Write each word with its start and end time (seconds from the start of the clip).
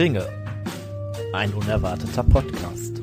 Ringe. 0.00 0.26
Ein 1.34 1.52
unerwarteter 1.52 2.24
Podcast. 2.24 2.96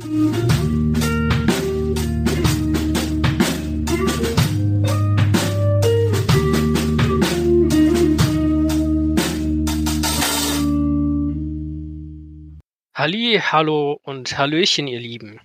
Halli, 12.96 13.41
hallo 13.43 14.00
und 14.02 14.36
Hallöchen, 14.36 14.88
ihr 14.88 15.00
Lieben. 15.00 15.39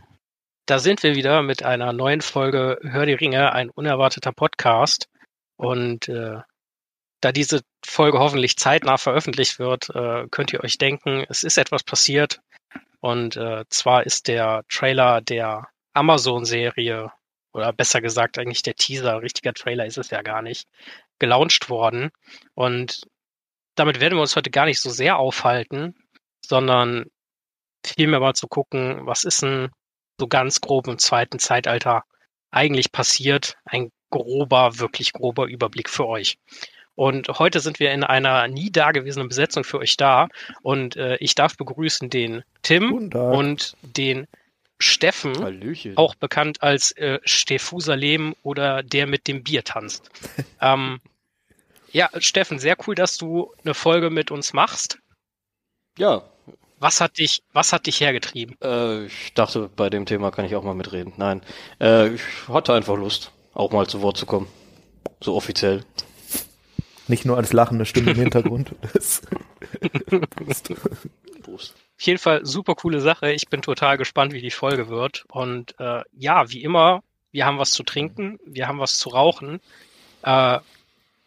Da 0.64 0.78
sind 0.78 1.02
wir 1.02 1.14
wieder 1.14 1.42
mit 1.42 1.62
einer 1.62 1.92
neuen 1.92 2.22
Folge 2.22 2.78
Hör 2.80 3.04
die 3.04 3.12
Ringe, 3.12 3.52
ein 3.52 3.68
unerwarteter 3.68 4.32
Podcast. 4.32 5.10
Und 5.58 6.08
äh, 6.08 6.38
da 7.22 7.32
diese 7.32 7.62
Folge 7.84 8.18
hoffentlich 8.18 8.56
zeitnah 8.56 8.98
veröffentlicht 8.98 9.58
wird, 9.58 9.88
äh, 9.94 10.26
könnt 10.30 10.52
ihr 10.52 10.62
euch 10.62 10.76
denken, 10.76 11.24
es 11.28 11.44
ist 11.44 11.56
etwas 11.56 11.84
passiert. 11.84 12.40
Und 13.00 13.36
äh, 13.36 13.64
zwar 13.70 14.04
ist 14.04 14.28
der 14.28 14.64
Trailer 14.68 15.20
der 15.20 15.68
Amazon-Serie, 15.94 17.10
oder 17.52 17.72
besser 17.72 18.00
gesagt 18.00 18.38
eigentlich 18.38 18.62
der 18.62 18.74
Teaser, 18.74 19.22
richtiger 19.22 19.54
Trailer 19.54 19.86
ist 19.86 19.98
es 19.98 20.10
ja 20.10 20.22
gar 20.22 20.42
nicht, 20.42 20.66
gelauncht 21.18 21.70
worden. 21.70 22.10
Und 22.54 23.02
damit 23.76 24.00
werden 24.00 24.16
wir 24.16 24.22
uns 24.22 24.36
heute 24.36 24.50
gar 24.50 24.66
nicht 24.66 24.80
so 24.80 24.90
sehr 24.90 25.18
aufhalten, 25.18 25.94
sondern 26.44 27.06
vielmehr 27.84 28.20
mal 28.20 28.34
zu 28.34 28.48
gucken, 28.48 29.06
was 29.06 29.24
ist 29.24 29.42
denn 29.42 29.70
so 30.18 30.26
ganz 30.26 30.60
grob 30.60 30.88
im 30.88 30.98
zweiten 30.98 31.38
Zeitalter 31.38 32.02
eigentlich 32.50 32.90
passiert. 32.90 33.56
Ein 33.64 33.90
grober, 34.10 34.78
wirklich 34.78 35.12
grober 35.12 35.46
Überblick 35.46 35.88
für 35.88 36.06
euch. 36.06 36.38
Und 36.94 37.28
heute 37.38 37.60
sind 37.60 37.80
wir 37.80 37.92
in 37.92 38.04
einer 38.04 38.48
nie 38.48 38.70
dagewesenen 38.70 39.28
Besetzung 39.28 39.64
für 39.64 39.78
euch 39.78 39.96
da. 39.96 40.28
Und 40.62 40.96
äh, 40.96 41.16
ich 41.16 41.34
darf 41.34 41.56
begrüßen 41.56 42.10
den 42.10 42.44
Tim 42.62 43.10
und 43.12 43.76
den 43.82 44.26
Steffen, 44.78 45.38
Hallöchen. 45.42 45.96
auch 45.96 46.14
bekannt 46.16 46.62
als 46.62 46.90
äh, 46.92 47.20
Stefusalem 47.24 48.34
oder 48.42 48.82
der 48.82 49.06
mit 49.06 49.28
dem 49.28 49.44
Bier 49.44 49.62
tanzt. 49.64 50.10
ähm, 50.60 51.00
ja, 51.92 52.10
Steffen, 52.18 52.58
sehr 52.58 52.76
cool, 52.86 52.94
dass 52.94 53.16
du 53.16 53.52
eine 53.64 53.74
Folge 53.74 54.10
mit 54.10 54.30
uns 54.30 54.52
machst. 54.52 54.98
Ja. 55.98 56.22
Was 56.78 57.00
hat 57.00 57.18
dich, 57.18 57.44
was 57.52 57.72
hat 57.72 57.86
dich 57.86 58.00
hergetrieben? 58.00 58.56
Äh, 58.60 59.06
ich 59.06 59.34
dachte, 59.34 59.70
bei 59.74 59.88
dem 59.88 60.04
Thema 60.04 60.32
kann 60.32 60.44
ich 60.44 60.56
auch 60.56 60.64
mal 60.64 60.74
mitreden. 60.74 61.12
Nein, 61.16 61.42
äh, 61.80 62.08
ich 62.08 62.22
hatte 62.48 62.74
einfach 62.74 62.96
Lust, 62.96 63.30
auch 63.54 63.70
mal 63.70 63.86
zu 63.86 64.02
Wort 64.02 64.16
zu 64.16 64.26
kommen. 64.26 64.48
So 65.20 65.36
offiziell. 65.36 65.84
Nicht 67.12 67.26
nur 67.26 67.36
als 67.36 67.52
lachende 67.52 67.84
Stimme 67.84 68.12
im 68.12 68.16
Hintergrund. 68.16 68.74
Prost. 71.42 71.74
Auf 71.98 72.06
jeden 72.06 72.18
Fall 72.18 72.46
super 72.46 72.74
coole 72.74 73.02
Sache. 73.02 73.32
Ich 73.32 73.50
bin 73.50 73.60
total 73.60 73.98
gespannt, 73.98 74.32
wie 74.32 74.40
die 74.40 74.50
Folge 74.50 74.88
wird. 74.88 75.26
Und 75.28 75.78
äh, 75.78 76.00
ja, 76.16 76.50
wie 76.50 76.62
immer, 76.62 77.02
wir 77.30 77.44
haben 77.44 77.58
was 77.58 77.72
zu 77.72 77.82
trinken, 77.82 78.40
wir 78.46 78.66
haben 78.66 78.78
was 78.78 78.96
zu 78.96 79.10
rauchen. 79.10 79.60
Äh, 80.22 80.58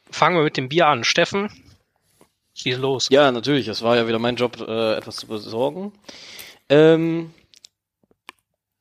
fangen 0.10 0.38
wir 0.38 0.44
mit 0.44 0.58
dem 0.58 0.70
Bier 0.70 0.88
an. 0.88 1.04
Steffen, 1.04 1.52
schieß 2.56 2.80
los. 2.80 3.10
Ja, 3.12 3.32
natürlich. 3.32 3.68
Es 3.68 3.84
war 3.84 3.96
ja 3.96 4.08
wieder 4.08 4.18
mein 4.18 4.38
Job, 4.38 4.60
äh, 4.68 4.96
etwas 4.96 5.18
zu 5.18 5.28
besorgen. 5.28 5.92
Ähm, 6.68 7.32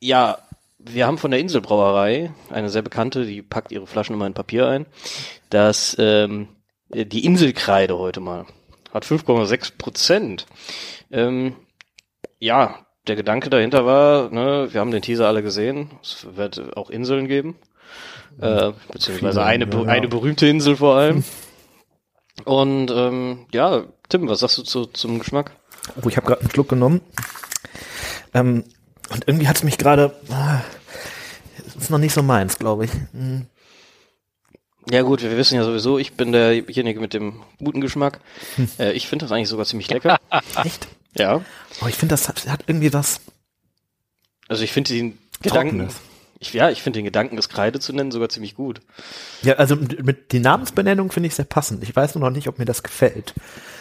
ja, 0.01 0.39
wir 0.79 1.07
haben 1.07 1.19
von 1.19 1.33
der 1.33 1.41
Inselbrauerei, 1.41 2.33
eine 2.49 2.71
sehr 2.71 2.81
bekannte, 2.81 3.27
die 3.27 3.43
packt 3.43 3.73
ihre 3.73 3.87
Flaschen 3.87 4.15
immer 4.15 4.27
in 4.27 4.33
Papier 4.33 4.69
ein, 4.69 4.87
dass 5.51 5.95
ähm, 5.99 6.49
die 6.89 7.25
Inselkreide 7.25 7.99
heute 7.99 8.21
mal 8.21 8.47
hat 8.93 9.05
5,6 9.05 9.73
Prozent. 9.77 10.47
Ähm, 11.11 11.57
ja, 12.39 12.87
der 13.07 13.17
Gedanke 13.17 13.51
dahinter 13.51 13.85
war, 13.85 14.31
ne, 14.31 14.69
wir 14.71 14.81
haben 14.81 14.93
den 14.93 15.03
Teaser 15.03 15.27
alle 15.27 15.43
gesehen, 15.43 15.91
es 16.03 16.27
wird 16.37 16.77
auch 16.77 16.91
Inseln 16.91 17.29
geben, 17.29 17.57
äh, 18.41 18.73
beziehungsweise 18.91 19.41
Viele, 19.41 19.45
eine, 19.45 19.65
ja, 19.67 19.81
ja. 19.81 19.87
eine 19.89 20.09
berühmte 20.09 20.47
Insel 20.47 20.77
vor 20.77 20.97
allem. 20.97 21.25
Und 22.45 22.91
ähm, 22.91 23.47
ja, 23.53 23.85
Tim, 24.09 24.29
was 24.29 24.41
sagst 24.41 24.59
du 24.59 24.63
zu, 24.63 24.87
zum 24.87 25.19
Geschmack? 25.19 25.53
Oh, 26.03 26.09
ich 26.09 26.17
habe 26.17 26.27
gerade 26.27 26.41
einen 26.41 26.51
Schluck 26.51 26.69
genommen. 26.69 27.01
Ähm, 28.33 28.65
und 29.11 29.29
irgendwie 29.29 29.47
hat 29.47 29.57
es 29.57 29.63
mich 29.63 29.79
gerade. 29.79 30.17
Ah, 30.31 30.61
ist 31.79 31.91
noch 31.91 31.99
nicht 31.99 32.13
so 32.13 32.23
meins, 32.23 32.59
glaube 32.59 32.87
ich. 32.87 32.91
Hm. 33.13 33.47
Ja 34.91 35.03
gut, 35.03 35.23
wir 35.23 35.37
wissen 35.37 35.55
ja 35.57 35.65
sowieso, 35.65 35.99
ich 35.99 36.13
bin 36.13 36.33
derjenige 36.33 37.01
mit 37.01 37.15
dem 37.15 37.43
guten 37.59 37.81
Geschmack. 37.81 38.21
Äh, 38.79 38.93
ich 38.93 39.07
finde 39.09 39.25
das 39.25 39.33
eigentlich 39.33 39.49
sogar 39.49 39.67
ziemlich 39.67 39.89
lecker. 39.91 40.19
Echt? 40.65 40.89
ja. 41.17 41.41
Oh, 41.81 41.87
ich 41.87 41.95
finde, 41.95 42.13
das 42.13 42.29
hat, 42.29 42.47
hat 42.47 42.65
irgendwie 42.67 42.93
was. 42.93 43.21
Also 44.49 44.63
ich 44.65 44.73
finde 44.73 44.93
den 44.93 45.19
Gedanken, 45.43 45.79
Trockenes. 45.79 46.01
ich, 46.41 46.53
ja, 46.53 46.71
ich 46.71 46.83
finde 46.83 46.99
den 46.99 47.05
Gedanken, 47.05 47.39
es 47.39 47.49
Kreide 47.49 47.81
zu 47.81 47.93
nennen, 47.93 48.11
sogar 48.11 48.29
ziemlich 48.29 48.55
gut. 48.55 48.81
Ja, 49.43 49.55
also 49.55 49.77
mit 49.77 50.05
mit 50.05 50.33
die 50.33 50.41
Namensbenennung 50.41 51.11
finde 51.11 51.29
ich 51.29 51.35
sehr 51.35 51.45
passend. 51.45 51.83
Ich 51.83 51.95
weiß 51.95 52.15
nur 52.15 52.29
noch 52.29 52.35
nicht, 52.35 52.49
ob 52.49 52.59
mir 52.59 52.65
das 52.65 52.83
gefällt. 52.83 53.35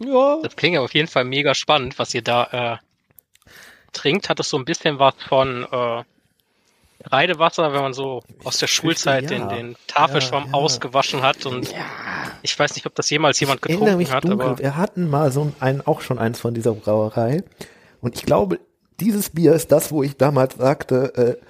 Ja. 0.00 0.38
Das 0.42 0.54
klingt 0.56 0.78
auf 0.78 0.94
jeden 0.94 1.08
Fall 1.08 1.24
mega 1.24 1.54
spannend, 1.54 1.98
was 1.98 2.14
ihr 2.14 2.22
da 2.22 2.78
äh, 2.78 3.50
trinkt. 3.92 4.28
Hat 4.28 4.38
es 4.40 4.48
so 4.48 4.56
ein 4.56 4.64
bisschen 4.64 4.98
was 4.98 5.14
von 5.28 5.64
äh, 5.64 6.04
Reidewasser, 7.04 7.72
wenn 7.72 7.82
man 7.82 7.92
so 7.94 8.22
aus 8.44 8.58
der 8.58 8.66
Schulzeit 8.66 9.30
ja. 9.30 9.38
den, 9.38 9.48
den 9.48 9.76
Tafelschwamm 9.86 10.44
Ja, 10.46 10.50
ja. 10.50 10.54
ausgewaschen 10.54 11.22
hat. 11.22 11.46
Und 11.46 11.72
ich 12.42 12.58
weiß 12.58 12.74
nicht, 12.74 12.86
ob 12.86 12.94
das 12.94 13.08
jemals 13.10 13.38
jemand 13.40 13.60
Ich 13.64 13.72
getrunken 13.72 13.96
mich 13.98 14.10
hat, 14.12 14.24
dunkel. 14.24 14.46
aber 14.48 14.58
Wir 14.58 14.76
hatten 14.76 15.08
mal 15.08 15.30
so 15.30 15.52
ein, 15.60 15.86
auch 15.86 16.00
schon 16.00 16.18
eins 16.18 16.40
von 16.40 16.54
dieser 16.54 16.72
Brauerei. 16.74 17.44
Und 18.00 18.16
ich 18.16 18.24
glaube, 18.24 18.58
dieses 19.00 19.30
Bier 19.30 19.52
ist 19.54 19.70
das, 19.70 19.92
wo 19.92 20.02
ich 20.02 20.16
damals 20.16 20.56
sagte, 20.56 21.14
äh, 21.40 21.44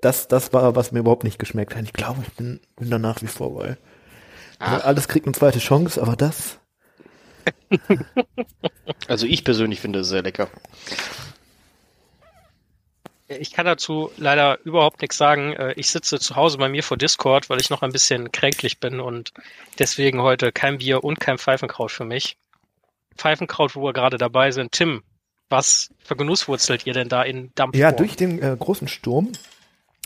das, 0.00 0.28
das 0.28 0.52
war, 0.52 0.74
was 0.76 0.92
mir 0.92 1.00
überhaupt 1.00 1.24
nicht 1.24 1.38
geschmeckt 1.38 1.74
hat. 1.74 1.82
Ich 1.84 1.92
glaube, 1.92 2.22
ich 2.26 2.32
bin, 2.34 2.60
bin 2.76 2.90
da 2.90 2.98
nach 2.98 3.20
wie 3.22 3.26
vor 3.26 3.54
bei. 3.54 3.76
Also 4.58 4.84
alles 4.84 5.08
kriegt 5.08 5.26
eine 5.26 5.34
zweite 5.34 5.58
Chance, 5.58 6.00
aber 6.00 6.16
das. 6.16 6.58
Also 9.08 9.26
ich 9.26 9.44
persönlich 9.44 9.80
finde 9.80 10.00
es 10.00 10.08
sehr 10.08 10.22
lecker. 10.22 10.48
Ich 13.26 13.52
kann 13.52 13.64
dazu 13.64 14.10
leider 14.16 14.58
überhaupt 14.64 15.00
nichts 15.00 15.16
sagen. 15.16 15.54
Äh, 15.54 15.72
Ich 15.76 15.90
sitze 15.90 16.18
zu 16.18 16.36
Hause 16.36 16.58
bei 16.58 16.68
mir 16.68 16.82
vor 16.82 16.96
Discord, 16.96 17.48
weil 17.48 17.60
ich 17.60 17.70
noch 17.70 17.82
ein 17.82 17.92
bisschen 17.92 18.32
kränklich 18.32 18.80
bin 18.80 19.00
und 19.00 19.32
deswegen 19.78 20.20
heute 20.20 20.52
kein 20.52 20.78
Bier 20.78 21.04
und 21.04 21.20
kein 21.20 21.38
Pfeifenkraut 21.38 21.90
für 21.90 22.04
mich. 22.04 22.36
Pfeifenkraut, 23.16 23.76
wo 23.76 23.82
wir 23.82 23.92
gerade 23.92 24.18
dabei 24.18 24.50
sind. 24.50 24.72
Tim, 24.72 25.02
was 25.48 25.90
vergenusswurzelt 26.00 26.86
ihr 26.86 26.92
denn 26.92 27.08
da 27.08 27.22
in 27.22 27.52
Dampf? 27.54 27.76
Ja, 27.76 27.92
durch 27.92 28.16
den 28.16 28.42
äh, 28.42 28.56
großen 28.58 28.88
Sturm 28.88 29.32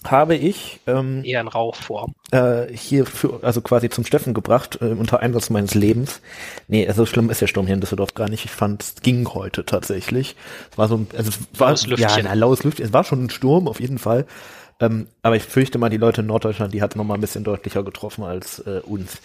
habe 0.05 0.37
ich 0.37 0.81
ähm, 0.87 1.25
eher 1.25 1.41
in 1.41 1.49
Rauchform. 1.49 2.15
äh, 2.31 2.67
hier 2.73 3.05
für, 3.05 3.41
also 3.43 3.61
quasi 3.61 3.89
zum 3.89 4.05
Steffen 4.05 4.33
gebracht, 4.33 4.79
äh, 4.81 4.87
unter 4.87 5.21
Einsatz 5.21 5.51
meines 5.51 5.75
Lebens. 5.75 6.21
Nee, 6.69 6.91
so 6.93 7.05
schlimm 7.05 7.31
ist 7.31 7.41
der 7.41 7.49
Sturm 7.49 7.67
hier 7.67 7.75
in 7.75 7.81
Düsseldorf 7.81 8.15
gar 8.15 8.29
nicht. 8.29 8.45
Ich 8.45 8.51
fand, 8.51 8.83
es 8.83 8.95
ging 9.03 9.29
heute 9.35 9.67
tatsächlich. 9.67 10.37
Es 10.71 10.79
war 10.79 10.89
so 10.89 10.97
ein, 10.97 11.09
also 11.17 11.31
es 11.31 11.61
war, 11.61 11.75
ja, 11.99 12.23
na, 12.23 12.35
laues 12.35 12.63
Lüftchen. 12.65 12.87
Es 12.87 12.93
war 12.93 13.05
schon 13.05 13.25
ein 13.25 13.31
Sturm, 13.31 13.67
auf 13.67 13.81
jeden 13.81 13.99
Fall. 13.99 14.27
Ähm, 14.81 15.09
aber 15.23 15.35
ich 15.35 15.43
fürchte 15.43 15.79
mal, 15.79 15.89
die 15.89 15.97
Leute 15.97 16.21
in 16.21 16.29
Norddeutschland, 16.29 16.73
die 16.73 16.83
hat 16.83 16.95
noch 16.95 17.05
mal 17.05 17.15
ein 17.15 17.21
bisschen 17.21 17.43
deutlicher 17.43 17.83
getroffen 17.83 18.23
als 18.23 18.61
äh, 18.61 18.81
uns. 18.85 19.19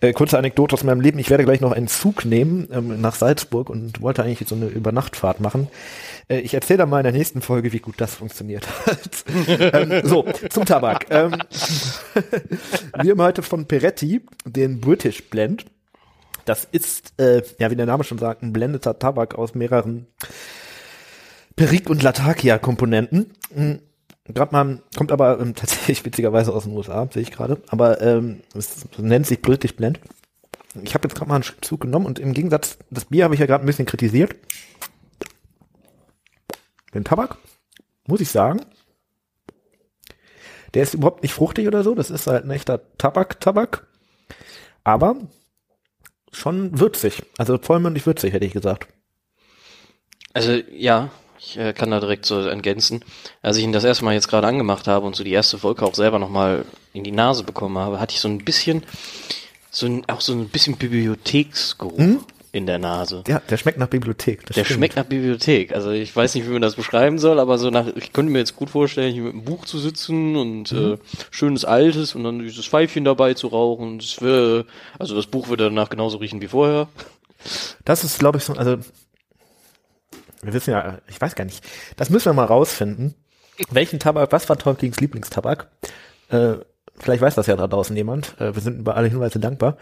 Äh, 0.00 0.12
kurze 0.12 0.38
Anekdote 0.38 0.74
aus 0.74 0.84
meinem 0.84 1.00
Leben. 1.00 1.18
Ich 1.18 1.30
werde 1.30 1.44
gleich 1.44 1.60
noch 1.60 1.72
einen 1.72 1.88
Zug 1.88 2.24
nehmen 2.24 2.68
ähm, 2.72 3.00
nach 3.00 3.16
Salzburg 3.16 3.70
und 3.70 4.00
wollte 4.00 4.22
eigentlich 4.22 4.48
so 4.48 4.54
eine 4.54 4.66
Übernachtfahrt 4.66 5.40
machen. 5.40 5.66
Äh, 6.30 6.40
ich 6.40 6.54
erzähle 6.54 6.78
dann 6.78 6.90
mal 6.90 7.00
in 7.00 7.04
der 7.04 7.12
nächsten 7.12 7.42
Folge, 7.42 7.72
wie 7.72 7.80
gut 7.80 7.96
das 7.98 8.14
funktioniert 8.14 8.66
hat. 8.86 9.24
ähm, 9.48 10.00
so, 10.04 10.24
zum 10.48 10.64
Tabak. 10.64 11.06
Ähm, 11.10 11.32
wir 13.02 13.10
haben 13.10 13.22
heute 13.22 13.42
von 13.42 13.66
Peretti 13.66 14.22
den 14.44 14.80
British 14.80 15.28
Blend. 15.28 15.66
Das 16.46 16.66
ist, 16.70 17.12
äh, 17.20 17.42
ja, 17.58 17.70
wie 17.70 17.76
der 17.76 17.86
Name 17.86 18.04
schon 18.04 18.18
sagt, 18.18 18.42
ein 18.42 18.52
blendeter 18.52 18.98
Tabak 18.98 19.34
aus 19.34 19.54
mehreren 19.54 20.06
Perique- 21.56 21.90
und 21.90 22.02
Latakia-Komponenten. 22.02 23.32
Mhm. 23.54 23.80
Gerade 24.24 24.52
mal, 24.52 24.82
kommt 24.96 25.12
aber 25.12 25.40
ähm, 25.40 25.54
tatsächlich 25.54 26.04
witzigerweise 26.04 26.52
aus 26.54 26.64
den 26.64 26.76
USA, 26.76 27.08
sehe 27.12 27.22
ich 27.22 27.32
gerade. 27.32 27.60
Aber 27.68 28.00
ähm, 28.00 28.40
es 28.54 28.86
nennt 28.96 29.26
sich 29.26 29.42
British 29.42 29.74
Blend. 29.74 30.00
Ich 30.82 30.94
habe 30.94 31.08
jetzt 31.08 31.16
gerade 31.16 31.28
mal 31.28 31.34
einen 31.34 31.44
Zug 31.62 31.80
genommen 31.80 32.06
und 32.06 32.20
im 32.20 32.32
Gegensatz, 32.32 32.78
das 32.90 33.06
Bier 33.06 33.24
habe 33.24 33.34
ich 33.34 33.40
ja 33.40 33.46
gerade 33.46 33.64
ein 33.64 33.66
bisschen 33.66 33.86
kritisiert. 33.86 34.36
Den 36.94 37.04
Tabak, 37.04 37.36
muss 38.06 38.20
ich 38.20 38.30
sagen, 38.30 38.64
der 40.74 40.82
ist 40.82 40.94
überhaupt 40.94 41.22
nicht 41.22 41.34
fruchtig 41.34 41.66
oder 41.66 41.82
so. 41.82 41.94
Das 41.94 42.10
ist 42.10 42.26
halt 42.26 42.44
ein 42.44 42.50
echter 42.50 42.80
Tabak-Tabak. 42.98 43.86
Aber 44.84 45.16
schon 46.32 46.78
würzig. 46.78 47.22
Also 47.38 47.58
vollmündig 47.58 48.06
würzig, 48.06 48.32
hätte 48.32 48.46
ich 48.46 48.52
gesagt. 48.52 48.88
Also 50.32 50.52
ja, 50.70 51.10
ich 51.38 51.56
äh, 51.56 51.72
kann 51.72 51.90
da 51.90 52.00
direkt 52.00 52.24
so 52.24 52.40
ergänzen. 52.40 53.04
Als 53.42 53.56
ich 53.56 53.64
ihn 53.64 53.72
das 53.72 53.84
erste 53.84 54.04
Mal 54.04 54.14
jetzt 54.14 54.28
gerade 54.28 54.46
angemacht 54.46 54.86
habe 54.86 55.06
und 55.06 55.16
so 55.16 55.24
die 55.24 55.32
erste 55.32 55.62
Wolke 55.62 55.84
auch 55.84 55.94
selber 55.94 56.18
nochmal 56.18 56.64
in 56.92 57.02
die 57.02 57.12
Nase 57.12 57.42
bekommen 57.42 57.78
habe, 57.78 57.98
hatte 57.98 58.14
ich 58.14 58.20
so 58.20 58.28
ein 58.28 58.44
bisschen, 58.44 58.84
so 59.70 59.86
ein, 59.86 60.08
auch 60.08 60.20
so 60.20 60.32
ein 60.32 60.48
bisschen 60.48 60.76
Bibliotheksgeruch. 60.76 61.98
Hm? 61.98 62.24
In 62.52 62.66
der 62.66 62.78
Nase. 62.78 63.22
Ja, 63.28 63.40
der 63.48 63.56
schmeckt 63.56 63.78
nach 63.78 63.88
Bibliothek. 63.88 64.44
der 64.46 64.52
stimmt. 64.52 64.68
schmeckt 64.68 64.96
nach 64.96 65.04
Bibliothek. 65.04 65.72
Also 65.72 65.90
ich 65.90 66.14
weiß 66.14 66.34
nicht, 66.34 66.46
wie 66.48 66.52
man 66.52 66.62
das 66.62 66.74
beschreiben 66.74 67.18
soll, 67.18 67.38
aber 67.38 67.58
so 67.58 67.70
nach, 67.70 67.86
ich 67.94 68.12
könnte 68.12 68.32
mir 68.32 68.38
jetzt 68.38 68.56
gut 68.56 68.70
vorstellen, 68.70 69.12
hier 69.12 69.22
mit 69.22 69.34
einem 69.34 69.44
Buch 69.44 69.64
zu 69.64 69.78
sitzen 69.78 70.36
und 70.36 70.72
mhm. 70.72 70.94
äh, 70.94 70.98
schönes 71.30 71.64
Altes 71.64 72.14
und 72.14 72.24
dann 72.24 72.40
dieses 72.40 72.66
Pfeifchen 72.66 73.04
dabei 73.04 73.34
zu 73.34 73.48
rauchen. 73.48 73.98
Das 73.98 74.20
wär, 74.20 74.64
also 74.98 75.14
das 75.14 75.26
Buch 75.26 75.48
würde 75.48 75.64
danach 75.64 75.90
genauso 75.90 76.18
riechen 76.18 76.40
wie 76.40 76.48
vorher. 76.48 76.88
Das 77.84 78.04
ist, 78.04 78.18
glaube 78.18 78.38
ich, 78.38 78.44
so, 78.44 78.54
also 78.54 78.78
wir 80.42 80.52
wissen 80.52 80.70
ja, 80.70 80.98
ich 81.08 81.20
weiß 81.20 81.34
gar 81.34 81.44
nicht, 81.44 81.64
das 81.96 82.10
müssen 82.10 82.26
wir 82.26 82.34
mal 82.34 82.44
rausfinden. 82.44 83.14
Welchen 83.70 83.98
Tabak, 83.98 84.32
was 84.32 84.48
war 84.48 84.58
Tolkiens 84.58 85.00
Lieblingstabak? 85.00 85.68
Äh, 86.30 86.54
vielleicht 86.98 87.22
weiß 87.22 87.34
das 87.34 87.46
ja 87.46 87.56
da 87.56 87.68
draußen 87.68 87.94
jemand. 87.94 88.40
Äh, 88.40 88.54
wir 88.54 88.62
sind 88.62 88.80
über 88.80 88.96
alle 88.96 89.08
Hinweise 89.08 89.38
dankbar. 89.38 89.76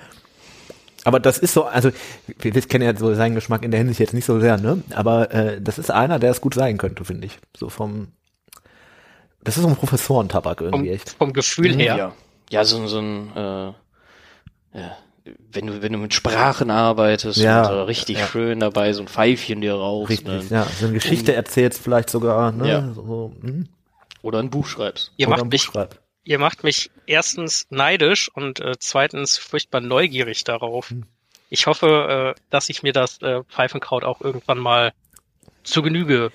Aber 1.05 1.21
das 1.21 1.39
ist 1.39 1.55
so, 1.55 1.65
also 1.65 1.91
wir, 2.39 2.55
wir 2.55 2.63
kennen 2.63 2.85
ja 2.85 2.97
so 2.97 3.15
seinen 3.15 3.35
Geschmack 3.35 3.63
in 3.63 3.71
der 3.71 3.79
Hinsicht 3.79 4.01
jetzt 4.01 4.15
nicht 4.15 4.25
so 4.25 4.41
sehr, 4.41 4.59
ne? 4.59 4.83
Aber 4.95 5.33
äh, 5.33 5.61
das 5.61 5.79
ist 5.79 5.91
einer, 5.91 6.19
der 6.19 6.31
es 6.31 6.41
gut 6.41 6.55
sein 6.55 6.79
könnte, 6.79 7.05
finde 7.05 7.27
ich. 7.27 7.39
So 7.57 7.69
vom 7.69 8.09
Das 9.45 9.57
ist 9.57 9.63
so 9.63 9.69
ein 9.69 9.77
Professorentabak 9.77 10.61
irgendwie 10.61 10.89
vom, 10.89 10.95
echt. 10.95 11.11
Vom 11.11 11.33
Gefühl 11.33 11.75
her. 11.77 11.97
Ja, 11.97 12.13
ja 12.51 12.65
so, 12.65 12.87
so 12.87 12.99
ein 12.99 13.33
äh, 13.37 13.73
ja, 14.79 14.97
wenn 15.53 15.67
du, 15.67 15.83
wenn 15.83 15.93
du 15.93 15.99
mit 15.99 16.15
Sprachen 16.15 16.71
arbeitest 16.71 17.39
ja, 17.39 17.69
und, 17.69 17.77
äh, 17.77 17.81
richtig 17.83 18.19
ja. 18.19 18.27
schön 18.27 18.61
dabei 18.61 18.93
so 18.93 19.03
ein 19.03 19.09
Pfeifchen 19.09 19.61
dir 19.61 19.75
rauchst. 19.75 20.11
Richtig, 20.11 20.51
ne? 20.51 20.57
ja. 20.57 20.67
So 20.79 20.87
eine 20.87 20.95
Geschichte 20.95 21.33
um, 21.33 21.37
erzählst 21.37 21.83
vielleicht 21.83 22.11
sogar, 22.11 22.53
ne? 22.53 22.69
Ja. 22.69 22.93
So, 22.95 23.33
hm. 23.41 23.69
Oder 24.23 24.41
ein 24.41 24.51
Buch 24.51 24.67
schreibst. 24.67 25.13
Ihr 25.17 25.29
Oder 25.29 25.39
macht 25.39 25.53
mich, 25.53 25.63
schreibst. 25.63 26.01
Ihr 26.29 26.39
macht 26.39 26.63
mich 26.63 26.91
erstens 27.07 27.67
neidisch 27.71 28.29
und 28.29 28.61
äh, 28.61 28.75
zweitens 28.79 29.39
furchtbar 29.39 29.81
neugierig 29.81 30.45
darauf. 30.45 30.91
Hm. 30.91 31.05
Ich 31.49 31.67
hoffe, 31.67 32.35
äh, 32.37 32.41
dass 32.51 32.69
ich 32.69 32.83
mir 32.83 32.93
das 32.93 33.23
äh, 33.23 33.43
Pfeifenkraut 33.45 34.05
auch 34.05 34.21
irgendwann 34.21 34.59
mal 34.59 34.93
zu 35.65 35.81
Genüge 35.81 36.31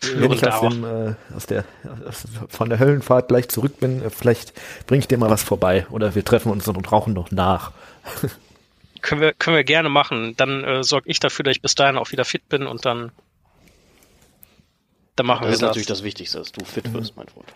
Wenn 0.00 0.32
ich 0.32 0.44
aus, 0.46 0.60
dem, 0.60 0.84
äh, 0.84 1.14
aus 1.34 1.46
der 1.46 1.64
aus, 2.06 2.24
von 2.48 2.68
der 2.70 2.80
Höllenfahrt 2.80 3.28
gleich 3.28 3.48
zurück 3.48 3.78
bin, 3.78 4.02
äh, 4.02 4.10
vielleicht 4.10 4.52
bringe 4.88 4.98
ich 4.98 5.08
dir 5.08 5.16
mal 5.16 5.30
was 5.30 5.44
vorbei 5.44 5.86
oder 5.90 6.16
wir 6.16 6.24
treffen 6.24 6.50
uns 6.50 6.66
und 6.66 6.90
rauchen 6.90 7.12
noch 7.12 7.30
nach. 7.30 7.70
können 9.00 9.20
wir 9.20 9.32
können 9.32 9.56
wir 9.56 9.64
gerne 9.64 9.88
machen. 9.88 10.34
Dann 10.36 10.64
äh, 10.64 10.82
sorge 10.82 11.08
ich 11.08 11.20
dafür, 11.20 11.44
dass 11.44 11.52
ich 11.52 11.62
bis 11.62 11.76
dahin 11.76 11.98
auch 11.98 12.10
wieder 12.10 12.24
fit 12.24 12.48
bin 12.48 12.66
und 12.66 12.84
dann 12.84 13.12
dann 15.14 15.26
machen 15.26 15.42
das 15.42 15.46
wir 15.46 15.52
das. 15.52 15.56
ist 15.58 15.62
natürlich 15.62 15.86
das 15.86 16.02
Wichtigste, 16.02 16.38
dass 16.38 16.50
du 16.50 16.64
fit 16.64 16.92
wirst, 16.92 17.12
mhm. 17.12 17.22
mein 17.22 17.28
Freund. 17.28 17.46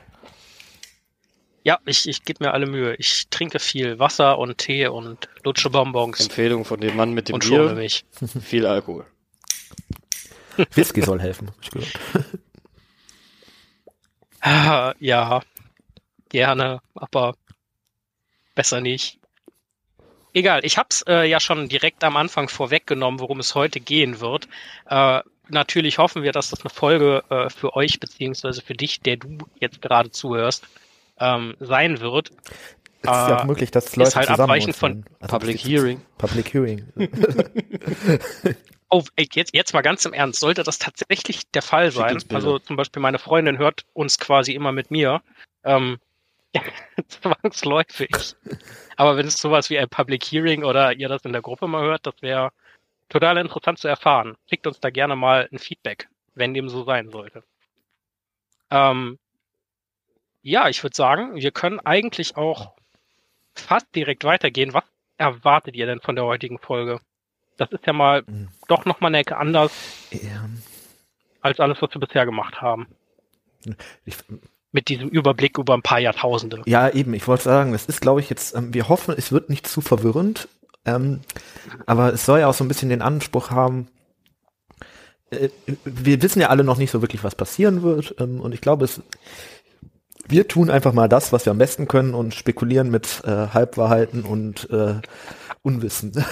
Ja, 1.63 1.79
ich, 1.85 2.09
ich 2.09 2.25
gebe 2.25 2.45
mir 2.45 2.55
alle 2.55 2.67
Mühe. 2.67 2.95
Ich 2.97 3.29
trinke 3.29 3.59
viel 3.59 3.99
Wasser 3.99 4.39
und 4.39 4.57
Tee 4.59 4.87
und 4.87 5.29
lutsche 5.45 5.69
Bonbons. 5.69 6.21
Empfehlung 6.21 6.65
von 6.65 6.81
dem 6.81 6.97
Mann 6.97 7.13
mit 7.13 7.29
dem 7.29 7.35
und 7.35 7.47
Bier. 7.47 7.75
mich. 7.75 8.05
Viel 8.43 8.67
Alkohol. 8.67 9.07
Whisky 10.75 11.03
soll 11.03 11.21
helfen, 11.21 11.51
ich 11.63 11.71
gehört. 11.71 11.93
Ah, 14.41 14.95
ja, 15.01 15.43
gerne, 16.29 16.81
aber 16.95 17.35
besser 18.55 18.81
nicht. 18.81 19.19
Egal, 20.33 20.65
ich 20.65 20.79
hab's 20.79 21.03
äh, 21.09 21.29
ja 21.29 21.41
schon 21.41 21.69
direkt 21.69 22.05
am 22.05 22.17
Anfang 22.17 22.49
vorweggenommen, 22.49 23.21
worum 23.21 23.41
es 23.41 23.55
heute 23.55 23.81
gehen 23.81 24.21
wird. 24.21 24.49
Äh, 24.87 25.21
natürlich 25.49 25.99
hoffen 25.99 26.23
wir, 26.23 26.33
dass 26.33 26.51
das 26.51 26.61
eine 26.61 26.71
Folge 26.71 27.25
äh, 27.31 27.51
für 27.51 27.75
euch 27.75 27.99
beziehungsweise 28.01 28.63
für 28.63 28.75
dich, 28.75 29.01
der 29.01 29.17
du 29.17 29.39
jetzt 29.59 29.83
gerade 29.83 30.11
zuhörst, 30.11 30.67
ähm, 31.21 31.55
sein 31.61 32.01
wird. 32.01 32.31
Es 33.03 33.11
ist 33.11 33.29
ja 33.29 33.39
auch 33.39 33.45
äh, 33.45 33.47
möglich, 33.47 33.71
dass 33.71 33.97
Leute 33.97 34.09
ist 34.09 34.17
halt 34.17 34.31
abweichend 34.31 34.77
von 34.77 35.05
also 35.21 35.39
Public 35.39 35.59
Hearing. 35.59 36.03
Public 36.19 36.53
Hearing. 36.53 36.87
Oh, 38.93 39.05
ey, 39.15 39.29
jetzt, 39.33 39.55
jetzt 39.55 39.73
mal 39.73 39.83
ganz 39.83 40.05
im 40.05 40.13
Ernst, 40.13 40.41
sollte 40.41 40.65
das 40.65 40.81
tatsächlich 40.81 41.49
der 41.53 41.63
Fall 41.63 41.93
sein, 41.93 42.19
also 42.31 42.59
zum 42.59 42.75
Beispiel 42.75 43.01
meine 43.01 43.21
Freundin 43.21 43.57
hört 43.57 43.87
uns 43.93 44.19
quasi 44.19 44.53
immer 44.53 44.73
mit 44.73 44.91
mir, 44.91 45.23
ähm, 45.63 45.99
zwangsläufig. 47.07 48.11
Aber 48.97 49.17
wenn 49.17 49.29
es 49.29 49.39
sowas 49.39 49.71
wie 49.71 49.79
ein 49.79 49.89
Public 49.89 50.25
Hearing 50.25 50.65
oder 50.65 50.93
ihr 50.93 51.09
das 51.09 51.25
in 51.25 51.33
der 51.33 51.41
Gruppe 51.41 51.69
mal 51.69 51.83
hört, 51.83 52.05
das 52.05 52.21
wäre 52.21 52.51
total 53.09 53.39
interessant 53.39 53.79
zu 53.79 53.87
erfahren. 53.87 54.37
Schickt 54.49 54.67
uns 54.67 54.81
da 54.81 54.91
gerne 54.91 55.15
mal 55.15 55.49
ein 55.53 55.61
Feedback, 55.61 56.09
wenn 56.35 56.53
dem 56.53 56.69
so 56.69 56.83
sein 56.83 57.11
sollte. 57.11 57.45
Ähm, 58.73 59.21
ja, 60.43 60.69
ich 60.69 60.83
würde 60.83 60.97
sagen, 60.97 61.35
wir 61.35 61.51
können 61.51 61.81
eigentlich 61.81 62.37
auch 62.37 62.73
fast 63.55 63.87
direkt 63.95 64.25
weitergehen. 64.25 64.75
Was 64.75 64.85
erwartet 65.19 65.75
ihr 65.77 65.87
denn 65.87 66.01
von 66.01 66.17
der 66.17 66.25
heutigen 66.25 66.59
Folge? 66.59 67.01
Das 67.57 67.71
ist 67.73 67.87
ja 67.87 67.93
mal 67.93 68.23
mhm. 68.27 68.49
doch 68.69 68.85
noch 68.85 69.01
mal 69.01 69.09
eine 69.09 69.19
Ecke 69.19 69.37
anders 69.37 69.73
ja. 70.11 70.49
als 71.43 71.61
alles, 71.61 71.83
was 71.83 71.93
wir 71.93 72.01
bisher 72.01 72.25
gemacht 72.25 72.63
haben. 72.63 72.87
Ich, 74.07 74.17
mit 74.73 74.89
diesem 74.89 75.09
Überblick 75.09 75.59
über 75.59 75.75
ein 75.75 75.83
paar 75.83 75.99
Jahrtausende. 75.99 76.63
Ja, 76.67 76.89
eben. 76.89 77.13
Ich 77.15 77.27
wollte 77.29 77.45
sagen, 77.45 77.73
das 77.73 77.87
ist, 77.87 78.01
glaube 78.01 78.21
ich, 78.21 78.31
jetzt, 78.31 78.55
ähm, 78.55 78.73
wir 78.73 78.89
hoffen, 78.89 79.15
es 79.17 79.33
wird 79.33 79.51
nicht 79.51 79.67
zu 79.67 79.81
verwirrend, 79.81 80.49
ähm, 80.85 81.21
aber 81.87 82.13
es 82.13 82.25
soll 82.25 82.41
ja 82.41 82.47
auch 82.47 82.55
so 82.55 82.65
ein 82.65 82.69
bisschen 82.69 82.89
den 82.89 83.03
Anspruch 83.03 83.51
haben, 83.51 83.89
äh, 85.31 85.49
wir 85.85 86.23
wissen 86.23 86.41
ja 86.41 86.49
alle 86.49 86.65
noch 86.65 86.79
nicht 86.79 86.91
so 86.91 87.03
wirklich, 87.03 87.25
was 87.25 87.35
passieren 87.35 87.83
wird, 87.83 88.15
ähm, 88.19 88.41
und 88.41 88.55
ich 88.55 88.61
glaube, 88.61 88.85
es, 88.85 89.03
wir 90.31 90.49
tun 90.49 90.71
einfach 90.71 90.93
mal 90.93 91.09
das, 91.09 91.33
was 91.33 91.47
wir 91.47 91.51
am 91.51 91.59
besten 91.59 91.89
können 91.89 92.15
und 92.15 92.35
spekulieren 92.35 92.91
mit 92.91 93.23
äh, 93.25 93.49
Halbwahrheiten 93.49 94.23
und 94.23 94.69
äh, 94.71 95.01
Unwissen. 95.63 96.13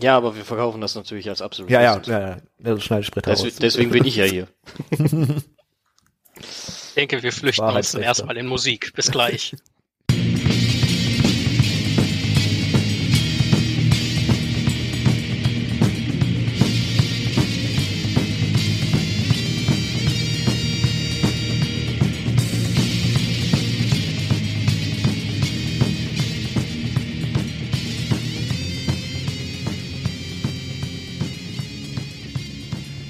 Ja, 0.00 0.16
aber 0.16 0.36
wir 0.36 0.44
verkaufen 0.44 0.80
das 0.80 0.94
natürlich 0.94 1.28
als 1.28 1.42
absolut. 1.42 1.70
Ja, 1.70 1.80
ja, 1.80 2.00
ja, 2.06 2.20
ja. 2.20 2.36
Also 2.62 2.80
schneide 2.80 3.02
ich 3.02 3.10
Des, 3.10 3.44
aus. 3.44 3.56
Deswegen 3.56 3.90
bin 3.90 4.04
ich 4.04 4.16
ja 4.16 4.26
hier. 4.26 4.46
ich 4.90 6.94
denke, 6.94 7.22
wir 7.22 7.32
flüchten 7.32 7.64
uns 7.64 7.94
erstmal 7.94 8.36
in 8.36 8.46
Musik. 8.46 8.92
Bis 8.94 9.10
gleich. 9.10 9.56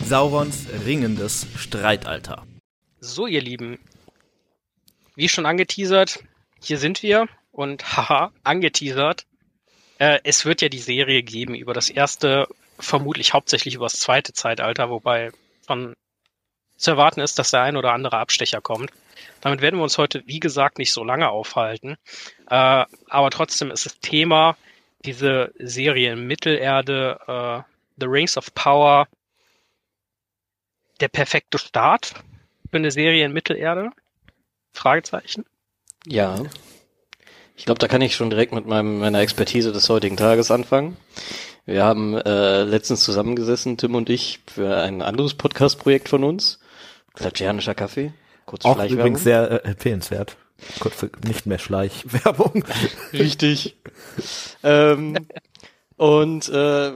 Saurons 0.09 0.67
ringendes 0.87 1.47
Streitalter. 1.59 2.47
So, 2.99 3.27
ihr 3.27 3.43
Lieben, 3.43 3.79
wie 5.17 5.29
schon 5.29 5.45
angeteasert, 5.45 6.25
hier 6.62 6.79
sind 6.79 7.03
wir 7.03 7.29
und 7.53 7.85
haha, 7.95 8.33
angeteasert. 8.43 9.27
Äh, 9.99 10.21
es 10.25 10.47
wird 10.47 10.62
ja 10.62 10.71
die 10.71 10.79
Serie 10.79 11.23
geben 11.23 11.55
über 11.55 11.75
das 11.75 11.91
erste, 11.91 12.49
vermutlich 12.79 13.35
hauptsächlich 13.35 13.75
über 13.75 13.85
das 13.85 14.00
zweite 14.00 14.33
Zeitalter, 14.33 14.88
wobei 14.88 15.31
von 15.67 15.93
zu 16.79 16.93
erwarten 16.93 17.21
ist, 17.21 17.38
dass 17.38 17.50
der 17.50 17.61
ein 17.61 17.77
oder 17.77 17.93
andere 17.93 18.17
Abstecher 18.17 18.62
kommt. 18.62 18.91
Damit 19.43 19.61
werden 19.61 19.77
wir 19.79 19.83
uns 19.83 19.99
heute, 19.99 20.23
wie 20.25 20.41
gesagt, 20.41 20.79
nicht 20.79 20.95
so 20.95 21.05
lange 21.05 21.29
aufhalten. 21.29 21.99
Äh, 22.49 22.87
aber 23.11 23.31
trotzdem 23.31 23.71
ist 23.71 23.85
das 23.85 23.99
Thema 24.00 24.57
diese 25.05 25.53
Serie 25.59 26.15
in 26.15 26.27
Mittelerde, 26.27 27.19
äh, 27.27 27.71
The 28.00 28.07
Rings 28.07 28.38
of 28.38 28.55
Power, 28.55 29.07
der 31.00 31.09
perfekte 31.09 31.59
Start 31.59 32.14
für 32.71 32.76
eine 32.76 32.90
Serie 32.90 33.25
in 33.25 33.33
Mittelerde? 33.33 33.90
Fragezeichen. 34.73 35.45
Ja. 36.07 36.43
Ich 37.57 37.64
glaube, 37.64 37.78
da 37.81 37.88
kann 37.88 38.02
ich 38.02 38.14
schon 38.14 38.31
direkt 38.31 38.52
mit 38.52 38.67
meinem, 38.67 39.00
meiner 39.00 39.21
Expertise 39.21 39.73
des 39.73 39.88
heutigen 39.88 40.17
Tages 40.17 40.50
anfangen. 40.50 40.97
Wir 41.67 41.85
haben 41.85 42.17
äh, 42.17 42.62
letztens 42.62 43.02
zusammengesessen, 43.02 43.76
Tim 43.76 43.95
und 43.95 44.09
ich, 44.09 44.40
für 44.47 44.76
ein 44.76 45.02
anderes 45.02 45.35
Podcast-Projekt 45.35 46.09
von 46.09 46.25
uns. 46.25 46.61
Klatschianischer 47.14 47.75
Kaffee. 47.75 48.12
Kurz 48.47 48.64
Auch 48.64 48.83
übrigens 48.85 49.25
sehr 49.25 49.50
äh, 49.50 49.69
empfehlenswert. 49.69 50.37
Kurze, 50.81 51.11
nicht 51.26 51.47
mehr 51.47 51.59
Schleichwerbung. 51.59 52.64
Richtig. 53.12 53.76
ähm, 54.62 55.28
und 55.97 56.49
äh, 56.49 56.93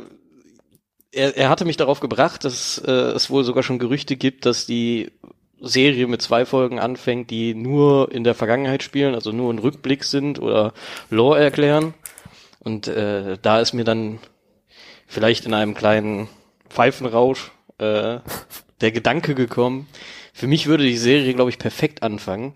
er, 1.13 1.37
er 1.37 1.49
hatte 1.49 1.65
mich 1.65 1.77
darauf 1.77 2.01
gebracht, 2.01 2.45
dass 2.45 2.79
äh, 2.79 2.91
es 2.91 3.31
wohl 3.31 3.45
sogar 3.45 3.63
schon 3.63 3.79
Gerüchte 3.79 4.17
gibt, 4.17 4.47
dass 4.47 4.67
die 4.67 5.13
Serie 5.61 6.09
mit 6.09 6.23
zwei 6.23 6.45
Folgen 6.45 6.81
anfängt, 6.81 7.31
die 7.31 7.55
nur 7.55 8.11
in 8.11 8.25
der 8.25 8.35
Vergangenheit 8.35 8.83
spielen, 8.83 9.15
also 9.15 9.31
nur 9.31 9.53
ein 9.53 9.61
Rückblick 9.61 10.05
sind 10.05 10.41
oder 10.41 10.73
Lore 11.11 11.41
erklären. 11.41 11.95
Und 12.59 12.89
äh, 12.89 13.39
da 13.41 13.61
ist 13.61 13.73
mir 13.73 13.85
dann 13.85 14.19
vielleicht 15.07 15.47
in 15.47 15.55
einem 15.55 15.75
kleinen 15.75 16.29
Pfeifenrausch 16.69 17.53
äh, 17.79 18.19
der 18.81 18.93
Gedanke 18.93 19.35
gekommen, 19.35 19.87
für 20.33 20.47
mich 20.47 20.67
würde 20.67 20.85
die 20.85 20.97
Serie, 20.97 21.35
glaube 21.35 21.51
ich, 21.51 21.59
perfekt 21.59 22.03
anfangen, 22.03 22.55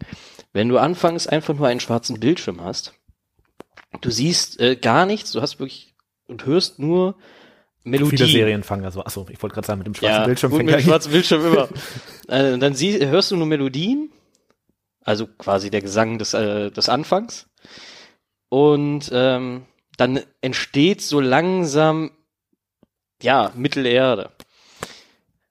wenn 0.53 0.69
du 0.69 0.79
anfangs 0.79 1.27
einfach 1.27 1.55
nur 1.55 1.69
einen 1.69 1.81
schwarzen 1.81 2.19
Bildschirm 2.19 2.63
hast. 2.63 2.95
Du 4.01 4.11
siehst 4.11 4.59
äh, 4.61 4.77
gar 4.77 5.07
nichts, 5.07 5.33
du 5.33 5.43
hast 5.43 5.59
wirklich 5.59 5.95
und 6.27 6.47
hörst 6.47 6.79
nur 6.79 7.17
Melodie. 7.87 8.16
Viele 8.16 8.28
Serien 8.28 8.62
fangen 8.62 8.83
ja 8.83 8.90
so. 8.90 9.05
Achso, 9.05 9.26
ich 9.31 9.40
wollte 9.43 9.55
gerade 9.55 9.66
sagen, 9.66 9.78
mit 9.78 9.87
dem 9.87 9.95
schwarzen 9.95 10.25
Bildschirm 10.25 10.50
gut, 10.50 10.62
mit 10.62 10.71
ja 10.71 10.76
dem 10.78 10.85
schwarzen 10.85 11.12
Bildschirm 11.12 11.47
immer. 11.47 11.69
äh, 12.28 12.59
dann 12.59 12.75
sie, 12.75 13.07
hörst 13.07 13.31
du 13.31 13.37
nur 13.37 13.47
Melodien, 13.47 14.11
also 15.05 15.26
quasi 15.26 15.71
der 15.71 15.83
Gesang 15.83 16.19
des, 16.19 16.35
äh, 16.35 16.71
des 16.71 16.88
Anfangs. 16.88 17.49
Und 18.49 19.11
ähm, 19.12 19.66
dann 19.97 20.21
entsteht 20.40 21.00
so 21.00 21.21
langsam, 21.21 22.11
ja, 23.23 23.52
Mittelerde. 23.55 24.31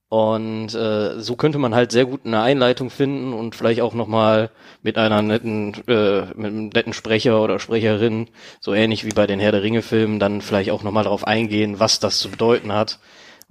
Und 0.07 0.73
äh, 0.75 1.19
so 1.19 1.35
könnte 1.35 1.57
man 1.57 1.73
halt 1.73 1.91
sehr 1.91 2.05
gut 2.05 2.21
eine 2.25 2.41
Einleitung 2.41 2.89
finden 2.89 3.33
und 3.33 3.55
vielleicht 3.55 3.81
auch 3.81 3.93
nochmal 3.93 4.51
mit 4.83 4.97
einer 4.97 5.21
netten, 5.21 5.73
äh, 5.87 6.21
mit 6.35 6.45
einem 6.45 6.67
netten 6.69 6.93
Sprecher 6.93 7.41
oder 7.41 7.59
Sprecherin, 7.59 8.27
so 8.59 8.73
ähnlich 8.73 9.05
wie 9.05 9.13
bei 9.13 9.25
den 9.25 9.39
Herr 9.39 9.51
der 9.51 9.63
Ringe-Filmen, 9.63 10.19
dann 10.19 10.41
vielleicht 10.41 10.69
auch 10.69 10.83
nochmal 10.83 11.05
darauf 11.05 11.25
eingehen, 11.25 11.79
was 11.79 11.99
das 11.99 12.19
zu 12.19 12.29
bedeuten 12.29 12.71
hat. 12.71 12.99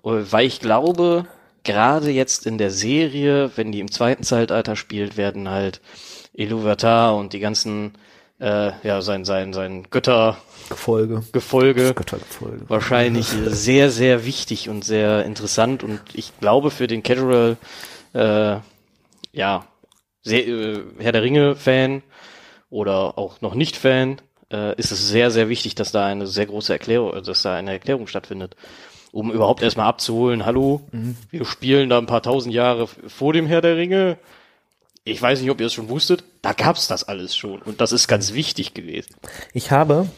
Weil 0.02 0.46
ich 0.46 0.60
glaube, 0.60 1.26
gerade 1.64 2.10
jetzt 2.10 2.46
in 2.46 2.58
der 2.58 2.70
Serie, 2.70 3.50
wenn 3.56 3.72
die 3.72 3.80
im 3.80 3.90
zweiten 3.90 4.22
Zeitalter 4.22 4.76
spielt, 4.76 5.16
werden 5.16 5.48
halt 5.48 5.80
Iluvatar 6.34 7.16
und 7.16 7.32
die 7.32 7.40
ganzen, 7.40 7.94
äh, 8.40 8.72
ja, 8.82 9.00
sein, 9.00 9.24
sein, 9.24 9.52
sein 9.52 9.84
Göttergefolge 9.90 11.22
Gefolge. 11.32 11.94
Göttergefolge. 11.94 12.68
wahrscheinlich 12.68 13.26
sehr, 13.46 13.90
sehr 13.90 14.24
wichtig 14.24 14.68
und 14.68 14.84
sehr 14.84 15.24
interessant 15.24 15.82
und 15.82 16.00
ich 16.14 16.32
glaube 16.40 16.70
für 16.70 16.86
den 16.86 17.02
Casual, 17.02 17.56
äh, 18.12 18.56
ja, 19.32 19.66
sehr, 20.22 20.46
äh, 20.46 20.82
Herr 20.98 21.12
der 21.12 21.22
Ringe-Fan 21.22 22.02
oder 22.70 23.18
auch 23.18 23.40
noch 23.40 23.54
nicht 23.54 23.76
Fan, 23.76 24.20
äh, 24.50 24.74
ist 24.76 24.90
es 24.90 25.08
sehr, 25.08 25.30
sehr 25.30 25.48
wichtig, 25.48 25.74
dass 25.74 25.92
da 25.92 26.06
eine 26.06 26.26
sehr 26.26 26.46
große 26.46 26.72
Erklärung, 26.72 27.22
dass 27.22 27.42
da 27.42 27.54
eine 27.54 27.72
Erklärung 27.72 28.06
stattfindet. 28.06 28.56
Um 29.12 29.30
überhaupt 29.30 29.62
erstmal 29.62 29.86
abzuholen, 29.86 30.44
hallo, 30.44 30.80
wir 31.30 31.44
spielen 31.44 31.88
da 31.88 31.98
ein 31.98 32.06
paar 32.06 32.22
tausend 32.22 32.52
Jahre 32.52 32.88
vor 32.88 33.32
dem 33.32 33.46
Herr 33.46 33.60
der 33.60 33.76
Ringe. 33.76 34.18
Ich 35.06 35.20
weiß 35.20 35.42
nicht, 35.42 35.50
ob 35.50 35.60
ihr 35.60 35.66
es 35.66 35.74
schon 35.74 35.90
wusstet, 35.90 36.24
da 36.40 36.54
gab's 36.54 36.88
das 36.88 37.04
alles 37.04 37.36
schon 37.36 37.60
und 37.60 37.82
das 37.82 37.92
ist 37.92 38.08
ganz 38.08 38.32
wichtig 38.32 38.72
gewesen. 38.72 39.14
Ich 39.52 39.70
habe 39.70 40.08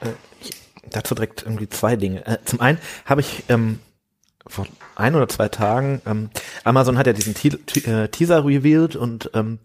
äh, 0.00 0.08
ich, 0.40 0.50
dazu 0.90 1.14
direkt 1.14 1.42
irgendwie 1.42 1.68
zwei 1.68 1.94
Dinge. 1.94 2.26
Äh, 2.26 2.38
zum 2.44 2.60
einen 2.60 2.78
habe 3.04 3.20
ich 3.20 3.44
ähm, 3.48 3.78
vor 4.44 4.66
ein 4.96 5.14
oder 5.14 5.28
zwei 5.28 5.48
Tagen, 5.48 6.02
ähm, 6.06 6.30
Amazon 6.64 6.98
hat 6.98 7.06
ja 7.06 7.12
diesen 7.12 7.34
Te 7.34 7.50
Te 7.50 7.88
äh, 7.88 8.08
Teaser 8.08 8.44
revealed 8.44 8.96
und 8.96 9.30
ähm, 9.34 9.60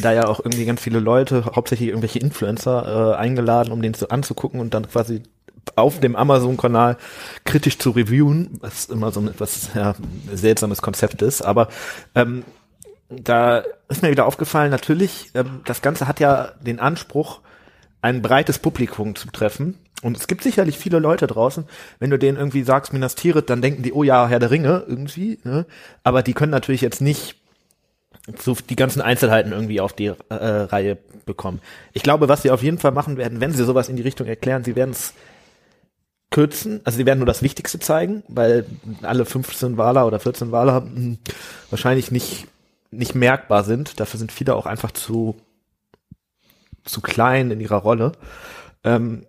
da 0.00 0.12
ja 0.12 0.26
auch 0.26 0.40
irgendwie 0.40 0.64
ganz 0.64 0.80
viele 0.80 0.98
Leute, 0.98 1.44
hauptsächlich 1.54 1.90
irgendwelche 1.90 2.18
Influencer, 2.18 3.14
äh, 3.14 3.16
eingeladen, 3.16 3.72
um 3.72 3.80
den 3.80 3.94
zu 3.94 4.10
anzugucken 4.10 4.58
und 4.58 4.74
dann 4.74 4.90
quasi 4.90 5.22
auf 5.76 6.00
dem 6.00 6.16
Amazon-Kanal 6.16 6.96
kritisch 7.44 7.78
zu 7.78 7.90
reviewen, 7.90 8.58
was 8.60 8.86
immer 8.86 9.12
so 9.12 9.20
ein 9.20 9.28
etwas 9.28 9.70
ja, 9.74 9.94
seltsames 10.32 10.82
Konzept 10.82 11.22
ist, 11.22 11.42
aber 11.42 11.68
ähm, 12.16 12.44
da 13.08 13.62
ist 13.88 14.02
mir 14.02 14.10
wieder 14.10 14.26
aufgefallen, 14.26 14.70
natürlich, 14.70 15.30
ähm, 15.34 15.60
das 15.64 15.82
Ganze 15.82 16.08
hat 16.08 16.20
ja 16.20 16.52
den 16.60 16.80
Anspruch, 16.80 17.40
ein 18.02 18.22
breites 18.22 18.58
Publikum 18.58 19.16
zu 19.16 19.28
treffen. 19.28 19.78
Und 20.02 20.16
es 20.16 20.26
gibt 20.26 20.42
sicherlich 20.42 20.78
viele 20.78 20.98
Leute 20.98 21.26
draußen, 21.26 21.64
wenn 21.98 22.10
du 22.10 22.18
denen 22.18 22.36
irgendwie 22.36 22.62
sagst, 22.62 22.92
Minas 22.92 23.14
Tirith, 23.14 23.48
dann 23.48 23.62
denken 23.62 23.82
die, 23.82 23.92
oh 23.92 24.02
ja, 24.02 24.28
Herr 24.28 24.38
der 24.38 24.50
Ringe 24.50 24.84
irgendwie, 24.86 25.38
ne? 25.42 25.66
aber 26.04 26.22
die 26.22 26.34
können 26.34 26.52
natürlich 26.52 26.82
jetzt 26.82 27.00
nicht 27.00 27.36
so 28.38 28.54
die 28.68 28.76
ganzen 28.76 29.00
Einzelheiten 29.00 29.52
irgendwie 29.52 29.80
auf 29.80 29.92
die 29.92 30.06
äh, 30.06 30.34
Reihe 30.34 30.98
bekommen. 31.24 31.60
Ich 31.92 32.02
glaube, 32.02 32.28
was 32.28 32.42
sie 32.42 32.50
auf 32.50 32.62
jeden 32.62 32.78
Fall 32.78 32.92
machen 32.92 33.16
werden, 33.16 33.40
wenn 33.40 33.52
sie 33.52 33.64
sowas 33.64 33.88
in 33.88 33.96
die 33.96 34.02
Richtung 34.02 34.26
erklären, 34.26 34.64
sie 34.64 34.76
werden 34.76 34.90
es 34.90 35.14
kürzen, 36.30 36.80
also 36.84 36.98
sie 36.98 37.06
werden 37.06 37.20
nur 37.20 37.26
das 37.26 37.42
Wichtigste 37.42 37.78
zeigen, 37.78 38.22
weil 38.28 38.66
alle 39.02 39.24
15 39.24 39.76
Wahler 39.76 40.06
oder 40.06 40.20
14 40.20 40.52
Wahler 40.52 40.82
mh, 40.82 41.16
wahrscheinlich 41.70 42.10
nicht 42.10 42.46
nicht 42.90 43.14
merkbar 43.14 43.64
sind. 43.64 44.00
Dafür 44.00 44.18
sind 44.18 44.32
viele 44.32 44.54
auch 44.54 44.66
einfach 44.66 44.90
zu 44.90 45.36
zu 46.86 47.00
klein 47.00 47.50
in 47.50 47.60
ihrer 47.60 47.76
Rolle. 47.78 48.12
Ähm, 48.84 49.26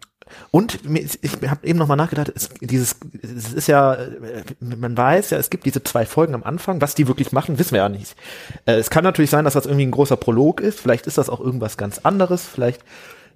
und 0.51 0.79
ich 1.21 1.31
habe 1.47 1.65
eben 1.65 1.79
noch 1.79 1.87
mal 1.87 1.95
nachgedacht, 1.95 2.31
es, 2.35 2.49
dieses, 2.59 2.97
es 3.21 3.53
ist 3.53 3.67
ja, 3.67 3.93
äh, 3.93 4.43
man 4.59 4.97
weiß 4.97 5.29
ja, 5.29 5.37
es 5.37 5.49
gibt 5.49 5.65
diese 5.65 5.83
zwei 5.83 6.05
Folgen 6.05 6.35
am 6.35 6.43
Anfang, 6.43 6.81
was 6.81 6.95
die 6.95 7.07
wirklich 7.07 7.31
machen, 7.31 7.57
wissen 7.59 7.71
wir 7.71 7.79
ja 7.79 7.89
nicht. 7.89 8.15
Äh, 8.65 8.73
es 8.73 8.89
kann 8.89 9.03
natürlich 9.03 9.31
sein, 9.31 9.45
dass 9.45 9.53
das 9.53 9.65
irgendwie 9.65 9.85
ein 9.85 9.91
großer 9.91 10.17
Prolog 10.17 10.59
ist, 10.59 10.79
vielleicht 10.79 11.07
ist 11.07 11.17
das 11.17 11.29
auch 11.29 11.39
irgendwas 11.39 11.77
ganz 11.77 11.99
anderes, 11.99 12.45
vielleicht 12.45 12.81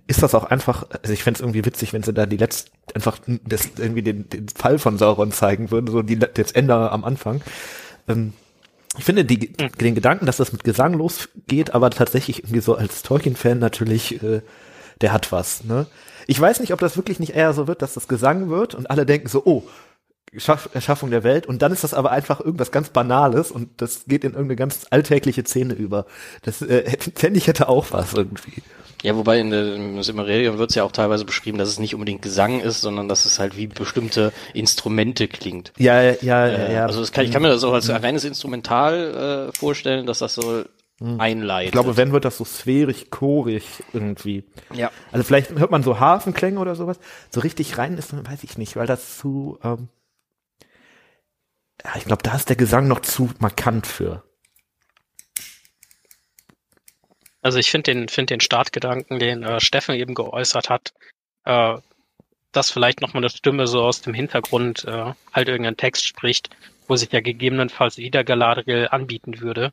ist 0.07 0.21
das 0.21 0.35
auch 0.35 0.43
einfach, 0.43 0.85
also 1.01 1.13
ich 1.13 1.23
fänd's 1.23 1.39
irgendwie 1.39 1.63
witzig, 1.63 1.93
wenn 1.93 2.03
sie 2.03 2.13
da 2.13 2.25
die 2.25 2.37
letzte, 2.37 2.71
einfach 2.93 3.19
das, 3.45 3.69
irgendwie 3.77 4.01
den, 4.01 4.27
den 4.27 4.49
Fall 4.49 4.77
von 4.77 4.97
Sauron 4.97 5.31
zeigen 5.31 5.71
würden, 5.71 5.87
so 5.87 6.01
die, 6.01 6.19
das 6.19 6.51
Ende 6.51 6.73
am 6.91 7.05
Anfang. 7.05 7.41
Ähm, 8.09 8.33
ich 8.98 9.05
finde 9.05 9.24
die, 9.25 9.53
den 9.53 9.95
Gedanken, 9.95 10.25
dass 10.25 10.38
das 10.38 10.51
mit 10.51 10.63
Gesang 10.63 10.93
losgeht, 10.93 11.74
aber 11.74 11.89
tatsächlich 11.91 12.43
irgendwie 12.43 12.60
so 12.62 12.75
als 12.75 13.03
Tolkien-Fan 13.03 13.57
natürlich, 13.60 14.21
äh, 14.21 14.41
der 15.00 15.13
hat 15.13 15.31
was. 15.31 15.63
Ne? 15.63 15.88
Ich 16.27 16.39
weiß 16.39 16.60
nicht, 16.60 16.74
ob 16.74 16.79
das 16.79 16.98
wirklich 16.98 17.19
nicht 17.19 17.33
eher 17.36 17.53
so 17.53 17.67
wird, 17.67 17.81
dass 17.81 17.93
das 17.93 18.07
Gesang 18.07 18.50
wird 18.50 18.75
und 18.75 18.89
alle 18.91 19.05
denken 19.05 19.27
so, 19.29 19.43
oh, 19.45 19.63
Schaff, 20.38 20.69
Erschaffung 20.74 21.10
der 21.12 21.24
Welt 21.24 21.45
und 21.45 21.62
dann 21.62 21.74
ist 21.74 21.83
das 21.83 21.93
aber 21.93 22.12
einfach 22.12 22.39
irgendwas 22.39 22.71
ganz 22.71 22.89
Banales 22.89 23.51
und 23.51 23.69
das 23.81 24.05
geht 24.05 24.24
in 24.24 24.31
irgendeine 24.31 24.55
ganz 24.55 24.86
alltägliche 24.89 25.43
Szene 25.43 25.74
über. 25.74 26.05
Das 26.43 26.62
äh, 26.62 26.89
hätte- 26.89 27.12
fände 27.15 27.38
ich 27.38 27.48
hätte 27.48 27.67
auch 27.67 27.88
was 27.91 28.13
irgendwie. 28.13 28.62
Ja, 29.03 29.15
wobei 29.15 29.39
in 29.39 29.50
der 29.50 29.75
im 29.75 30.01
Silmarillion 30.03 30.58
wird 30.58 30.70
es 30.70 30.75
ja 30.75 30.84
auch 30.84 30.91
teilweise 30.91 31.25
beschrieben, 31.25 31.58
dass 31.58 31.70
es 31.70 31.79
nicht 31.79 31.93
unbedingt 31.96 32.22
Gesang 32.22 32.60
ist, 32.62 32.81
sondern 32.81 33.08
dass 33.08 33.25
es 33.25 33.39
halt 33.39 33.58
wie 33.58 33.67
bestimmte 33.67 34.31
Instrumente 34.53 35.27
klingt. 35.27 35.74
Ja, 35.77 36.01
ja, 36.01 36.15
ja, 36.22 36.48
Äh, 36.48 36.74
ja. 36.74 36.86
Also 36.86 37.00
das 37.00 37.12
kann, 37.12 37.25
ich 37.25 37.31
kann 37.31 37.41
mir 37.41 37.50
das 37.50 37.63
auch 37.63 37.74
als 37.74 37.89
reines 37.89 38.24
Instrumental 38.24 39.50
äh, 39.50 39.58
vorstellen, 39.58 40.05
dass 40.05 40.20
das 40.20 40.36
so 40.36 40.63
einleitet. 41.17 41.70
ich 41.70 41.72
glaube, 41.72 41.98
wenn 41.98 42.12
wird 42.12 42.25
das 42.25 42.38
so 42.38 42.46
sphärisch, 42.46 43.10
chorig 43.10 43.63
irgendwie. 43.91 44.43
ja. 44.72 44.91
Also 45.12 45.24
vielleicht 45.24 45.50
hört 45.58 45.72
man 45.72 45.81
so 45.81 46.00
Hafenklänge 46.00 46.60
oder 46.60 46.75
sowas. 46.75 47.00
So 47.31 47.39
richtig 47.39 47.79
rein 47.79 47.98
ist, 47.98 48.13
weiß 48.13 48.43
ich 48.43 48.60
nicht, 48.60 48.75
weil 48.75 48.86
das 48.86 49.17
zu, 49.17 49.58
ähm, 49.63 49.88
ja, 51.84 51.91
ich 51.98 52.05
glaube, 52.05 52.22
da 52.22 52.36
ist 52.36 52.50
der 52.50 52.55
Gesang 52.55 52.88
noch 52.88 53.00
zu 53.00 53.31
markant 53.39 53.88
für. 53.88 54.24
Also 57.41 57.57
ich 57.57 57.71
finde 57.71 57.93
den, 57.93 58.07
find 58.07 58.29
den 58.29 58.39
Startgedanken, 58.39 59.19
den 59.19 59.43
äh, 59.43 59.60
Steffen 59.60 59.95
eben 59.95 60.13
geäußert 60.13 60.69
hat, 60.69 60.93
äh, 61.45 61.77
dass 62.51 62.69
vielleicht 62.69 63.01
nochmal 63.01 63.24
eine 63.24 63.29
Stimme 63.29 63.67
so 63.67 63.81
aus 63.81 64.01
dem 64.01 64.13
Hintergrund 64.13 64.86
äh, 64.86 65.13
halt 65.33 65.48
irgendeinen 65.48 65.77
Text 65.77 66.05
spricht, 66.05 66.50
wo 66.88 66.95
sich 66.95 67.12
ja 67.12 67.21
gegebenenfalls 67.21 67.98
wieder 67.98 68.24
Galadriel 68.24 68.89
anbieten 68.91 69.39
würde, 69.39 69.71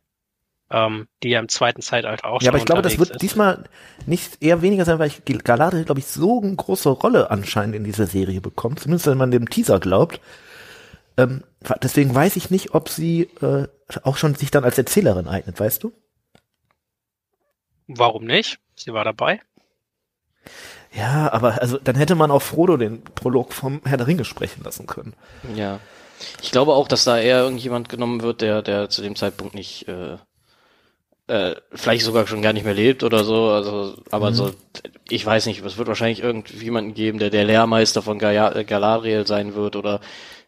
ähm, 0.70 1.08
die 1.22 1.30
ja 1.30 1.40
im 1.40 1.48
zweiten 1.48 1.82
Zeitalter 1.82 2.26
auch 2.26 2.40
Ja, 2.40 2.50
aber 2.50 2.58
ich 2.58 2.64
glaube, 2.64 2.82
das 2.82 2.98
wird 2.98 3.10
ist. 3.10 3.22
diesmal 3.22 3.64
nicht 4.06 4.42
eher 4.42 4.62
weniger 4.62 4.84
sein, 4.84 4.98
weil 4.98 5.08
ich 5.08 5.25
Galadriel, 5.44 5.84
glaube 5.84 6.00
ich, 6.00 6.06
so 6.06 6.40
eine 6.40 6.54
große 6.54 6.88
Rolle 6.88 7.30
anscheinend 7.30 7.75
in 7.75 7.84
dieser 7.84 8.06
Serie 8.06 8.40
bekommt, 8.40 8.80
zumindest 8.80 9.06
wenn 9.06 9.18
man 9.18 9.30
dem 9.30 9.50
Teaser 9.50 9.80
glaubt. 9.80 10.20
Ähm, 11.16 11.42
deswegen 11.82 12.14
weiß 12.14 12.37
ich 12.37 12.50
nicht, 12.50 12.75
ob 12.75 12.88
sie 12.88 13.22
äh, 13.42 13.66
auch 14.04 14.16
schon 14.16 14.37
sich 14.37 14.52
dann 14.52 14.64
als 14.64 14.78
Erzählerin 14.78 15.26
eignet, 15.26 15.58
weißt 15.58 15.82
du? 15.82 15.92
Warum 17.88 18.25
nicht? 18.25 18.59
Sie 18.76 18.92
war 18.92 19.04
dabei. 19.04 19.40
Ja, 20.95 21.33
aber 21.33 21.61
also 21.61 21.78
dann 21.78 21.97
hätte 21.97 22.14
man 22.14 22.30
auch 22.30 22.42
Frodo 22.42 22.76
den 22.76 23.02
Prolog 23.02 23.52
vom 23.52 23.80
Herr 23.85 23.97
der 23.97 24.07
Ringe 24.07 24.25
sprechen 24.25 24.62
lassen 24.64 24.87
können. 24.87 25.14
Ja. 25.54 25.80
Ich 26.42 26.50
glaube 26.50 26.75
auch, 26.75 26.88
dass 26.88 27.04
da 27.04 27.18
eher 27.18 27.40
irgendjemand 27.40 27.88
genommen 27.88 28.23
wird, 28.23 28.40
der, 28.40 28.62
der 28.62 28.88
zu 28.90 29.02
dem 29.02 29.14
Zeitpunkt 29.14 29.54
nicht, 29.54 29.87
äh, 29.87 30.16
äh, 31.28 31.57
vielleicht 31.73 32.04
sogar 32.04 32.26
schon 32.26 32.42
gar 32.42 32.52
nicht 32.52 32.64
mehr 32.64 32.75
lebt 32.75 33.04
oder 33.04 33.25
so. 33.25 33.50
Also, 33.50 34.02
aber 34.11 34.33
so, 34.33 34.52
ich 35.09 35.25
weiß 35.25 35.47
nicht, 35.47 35.64
es 35.64 35.76
wird 35.78 35.88
wahrscheinlich 35.88 36.23
irgendjemanden 36.23 36.95
geben, 36.95 37.18
der 37.18 37.30
der 37.30 37.45
Lehrmeister 37.45 38.02
von 38.02 38.18
Gaia- 38.18 38.64
Galadriel 38.64 39.26
sein 39.26 39.54
wird 39.54 39.76
oder 39.76 40.00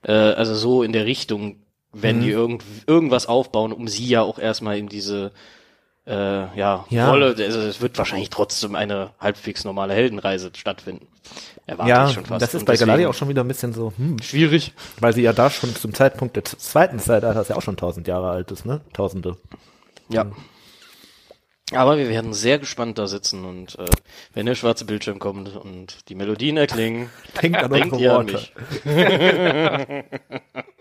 äh, 0.03 0.13
also 0.13 0.55
so 0.55 0.83
in 0.83 0.93
der 0.93 1.05
Richtung, 1.05 1.63
wenn 1.93 2.21
die 2.21 2.31
irgend, 2.31 2.65
irgendwas 2.87 3.27
aufbauen, 3.27 3.73
um 3.73 3.89
sie 3.89 4.07
ja 4.07 4.23
auch 4.23 4.39
erstmal 4.39 4.79
in 4.79 4.89
diese 4.89 5.33
äh, 6.07 6.13
ja, 6.59 6.85
Ja. 6.89 7.11
Rolle, 7.11 7.35
also 7.39 7.61
es 7.61 7.81
wird 7.81 7.97
wahrscheinlich 7.99 8.31
trotzdem 8.31 8.75
eine 8.75 9.11
halbwegs 9.21 9.65
normale 9.65 9.95
Heldenreise 9.95 10.51
stattfinden. 10.57 11.07
Erwarte 11.67 11.91
ja, 11.91 12.07
ich 12.09 12.15
schon 12.15 12.25
fast. 12.27 12.43
das 12.43 12.55
ist 12.55 12.65
bei 12.67 12.73
Galadriel 12.75 12.97
deswegen- 12.97 13.11
auch 13.11 13.15
schon 13.15 13.29
wieder 13.29 13.45
ein 13.45 13.49
bisschen 13.49 13.73
so, 13.73 13.93
hm, 13.97 14.21
schwierig. 14.23 14.73
weil 14.99 15.13
sie 15.13 15.23
ja 15.23 15.33
da 15.33 15.51
schon 15.51 15.75
zum 15.77 15.95
Zeitpunkt 15.95 16.37
des 16.37 16.45
zweiten 16.59 16.99
Zeitalters 16.99 17.49
ja 17.49 17.57
auch 17.57 17.63
schon 17.63 17.77
tausend 17.77 18.09
Jahre 18.09 18.31
alt 18.31 18.51
ist, 18.51 18.65
ne? 18.67 18.81
Tausende. 18.93 19.37
Ja. 20.09 20.27
Aber 21.73 21.99
wir 21.99 22.09
werden 22.09 22.33
sehr 22.35 22.59
gespannt 22.59 22.99
da 22.99 23.07
sitzen 23.07 23.45
und 23.45 23.79
äh, 23.79 23.85
wenn 24.35 24.47
der 24.47 24.57
schwarze 24.57 24.85
Bildschirm 24.85 25.21
kommt 25.21 25.55
und 25.55 26.09
die 26.09 26.17
Melodien 26.17 26.57
erklingen, 26.57 27.11
Denkt 27.43 27.59
an 27.63 27.71
denkt 27.71 27.97
ihr 27.99 28.13
an 28.19 28.27
mich. 28.27 28.53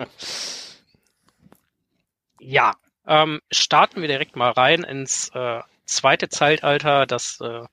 Ja, 2.41 2.71
ähm, 3.09 3.41
starten 3.51 4.01
wir 4.01 4.07
direkt 4.07 4.35
mal 4.35 4.51
rein 4.51 4.83
ins 4.83 5.29
äh, 5.33 5.61
zweite 5.85 6.29
Zeitalter. 6.29 7.07
Das 7.07 7.41
äh, 7.41 7.65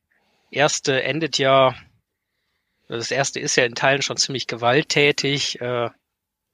erste 0.51 1.03
endet 1.03 1.39
ja, 1.39 1.75
das 2.89 3.11
erste 3.11 3.39
ist 3.39 3.57
ja 3.57 3.65
in 3.65 3.75
Teilen 3.75 4.03
schon 4.03 4.17
ziemlich 4.17 4.47
gewalttätig. 4.47 5.61
Äh, 5.61 5.91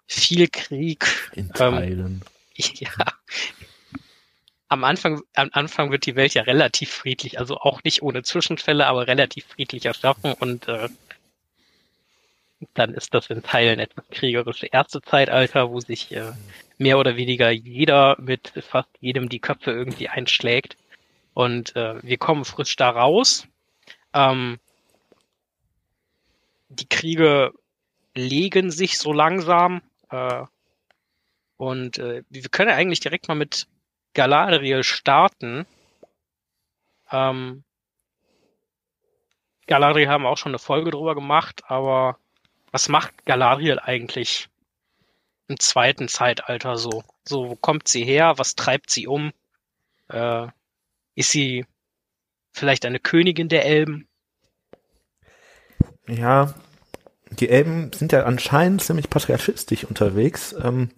viel 0.07 0.49
Krieg. 0.49 1.07
In 1.35 1.47
Ähm, 1.47 1.55
Teilen. 1.55 2.25
Ja. 2.55 2.91
Am 4.69 4.85
Anfang, 4.85 5.23
am 5.35 5.49
Anfang 5.53 5.91
wird 5.91 6.07
die 6.07 6.17
Welt 6.17 6.35
ja 6.35 6.43
relativ 6.43 6.91
friedlich, 6.91 7.39
also 7.39 7.57
auch 7.57 7.83
nicht 7.83 8.03
ohne 8.03 8.23
Zwischenfälle, 8.23 8.87
aber 8.87 9.07
relativ 9.07 9.47
friedlich 9.47 9.87
erschaffen 9.87 10.35
und 10.35 10.69
äh, 10.69 10.89
dann 12.75 12.95
ist 12.95 13.15
das 13.15 13.29
in 13.29 13.43
Teilen 13.43 13.79
etwas 13.79 14.09
kriegerische 14.11 14.67
erste 14.67 15.03
Zeitalter, 15.03 15.71
wo 15.71 15.81
sich 15.81 16.13
äh, 16.13 16.33
mehr 16.79 16.99
oder 16.99 17.17
weniger 17.17 17.51
jeder 17.51 18.17
mit 18.21 18.53
fast 18.69 18.91
jedem 19.01 19.29
die 19.29 19.41
Köpfe 19.41 19.71
irgendwie 19.71 20.09
einschlägt. 20.09 20.77
Und 21.35 21.75
äh, 21.77 22.03
wir 22.03 22.19
kommen 22.19 22.45
frisch 22.45 22.77
da 22.77 22.91
raus. 22.91 23.47
Ähm, 24.13 24.59
die 26.69 26.89
Kriege 26.89 27.53
legen 28.15 28.71
sich 28.71 28.99
so 28.99 29.13
langsam. 29.13 29.83
Äh, 30.11 30.45
und 31.57 31.99
äh, 31.99 32.23
wir 32.29 32.43
können 32.51 32.71
eigentlich 32.71 33.01
direkt 33.01 33.29
mal 33.29 33.35
mit 33.35 33.67
Galadriel 34.15 34.85
starten. 34.85 35.67
Ähm, 37.11 37.65
Galadriel 39.67 40.09
haben 40.09 40.27
auch 40.27 40.37
schon 40.37 40.51
eine 40.51 40.59
Folge 40.59 40.91
drüber 40.91 41.15
gemacht, 41.15 41.63
aber 41.67 42.19
was 42.73 42.89
macht 42.89 43.25
Galadriel 43.27 43.79
eigentlich 43.79 44.49
im 45.47 45.61
zweiten 45.61 46.09
Zeitalter 46.09 46.77
so? 46.77 47.05
So, 47.25 47.51
wo 47.51 47.57
kommt 47.57 47.87
sie 47.87 48.05
her? 48.05 48.35
Was 48.39 48.57
treibt 48.57 48.91
sie 48.91 49.07
um? 49.07 49.33
Äh, 50.09 50.49
ist 51.15 51.31
sie 51.31 51.67
vielleicht 52.53 52.85
eine 52.87 52.99
Königin 52.99 53.49
der 53.49 53.67
Elben? 53.67 54.09
Ja, 56.09 56.55
die 57.31 57.49
Elben 57.49 57.93
sind 57.93 58.13
ja 58.13 58.25
anscheinend 58.25 58.83
ziemlich 58.83 59.09
patriarchistisch 59.09 59.85
unterwegs, 59.85 60.55
ähm, 60.61 60.91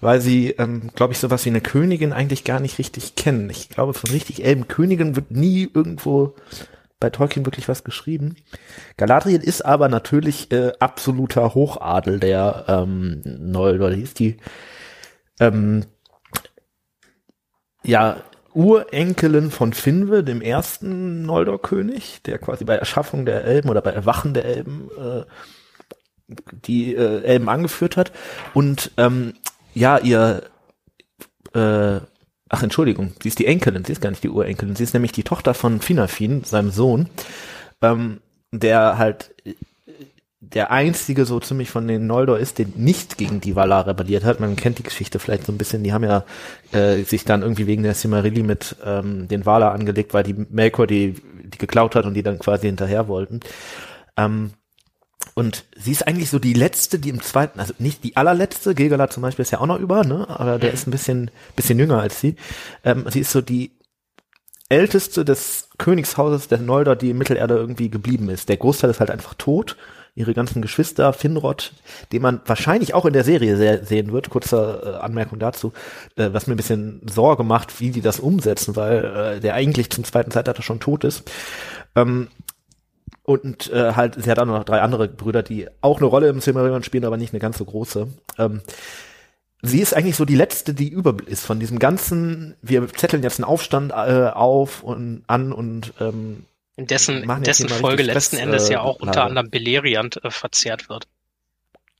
weil 0.00 0.20
sie, 0.20 0.50
ähm, 0.50 0.90
glaube 0.94 1.12
ich, 1.12 1.18
sowas 1.18 1.44
wie 1.44 1.50
eine 1.50 1.60
Königin 1.60 2.12
eigentlich 2.12 2.44
gar 2.44 2.60
nicht 2.60 2.78
richtig 2.78 3.14
kennen. 3.14 3.50
Ich 3.50 3.68
glaube, 3.68 3.94
von 3.94 4.10
richtig 4.10 4.44
Elbenkönigin 4.44 5.16
wird 5.16 5.30
nie 5.30 5.68
irgendwo 5.72 6.34
bei 7.00 7.10
Tolkien 7.10 7.46
wirklich 7.46 7.68
was 7.68 7.82
geschrieben. 7.82 8.36
Galadriel 8.98 9.42
ist 9.42 9.64
aber 9.64 9.88
natürlich 9.88 10.52
äh, 10.52 10.72
absoluter 10.78 11.54
Hochadel 11.54 12.20
der 12.20 12.66
ähm, 12.68 13.22
Noldor. 13.24 13.90
Die 13.90 14.02
ist 14.02 14.18
die 14.18 14.36
ähm, 15.40 15.86
ja 17.82 18.18
Urenkelin 18.52 19.50
von 19.50 19.72
Finwe, 19.72 20.22
dem 20.22 20.42
ersten 20.42 21.22
Noldor-König, 21.22 22.22
der 22.22 22.38
quasi 22.38 22.64
bei 22.64 22.76
Erschaffung 22.76 23.24
der 23.24 23.44
Elben 23.44 23.70
oder 23.70 23.80
bei 23.80 23.92
Erwachen 23.92 24.34
der 24.34 24.44
Elben 24.44 24.90
äh, 24.98 25.24
die 26.64 26.94
äh, 26.94 27.22
Elben 27.22 27.48
angeführt 27.48 27.96
hat. 27.96 28.12
Und 28.54 28.92
ähm, 28.96 29.34
ja, 29.72 29.98
ihr 29.98 30.42
äh, 31.54 32.00
Ach, 32.52 32.64
Entschuldigung, 32.64 33.12
sie 33.22 33.28
ist 33.28 33.38
die 33.38 33.46
Enkelin, 33.46 33.84
sie 33.84 33.92
ist 33.92 34.00
gar 34.00 34.10
nicht 34.10 34.24
die 34.24 34.28
Urenkelin, 34.28 34.74
sie 34.74 34.82
ist 34.82 34.92
nämlich 34.92 35.12
die 35.12 35.22
Tochter 35.22 35.54
von 35.54 35.80
Finafin, 35.80 36.42
seinem 36.42 36.70
Sohn, 36.70 37.08
ähm, 37.80 38.20
der 38.50 38.98
halt 38.98 39.32
der 40.40 40.72
einzige 40.72 41.26
so 41.26 41.38
ziemlich 41.38 41.70
von 41.70 41.86
den 41.86 42.08
Noldor 42.08 42.38
ist, 42.38 42.58
der 42.58 42.66
nicht 42.74 43.18
gegen 43.18 43.40
die 43.40 43.54
Valar 43.54 43.86
rebelliert 43.86 44.24
hat. 44.24 44.40
Man 44.40 44.56
kennt 44.56 44.78
die 44.78 44.82
Geschichte 44.82 45.20
vielleicht 45.20 45.46
so 45.46 45.52
ein 45.52 45.58
bisschen. 45.58 45.84
Die 45.84 45.92
haben 45.92 46.02
ja 46.02 46.24
äh, 46.72 47.02
sich 47.02 47.24
dann 47.24 47.42
irgendwie 47.42 47.68
wegen 47.68 47.84
der 47.84 47.94
Silmarilli 47.94 48.42
mit 48.42 48.74
ähm, 48.84 49.28
den 49.28 49.46
Valar 49.46 49.72
angelegt, 49.72 50.12
weil 50.12 50.24
die 50.24 50.34
Melkor 50.34 50.86
die, 50.86 51.14
die 51.44 51.58
geklaut 51.58 51.94
hat 51.94 52.06
und 52.06 52.14
die 52.14 52.22
dann 52.22 52.38
quasi 52.38 52.66
hinterher 52.66 53.06
wollten. 53.06 53.40
Ähm, 54.16 54.52
und 55.34 55.64
sie 55.76 55.92
ist 55.92 56.06
eigentlich 56.06 56.30
so 56.30 56.38
die 56.38 56.54
letzte, 56.54 56.98
die 56.98 57.08
im 57.08 57.22
zweiten, 57.22 57.60
also 57.60 57.74
nicht 57.78 58.04
die 58.04 58.16
allerletzte, 58.16 58.74
Gilgalad 58.74 59.12
zum 59.12 59.22
Beispiel 59.22 59.42
ist 59.42 59.50
ja 59.50 59.60
auch 59.60 59.66
noch 59.66 59.78
über, 59.78 60.04
ne? 60.04 60.26
Aber 60.28 60.58
der 60.58 60.72
ist 60.72 60.86
ein 60.86 60.90
bisschen, 60.90 61.30
bisschen 61.56 61.78
jünger 61.78 62.00
als 62.00 62.20
sie. 62.20 62.36
Ähm, 62.84 63.04
sie 63.08 63.20
ist 63.20 63.32
so 63.32 63.40
die 63.40 63.72
älteste 64.68 65.24
des 65.24 65.68
Königshauses 65.78 66.48
der 66.48 66.58
Noldor, 66.58 66.96
die 66.96 67.10
in 67.10 67.18
Mittelerde 67.18 67.54
irgendwie 67.54 67.90
geblieben 67.90 68.28
ist. 68.28 68.48
Der 68.48 68.56
Großteil 68.56 68.90
ist 68.90 69.00
halt 69.00 69.10
einfach 69.10 69.34
tot. 69.34 69.76
Ihre 70.16 70.34
ganzen 70.34 70.60
Geschwister, 70.60 71.12
Finrod, 71.12 71.72
den 72.12 72.22
man 72.22 72.40
wahrscheinlich 72.44 72.94
auch 72.94 73.06
in 73.06 73.12
der 73.12 73.22
Serie 73.22 73.56
se 73.56 73.84
sehen 73.84 74.12
wird, 74.12 74.28
kurze 74.28 74.82
äh, 74.84 75.04
Anmerkung 75.04 75.38
dazu, 75.38 75.72
äh, 76.16 76.30
was 76.32 76.46
mir 76.46 76.54
ein 76.54 76.56
bisschen 76.56 77.00
Sorge 77.08 77.44
macht, 77.44 77.80
wie 77.80 77.90
die 77.90 78.00
das 78.00 78.18
umsetzen, 78.18 78.74
weil 78.74 79.04
äh, 79.04 79.40
der 79.40 79.54
eigentlich 79.54 79.90
zum 79.90 80.02
zweiten 80.02 80.32
Zeitalter 80.32 80.62
schon 80.62 80.80
tot 80.80 81.04
ist. 81.04 81.30
Ähm, 81.94 82.28
und 83.30 83.70
äh, 83.72 83.92
halt, 83.94 84.22
sie 84.22 84.30
hat 84.30 84.38
auch 84.38 84.46
noch 84.46 84.64
drei 84.64 84.80
andere 84.80 85.08
Brüder, 85.08 85.42
die 85.42 85.68
auch 85.80 85.98
eine 85.98 86.06
Rolle 86.06 86.28
im 86.28 86.40
Silmarillion 86.40 86.82
spielen, 86.82 87.04
aber 87.04 87.16
nicht 87.16 87.32
eine 87.32 87.40
ganz 87.40 87.58
so 87.58 87.64
große. 87.64 88.08
Ähm, 88.38 88.60
sie 89.62 89.80
ist 89.80 89.94
eigentlich 89.94 90.16
so 90.16 90.24
die 90.24 90.34
letzte, 90.34 90.74
die 90.74 90.88
über 90.88 91.14
ist 91.26 91.46
von 91.46 91.60
diesem 91.60 91.78
ganzen, 91.78 92.56
wir 92.62 92.88
zetteln 92.88 93.22
jetzt 93.22 93.38
einen 93.38 93.44
Aufstand 93.44 93.92
äh, 93.92 94.30
auf 94.32 94.82
und 94.82 95.22
an 95.26 95.52
und 95.52 95.92
ähm, 96.00 96.44
In 96.76 96.86
dessen, 96.86 97.22
in 97.22 97.42
dessen 97.42 97.68
Folge 97.68 98.02
letzten 98.02 98.36
Stress, 98.36 98.46
Endes 98.46 98.68
äh, 98.68 98.74
ja 98.74 98.80
auch 98.80 98.96
unter 98.96 99.20
Lage. 99.20 99.28
anderem 99.28 99.50
Beleriand 99.50 100.24
äh, 100.24 100.30
verzehrt 100.30 100.88
wird. 100.88 101.06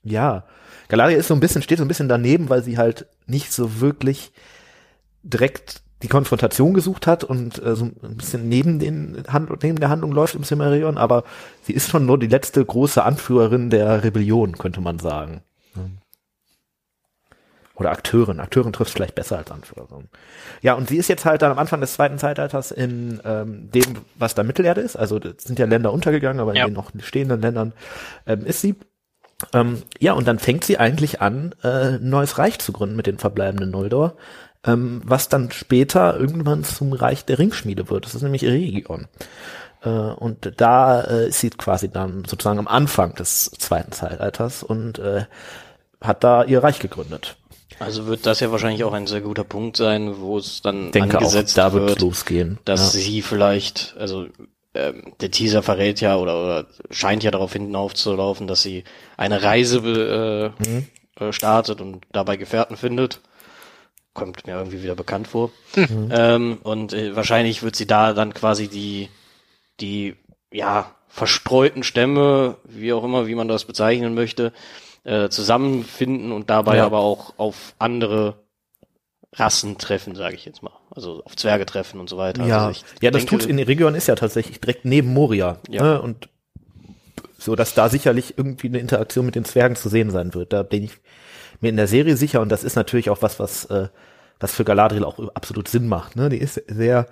ja, 0.03 0.45
Galadriel 0.87 1.19
ist 1.19 1.29
so 1.29 1.33
ein 1.33 1.39
bisschen, 1.39 1.61
steht 1.61 1.77
so 1.77 1.85
ein 1.85 1.87
bisschen 1.87 2.09
daneben, 2.09 2.49
weil 2.49 2.63
sie 2.63 2.77
halt 2.77 3.05
nicht 3.25 3.53
so 3.53 3.79
wirklich 3.79 4.33
direkt 5.23 5.81
die 6.03 6.07
Konfrontation 6.07 6.73
gesucht 6.73 7.07
hat 7.07 7.23
und 7.23 7.63
äh, 7.63 7.75
so 7.75 7.85
ein 7.85 8.17
bisschen 8.17 8.49
neben 8.49 8.79
den 8.79 9.23
Hand 9.27 9.49
neben 9.63 9.79
der 9.79 9.89
Handlung 9.89 10.11
läuft 10.11 10.35
im 10.35 10.43
Silmarillion, 10.43 10.97
aber 10.97 11.23
sie 11.63 11.73
ist 11.73 11.89
schon 11.89 12.05
nur 12.05 12.17
die 12.19 12.27
letzte 12.27 12.63
große 12.65 13.03
Anführerin 13.03 13.69
der 13.69 14.03
Rebellion, 14.03 14.57
könnte 14.57 14.81
man 14.81 14.99
sagen. 14.99 15.41
Oder 17.75 17.91
Akteurin. 17.91 18.39
Akteurin 18.39 18.73
trifft 18.73 18.91
vielleicht 18.93 19.15
besser 19.15 19.37
als 19.39 19.49
Anführerin. 19.49 20.07
Ja, 20.61 20.73
und 20.73 20.87
sie 20.89 20.97
ist 20.97 21.07
jetzt 21.07 21.25
halt 21.25 21.41
dann 21.41 21.51
am 21.51 21.57
Anfang 21.57 21.81
des 21.81 21.93
zweiten 21.93 22.19
Zeitalters 22.19 22.69
in 22.69 23.19
ähm, 23.25 23.71
dem, 23.71 23.95
was 24.15 24.35
da 24.35 24.43
Mittelerde 24.43 24.81
ist. 24.81 24.95
Also 24.95 25.19
sind 25.37 25.57
ja 25.57 25.65
Länder 25.65 25.91
untergegangen, 25.91 26.39
aber 26.39 26.51
in 26.51 26.57
Ja. 26.57 26.65
den 26.65 26.73
noch 26.75 26.91
stehenden 26.99 27.41
Ländern 27.41 27.73
ähm, 28.27 28.45
ist 28.45 28.61
sie. 28.61 28.75
Ähm, 29.53 29.81
ja, 29.99 30.13
und 30.13 30.27
dann 30.27 30.37
fängt 30.37 30.63
sie 30.63 30.77
eigentlich 30.77 31.21
an, 31.21 31.55
äh, 31.63 31.95
ein 31.95 32.07
neues 32.09 32.37
Reich 32.37 32.59
zu 32.59 32.71
gründen 32.71 32.95
mit 32.95 33.07
den 33.07 33.17
verbleibenden 33.17 33.71
Noldor, 33.71 34.15
ähm, 34.65 35.01
was 35.05 35.29
dann 35.29 35.51
später 35.51 36.19
irgendwann 36.19 36.63
zum 36.63 36.93
Reich 36.93 37.25
der 37.25 37.39
Ringschmiede 37.39 37.89
wird. 37.89 38.05
Das 38.05 38.15
ist 38.15 38.21
nämlich 38.21 38.43
Eregion. 38.43 39.07
Äh, 39.83 39.89
und 39.89 40.53
da 40.57 41.01
äh, 41.01 41.27
ist 41.29 41.39
sie 41.39 41.49
quasi 41.49 41.89
dann 41.89 42.23
sozusagen 42.25 42.59
am 42.59 42.67
Anfang 42.67 43.15
des 43.15 43.51
zweiten 43.51 43.91
Zeitalters 43.91 44.63
und 44.63 44.99
äh, 44.99 45.25
hat 46.01 46.23
da 46.23 46.43
ihr 46.43 46.63
Reich 46.63 46.79
gegründet. 46.79 47.37
Also 47.79 48.05
wird 48.05 48.25
das 48.27 48.39
ja 48.39 48.51
wahrscheinlich 48.51 48.83
auch 48.83 48.93
ein 48.93 49.07
sehr 49.07 49.21
guter 49.21 49.43
Punkt 49.43 49.75
sein, 49.77 50.19
wo 50.19 50.37
es 50.37 50.61
dann 50.61 50.91
denke 50.91 51.17
auch, 51.17 51.21
angesetzt 51.21 51.57
da 51.57 51.73
wird 51.73 51.89
wird, 51.89 52.01
losgehen. 52.01 52.59
dass 52.65 52.93
ja. 52.93 52.99
sie 52.99 53.21
vielleicht, 53.23 53.95
also 53.97 54.27
ähm, 54.75 55.13
der 55.19 55.31
Teaser 55.31 55.63
verrät 55.63 55.99
ja 55.99 56.15
oder, 56.17 56.43
oder 56.43 56.65
scheint 56.91 57.23
ja 57.23 57.31
darauf 57.31 57.53
hinten 57.53 57.75
aufzulaufen, 57.75 58.45
dass 58.45 58.61
sie 58.61 58.83
eine 59.17 59.41
Reise 59.41 59.77
äh, 60.59 60.69
Mhm. 60.69 60.87
äh, 61.19 61.33
startet 61.33 61.81
und 61.81 62.05
dabei 62.11 62.37
Gefährten 62.37 62.77
findet. 62.77 63.19
Kommt 64.13 64.45
mir 64.45 64.53
irgendwie 64.55 64.83
wieder 64.83 64.95
bekannt 64.95 65.27
vor. 65.27 65.51
Mhm. 65.75 66.09
Ähm, 66.11 66.57
und 66.63 66.93
äh, 66.93 67.15
wahrscheinlich 67.15 67.63
wird 67.63 67.75
sie 67.75 67.87
da 67.87 68.13
dann 68.13 68.33
quasi 68.33 68.67
die, 68.67 69.09
die, 69.79 70.15
ja, 70.51 70.91
verstreuten 71.07 71.83
Stämme, 71.83 72.57
wie 72.63 72.93
auch 72.93 73.03
immer, 73.03 73.27
wie 73.27 73.35
man 73.35 73.47
das 73.47 73.65
bezeichnen 73.65 74.13
möchte, 74.13 74.53
äh, 75.03 75.29
zusammenfinden 75.29 76.31
und 76.31 76.49
dabei 76.49 76.77
Ja. 76.77 76.85
aber 76.85 76.99
auch 76.99 77.33
auf 77.37 77.73
andere 77.79 78.35
Rassen 79.33 79.77
treffen, 79.77 80.15
sage 80.15 80.35
ich 80.35 80.45
jetzt 80.45 80.61
mal. 80.61 80.73
Also 80.93 81.23
auf 81.23 81.35
Zwerge 81.37 81.65
treffen 81.65 81.99
und 81.99 82.09
so 82.09 82.17
weiter. 82.17 82.45
Ja, 82.45 82.67
also 82.67 82.81
ja, 83.01 83.11
das 83.11 83.25
denke, 83.25 83.37
tut 83.37 83.49
in 83.49 83.59
Region 83.59 83.95
ist 83.95 84.07
ja 84.07 84.15
tatsächlich 84.15 84.59
direkt 84.59 84.83
neben 84.83 85.13
Moria. 85.13 85.57
Ja. 85.69 85.83
Ne? 85.83 86.01
Und 86.01 86.27
so, 87.37 87.55
dass 87.55 87.73
da 87.73 87.89
sicherlich 87.89 88.37
irgendwie 88.37 88.67
eine 88.67 88.79
Interaktion 88.79 89.25
mit 89.25 89.35
den 89.35 89.45
Zwergen 89.45 89.75
zu 89.75 89.89
sehen 89.89 90.11
sein 90.11 90.33
wird. 90.33 90.53
Da 90.53 90.63
bin 90.63 90.83
ich 90.83 90.91
mir 91.61 91.69
in 91.69 91.77
der 91.77 91.87
Serie 91.87 92.17
sicher 92.17 92.41
und 92.41 92.49
das 92.49 92.63
ist 92.63 92.75
natürlich 92.75 93.09
auch 93.09 93.21
was, 93.21 93.39
was, 93.39 93.65
äh, 93.65 93.87
was 94.39 94.53
für 94.53 94.63
Galadriel 94.65 95.03
auch 95.03 95.19
absolut 95.35 95.67
Sinn 95.67 95.87
macht. 95.87 96.15
Ne? 96.15 96.29
Die 96.29 96.37
ist 96.37 96.55
sehr, 96.67 97.07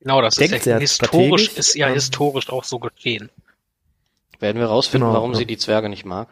Genau, 0.00 0.20
das 0.20 0.34
Denkt 0.34 0.54
ist 0.54 0.66
ja 0.66 0.72
sehr 0.74 0.80
historisch, 0.80 1.48
ist 1.56 1.74
ja 1.74 1.88
ähm, 1.88 1.94
historisch 1.94 2.50
auch 2.50 2.64
so 2.64 2.78
geschehen. 2.78 3.30
Werden 4.38 4.60
wir 4.60 4.66
rausfinden, 4.66 5.06
Genau, 5.08 5.14
warum 5.18 5.32
ja. 5.32 5.38
sie 5.38 5.46
die 5.46 5.56
Zwerge 5.56 5.88
nicht 5.88 6.04
mag? 6.04 6.28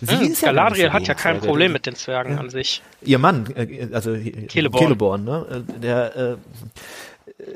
sie 0.00 0.16
Hm, 0.16 0.32
ist 0.32 0.42
ja 0.42 0.48
Galadriel 0.52 0.86
so 0.86 0.92
hat 0.92 1.06
ja 1.06 1.14
kein 1.14 1.34
Zwerge. 1.36 1.46
Problem 1.46 1.72
mit 1.72 1.86
den 1.86 1.94
Zwergen 1.94 2.32
Ja. 2.34 2.40
an 2.40 2.50
sich. 2.50 2.82
Ihr 3.02 3.18
Mann, 3.18 3.46
äh, 3.54 3.88
also 3.92 4.12
Celeborn. 4.48 4.82
Celeborn 4.82 5.24
ne? 5.24 5.64
Äh, 5.68 5.80
Der, 5.80 6.16
äh, 6.16 6.36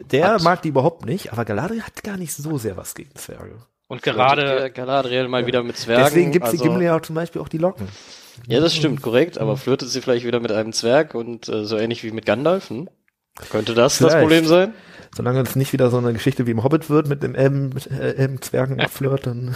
der 0.04 0.28
Hat- 0.34 0.42
mag 0.42 0.62
die 0.62 0.68
überhaupt 0.68 1.04
nicht, 1.04 1.32
aber 1.32 1.44
Galadriel 1.44 1.82
hat 1.82 2.04
gar 2.04 2.16
nicht 2.16 2.32
so 2.32 2.56
sehr 2.58 2.76
was 2.76 2.94
gegen 2.94 3.12
Zwerge. 3.16 3.56
Und 3.92 4.02
gerade, 4.02 4.70
Galadriel 4.70 5.28
mal 5.28 5.46
wieder 5.46 5.62
mit 5.62 5.76
Zwergen. 5.76 6.06
Deswegen 6.06 6.32
gibt 6.32 6.46
sie 6.46 6.52
also, 6.52 6.64
Gimli 6.64 6.86
ja 6.86 7.02
zum 7.02 7.14
Beispiel 7.14 7.42
auch 7.42 7.48
die 7.50 7.58
Locken. 7.58 7.88
Ja, 8.46 8.58
das 8.58 8.74
stimmt, 8.74 9.02
korrekt. 9.02 9.36
Aber 9.36 9.58
flirtet 9.58 9.90
sie 9.90 10.00
vielleicht 10.00 10.24
wieder 10.24 10.40
mit 10.40 10.50
einem 10.50 10.72
Zwerg 10.72 11.14
und 11.14 11.46
äh, 11.50 11.66
so 11.66 11.76
ähnlich 11.76 12.02
wie 12.02 12.10
mit 12.10 12.24
Gandalf? 12.24 12.70
Hm? 12.70 12.88
Könnte 13.50 13.74
das 13.74 13.98
das 13.98 14.12
Vielleicht. 14.12 14.22
Problem 14.22 14.46
sein? 14.46 14.72
Solange 15.14 15.40
es 15.42 15.56
nicht 15.56 15.74
wieder 15.74 15.90
so 15.90 15.98
eine 15.98 16.14
Geschichte 16.14 16.46
wie 16.46 16.52
im 16.52 16.64
Hobbit 16.64 16.88
wird 16.88 17.06
mit 17.06 17.22
dem 17.22 17.34
Elben, 17.34 17.68
mit 17.68 17.86
äh, 17.90 18.14
Elben 18.14 18.40
Zwergen 18.40 18.80
abflirt, 18.80 19.26
dann 19.26 19.54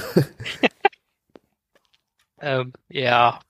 Ähm, 2.38 2.74
ja. 2.90 3.40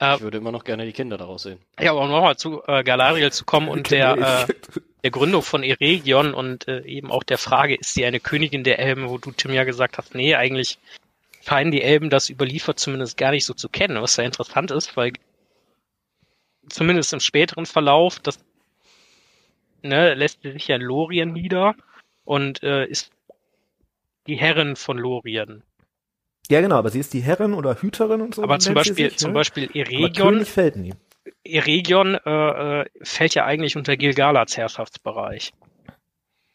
Ich 0.00 0.20
würde 0.20 0.38
immer 0.38 0.52
noch 0.52 0.62
gerne 0.62 0.86
die 0.86 0.92
Kinder 0.92 1.18
daraus 1.18 1.42
sehen. 1.42 1.58
Ja, 1.80 1.90
aber 1.90 2.02
um 2.02 2.10
nochmal 2.10 2.36
zu 2.36 2.62
äh, 2.68 2.84
Galadriel 2.84 3.32
zu 3.32 3.44
kommen 3.44 3.68
und 3.68 3.90
der, 3.90 4.46
äh, 4.46 4.54
der 5.06 5.12
Gründung 5.12 5.42
von 5.42 5.62
Eregion 5.62 6.34
und 6.34 6.66
äh, 6.66 6.80
eben 6.80 7.12
auch 7.12 7.22
der 7.22 7.38
Frage, 7.38 7.76
ist 7.76 7.94
sie 7.94 8.04
eine 8.04 8.18
Königin 8.18 8.64
der 8.64 8.80
Elben, 8.80 9.08
wo 9.08 9.18
du 9.18 9.30
Tim 9.30 9.52
ja 9.52 9.62
gesagt 9.62 9.98
hast, 9.98 10.16
nee, 10.16 10.34
eigentlich 10.34 10.80
scheinen 11.44 11.70
die 11.70 11.82
Elben 11.82 12.10
das 12.10 12.28
überliefert 12.28 12.80
zumindest 12.80 13.16
gar 13.16 13.30
nicht 13.30 13.46
so 13.46 13.54
zu 13.54 13.68
kennen, 13.68 14.02
was 14.02 14.14
sehr 14.14 14.24
interessant 14.24 14.72
ist, 14.72 14.96
weil 14.96 15.12
zumindest 16.68 17.12
im 17.12 17.20
späteren 17.20 17.66
Verlauf, 17.66 18.18
das 18.18 18.40
ne, 19.82 20.14
lässt 20.14 20.42
sie 20.42 20.50
sich 20.50 20.66
ja 20.66 20.74
in 20.74 20.82
Lorien 20.82 21.32
nieder 21.32 21.76
und 22.24 22.64
äh, 22.64 22.84
ist 22.86 23.12
die 24.26 24.34
Herrin 24.34 24.74
von 24.74 24.98
Lorien. 24.98 25.62
Ja, 26.48 26.60
genau, 26.60 26.78
aber 26.78 26.90
sie 26.90 26.98
ist 26.98 27.14
die 27.14 27.20
Herrin 27.20 27.54
oder 27.54 27.80
Hüterin 27.80 28.22
und 28.22 28.34
so. 28.34 28.42
Aber 28.42 28.58
zum 28.58 28.74
Beispiel, 28.74 29.10
sich, 29.10 29.18
zum 29.18 29.30
ne? 29.30 29.34
Beispiel 29.34 29.66
Aber 29.66 29.76
Eregion, 29.76 30.32
König 30.32 30.50
fällt 30.50 30.74
nie. 30.74 30.94
Eregion 31.44 32.14
äh, 32.14 32.80
äh, 32.80 32.84
fällt 33.02 33.34
ja 33.34 33.44
eigentlich 33.44 33.76
unter 33.76 33.96
Gilgalads 33.96 34.56
Herrschaftsbereich. 34.56 35.52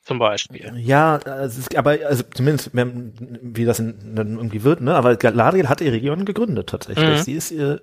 Zum 0.04 0.18
Beispiel. 0.18 0.74
Ja, 0.78 1.18
es 1.18 1.60
ist, 1.60 1.76
aber 1.78 1.98
also 2.08 2.24
zumindest 2.34 2.72
wie 2.74 3.66
das 3.66 3.80
in, 3.80 4.16
dann 4.16 4.38
irgendwie 4.38 4.64
wird, 4.64 4.82
ne? 4.82 4.96
Aber 4.96 5.16
Galadriel 5.16 5.70
hat 5.70 5.80
Eregion 5.80 6.26
gegründet 6.26 6.70
tatsächlich. 6.70 7.20
Mhm. 7.20 7.24
Sie 7.24 7.34
ist 7.34 7.52
äh, 7.52 7.78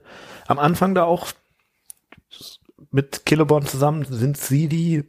am 0.49 0.59
Anfang 0.59 0.97
da 0.97 1.05
auch 1.05 1.29
mit 2.91 3.23
Celeborn 3.29 3.67
zusammen 3.67 4.05
sind 4.05 4.37
sie 4.37 4.69
die 4.69 5.05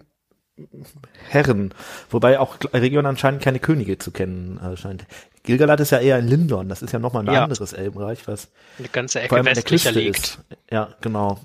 Herren, 1.30 1.74
wobei 2.10 2.39
auch 2.39 2.58
Eregion 2.74 3.06
anscheinend 3.06 3.42
keine 3.42 3.60
Könige 3.60 3.98
zu 3.98 4.12
kennen 4.12 4.60
äh, 4.60 4.76
scheint. 4.78 5.06
Gilgalad 5.43 5.80
ist 5.80 5.91
ja 5.91 5.99
eher 5.99 6.19
in 6.19 6.28
Lindon, 6.28 6.69
das 6.69 6.82
ist 6.82 6.91
ja 6.91 6.99
nochmal 6.99 7.28
ein 7.28 7.34
Ja. 7.34 7.43
anderes 7.43 7.73
Elbenreich, 7.73 8.28
was 8.28 8.49
Eine 8.78 8.89
ganze 8.89 9.19
vor 9.19 9.25
Ecke 9.25 9.36
allem 9.36 9.39
an 9.41 9.45
der 9.54 9.56
westlicher 9.58 9.91
Küste 9.91 9.99
liegt. 9.99 10.17
ist. 10.17 10.39
Ja, 10.71 10.93
genau. 11.02 11.39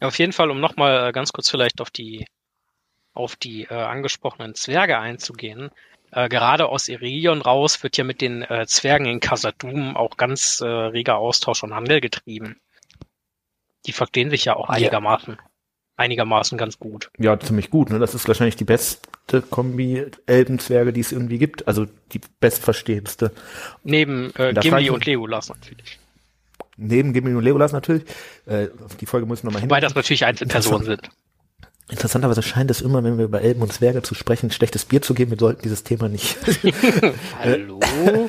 Ja, 0.00 0.08
auf 0.08 0.18
jeden 0.18 0.32
Fall, 0.32 0.50
um 0.50 0.60
nochmal 0.60 1.08
äh, 1.08 1.12
ganz 1.12 1.32
kurz 1.32 1.50
vielleicht 1.50 1.80
auf 1.80 1.90
die 1.90 2.26
auf 3.14 3.34
die 3.34 3.64
äh, 3.64 3.74
angesprochenen 3.74 4.54
Zwerge 4.54 4.98
einzugehen. 4.98 5.70
Äh, 6.12 6.28
gerade 6.28 6.66
aus 6.68 6.88
Eregion 6.88 7.42
raus 7.42 7.82
wird 7.82 7.96
ja 7.96 8.04
mit 8.04 8.20
den 8.20 8.42
äh, 8.42 8.64
Zwergen 8.68 9.06
in 9.06 9.18
Khazad-dûm 9.18 9.96
auch 9.96 10.16
ganz 10.16 10.60
äh, 10.60 10.66
reger 10.66 11.16
Austausch 11.18 11.64
und 11.64 11.74
Handel 11.74 12.00
getrieben. 12.00 12.60
Die 13.86 13.92
verstehen 13.92 14.30
sich 14.30 14.44
ja 14.44 14.54
auch 14.54 14.68
Ja. 14.76 15.00
Einigermaßen, 15.98 16.56
ganz 16.56 16.78
gut. 16.78 17.10
Ja, 17.18 17.38
ziemlich 17.38 17.70
gut, 17.70 17.90
ne? 17.90 17.98
Das 17.98 18.14
ist 18.14 18.26
wahrscheinlich 18.28 18.56
die 18.56 18.64
beste 18.64 19.42
Kombi 19.42 20.06
Elbenzwerge, 20.26 20.92
die 20.92 21.00
es 21.00 21.12
irgendwie 21.12 21.38
gibt, 21.38 21.66
also 21.68 21.86
die 22.12 22.20
bestverstehendste. 22.40 23.32
Neben 23.84 24.32
äh, 24.36 24.54
Gimli 24.54 24.90
und 24.90 25.04
Legolas 25.04 25.48
natürlich. 25.48 25.98
Neben 26.76 27.12
Gimli 27.12 27.34
und 27.34 27.42
Legolas 27.42 27.72
natürlich. 27.72 28.04
Äh, 28.46 28.68
die 29.00 29.06
Folge 29.06 29.26
muss 29.26 29.40
ich 29.40 29.44
nochmal 29.44 29.60
hin. 29.60 29.70
Wobei 29.70 29.80
das 29.80 29.94
natürlich 29.94 30.24
Einzelpersonen 30.24 30.86
sind. 30.86 31.10
Interessanterweise 31.90 32.42
scheint 32.42 32.70
es 32.70 32.82
immer, 32.82 33.02
wenn 33.02 33.16
wir 33.16 33.24
über 33.24 33.40
Elben 33.40 33.62
und 33.62 33.72
Zwerge 33.72 34.02
zu 34.02 34.14
sprechen, 34.14 34.50
schlechtes 34.50 34.84
Bier 34.84 35.00
zu 35.00 35.14
geben. 35.14 35.30
Wir 35.30 35.38
sollten 35.38 35.62
dieses 35.62 35.84
Thema 35.84 36.08
nicht. 36.08 36.36
Hallo? 37.38 37.80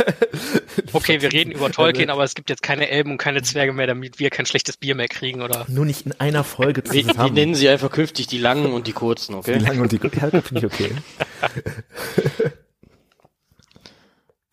Okay, 0.94 1.22
wir 1.22 1.32
reden 1.32 1.52
über 1.52 1.72
Tolkien, 1.72 2.10
aber 2.10 2.24
es 2.24 2.34
gibt 2.34 2.50
jetzt 2.50 2.64
keine 2.64 2.90
Elben 2.90 3.12
und 3.12 3.18
keine 3.18 3.44
Zwerge 3.44 3.74
mehr, 3.74 3.86
damit 3.86 4.18
wir 4.18 4.30
kein 4.30 4.46
schlechtes 4.46 4.78
Bier 4.78 4.96
mehr 4.96 5.08
kriegen, 5.08 5.42
oder? 5.44 5.66
Nur 5.68 5.86
nicht 5.86 6.06
in 6.06 6.14
einer 6.20 6.44
Folge 6.44 6.82
Wir, 6.86 7.06
wir 7.06 7.14
zusammen. 7.14 7.34
nennen 7.34 7.54
sie 7.54 7.70
einfach 7.70 7.92
künftig 7.92 8.28
die 8.28 8.40
langen 8.40 8.72
und 8.72 8.88
die 8.88 8.94
kurzen, 8.94 9.34
die 9.34 9.38
okay? 9.38 9.58
lange 9.58 9.82
und 9.82 9.92
die 9.92 10.00
Ja, 10.20 10.30
das 10.30 10.48
finde 10.48 10.66
ich 10.66 10.74
okay. 10.74 10.92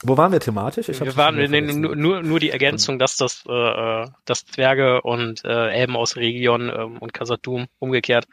Wo 0.09 0.17
waren 0.17 0.33
wir 0.33 0.41
thematisch? 0.41 0.89
Ich 0.89 1.01
Wir 1.01 1.17
waren 1.17 1.37
vergessen. 1.37 1.81
nur, 1.81 1.97
nur, 1.97 2.23
nur 2.23 2.41
die 2.41 2.51
Ergänzung, 2.51 2.99
dass 2.99 3.17
das, 3.17 3.45
äh, 3.49 4.07
dass 4.25 4.47
Zwerge 4.47 5.03
und 5.03 5.45
äh, 5.45 5.71
Elben 5.71 5.97
aus 5.97 6.17
Region 6.17 6.69
ähm, 6.69 6.99
und 6.99 7.13
Khazad-dûm 7.13 7.67
umgekehrt 7.79 8.27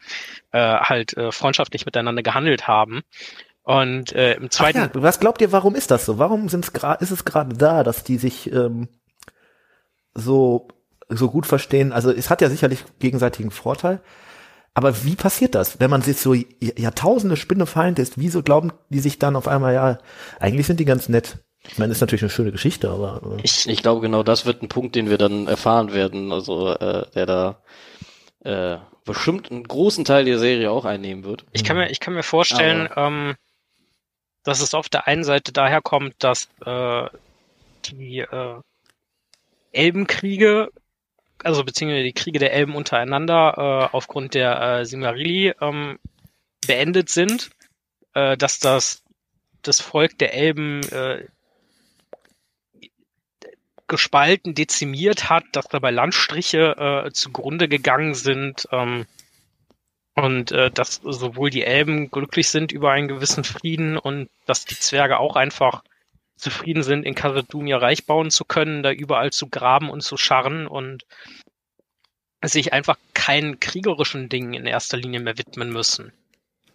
äh, 0.52 0.60
halt 0.60 1.18
äh, 1.18 1.32
freundschaftlich 1.32 1.86
miteinander 1.86 2.22
gehandelt 2.24 2.68
haben. 2.68 3.02
Und 3.64 4.12
äh, 4.14 4.34
im 4.36 4.50
zweiten, 4.52 4.78
ja, 4.80 4.90
was 4.94 5.20
glaubt 5.20 5.42
ihr, 5.42 5.52
warum 5.52 5.74
ist 5.74 5.90
das 5.90 6.06
so? 6.06 6.20
Warum 6.20 6.50
sind's 6.50 6.74
gra- 6.74 7.02
ist 7.02 7.12
es 7.12 7.24
gerade 7.26 7.56
da, 7.56 7.84
dass 7.84 8.04
die 8.04 8.18
sich 8.18 8.52
ähm, 8.52 8.90
so, 10.14 10.68
so 11.10 11.30
gut 11.30 11.46
verstehen? 11.46 11.94
Also 11.94 12.12
es 12.12 12.30
hat 12.30 12.42
ja 12.42 12.50
sicherlich 12.50 12.84
gegenseitigen 13.00 13.52
Vorteil. 13.52 14.02
Aber 14.76 15.04
wie 15.06 15.16
passiert 15.16 15.54
das, 15.56 15.80
wenn 15.80 15.92
man 15.92 16.02
sich 16.02 16.18
so 16.18 16.34
Jahrtausende 16.34 17.38
Spinnefeind 17.38 18.00
ist? 18.00 18.18
Wieso 18.18 18.42
glauben 18.42 18.74
die 18.90 19.00
sich 19.00 19.20
dann 19.20 19.36
auf 19.36 19.48
einmal, 19.48 19.74
ja, 19.74 20.00
eigentlich 20.40 20.66
sind 20.66 20.80
die 20.80 20.86
ganz 20.86 21.10
nett? 21.10 21.38
Ich 21.68 21.78
meine, 21.78 21.92
ist 21.92 22.02
natürlich 22.02 22.24
eine 22.24 22.30
schöne 22.30 22.52
Geschichte, 22.52 22.90
aber 22.90 23.22
äh, 23.38 23.42
ich, 23.44 23.68
Ich 23.68 23.82
glaube, 23.82 24.02
genau 24.02 24.24
das 24.24 24.46
wird 24.46 24.62
ein 24.62 24.70
Punkt, 24.70 24.96
den 24.96 25.10
wir 25.10 25.18
dann 25.18 25.48
erfahren 25.48 25.94
werden, 25.94 26.32
also 26.32 26.74
äh, 26.74 27.06
der 27.16 27.26
da 27.26 27.62
äh, 28.44 28.78
bestimmt 29.06 29.52
einen 29.52 29.64
großen 29.64 30.06
Teil 30.06 30.26
der 30.26 30.40
Serie 30.40 30.72
auch 30.72 30.86
einnehmen 30.86 31.24
wird. 31.24 31.46
ich 31.52 31.64
kann 31.64 31.78
mir, 31.78 31.90
ich 31.90 32.00
kann 32.00 32.14
mir 32.14 32.24
vorstellen, 32.24 32.90
ähm, 32.96 33.36
dass 34.44 34.62
es 34.62 34.74
auf 34.74 34.90
der 34.90 35.08
einen 35.08 35.24
Seite 35.24 35.54
daher 35.54 35.82
kommt, 35.82 36.16
dass 36.20 36.50
äh, 36.66 37.08
die 37.86 38.20
äh, 38.20 38.60
Elbenkriege, 39.72 40.70
also 41.44 41.64
beziehungsweise 41.64 42.04
die 42.04 42.14
Kriege 42.14 42.40
der 42.40 42.54
Elben 42.54 42.76
untereinander 42.76 43.90
äh, 43.92 43.96
aufgrund 43.96 44.34
der 44.34 44.62
äh, 44.62 44.86
Silmarilli 44.86 45.54
ähm, 45.60 46.00
beendet 46.66 47.10
sind, 47.10 47.50
äh, 48.14 48.38
dass 48.38 48.60
das 48.60 49.04
das 49.62 49.80
Volk 49.80 50.18
der 50.20 50.34
Elben 50.34 50.82
äh, 50.90 51.26
gespalten, 53.94 54.56
dezimiert 54.56 55.30
hat, 55.30 55.44
dass 55.52 55.68
dabei 55.68 55.92
Landstriche 55.92 57.06
äh, 57.06 57.12
zugrunde 57.12 57.68
gegangen 57.68 58.16
sind 58.16 58.68
ähm, 58.72 59.06
und 60.16 60.52
äh, 60.52 60.72
dass 60.72 60.96
sowohl 60.96 61.52
die 61.52 61.64
Elben 61.64 62.10
glücklich 62.10 62.50
sind 62.50 62.72
über 62.72 62.92
einen 62.92 63.08
gewissen 63.08 63.44
Frieden 63.44 64.00
und 64.00 64.32
dass 64.48 64.66
die 64.66 64.80
Zwerge 64.80 65.20
auch 65.20 65.36
einfach 65.36 65.84
zufrieden 66.38 66.82
sind, 66.82 67.06
in 67.06 67.14
Khazad-dûm 67.14 67.68
ihr 67.68 67.78
Reich 67.78 68.08
bauen 68.08 68.32
zu 68.32 68.46
können, 68.46 68.82
da 68.82 68.92
überall 68.92 69.32
zu 69.32 69.48
graben 69.48 69.92
und 69.92 70.02
zu 70.02 70.18
scharren 70.18 70.66
und 70.66 71.06
sich 72.44 72.74
einfach 72.74 72.98
keinen 73.14 73.60
kriegerischen 73.60 74.28
Dingen 74.28 74.56
in 74.56 74.66
erster 74.66 74.98
Linie 74.98 75.20
mehr 75.20 75.38
widmen 75.38 75.72
müssen. 75.72 76.14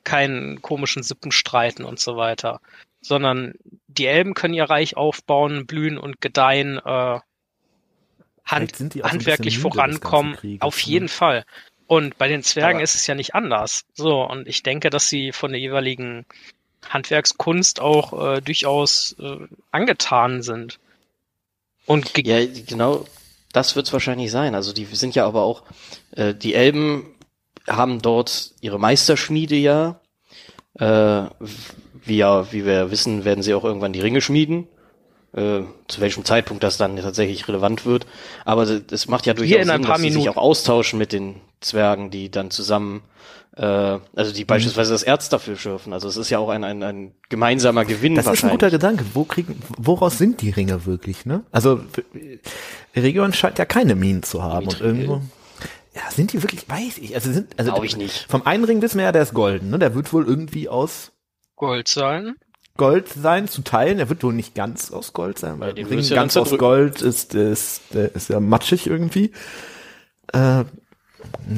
Keinen 0.04 0.62
komischen 0.62 1.02
Sippenstreiten 1.02 1.84
und 1.84 1.98
so 1.98 2.16
weiter. 2.16 2.60
Sondern 3.00 3.54
die 3.86 4.06
Elben 4.06 4.34
können 4.34 4.54
ihr 4.54 4.64
Reich 4.64 4.96
aufbauen, 4.96 5.66
blühen 5.66 5.98
und 5.98 6.20
gedeihen, 6.20 6.78
äh, 6.78 7.20
Hand, 8.44 8.72
handwerklich 9.02 9.58
vorankommen. 9.58 10.36
auf 10.60 10.86
ne? 10.86 10.92
jeden 10.92 11.08
Fall. 11.08 11.44
Und 11.86 12.16
bei 12.18 12.28
den 12.28 12.42
Zwergen 12.42 12.76
Aber- 12.78 12.84
ist 12.84 12.94
es 12.94 13.06
ja 13.06 13.14
nicht 13.14 13.34
anders. 13.34 13.84
So, 13.94 14.22
und 14.22 14.48
ich 14.48 14.62
denke, 14.62 14.90
dass 14.90 15.08
sie 15.08 15.32
von 15.32 15.50
der 15.52 15.60
jeweiligen 15.60 16.24
Handwerkskunst 16.88 17.80
auch 17.80 18.36
äh, 18.36 18.40
durchaus 18.40 19.16
äh, 19.20 19.36
angetan 19.70 20.42
sind. 20.42 20.78
Und 21.86 22.14
ge- 22.14 22.24
Ja, 22.46 22.62
genau, 22.66 23.06
das 23.52 23.76
wird 23.76 23.86
es 23.86 23.92
wahrscheinlich 23.92 24.30
sein. 24.30 24.54
Also 24.54 24.72
die 24.72 24.84
sind 24.86 25.14
ja 25.14 25.26
aber 25.26 25.42
auch, 25.42 25.62
äh, 26.12 26.34
die 26.34 26.54
Elben 26.54 27.14
haben 27.66 28.00
dort 28.00 28.52
ihre 28.60 28.78
Meisterschmiede 28.78 29.56
ja. 29.56 30.00
Äh, 30.78 31.26
wie 32.08 32.16
ja, 32.18 32.50
wie 32.52 32.64
wir 32.64 32.90
wissen, 32.90 33.24
werden 33.24 33.42
sie 33.42 33.54
auch 33.54 33.64
irgendwann 33.64 33.92
die 33.92 34.00
Ringe 34.00 34.20
schmieden. 34.20 34.66
Äh, 35.34 35.60
zu 35.88 36.00
welchem 36.00 36.24
Zeitpunkt 36.24 36.62
das 36.62 36.78
dann 36.78 36.96
tatsächlich 36.96 37.46
relevant 37.48 37.84
wird. 37.84 38.06
Aber 38.46 38.62
es 38.62 39.08
macht 39.08 39.26
ja 39.26 39.34
durchaus 39.34 39.66
Sinn, 39.66 39.82
dass 39.82 40.00
sie 40.00 40.10
sich 40.10 40.28
auch 40.30 40.38
austauschen 40.38 40.98
mit 40.98 41.12
den 41.12 41.36
Zwergen, 41.60 42.10
die 42.10 42.30
dann 42.30 42.50
zusammen, 42.50 43.02
äh, 43.54 43.62
also 43.62 44.00
Mhm. 44.16 44.34
die 44.34 44.44
beispielsweise 44.46 44.92
das 44.92 45.02
Erz 45.02 45.28
dafür 45.28 45.56
schürfen. 45.56 45.92
Also 45.92 46.08
es 46.08 46.16
ist 46.16 46.30
ja 46.30 46.38
auch 46.38 46.48
ein, 46.48 46.64
ein, 46.64 46.82
ein 46.82 47.12
gemeinsamer 47.28 47.84
Gewinn 47.84 48.14
Das 48.14 48.26
ist 48.26 48.42
ein 48.42 48.50
guter 48.50 48.70
Gedanke. 48.70 49.04
Wo 49.12 49.24
kriegen, 49.24 49.60
woraus 49.76 50.16
sind 50.16 50.40
die 50.40 50.48
Ringe 50.48 50.86
wirklich, 50.86 51.26
ne? 51.26 51.42
Also, 51.52 51.80
Region 52.96 53.34
scheint 53.34 53.58
ja 53.58 53.66
keine 53.66 53.94
Minen 53.96 54.22
zu 54.22 54.42
haben 54.42 54.66
und 54.66 54.80
irgendwo. 54.80 55.20
Ja, 55.94 56.10
sind 56.10 56.32
die 56.32 56.42
wirklich, 56.42 56.66
weiß 56.68 56.98
ich, 56.98 57.14
also 57.14 57.32
sind, 57.32 57.58
also 57.58 57.72
Glaub 57.72 57.84
ich 57.84 57.98
nicht. 57.98 58.26
Vom 58.30 58.46
einen 58.46 58.64
Ring 58.64 58.80
wissen 58.80 58.96
wir 58.98 59.04
ja, 59.04 59.12
der 59.12 59.22
ist 59.22 59.34
golden, 59.34 59.68
ne? 59.68 59.78
Der 59.78 59.94
wird 59.94 60.10
wohl 60.12 60.24
irgendwie 60.26 60.70
aus 60.70 61.12
Gold 61.58 61.88
sein. 61.88 62.36
Gold 62.76 63.08
sein, 63.08 63.48
zu 63.48 63.62
teilen. 63.62 63.98
Er 63.98 64.08
wird 64.08 64.22
wohl 64.22 64.32
nicht 64.32 64.54
ganz 64.54 64.92
aus 64.92 65.12
Gold 65.12 65.38
sein, 65.38 65.58
weil 65.60 65.76
Ja, 65.78 65.86
Ring 65.86 66.08
ganz 66.08 66.36
aus. 66.36 66.56
Gold 66.56 67.02
ist, 67.02 67.34
ist, 67.34 67.82
der 67.92 68.14
ist 68.14 68.28
ja 68.30 68.38
matschig 68.40 68.86
irgendwie. 68.86 69.32
Äh, 70.32 70.64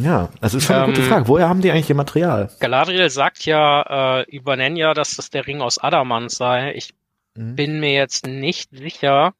ja, 0.02 0.30
also 0.40 0.56
ist 0.58 0.64
schon 0.64 0.76
eine 0.76 0.86
gute 0.86 1.02
Ähm, 1.02 1.08
Frage. 1.08 1.28
Woher 1.28 1.48
haben 1.48 1.60
die 1.60 1.70
eigentlich 1.70 1.90
ihr 1.90 1.94
Material? 1.94 2.50
Galadriel 2.60 3.10
sagt 3.10 3.44
ja 3.44 4.20
äh, 4.20 4.30
über 4.34 4.56
Nenja, 4.56 4.94
dass 4.94 5.16
das 5.16 5.28
der 5.30 5.46
Ring 5.46 5.60
aus 5.60 5.78
Adamant 5.78 6.30
sei. 6.30 6.72
Ich 6.74 6.94
Mhm. 7.36 7.54
bin 7.54 7.78
mir 7.80 7.92
jetzt 7.92 8.26
nicht 8.26 8.70
sicher, 8.72 9.34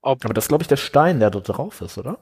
ob 0.00 0.24
Aber 0.24 0.32
das 0.34 0.44
ist, 0.44 0.48
glaube 0.48 0.62
ich, 0.62 0.68
der 0.68 0.76
Stein, 0.76 1.18
der 1.18 1.30
dort 1.30 1.48
drauf 1.48 1.80
ist, 1.80 1.98
oder? 1.98 2.18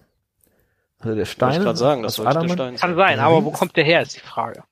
Also 1.01 1.15
der 1.15 1.27
Stein. 1.27 1.53
ich 1.53 1.59
gerade 1.59 1.77
sagen, 1.77 2.03
das 2.03 2.13
aus 2.13 2.17
sollte 2.17 2.31
der 2.33 2.41
Adamant? 2.41 2.59
Stein 2.59 2.77
kann 2.77 2.91
sein. 2.97 2.97
sein, 2.97 3.17
Der 3.19 3.27
aber 3.27 3.45
wo 3.45 3.51
kommt 3.51 3.77
der 3.77 3.85
her, 3.85 4.01
ist 4.03 4.17
die 4.17 4.21
Frage. 4.21 4.63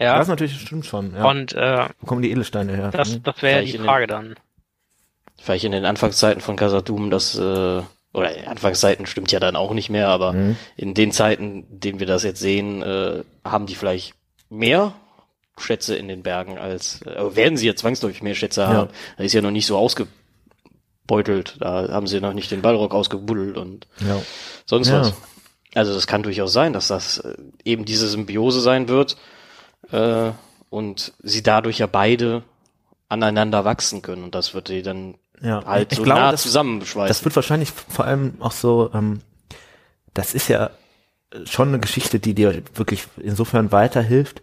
Ja, 0.00 0.18
Das 0.18 0.28
natürlich 0.28 0.60
stimmt 0.60 0.86
schon. 0.86 1.14
Ja. 1.14 1.28
und 1.30 1.52
äh, 1.52 1.88
Wo 2.00 2.06
kommen 2.06 2.22
die 2.22 2.30
Edelsteine 2.30 2.74
her? 2.76 2.90
das, 2.90 3.14
Mhm. 3.16 3.22
das 3.22 3.42
wäre 3.42 3.60
ja 3.60 3.64
die 3.64 3.70
in 3.72 3.76
den- 3.82 3.86
Frage 3.86 4.06
dann. 4.06 4.34
vielleicht 5.40 5.64
in 5.64 5.72
den 5.72 5.84
Anfangszeiten 5.84 6.40
von 6.40 6.56
Casadum 6.56 7.10
das, 7.10 7.36
äh, 7.36 7.40
oder 8.12 8.36
in 8.36 8.46
Anfangszeiten 8.46 9.06
stimmt 9.06 9.30
ja 9.32 9.40
dann 9.40 9.56
auch 9.56 9.72
nicht 9.74 9.90
mehr, 9.90 10.08
aber 10.08 10.32
Mhm. 10.32 10.56
in 10.76 10.94
den 10.94 11.10
Zeiten, 11.12 11.64
in 11.70 11.80
denen 11.80 11.98
wir 12.00 12.06
das 12.06 12.22
jetzt 12.22 12.40
sehen, 12.40 12.82
äh, 12.82 13.22
haben 13.44 13.66
die 13.66 13.74
vielleicht 13.74 14.14
mehr 14.48 14.94
Schätze 15.58 15.94
in 15.96 16.08
den 16.08 16.22
Bergen 16.22 16.58
als, 16.58 17.02
äh, 17.02 17.36
werden 17.36 17.56
sie 17.56 17.66
ja 17.66 17.74
zwangsläufig 17.76 18.22
mehr 18.22 18.34
Schätze 18.34 18.66
haben. 18.68 18.90
Da 19.16 19.22
ist 19.24 19.32
ja 19.34 19.42
noch 19.42 19.50
nicht 19.52 19.66
so 19.66 19.76
ausgebeutelt, 21.06 21.56
da 21.60 21.88
haben 21.90 22.06
sie 22.06 22.20
noch 22.20 22.32
nicht 22.32 22.50
den 22.50 22.62
Ballrock 22.62 22.94
ausgebuddelt 22.94 23.56
und 23.56 23.86
Ja. 24.00 24.20
sonst 24.66 24.88
Ja. 24.88 25.00
was. 25.00 25.14
Also 25.74 25.92
das 25.94 26.06
kann 26.06 26.22
durchaus 26.22 26.52
sein, 26.52 26.72
dass 26.72 26.88
das 26.88 27.18
äh, 27.18 27.34
eben 27.64 27.84
diese 27.84 28.08
Symbiose 28.08 28.60
sein 28.60 28.88
wird 28.88 29.16
äh, 29.94 30.32
und 30.70 31.12
sie 31.22 31.42
dadurch 31.42 31.78
ja 31.78 31.86
beide 31.86 32.42
aneinander 33.08 33.64
wachsen 33.64 34.02
können 34.02 34.24
und 34.24 34.34
das 34.34 34.54
wird 34.54 34.68
die 34.68 34.82
dann 34.82 35.14
Ja. 35.40 35.64
halt 35.64 35.92
ich 35.92 35.98
so 35.98 36.04
glaube, 36.04 36.20
nah 36.20 36.32
das, 36.32 36.42
zusammenschweißen. 36.42 37.08
das 37.08 37.24
wird 37.24 37.36
wahrscheinlich 37.36 37.70
vor 37.70 38.04
allem 38.04 38.34
auch 38.40 38.52
so, 38.52 38.90
ähm, 38.92 39.20
das 40.14 40.34
ist 40.34 40.48
ja 40.48 40.70
schon 41.44 41.68
eine 41.68 41.80
Geschichte, 41.80 42.18
die 42.18 42.34
dir 42.34 42.62
wirklich 42.74 43.06
insofern 43.20 43.72
weiterhilft. 43.72 44.42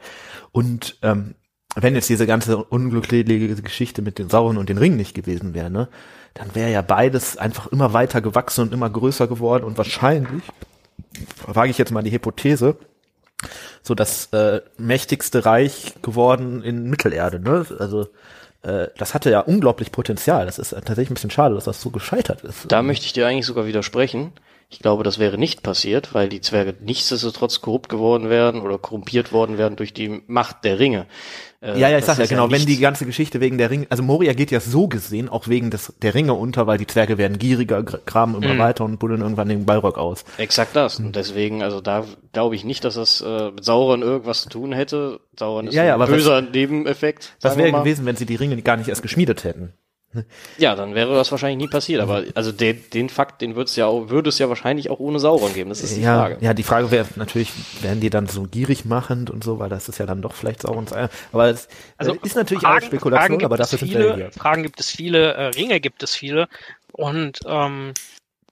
Und 0.51 0.97
ähm, 1.01 1.35
wenn 1.75 1.95
jetzt 1.95 2.09
diese 2.09 2.27
ganze 2.27 2.57
unglückliche 2.57 3.55
Geschichte 3.61 4.01
mit 4.01 4.19
den 4.19 4.29
Sauren 4.29 4.57
und 4.57 4.67
den 4.69 4.77
Ringen 4.77 4.97
nicht 4.97 5.15
gewesen 5.15 5.53
wäre, 5.53 5.69
ne, 5.69 5.87
dann 6.33 6.53
wäre 6.53 6.69
ja 6.71 6.81
beides 6.81 7.37
einfach 7.37 7.67
immer 7.67 7.93
weiter 7.93 8.21
gewachsen 8.21 8.61
und 8.61 8.73
immer 8.73 8.89
größer 8.89 9.27
geworden 9.27 9.63
und 9.63 9.77
wahrscheinlich, 9.77 10.43
wage 11.45 11.71
ich 11.71 11.77
jetzt 11.77 11.91
mal 11.91 12.03
die 12.03 12.11
Hypothese, 12.11 12.75
so 13.83 13.95
das 13.95 14.27
äh, 14.33 14.61
mächtigste 14.77 15.45
Reich 15.45 15.95
geworden 16.01 16.63
in 16.63 16.89
Mittelerde, 16.89 17.39
ne? 17.39 17.65
Also 17.79 18.07
äh, 18.63 18.87
das 18.97 19.13
hatte 19.13 19.31
ja 19.31 19.39
unglaublich 19.39 19.91
Potenzial. 19.91 20.45
Das 20.45 20.59
ist 20.59 20.69
tatsächlich 20.71 21.09
ein 21.09 21.15
bisschen 21.15 21.31
schade, 21.31 21.55
dass 21.55 21.65
das 21.65 21.81
so 21.81 21.89
gescheitert 21.89 22.43
ist. 22.43 22.71
Da 22.71 22.81
möchte 22.81 23.05
ich 23.05 23.13
dir 23.13 23.27
eigentlich 23.27 23.45
sogar 23.45 23.65
widersprechen. 23.65 24.33
Ich 24.73 24.79
glaube, 24.79 25.03
das 25.03 25.19
wäre 25.19 25.37
nicht 25.37 25.63
passiert, 25.63 26.13
weil 26.13 26.29
die 26.29 26.39
Zwerge 26.39 26.73
nichtsdestotrotz 26.79 27.59
korrupt 27.59 27.89
geworden 27.89 28.29
wären 28.29 28.61
oder 28.61 28.77
korrumpiert 28.77 29.33
worden 29.33 29.57
wären 29.57 29.75
durch 29.75 29.93
die 29.93 30.21
Macht 30.27 30.63
der 30.63 30.79
Ringe. 30.79 31.07
Äh, 31.61 31.77
Ja, 31.77 31.89
ja, 31.89 31.97
ich 31.97 32.05
sag 32.05 32.17
ja 32.19 32.25
genau, 32.25 32.43
wenn 32.45 32.51
nichts- 32.51 32.65
die 32.67 32.77
ganze 32.79 33.05
Geschichte 33.05 33.41
wegen 33.41 33.57
der 33.57 33.69
Ringe, 33.69 33.85
also 33.89 34.01
Moria 34.01 34.31
geht 34.31 34.49
ja 34.49 34.61
so 34.61 34.87
gesehen 34.87 35.27
auch 35.27 35.49
wegen 35.49 35.71
des 35.71 35.93
der 36.01 36.15
Ringe 36.15 36.33
unter, 36.35 36.67
weil 36.67 36.77
die 36.77 36.87
Zwerge 36.87 37.17
werden 37.17 37.37
gieriger, 37.37 37.83
gr- 37.83 37.99
graben 38.05 38.33
immer 38.41 38.53
Mhm. 38.53 38.59
weiter 38.59 38.85
und 38.85 38.97
buddeln 38.97 39.19
irgendwann 39.21 39.49
den 39.49 39.65
Ballrock 39.65 39.97
aus. 39.97 40.23
Exakt 40.37 40.73
das. 40.73 40.99
Mhm. 40.99 41.07
Und 41.07 41.15
deswegen, 41.17 41.61
also 41.63 41.81
da 41.81 42.05
glaube 42.31 42.55
ich 42.55 42.63
nicht, 42.63 42.85
dass 42.85 42.95
das 42.95 43.19
äh, 43.19 43.51
mit 43.51 43.65
Sauron 43.65 44.01
irgendwas 44.01 44.43
zu 44.43 44.49
tun 44.49 44.71
hätte. 44.71 45.19
Sauron 45.37 45.67
ist 45.67 45.75
Ja, 45.75 45.83
ja, 45.83 45.89
ein 45.95 46.01
aber 46.01 46.05
was- 46.05 46.15
böser 46.15 46.41
Nebeneffekt. 46.41 47.35
Was 47.41 47.57
wäre 47.57 47.73
gewesen, 47.73 48.05
wenn 48.05 48.15
sie 48.15 48.25
die 48.25 48.35
Ringe 48.35 48.59
gar 48.61 48.77
nicht 48.77 48.87
erst 48.87 49.01
geschmiedet 49.01 49.43
hätten? 49.43 49.73
Ja, 50.57 50.75
dann 50.75 50.93
wäre 50.93 51.13
das 51.15 51.31
wahrscheinlich 51.31 51.57
nie 51.57 51.71
passiert. 51.71 52.01
Aber 52.01 52.23
also 52.35 52.51
den, 52.51 52.83
den 52.93 53.09
Fakt, 53.09 53.41
den 53.41 53.55
würde 53.55 53.69
es 53.69 53.75
ja 53.75 53.85
auch, 53.85 54.09
würde 54.09 54.29
es 54.29 54.39
ja 54.39 54.49
wahrscheinlich 54.49 54.89
auch 54.89 54.99
ohne 54.99 55.19
Sauron 55.19 55.53
geben. 55.53 55.69
Das 55.69 55.81
ist 55.81 55.95
die 55.95 56.01
ja, 56.01 56.19
Frage. 56.19 56.37
ja, 56.41 56.53
die 56.53 56.63
Frage 56.63 56.91
wäre 56.91 57.07
natürlich, 57.15 57.51
werden 57.81 58.01
die 58.01 58.09
dann 58.09 58.27
so 58.27 58.43
gierig 58.43 58.83
machend 58.85 59.29
und 59.29 59.43
so, 59.43 59.59
weil 59.59 59.69
das 59.69 59.87
ist 59.89 59.99
ja 59.99 60.05
dann 60.05 60.21
doch 60.21 60.33
vielleicht 60.33 60.61
Saurons 60.61 60.91
Eier. 60.91 61.09
Aber 61.31 61.47
es 61.47 61.69
Also 61.97 62.13
ist 62.23 62.35
natürlich 62.35 62.63
Fragen, 62.63 62.75
alles 62.75 62.85
Spekulation, 62.87 63.19
Fragen 63.21 63.37
gibt 63.39 63.45
aber 63.45 63.57
dafür 63.57 63.75
es 63.75 63.79
sind 63.79 63.93
wir 63.93 63.99
viele, 63.99 64.15
hier. 64.15 64.31
Fragen 64.31 64.63
gibt 64.63 64.79
es 64.79 64.89
viele, 64.89 65.33
äh, 65.33 65.45
Ringe 65.47 65.79
gibt 65.79 66.03
es 66.03 66.13
viele. 66.13 66.47
Und 66.91 67.39
ähm, 67.45 67.93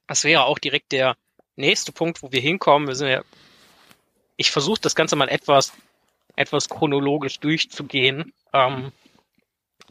das 0.07 0.23
wäre 0.23 0.45
auch 0.45 0.59
direkt 0.59 0.91
der 0.91 1.15
nächste 1.57 1.91
Punkt, 1.91 2.23
wo 2.23 2.31
wir 2.31 2.39
hinkommen. 2.39 2.87
Wir 2.87 2.95
sind 2.95 3.09
ja, 3.09 3.21
ich 4.37 4.51
versuche 4.51 4.79
das 4.81 4.95
Ganze 4.95 5.15
mal 5.17 5.27
etwas, 5.29 5.73
etwas 6.37 6.69
chronologisch 6.69 7.39
durchzugehen. 7.39 8.31
Ähm, 8.53 8.93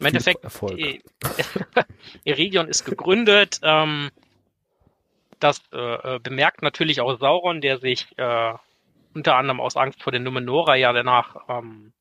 Im 0.00 0.06
Endeffekt, 0.06 0.44
Erfolg. 0.44 0.78
Iridion 2.24 2.68
ist 2.68 2.84
gegründet. 2.84 3.60
Ähm, 3.62 4.10
das 5.40 5.60
äh, 5.72 6.16
äh, 6.16 6.18
bemerkt 6.20 6.62
natürlich 6.62 7.00
auch 7.00 7.18
Sauron, 7.18 7.60
der 7.60 7.78
sich 7.78 8.06
äh, 8.18 8.54
unter 9.14 9.36
anderem 9.36 9.60
aus 9.60 9.76
Angst 9.76 10.02
vor 10.02 10.12
den 10.12 10.22
Numenora 10.22 10.76
ja 10.76 10.92
danach 10.92 11.36
ähm, 11.48 11.92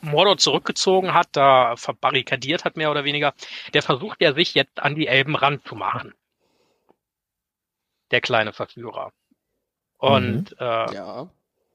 Mordor 0.00 0.36
zurückgezogen 0.36 1.14
hat, 1.14 1.28
da 1.32 1.76
verbarrikadiert 1.76 2.64
hat, 2.64 2.76
mehr 2.76 2.90
oder 2.90 3.04
weniger, 3.04 3.34
der 3.72 3.82
versucht 3.82 4.20
ja 4.20 4.34
sich 4.34 4.54
jetzt 4.54 4.80
an 4.80 4.94
die 4.94 5.06
Elben 5.06 5.36
ranzumachen. 5.36 6.14
Der 8.10 8.20
kleine 8.20 8.52
Verführer. 8.52 9.12
Und 9.98 10.56
äh, 10.58 10.94
Ja. 10.94 11.30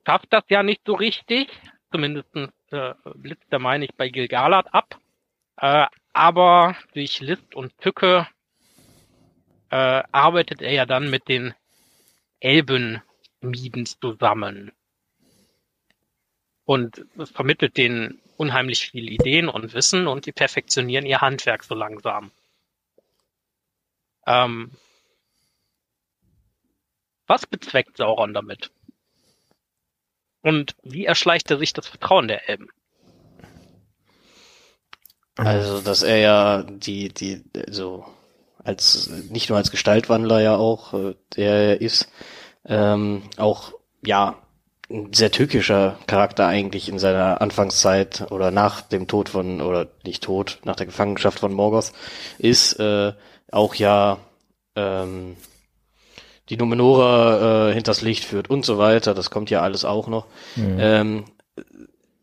schafft 0.05 0.27
das 0.31 0.43
ja 0.49 0.61
nicht 0.61 0.81
so 0.85 0.93
richtig. 0.93 1.49
Zumindest 1.91 2.27
äh, 2.71 2.93
blitzt 3.15 3.47
er, 3.49 3.59
meine 3.59 3.85
ich, 3.85 3.95
bei 3.95 4.09
Gilgalad 4.09 4.73
ab. 4.73 4.99
Äh, 5.57 5.87
aber 6.13 6.75
durch 6.93 7.19
List 7.19 7.55
und 7.55 7.77
Tücke 7.79 8.27
äh, 9.69 10.03
arbeitet 10.11 10.61
er 10.61 10.71
ja 10.71 10.85
dann 10.85 11.09
mit 11.09 11.27
den 11.27 11.53
Elbenschmieden 12.39 13.85
zusammen. 13.85 14.71
Und 16.65 17.05
vermittelt 17.33 17.77
denen 17.77 18.19
unheimlich 18.35 18.91
viele 18.91 19.09
Ideen 19.09 19.47
und 19.47 19.73
Wissen 19.73 20.07
und 20.07 20.25
die 20.25 20.31
perfektionieren 20.31 21.05
ihr 21.05 21.21
Handwerk 21.21 21.63
so 21.63 21.75
langsam. 21.75 22.31
Ähm, 24.25 24.71
was 27.25 27.45
bezweckt 27.45 27.97
Sauron 27.97 28.33
damit? 28.33 28.71
Und 30.47 30.77
wie 30.81 31.03
erschleicht 31.03 31.51
er 31.51 31.57
sich 31.57 31.73
das 31.73 31.87
Vertrauen 31.87 32.29
der 32.29 32.47
Elben? 32.47 32.69
Also, 35.35 35.81
dass 35.81 36.03
er 36.03 36.19
ja 36.19 36.63
die, 36.63 37.09
die, 37.09 37.43
so, 37.69 38.05
als, 38.63 39.09
nicht 39.29 39.49
nur 39.49 39.57
als 39.57 39.71
Gestaltwandler 39.71 40.39
ja 40.39 40.55
auch, 40.55 40.93
äh, 40.93 41.15
der 41.35 41.51
er 41.51 41.81
ist, 41.81 42.09
ähm, 42.63 43.23
auch, 43.35 43.73
ja, 44.05 44.41
ein 44.89 45.11
sehr 45.11 45.31
tückischer 45.31 45.99
Charakter 46.07 46.47
eigentlich 46.47 46.87
in 46.87 46.97
seiner 46.97 47.41
Anfangszeit 47.41 48.31
oder 48.31 48.49
nach 48.49 48.79
dem 48.79 49.09
Tod 49.09 49.27
von, 49.27 49.59
oder 49.59 49.89
nicht 50.05 50.23
Tod, 50.23 50.59
nach 50.63 50.77
der 50.77 50.85
Gefangenschaft 50.85 51.39
von 51.39 51.51
Morgoth 51.51 51.91
ist, 52.37 52.79
äh, 52.79 53.11
auch 53.51 53.75
ja, 53.75 54.17
ähm, 54.77 55.35
die 56.49 56.57
Numenora 56.57 57.69
äh, 57.69 57.73
hinters 57.73 58.01
Licht 58.01 58.23
führt 58.23 58.49
und 58.49 58.65
so 58.65 58.77
weiter, 58.77 59.13
das 59.13 59.29
kommt 59.29 59.49
ja 59.49 59.61
alles 59.61 59.85
auch 59.85 60.07
noch. 60.07 60.25
Ähm, 60.57 61.25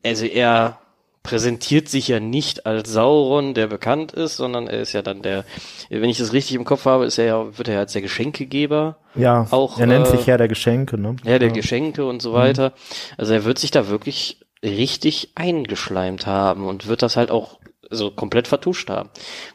also 0.05 0.27
er 0.27 0.79
präsentiert 1.23 1.89
sich 1.89 2.09
ja 2.09 2.21
nicht 2.21 2.67
als 2.67 2.91
Sauron, 2.93 3.55
der 3.55 3.67
bekannt 3.67 4.13
ist, 4.13 4.37
sondern 4.37 4.69
er 4.69 4.81
ist 4.83 4.93
ja 4.93 5.01
dann 5.01 5.23
der, 5.23 5.45
wenn 5.89 6.11
ich 6.11 6.19
das 6.19 6.35
richtig 6.35 6.55
im 6.55 6.65
Kopf 6.67 6.85
habe, 6.85 7.07
ist 7.07 7.17
er 7.17 7.25
ja, 7.25 7.59
wird 7.59 7.69
er 7.69 7.75
ja 7.75 7.81
als 7.81 7.95
der 7.95 8.03
Geschenkegeber, 8.03 8.97
Ja, 9.15 9.47
auch, 9.51 9.79
er 9.79 9.87
nennt 9.87 10.07
äh, 10.07 10.11
sich 10.11 10.27
Herr 10.27 10.37
der 10.37 10.49
Geschenke, 10.49 10.99
ne? 10.99 11.17
ja, 11.25 11.39
der 11.39 11.51
Geschenke 11.51 12.05
und 12.05 12.21
so 12.21 12.35
weiter. 12.35 12.73
Also 13.17 13.33
er 13.33 13.45
wird 13.45 13.59
sich 13.59 13.71
da 13.71 13.89
wirklich 13.89 14.41
richtig 14.63 15.31
eingeschleimt 15.35 16.27
haben 16.27 16.67
und 16.67 16.87
wird 16.89 17.01
das 17.03 17.17
halt 17.17 17.31
auch 17.31 17.59
so 17.91 18.11
komplett 18.11 18.47
vertuscht 18.49 18.91
haben. 18.91 19.09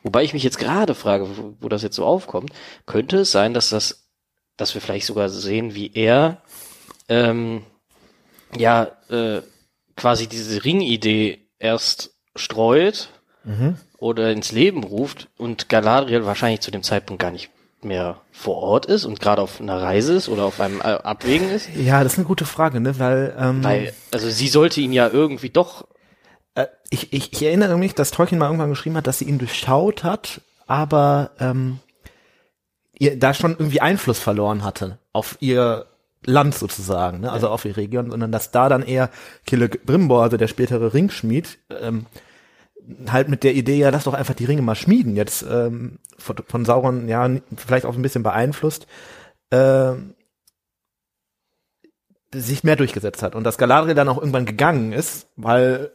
Wobei 0.03 0.23
ich 0.23 0.33
mich 0.33 0.43
jetzt 0.43 0.57
gerade 0.59 0.95
frage, 0.95 1.27
wo, 1.37 1.53
wo 1.61 1.69
das 1.69 1.83
jetzt 1.83 1.95
so 1.95 2.05
aufkommt, 2.05 2.51
könnte 2.87 3.17
es 3.17 3.31
sein, 3.31 3.53
dass 3.53 3.69
das, 3.69 4.08
dass 4.59 4.73
wir 4.73 4.81
vielleicht 4.81 5.05
sogar 5.05 5.29
sehen, 5.29 5.73
wie 5.75 5.91
er 5.93 6.41
ähm, 7.07 7.63
ja 8.57 8.87
äh, 9.09 9.41
quasi 9.95 10.27
diese 10.27 10.63
Ringidee 10.63 11.47
erst 11.59 12.11
streut 12.35 13.09
Mhm. 13.45 13.77
oder 13.97 14.31
ins 14.33 14.51
Leben 14.51 14.83
ruft 14.83 15.29
und 15.37 15.69
Galadriel 15.69 16.25
wahrscheinlich 16.25 16.59
zu 16.59 16.71
dem 16.71 16.83
Zeitpunkt 16.83 17.21
gar 17.21 17.31
nicht 17.31 17.49
mehr 17.81 18.19
vor 18.33 18.57
Ort 18.57 18.85
ist 18.85 19.05
und 19.05 19.21
gerade 19.21 19.41
auf 19.41 19.61
einer 19.61 19.81
Reise 19.81 20.13
ist 20.13 20.27
oder 20.27 20.43
auf 20.43 20.59
einem 20.59 20.81
äh, 20.81 20.83
Abwägen 20.83 21.49
ist. 21.49 21.69
Ja, 21.73 22.03
das 22.03 22.13
ist 22.13 22.19
eine 22.19 22.27
gute 22.27 22.43
Frage, 22.45 22.81
ne? 22.81 22.99
Weil, 22.99 23.33
ähm, 23.39 23.63
Weil, 23.63 23.93
also 24.11 24.29
sie 24.29 24.49
sollte 24.49 24.81
ihn 24.81 24.91
ja 24.91 25.07
irgendwie 25.07 25.49
doch. 25.49 25.87
äh, 26.55 26.67
ich, 26.89 27.13
ich, 27.13 27.31
ich 27.31 27.41
erinnere 27.43 27.77
mich, 27.77 27.95
dass 27.95 28.11
Tolkien 28.11 28.39
mal 28.39 28.47
irgendwann 28.47 28.69
geschrieben 28.71 28.97
hat, 28.97 29.07
dass 29.07 29.19
sie 29.19 29.25
ihn 29.25 29.39
durchschaut 29.39 30.03
hat, 30.03 30.41
aber 30.67 31.31
ähm, 31.39 31.79
ihr 32.99 33.17
da 33.17 33.33
schon 33.33 33.51
irgendwie 33.51 33.81
Einfluss 33.81 34.19
verloren 34.19 34.63
hatte 34.63 34.99
auf 35.13 35.37
ihr 35.39 35.85
Land 36.25 36.53
sozusagen, 36.53 37.21
ne? 37.21 37.31
also 37.31 37.47
auf 37.47 37.61
die 37.63 37.71
Region, 37.71 38.11
sondern 38.11 38.31
dass 38.31 38.51
da 38.51 38.67
dann 38.69 38.83
eher 38.83 39.09
Celebrimbor, 39.47 40.23
also 40.23 40.37
der 40.37 40.47
spätere 40.47 40.93
Ringschmied, 40.93 41.59
ähm, 41.69 42.05
halt 43.09 43.29
mit 43.29 43.43
der 43.43 43.55
Idee, 43.55 43.77
ja, 43.77 43.89
lass 43.89 44.03
doch 44.03 44.13
einfach 44.13 44.33
die 44.33 44.45
Ringe 44.45 44.61
mal 44.61 44.75
schmieden, 44.75 45.15
jetzt 45.15 45.45
ähm, 45.49 45.99
von, 46.17 46.35
von 46.45 46.65
Sauron, 46.65 47.07
ja, 47.07 47.29
vielleicht 47.55 47.85
auch 47.85 47.95
ein 47.95 48.01
bisschen 48.01 48.23
beeinflusst, 48.23 48.85
ähm, 49.51 50.15
sich 52.33 52.63
mehr 52.63 52.75
durchgesetzt 52.75 53.23
hat 53.23 53.33
und 53.33 53.43
dass 53.43 53.57
Galadriel 53.57 53.95
dann 53.95 54.09
auch 54.09 54.17
irgendwann 54.17 54.45
gegangen 54.45 54.91
ist, 54.91 55.27
weil 55.35 55.91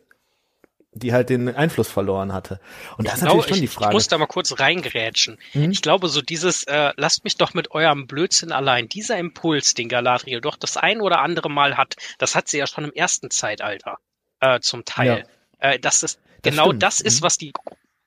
die 0.94 1.12
halt 1.12 1.28
den 1.30 1.54
Einfluss 1.54 1.88
verloren 1.90 2.33
hatte. 2.33 2.61
Und 2.96 3.07
das 3.07 3.16
ist 3.16 3.22
natürlich 3.22 3.44
schon 3.44 3.52
ich, 3.54 3.59
die 3.61 3.64
ich 3.66 3.70
Frage. 3.70 3.92
muss 3.92 4.09
da 4.09 4.18
mal 4.18 4.26
kurz 4.26 4.59
reingrätschen. 4.59 5.38
Mhm. 5.52 5.70
Ich 5.70 5.83
glaube, 5.83 6.09
so 6.09 6.20
dieses, 6.22 6.64
äh, 6.64 6.92
lasst 6.96 7.24
mich 7.24 7.37
doch 7.37 7.54
mit 7.54 7.72
eurem 7.72 8.07
Blödsinn 8.07 8.52
allein, 8.52 8.88
dieser 8.88 9.18
Impuls, 9.18 9.74
den 9.74 9.88
Galadriel 9.88 10.40
doch 10.40 10.57
das 10.57 10.76
ein 10.76 11.00
oder 11.00 11.20
andere 11.20 11.50
Mal 11.50 11.76
hat, 11.76 11.96
das 12.18 12.35
hat 12.35 12.48
sie 12.48 12.59
ja 12.59 12.66
schon 12.66 12.85
im 12.85 12.92
ersten 12.92 13.30
Zeitalter 13.30 13.98
äh, 14.40 14.61
zum 14.61 14.85
Teil. 14.85 15.26
Äh, 15.59 15.78
dass 15.78 16.02
es 16.02 16.14
Das 16.42 16.52
genau 16.52 16.66
stimmt. 16.66 16.83
das 16.83 17.00
ist, 17.00 17.20
Mhm. 17.20 17.24
was 17.24 17.38
die 17.38 17.52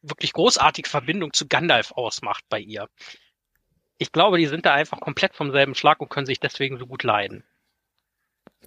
wirklich 0.02 0.34
großartige 0.34 0.90
Verbindung 0.90 1.34
zu 1.34 1.48
Gandalf 1.48 1.92
ausmacht 1.92 2.44
bei 2.50 2.60
ihr. 2.60 2.88
Ich 3.98 4.12
glaube, 4.12 4.38
die 4.38 4.46
sind 4.46 4.66
da 4.66 4.74
einfach 4.74 5.00
komplett 5.00 5.36
vom 5.36 5.52
selben 5.52 5.74
Schlag 5.76 6.00
und 6.00 6.10
können 6.10 6.28
sich 6.28 6.40
deswegen 6.40 6.78
so 6.78 6.86
gut 6.86 7.04
leiden. 7.04 7.44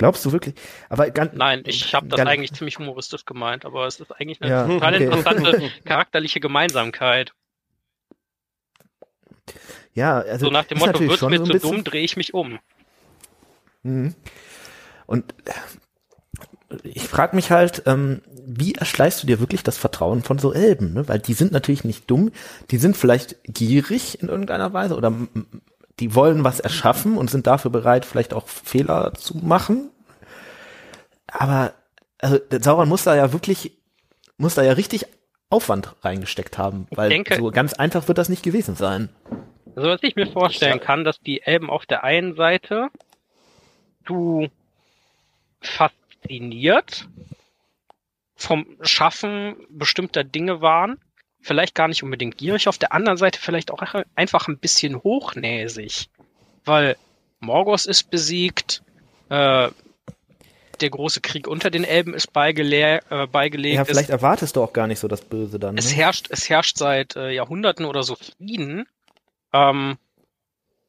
Glaubst 0.00 0.24
du 0.24 0.32
wirklich? 0.32 0.54
Aber 0.88 1.10
ganz, 1.10 1.34
Nein, 1.34 1.62
ich 1.66 1.94
habe 1.94 2.08
das 2.08 2.20
eigentlich 2.20 2.54
ziemlich 2.54 2.78
humoristisch 2.78 3.26
gemeint, 3.26 3.66
aber 3.66 3.86
es 3.86 4.00
ist 4.00 4.10
eigentlich 4.12 4.40
eine 4.40 4.50
Ja, 4.50 4.66
total 4.66 4.94
okay. 4.94 5.04
interessante 5.04 5.70
charakterliche 5.84 6.40
Gemeinsamkeit. 6.40 7.34
Ja, 9.92 10.20
also 10.20 10.46
So 10.46 10.50
nach 10.52 10.64
dem 10.64 10.78
Motto, 10.78 11.16
schon 11.16 11.30
mir 11.30 11.44
zu 11.44 11.52
dumm, 11.58 11.84
drehe 11.84 12.02
ich 12.02 12.16
mich 12.16 12.32
um. 12.32 12.60
Mhm. 13.82 14.14
Und 15.04 15.34
äh, 15.44 16.78
ich 16.82 17.06
frage 17.06 17.36
mich 17.36 17.50
halt, 17.50 17.82
ähm, 17.84 18.22
wie 18.46 18.76
erschleichst 18.76 19.22
du 19.22 19.26
dir 19.26 19.38
wirklich 19.38 19.62
das 19.62 19.76
Vertrauen 19.76 20.22
von 20.22 20.38
so 20.38 20.54
Elben? 20.54 20.94
Ne? 20.94 21.08
Weil 21.08 21.18
die 21.18 21.34
sind 21.34 21.52
natürlich 21.52 21.84
nicht 21.84 22.10
dumm, 22.10 22.32
die 22.70 22.78
sind 22.78 22.96
vielleicht 22.96 23.36
gierig 23.44 24.22
in 24.22 24.30
irgendeiner 24.30 24.72
Weise 24.72 24.96
oder 24.96 25.12
die 26.00 26.14
wollen 26.14 26.42
was 26.44 26.58
erschaffen 26.60 27.16
und 27.18 27.30
sind 27.30 27.46
dafür 27.46 27.70
bereit, 27.70 28.04
vielleicht 28.04 28.32
auch 28.34 28.48
Fehler 28.48 29.12
zu 29.14 29.36
machen. 29.36 29.90
Aber 31.28 31.74
also, 32.18 32.38
der 32.38 32.62
Sauron 32.62 32.88
muss 32.88 33.04
da 33.04 33.14
ja 33.14 33.32
wirklich, 33.32 33.72
muss 34.36 34.54
da 34.54 34.62
ja 34.62 34.72
richtig 34.72 35.06
Aufwand 35.50 35.94
reingesteckt 36.02 36.58
haben, 36.58 36.86
weil 36.90 37.08
denke- 37.08 37.36
so 37.36 37.50
ganz 37.50 37.74
einfach 37.74 38.08
wird 38.08 38.18
das 38.18 38.28
nicht 38.28 38.42
gewesen 38.42 38.76
sein. 38.76 39.08
Also 39.76 39.88
was 39.88 40.02
ich 40.02 40.16
mir 40.16 40.26
vorstellen 40.26 40.80
kann, 40.80 41.04
dass 41.04 41.20
die 41.20 41.42
Elben 41.42 41.70
auf 41.70 41.86
der 41.86 42.02
einen 42.04 42.34
Seite 42.34 42.88
zu 44.06 44.48
fasziniert 45.60 47.08
vom 48.36 48.66
Schaffen 48.80 49.56
bestimmter 49.68 50.24
Dinge 50.24 50.60
waren, 50.60 50.98
vielleicht 51.40 51.74
gar 51.74 51.88
nicht 51.88 52.02
unbedingt 52.02 52.36
gierig, 52.38 52.68
auf 52.68 52.78
der 52.78 52.92
anderen 52.92 53.16
Seite 53.18 53.40
vielleicht 53.40 53.70
auch 53.70 53.82
einfach 54.14 54.48
ein 54.48 54.58
bisschen 54.58 54.96
hochnäsig, 55.02 56.08
weil 56.64 56.96
Morgos 57.40 57.86
ist 57.86 58.10
besiegt, 58.10 58.82
äh, 59.30 59.70
der 60.80 60.90
große 60.90 61.20
Krieg 61.20 61.46
unter 61.46 61.70
den 61.70 61.84
Elben 61.84 62.14
ist 62.14 62.32
beigele 62.32 63.00
äh, 63.10 63.26
beigelegt. 63.26 63.76
Ja, 63.76 63.82
es- 63.82 63.88
vielleicht 63.88 64.10
erwartest 64.10 64.56
du 64.56 64.62
auch 64.62 64.72
gar 64.72 64.86
nicht 64.86 64.98
so 64.98 65.08
das 65.08 65.20
Böse 65.22 65.58
dann. 65.58 65.76
es 65.76 65.90
ne? 65.90 65.96
herrscht, 65.96 66.28
es 66.30 66.48
herrscht 66.48 66.78
seit 66.78 67.16
äh, 67.16 67.30
Jahrhunderten 67.30 67.84
oder 67.84 68.02
so 68.02 68.16
Frieden. 68.16 68.86
Ähm, 69.52 69.98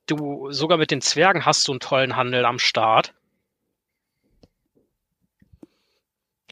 du 0.07 0.51
sogar 0.51 0.77
mit 0.77 0.91
den 0.91 1.01
Zwergen 1.01 1.45
hast 1.45 1.67
du 1.67 1.73
einen 1.73 1.79
tollen 1.81 2.15
Handel 2.15 2.45
am 2.45 2.57
Start. 2.59 3.13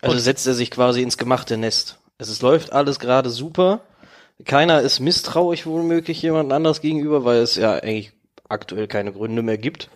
Also 0.01 0.15
Und- 0.15 0.21
setzt 0.21 0.47
er 0.47 0.53
sich 0.53 0.71
quasi 0.71 1.01
ins 1.01 1.17
gemachte 1.17 1.57
Nest. 1.57 1.97
Es 2.19 2.29
ist, 2.29 2.41
läuft 2.41 2.73
alles 2.73 2.99
gerade 2.99 3.29
super. 3.29 3.79
Keiner 4.45 4.81
ist 4.81 4.99
misstrauisch 4.99 5.65
womöglich 5.65 6.21
jemand 6.21 6.51
anders 6.53 6.81
gegenüber, 6.81 7.25
weil 7.25 7.39
es 7.39 7.55
ja 7.55 7.73
eigentlich 7.73 8.11
aktuell 8.47 8.87
keine 8.87 9.11
Gründe 9.13 9.41
mehr 9.41 9.57
gibt. 9.57 9.89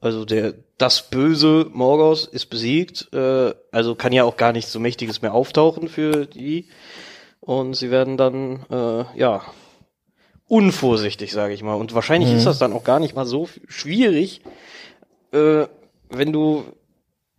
Also 0.00 0.24
der 0.24 0.54
das 0.78 1.10
böse 1.10 1.66
Morgos 1.72 2.26
ist 2.26 2.46
besiegt, 2.46 3.12
äh, 3.12 3.52
also 3.72 3.94
kann 3.96 4.12
ja 4.12 4.22
auch 4.24 4.36
gar 4.36 4.52
nichts 4.52 4.70
so 4.70 4.78
mächtiges 4.78 5.22
mehr 5.22 5.34
auftauchen 5.34 5.88
für 5.88 6.26
die 6.26 6.68
und 7.40 7.74
sie 7.74 7.90
werden 7.90 8.16
dann 8.16 8.64
äh, 8.70 9.18
ja 9.18 9.42
unvorsichtig, 10.46 11.32
sage 11.32 11.54
ich 11.54 11.62
mal. 11.62 11.74
Und 11.74 11.94
wahrscheinlich 11.94 12.30
Mhm. 12.30 12.36
ist 12.36 12.46
das 12.46 12.58
dann 12.58 12.72
auch 12.72 12.84
gar 12.84 13.00
nicht 13.00 13.16
mal 13.16 13.26
so 13.26 13.48
schwierig, 13.66 14.42
äh, 15.32 15.66
wenn 16.10 16.32
du 16.32 16.64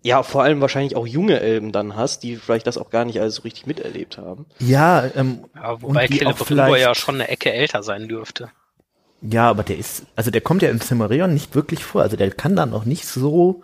ja 0.01 0.23
vor 0.23 0.43
allem 0.43 0.61
wahrscheinlich 0.61 0.95
auch 0.95 1.05
junge 1.07 1.39
Elben 1.39 1.71
dann 1.71 1.95
hast, 1.95 2.23
die 2.23 2.35
vielleicht 2.37 2.67
das 2.67 2.77
auch 2.77 2.89
gar 2.89 3.05
nicht 3.05 3.19
alles 3.19 3.35
so 3.35 3.41
richtig 3.43 3.65
miterlebt 3.67 4.17
haben. 4.17 4.45
Ja, 4.59 5.05
ähm, 5.15 5.45
Ja, 5.55 5.81
wobei 5.81 6.07
Celebrimbor 6.07 6.77
ja 6.77 6.95
schon 6.95 7.15
eine 7.15 7.27
Ecke 7.29 7.51
älter 7.51 7.83
sein 7.83 8.07
dürfte. 8.07 8.49
ja, 9.21 9.49
aber 9.49 9.63
der 9.63 9.77
ist, 9.77 10.05
also 10.15 10.31
der 10.31 10.41
kommt 10.41 10.61
ja 10.61 10.69
in 10.69 10.79
Cimmerion 10.81 11.33
nicht 11.33 11.55
wirklich 11.55 11.83
vor, 11.83 12.01
also 12.01 12.15
der 12.17 12.31
kann 12.31 12.55
dann 12.55 12.69
noch 12.69 12.85
nicht 12.85 13.05
so 13.05 13.61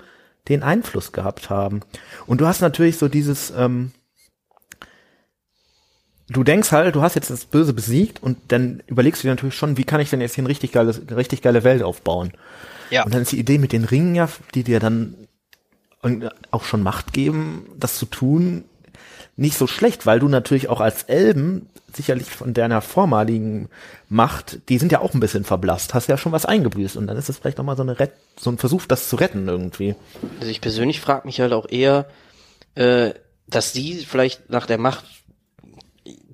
den 0.50 0.64
Einfluss 0.64 1.12
gehabt 1.12 1.50
haben. 1.50 1.82
Und 2.28 2.42
du 2.42 2.48
hast 2.48 2.62
natürlich 2.62 2.98
so 2.98 3.08
dieses, 3.08 3.52
ähm, 3.52 3.92
du 6.30 6.44
denkst 6.44 6.72
halt, 6.72 6.96
du 6.96 7.02
hast 7.02 7.16
jetzt 7.16 7.30
das 7.30 7.46
Böse 7.46 7.74
besiegt 7.74 8.22
und 8.22 8.38
dann 8.50 8.84
überlegst 8.88 9.24
du 9.24 9.28
dir 9.28 9.32
natürlich 9.32 9.56
schon, 9.56 9.78
wie 9.78 9.84
kann 9.86 10.02
ich 10.02 10.10
denn 10.10 10.22
jetzt 10.22 10.36
hier 10.36 10.44
eine 10.44 10.50
richtig 10.50 10.72
geile, 10.72 10.94
richtig 11.16 11.42
geile 11.42 11.64
Welt 11.64 11.84
aufbauen? 11.84 12.34
Ja. 12.90 13.04
Und 13.06 13.14
dann 13.14 13.22
ist 13.22 13.32
die 13.32 13.40
Idee 13.40 13.58
mit 13.58 13.72
den 13.72 13.86
Ringen 13.86 14.16
ja, 14.16 14.30
die 14.54 14.64
dir 14.64 14.80
dann 14.80 15.16
und 16.06 16.30
auch 16.52 16.64
schon 16.64 16.84
Macht 16.84 17.14
geben, 17.14 17.68
das 17.80 17.98
zu 17.98 18.06
tun, 18.06 18.66
nicht 19.38 19.58
so 19.58 19.66
schlecht, 19.66 20.06
weil 20.06 20.20
du 20.20 20.28
natürlich 20.28 20.70
auch 20.70 20.80
als 20.80 21.02
Elben 21.02 21.68
sicherlich 21.96 22.30
von 22.30 22.54
deiner 22.54 22.82
vormaligen 22.82 23.70
Macht, 24.08 24.60
die 24.70 24.78
sind 24.78 24.92
ja 24.92 25.00
auch 25.02 25.16
ein 25.16 25.20
bisschen 25.20 25.46
verblasst, 25.46 25.96
hast 25.96 26.08
ja 26.08 26.18
schon 26.18 26.32
was 26.32 26.46
eingebüßt 26.46 26.96
und 26.96 27.08
dann 27.08 27.18
ist 27.18 27.28
es 27.28 27.40
vielleicht 27.40 27.58
nochmal 27.58 27.76
so 27.76 27.82
eine 27.82 27.98
so 28.40 28.52
ein 28.52 28.60
Versuch, 28.60 28.86
das 28.86 29.10
zu 29.10 29.16
retten 29.16 29.48
irgendwie. 29.48 29.96
Also 30.40 30.52
ich 30.52 30.62
persönlich 30.62 31.02
frage 31.02 31.26
mich 31.26 31.42
halt 31.42 31.54
auch 31.54 31.68
eher, 31.68 32.06
äh, 32.76 33.16
dass 33.48 33.74
die 33.74 33.96
vielleicht 33.96 34.52
nach 34.52 34.68
der 34.68 34.78
Macht 34.78 35.06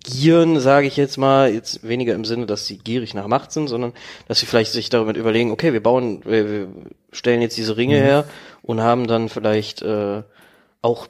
gieren, 0.04 0.60
sage 0.60 0.88
ich 0.88 0.98
jetzt 0.98 1.18
mal, 1.18 1.54
jetzt 1.54 1.88
weniger 1.88 2.14
im 2.14 2.26
Sinne, 2.26 2.46
dass 2.46 2.68
sie 2.68 2.78
gierig 2.78 3.14
nach 3.14 3.28
Macht 3.28 3.54
sind, 3.54 3.70
sondern 3.70 3.94
dass 4.28 4.42
sie 4.42 4.48
vielleicht 4.48 4.74
sich 4.74 4.90
darüber 4.90 5.16
überlegen, 5.16 5.52
okay, 5.52 5.72
wir 5.72 5.82
bauen, 5.82 6.24
wir, 6.26 6.50
wir 6.50 6.68
stellen 7.14 7.42
jetzt 7.42 7.56
diese 7.56 7.78
Ringe 7.78 7.96
her 7.96 8.26
und 8.62 8.82
haben 8.82 9.08
dann 9.08 9.30
vielleicht 9.30 9.82
äh, 9.82 10.24
auch 10.82 11.08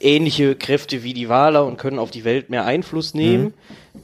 ähnliche 0.00 0.56
Kräfte 0.56 1.02
wie 1.02 1.14
die 1.14 1.28
Waler 1.28 1.64
und 1.64 1.78
können 1.78 1.98
auf 1.98 2.10
die 2.10 2.24
Welt 2.24 2.50
mehr 2.50 2.64
Einfluss 2.64 3.14
nehmen. 3.14 3.54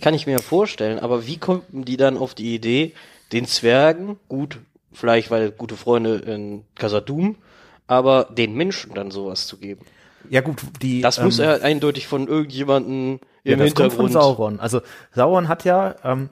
Kann 0.01 0.15
ich 0.15 0.27
mir 0.27 0.41
vorstellen. 0.41 0.99
Aber 0.99 1.27
wie 1.27 1.39
kommen 1.39 1.63
die 1.71 1.97
dann 1.97 2.17
auf 2.17 2.35
die 2.35 2.55
Idee, 2.55 2.93
den 3.33 3.47
Zwergen, 3.47 4.17
gut, 4.29 4.59
vielleicht 4.93 5.31
weil 5.31 5.51
gute 5.51 5.77
Freunde 5.77 6.17
in 6.17 6.65
Casadum, 6.75 7.37
aber 7.87 8.29
den 8.31 8.55
Menschen 8.55 8.95
dann 8.95 9.11
sowas 9.11 9.47
zu 9.47 9.59
geben? 9.59 9.85
Ja 10.31 10.41
gut, 10.41 10.63
die 10.81 11.01
Das 11.01 11.21
muss 11.21 11.39
ähm, 11.39 11.47
er 11.47 11.63
eindeutig 11.63 12.07
von 12.07 12.29
irgendjemandem 12.29 13.21
ja, 13.45 13.55
im 13.55 13.59
das 13.59 13.75
kommt 13.75 13.93
von 13.93 14.07
Hintergrund. 14.07 14.13
Sauron. 14.13 14.61
Also 14.61 14.81
Sauron 15.13 15.49
hat 15.49 15.65
ja 15.65 15.97
ähm, 16.05 16.31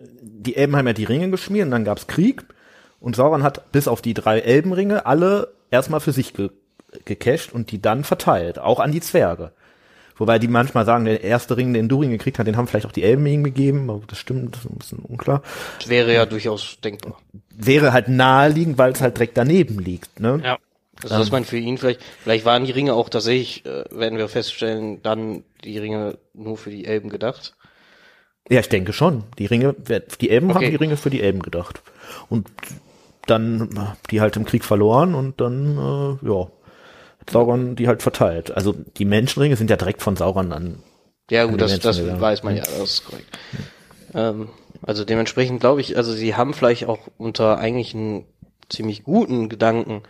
die 0.00 0.56
Elben 0.56 0.76
haben 0.76 0.86
ja 0.86 0.92
die 0.92 1.04
Ringe 1.04 1.30
geschmiert 1.30 1.66
und 1.66 1.72
dann 1.72 1.84
gab's 1.84 2.06
Krieg 2.06 2.44
und 3.00 3.16
Sauron 3.16 3.42
hat 3.42 3.70
bis 3.72 3.88
auf 3.88 4.02
die 4.02 4.14
drei 4.14 4.40
Elbenringe 4.40 5.06
alle 5.06 5.52
erstmal 5.70 6.00
für 6.00 6.12
sich 6.12 6.34
ge 6.34 6.50
gecached 7.04 7.52
und 7.52 7.70
die 7.70 7.82
dann 7.82 8.02
verteilt, 8.02 8.58
auch 8.58 8.80
an 8.80 8.92
die 8.92 9.02
Zwerge. 9.02 9.52
Wobei 10.16 10.38
die 10.38 10.48
manchmal 10.48 10.86
sagen, 10.86 11.04
der 11.04 11.22
erste 11.22 11.56
Ring, 11.56 11.74
den 11.74 11.88
Durin 11.88 12.10
gekriegt 12.10 12.38
hat, 12.38 12.46
den 12.46 12.56
haben 12.56 12.66
vielleicht 12.66 12.86
auch 12.86 12.92
die 12.92 13.04
Elben 13.04 13.26
ihm 13.26 13.44
gegeben, 13.44 13.90
aber 13.90 14.02
das 14.06 14.18
stimmt, 14.18 14.54
das 14.54 14.64
ist 14.64 14.70
ein 14.70 14.78
bisschen 14.78 14.98
unklar. 15.00 15.42
Das 15.78 15.88
wäre 15.88 16.12
ja 16.14 16.24
durchaus 16.26 16.80
denkbar. 16.80 17.20
Wäre 17.50 17.92
halt 17.92 18.08
naheliegend, 18.08 18.78
weil 18.78 18.92
es 18.92 19.02
halt 19.02 19.16
direkt 19.18 19.36
daneben 19.36 19.78
liegt, 19.78 20.18
ne? 20.18 20.40
Ja. 20.42 20.58
Also 21.02 21.18
dass 21.18 21.30
man 21.30 21.44
für 21.44 21.58
ihn 21.58 21.78
vielleicht, 21.78 22.00
vielleicht 22.22 22.44
waren 22.44 22.64
die 22.64 22.72
Ringe 22.72 22.94
auch 22.94 23.08
tatsächlich, 23.08 23.64
äh, 23.64 23.84
werden 23.90 24.18
wir 24.18 24.28
feststellen, 24.28 25.00
dann 25.02 25.44
die 25.62 25.78
Ringe 25.78 26.18
nur 26.34 26.56
für 26.56 26.70
die 26.70 26.86
Elben 26.86 27.10
gedacht. 27.10 27.54
Ja, 28.48 28.58
ich 28.60 28.68
denke 28.68 28.92
schon. 28.92 29.24
Die 29.38 29.46
Ringe, 29.46 29.74
die 30.20 30.30
Elben 30.30 30.48
haben 30.48 30.56
Okay. 30.56 30.70
die 30.70 30.76
Ringe 30.76 30.96
für 30.96 31.10
die 31.10 31.20
Elben 31.20 31.40
gedacht. 31.42 31.82
Und 32.28 32.48
dann 33.30 33.96
die 34.10 34.20
halt 34.20 34.36
im 34.36 34.44
Krieg 34.44 34.64
verloren 34.64 35.14
und 35.14 35.40
dann, 35.40 35.76
äh, 35.76 36.26
ja, 36.28 36.48
hat 37.20 37.30
Sauron 37.30 37.76
die 37.76 37.88
halt 37.88 38.02
verteilt. 38.02 38.50
Also 38.50 38.74
die 38.96 39.04
Menschenringe 39.04 39.56
sind 39.56 39.70
ja 39.70 39.76
direkt 39.76 40.02
von 40.02 40.16
Sauron 40.16 40.52
an. 40.52 40.82
Ja 41.30 41.42
An 41.44 41.50
gut, 41.50 41.60
die 41.60 41.64
das, 41.64 41.78
das 41.80 42.20
weiß 42.20 42.42
man 42.42 42.56
ja, 42.56 42.62
das 42.62 42.78
ist 42.78 43.04
korrekt. 43.04 43.38
Ähm, 44.14 44.48
also 44.82 45.04
dementsprechend 45.04 45.60
glaube 45.60 45.80
ich, 45.80 45.96
also 45.96 46.12
sie 46.12 46.34
haben 46.34 46.54
vielleicht 46.54 46.86
auch 46.86 47.00
unter 47.18 47.58
eigentlich 47.58 47.94
einen 47.94 48.24
ziemlich 48.68 49.04
guten 49.04 49.48
Gedanken, 49.48 50.02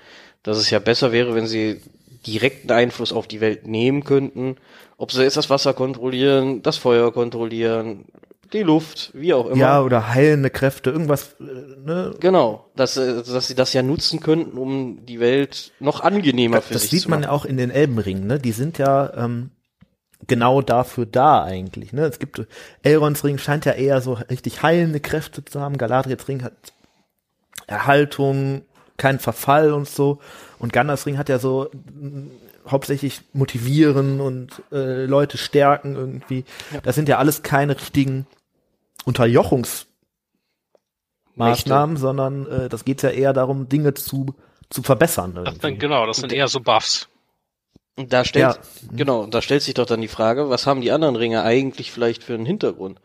dass 0.42 0.58
es 0.58 0.70
ja 0.70 0.78
besser 0.78 1.12
wäre, 1.12 1.34
wenn 1.34 1.46
sie 1.46 1.80
direkten 2.26 2.70
Einfluss 2.70 3.12
auf 3.12 3.26
die 3.26 3.40
Welt 3.40 3.66
nehmen 3.66 4.04
könnten. 4.04 4.56
Ob 4.96 5.12
sie 5.12 5.22
jetzt 5.22 5.36
das 5.36 5.50
Wasser 5.50 5.74
kontrollieren, 5.74 6.62
das 6.62 6.76
Feuer 6.76 7.12
kontrollieren, 7.12 8.06
die 8.52 8.62
Luft, 8.62 9.10
wie 9.14 9.34
auch 9.34 9.46
immer. 9.46 9.56
Ja, 9.56 9.82
oder 9.82 10.14
heilende 10.14 10.50
Kräfte, 10.50 10.90
irgendwas, 10.90 11.34
äh, 11.40 11.44
ne? 11.84 12.14
Genau, 12.20 12.66
dass, 12.76 12.96
äh, 12.96 13.22
dass 13.22 13.48
sie 13.48 13.54
das 13.54 13.72
ja 13.72 13.82
nutzen 13.82 14.20
könnten, 14.20 14.56
um 14.58 15.04
die 15.06 15.20
Welt 15.20 15.72
noch 15.80 16.00
angenehmer 16.00 16.62
für 16.62 16.74
Das 16.74 16.82
sich 16.82 16.90
sieht 16.92 17.02
zu 17.02 17.10
man 17.10 17.20
machen. 17.20 17.30
ja 17.30 17.34
auch 17.34 17.44
in 17.44 17.56
den 17.56 17.70
Elbenringen, 17.70 18.26
ne? 18.26 18.38
Die 18.38 18.52
sind 18.52 18.78
ja 18.78 19.12
ähm, 19.14 19.50
genau 20.26 20.62
dafür 20.62 21.06
da 21.06 21.44
eigentlich, 21.44 21.92
ne? 21.92 22.06
Es 22.06 22.18
gibt 22.18 22.46
Elrons 22.82 23.24
Ring 23.24 23.38
scheint 23.38 23.64
ja 23.64 23.72
eher 23.72 24.00
so 24.00 24.14
richtig 24.14 24.62
heilende 24.62 25.00
Kräfte 25.00 25.44
zu 25.44 25.60
haben. 25.60 25.76
Galadriels 25.78 26.26
Ring 26.28 26.42
hat 26.42 26.54
Erhaltung, 27.66 28.62
kein 28.96 29.18
Verfall 29.18 29.72
und 29.72 29.88
so. 29.88 30.18
Und 30.58 30.72
Gandalfs 30.72 31.06
Ring 31.06 31.18
hat 31.18 31.28
ja 31.28 31.38
so 31.38 31.70
mh, 31.72 32.30
hauptsächlich 32.68 33.22
motivieren 33.32 34.20
und 34.20 34.62
äh, 34.72 35.04
Leute 35.06 35.38
stärken 35.38 35.94
irgendwie. 35.96 36.44
Das 36.82 36.94
sind 36.94 37.08
ja 37.08 37.18
alles 37.18 37.42
keine 37.42 37.76
richtigen 37.80 38.26
Unterjochungsmaßnahmen, 39.04 41.96
sondern 41.96 42.46
äh, 42.46 42.68
das 42.68 42.84
geht 42.84 43.02
ja 43.02 43.10
eher 43.10 43.32
darum, 43.32 43.68
Dinge 43.68 43.94
zu 43.94 44.34
zu 44.70 44.82
verbessern. 44.82 45.34
Das 45.44 45.56
sind, 45.56 45.80
genau, 45.80 46.06
das 46.06 46.18
sind 46.18 46.32
eher 46.32 46.48
so 46.48 46.60
Buffs. 46.60 47.08
Da 47.96 48.24
stellt, 48.24 48.54
Ja. 48.54 48.58
genau, 48.92 49.26
da 49.26 49.42
stellt 49.42 49.62
sich 49.62 49.74
doch 49.74 49.86
dann 49.86 50.00
die 50.00 50.08
Frage, 50.08 50.50
was 50.50 50.66
haben 50.66 50.80
die 50.80 50.92
anderen 50.92 51.16
Ringe 51.16 51.42
eigentlich 51.42 51.90
vielleicht 51.90 52.22
für 52.22 52.34
einen 52.34 52.46
Hintergrund? 52.46 53.00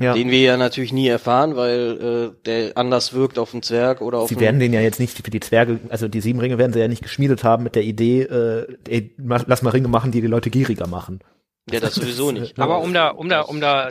Ja. 0.00 0.14
Den 0.14 0.30
wir 0.30 0.40
ja 0.40 0.56
natürlich 0.56 0.92
nie 0.92 1.06
erfahren, 1.06 1.54
weil 1.54 2.32
äh, 2.34 2.44
der 2.46 2.76
anders 2.76 3.12
wirkt 3.12 3.38
auf 3.38 3.52
einen 3.52 3.62
Zwerg 3.62 4.00
oder 4.00 4.18
auf 4.18 4.28
Sie 4.28 4.40
werden 4.40 4.58
den 4.58 4.72
ja 4.72 4.80
jetzt 4.80 4.98
nicht 4.98 5.16
für 5.16 5.30
die 5.30 5.38
Zwerge, 5.38 5.78
also 5.88 6.08
die 6.08 6.20
sieben 6.20 6.40
Ringe 6.40 6.58
werden 6.58 6.72
sie 6.72 6.80
ja 6.80 6.88
nicht 6.88 7.02
geschmiedet 7.02 7.44
haben 7.44 7.62
mit 7.62 7.76
der 7.76 7.84
Idee, 7.84 8.22
äh, 8.22 8.76
ey, 8.88 9.14
lass 9.18 9.62
mal 9.62 9.70
Ringe 9.70 9.86
machen, 9.86 10.10
die 10.10 10.20
die 10.20 10.26
Leute 10.26 10.50
gieriger 10.50 10.88
machen. 10.88 11.20
Ja, 11.70 11.78
das 11.78 11.94
sowieso 11.94 12.32
nicht. 12.32 12.58
Aber 12.58 12.80
um 12.80 12.92
da, 12.92 13.10
um 13.10 13.28
da, 13.28 13.42
um 13.42 13.60
da 13.60 13.90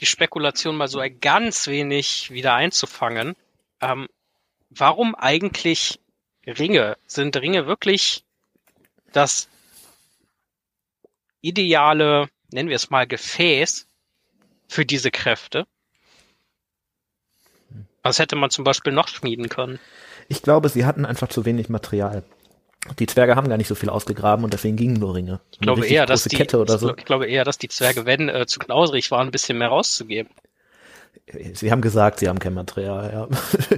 die 0.00 0.06
Spekulation 0.06 0.76
mal 0.76 0.88
so 0.88 0.98
ein 0.98 1.20
ganz 1.20 1.66
wenig 1.66 2.30
wieder 2.30 2.54
einzufangen, 2.54 3.34
ähm, 3.80 4.08
warum 4.70 5.14
eigentlich 5.14 6.00
Ringe? 6.46 6.96
Sind 7.06 7.36
Ringe 7.36 7.66
wirklich 7.66 8.24
das 9.12 9.48
ideale, 11.40 12.28
nennen 12.52 12.68
wir 12.68 12.76
es 12.76 12.90
mal, 12.90 13.06
Gefäß 13.06 13.86
für 14.68 14.86
diese 14.86 15.10
Kräfte? 15.10 15.66
Was 18.02 18.18
hätte 18.18 18.36
man 18.36 18.50
zum 18.50 18.64
Beispiel 18.64 18.92
noch 18.92 19.08
schmieden 19.08 19.48
können? 19.48 19.78
Ich 20.28 20.42
glaube, 20.42 20.68
sie 20.68 20.84
hatten 20.84 21.04
einfach 21.04 21.28
zu 21.28 21.44
wenig 21.44 21.68
Material. 21.68 22.22
Die 22.98 23.06
Zwerge 23.06 23.36
haben 23.36 23.48
gar 23.48 23.56
nicht 23.56 23.68
so 23.68 23.74
viel 23.74 23.90
ausgegraben 23.90 24.44
und 24.44 24.52
deswegen 24.52 24.76
gingen 24.76 24.94
nur 24.94 25.14
Ringe. 25.14 25.40
Ich 25.52 25.58
glaube 25.60 25.86
eher, 25.86 26.06
dass 26.06 26.24
die, 26.24 26.36
Kette 26.36 26.58
oder 26.58 26.78
so. 26.78 26.96
ich 26.96 27.04
glaube 27.04 27.26
eher, 27.26 27.44
dass 27.44 27.58
die 27.58 27.68
Zwerge, 27.68 28.06
wenn 28.06 28.28
äh, 28.28 28.46
zu 28.46 28.58
knauserig 28.58 29.10
waren, 29.10 29.28
ein 29.28 29.30
bisschen 29.30 29.58
mehr 29.58 29.68
rauszugeben. 29.68 30.32
Sie 31.52 31.70
haben 31.70 31.82
gesagt, 31.82 32.20
sie 32.20 32.28
haben 32.28 32.38
kein 32.38 32.54
Material, 32.54 33.10
ja. 33.12 33.28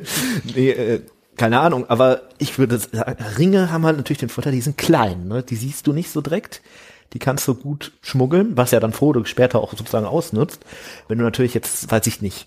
nee, 0.55 0.71
äh, 0.71 1.03
keine 1.37 1.61
Ahnung, 1.61 1.89
aber 1.89 2.23
ich 2.39 2.59
würde 2.59 2.79
sagen, 2.79 3.17
Ringe 3.39 3.73
haben 3.73 3.87
halt 3.87 3.97
natürlich 3.97 4.19
den 4.19 4.29
Vorteil, 4.29 4.53
die 4.53 4.61
sind 4.61 4.77
klein, 4.77 5.27
ne? 5.27 5.43
Die 5.43 5.57
siehst 5.57 5.87
du 5.87 5.93
nicht 5.93 6.11
so 6.11 6.21
direkt. 6.21 6.61
Die 7.13 7.19
kannst 7.19 7.47
du 7.49 7.55
gut 7.55 7.93
schmuggeln, 8.03 8.57
was 8.57 8.71
ja 8.71 8.79
dann 8.81 8.93
Frodo 8.93 9.25
später 9.25 9.61
auch 9.61 9.73
sozusagen 9.77 10.07
ausnutzt. 10.07 10.61
Wenn 11.09 11.19
du 11.19 11.25
natürlich 11.25 11.55
jetzt, 11.55 11.91
weiß 11.91 12.07
ich 12.07 12.23
nicht, 12.23 12.47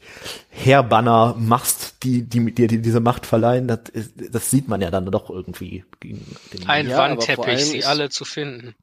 Heerbanner 0.49 1.35
machst, 1.37 2.03
die, 2.03 2.23
die 2.23 2.53
dir 2.53 2.67
die, 2.67 2.81
diese 2.81 3.01
Macht 3.01 3.25
verleihen, 3.25 3.67
das, 3.67 3.79
ist- 3.91 4.13
das 4.31 4.49
sieht 4.49 4.67
man 4.69 4.79
ja 4.81 4.89
dann 4.89 5.05
doch 5.07 5.29
irgendwie 5.29 5.83
gegen 5.99 6.25
den 6.53 6.69
Ein 6.69 6.87
Ja, 6.87 6.97
Wandteppich, 6.97 7.65
sie 7.65 7.83
alle 7.83 8.09
zu 8.09 8.23
finden. 8.25 8.73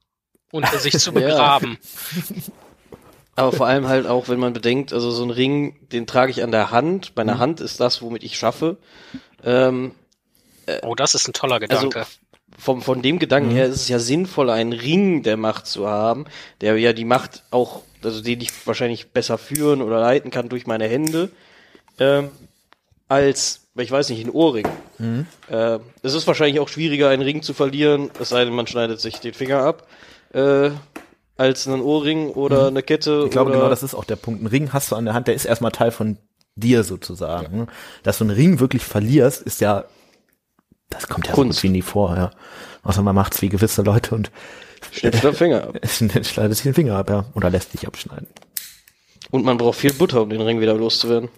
Unter 0.51 0.77
sich 0.79 0.99
zu 0.99 1.11
begraben. 1.13 1.77
Aber 3.35 3.51
vor 3.53 3.65
allem 3.65 3.87
halt 3.87 4.07
auch, 4.07 4.27
wenn 4.27 4.39
man 4.39 4.53
bedenkt, 4.53 4.93
also 4.93 5.09
so 5.09 5.23
ein 5.23 5.29
Ring, 5.31 5.77
den 5.91 6.05
trage 6.05 6.31
ich 6.31 6.43
an 6.43 6.51
der 6.51 6.69
Hand. 6.71 7.13
Meine 7.15 7.39
Hand 7.39 7.61
ist 7.61 7.79
das, 7.79 8.01
womit 8.01 8.23
ich 8.23 8.37
schaffe. 8.37 8.77
Ähm, 9.43 9.93
Oh, 10.83 10.95
das 10.95 11.15
ist 11.15 11.27
ein 11.27 11.33
toller 11.33 11.55
also 11.55 11.89
Gedanke. 11.89 12.05
Vom, 12.61 12.83
von 12.83 13.01
dem 13.01 13.17
Gedanken 13.17 13.49
her 13.49 13.65
ist 13.65 13.75
es 13.77 13.87
ja 13.87 13.97
sinnvoll, 13.97 14.51
einen 14.51 14.73
Ring 14.73 15.23
der 15.23 15.35
Macht 15.35 15.65
zu 15.65 15.87
haben, 15.87 16.25
der 16.61 16.77
ja 16.77 16.93
die 16.93 17.05
Macht 17.05 17.41
auch, 17.49 17.81
also 18.03 18.21
den 18.21 18.39
ich 18.39 18.51
wahrscheinlich 18.67 19.09
besser 19.09 19.39
führen 19.39 19.81
oder 19.81 19.99
leiten 19.99 20.29
kann 20.29 20.47
durch 20.47 20.67
meine 20.67 20.87
Hände, 20.87 21.29
ähm, 21.99 22.29
als, 23.07 23.61
ich 23.75 23.89
weiß 23.91 24.09
nicht, 24.09 24.23
ein 24.23 24.29
Ohrring. 24.29 24.67
Äh, 25.49 25.79
es 26.03 26.13
ist 26.13 26.27
wahrscheinlich 26.27 26.59
auch 26.59 26.69
schwieriger, 26.69 27.09
einen 27.09 27.23
Ring 27.23 27.41
zu 27.41 27.55
verlieren, 27.55 28.11
es 28.19 28.29
sei 28.29 28.45
denn, 28.45 28.53
man 28.53 28.67
schneidet 28.67 29.01
sich 29.01 29.19
den 29.19 29.33
Finger 29.33 29.63
ab, 29.63 29.87
äh, 30.33 30.69
als 31.37 31.67
einen 31.67 31.81
Ohrring 31.81 32.29
oder 32.29 32.67
eine 32.67 32.83
Kette. 32.83 33.23
Ich 33.25 33.31
glaube, 33.31 33.51
genau 33.51 33.69
das 33.69 33.81
ist 33.81 33.95
auch 33.95 34.05
der 34.05 34.17
Punkt. 34.17 34.43
Ein 34.43 34.47
Ring 34.47 34.71
hast 34.71 34.91
du 34.91 34.95
an 34.95 35.05
der 35.05 35.15
Hand, 35.15 35.27
der 35.27 35.33
ist 35.33 35.45
erstmal 35.45 35.71
Teil 35.71 35.89
von 35.89 36.17
dir 36.55 36.83
sozusagen. 36.83 37.57
ne? 37.57 37.67
Dass 38.03 38.19
du 38.19 38.23
einen 38.25 38.35
Ring 38.35 38.59
wirklich 38.59 38.83
verlierst, 38.83 39.41
ist 39.41 39.61
ja, 39.61 39.85
das 40.91 41.07
kommt 41.07 41.27
ja 41.27 41.33
Kunst. 41.33 41.59
so 41.59 41.61
gut 41.61 41.63
wie 41.63 41.73
nie 41.77 41.81
vor, 41.81 42.15
ja. 42.15 42.31
Außer 42.83 43.01
man 43.01 43.15
macht's 43.15 43.41
wie 43.41 43.49
gewisse 43.49 43.81
Leute 43.81 44.13
und 44.13 44.31
Schnippt 44.91 45.23
den 45.23 45.33
Finger 45.33 45.63
ab. 45.63 45.79
schneidet 45.87 46.55
sich 46.55 46.63
den 46.63 46.73
Finger 46.73 46.97
ab, 46.97 47.09
ja. 47.09 47.25
Oder 47.33 47.49
lässt 47.49 47.73
dich 47.73 47.87
abschneiden. 47.87 48.27
Und 49.29 49.45
man 49.45 49.57
braucht 49.57 49.79
viel 49.79 49.93
Butter, 49.93 50.21
um 50.21 50.29
den 50.29 50.41
Ring 50.41 50.59
wieder 50.59 50.73
loszuwerden. 50.73 51.29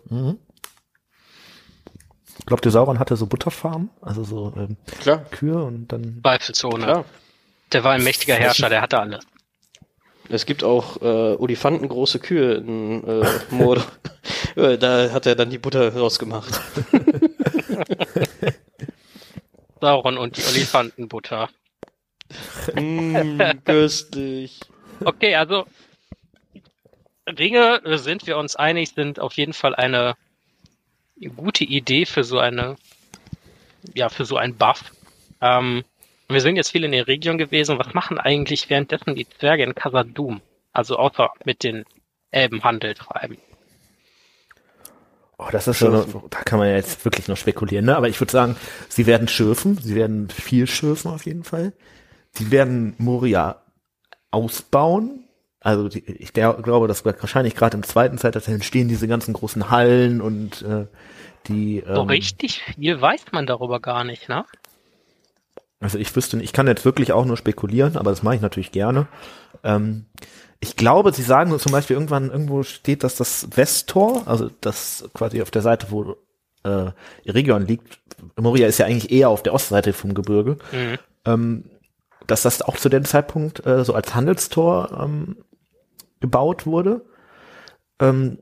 Glaubt 2.46 2.66
ihr, 2.66 2.72
Sauron 2.72 3.00
hatte 3.00 3.16
so 3.16 3.28
Butterfarmen? 3.28 3.90
Also 4.02 4.24
so 4.24 4.54
ähm, 4.58 4.78
Klar, 5.02 5.26
Kühe 5.32 5.64
und 5.64 5.90
dann. 5.92 6.20
Zweifelsohne. 6.22 6.84
klar. 6.84 7.06
Der 7.72 7.84
war 7.84 7.94
ein 7.94 8.04
mächtiger 8.04 8.36
Herrscher, 8.36 8.70
der 8.70 8.82
hatte 8.82 9.00
alles. 9.00 9.26
Es 10.30 10.46
gibt 10.46 10.64
auch 10.64 11.02
äh, 11.02 11.36
olifantengroße 11.36 12.20
Kühe 12.20 12.56
in 12.56 13.04
äh, 13.04 13.26
Mordor. 13.50 13.86
Äh, 14.56 14.78
da 14.80 15.12
hat 15.12 15.26
er 15.26 15.36
dann 15.36 15.50
die 15.50 15.58
Butter 15.58 15.96
rausgemacht. 15.96 16.60
Sauron 19.84 20.18
und 20.18 20.38
die 20.38 20.46
Olifantenbutter. 20.46 21.50
mm, 22.74 23.38
köstlich. 23.66 24.62
Okay, 25.04 25.36
also 25.36 25.66
Ringe, 27.28 27.82
äh, 27.84 27.98
sind 27.98 28.26
wir 28.26 28.38
uns 28.38 28.56
einig, 28.56 28.92
sind 28.92 29.20
auf 29.20 29.34
jeden 29.34 29.52
Fall 29.52 29.76
eine 29.76 30.16
gute 31.36 31.66
Idee 31.66 32.06
für 32.06 32.24
so 32.24 32.40
eine, 32.40 32.78
ja, 33.94 34.08
für 34.08 34.24
so 34.24 34.38
ein 34.38 34.56
Buff. 34.56 34.94
Ähm, 35.42 35.84
wir 36.30 36.40
sind 36.40 36.56
jetzt 36.56 36.72
viel 36.72 36.86
in 36.86 36.94
der 36.94 37.08
Region 37.08 37.38
gewesen. 37.38 37.78
Was 37.78 37.94
machen 37.94 38.18
eigentlich 38.18 38.70
währenddessen 38.70 39.16
die 39.16 39.28
Zwerge 39.28 39.64
in 39.64 39.76
Khazad-dûm? 39.76 40.40
Also 40.72 40.96
außer 40.96 41.30
mit 41.44 41.62
den 41.62 41.84
Elben 42.32 42.64
Handel 42.64 42.94
treiben. 42.94 43.38
Oh, 45.46 45.50
das 45.52 45.68
ist 45.68 45.80
so, 45.80 45.88
eine, 45.88 46.06
da 46.30 46.40
kann 46.40 46.60
man 46.60 46.70
ja 46.70 46.76
jetzt 46.76 47.04
wirklich 47.04 47.28
noch 47.28 47.38
spekulieren, 47.38 47.86
ne? 47.86 47.96
Aber 47.98 48.08
ich 48.08 48.20
würde 48.20 48.32
sagen, 48.32 48.56
sie 48.88 49.06
werden 49.06 49.28
schürfen, 49.28 49.78
sie 49.78 49.96
werden 49.96 50.30
viel 50.30 50.68
schürfen 50.68 51.12
auf 51.12 51.26
jeden 51.26 51.44
Fall. 51.44 51.74
Die 52.38 52.52
werden 52.52 52.96
Moria 52.98 53.62
ausbauen. 54.32 55.26
Also 55.60 55.88
die, 55.88 56.04
ich 56.06 56.34
der, 56.34 56.54
glaube, 56.54 56.88
dass 56.88 57.06
wahrscheinlich 57.06 57.56
gerade 57.56 57.78
im 57.78 57.84
zweiten 57.84 58.18
Zeitalter 58.18 58.52
entstehen 58.52 58.88
diese 58.88 59.08
ganzen 59.08 59.34
großen 59.34 59.70
Hallen 59.70 60.22
und 60.22 60.62
äh, 60.62 60.88
die. 61.48 61.84
So 61.86 62.02
ähm, 62.02 62.10
richtig 62.10 62.62
viel 62.62 63.00
weiß 63.00 63.26
man 63.32 63.46
darüber 63.46 63.80
gar 63.80 64.04
nicht, 64.04 64.30
ne? 64.30 64.46
Also 65.84 65.98
ich 65.98 66.16
wüsste 66.16 66.42
ich 66.42 66.54
kann 66.54 66.68
jetzt 66.68 66.86
wirklich 66.86 67.12
auch 67.12 67.26
nur 67.26 67.38
spekulieren, 67.38 67.98
aber 67.98 68.12
das 68.12 68.24
mache 68.24 68.36
ich 68.36 68.42
natürlich 68.42 68.72
gerne. 68.72 69.08
Ähm, 69.64 70.06
ich 70.60 70.78
glaube, 70.78 71.12
sie 71.12 71.24
sagen 71.24 71.58
zum 71.60 71.72
Beispiel 71.74 71.96
irgendwann, 71.96 72.32
irgendwo 72.32 72.64
steht, 72.64 73.04
dass 73.04 73.16
das 73.16 73.50
Westtor, 73.56 74.24
also 74.26 74.50
das 74.62 75.10
quasi 75.14 75.42
auf 75.42 75.52
der 75.52 75.62
Seite, 75.62 75.88
wo 75.90 76.16
äh, 76.64 76.92
Region 77.30 77.68
liegt, 77.68 78.00
Moria 78.40 78.68
ist 78.68 78.78
ja 78.78 78.86
eigentlich 78.86 79.12
eher 79.12 79.30
auf 79.30 79.44
der 79.44 79.54
Ostseite 79.54 79.92
vom 79.92 80.14
Gebirge, 80.14 80.58
Mhm. 80.72 80.98
ähm, 81.26 81.64
dass 82.28 82.44
das 82.44 82.62
auch 82.62 82.78
zu 82.78 82.88
dem 82.88 83.04
Zeitpunkt 83.04 83.66
äh, 83.66 83.84
so 83.84 83.94
als 83.94 84.16
Handelstor 84.16 84.98
ähm, 85.04 85.36
gebaut 86.22 86.66
wurde. 86.66 87.02
Ähm, 88.00 88.40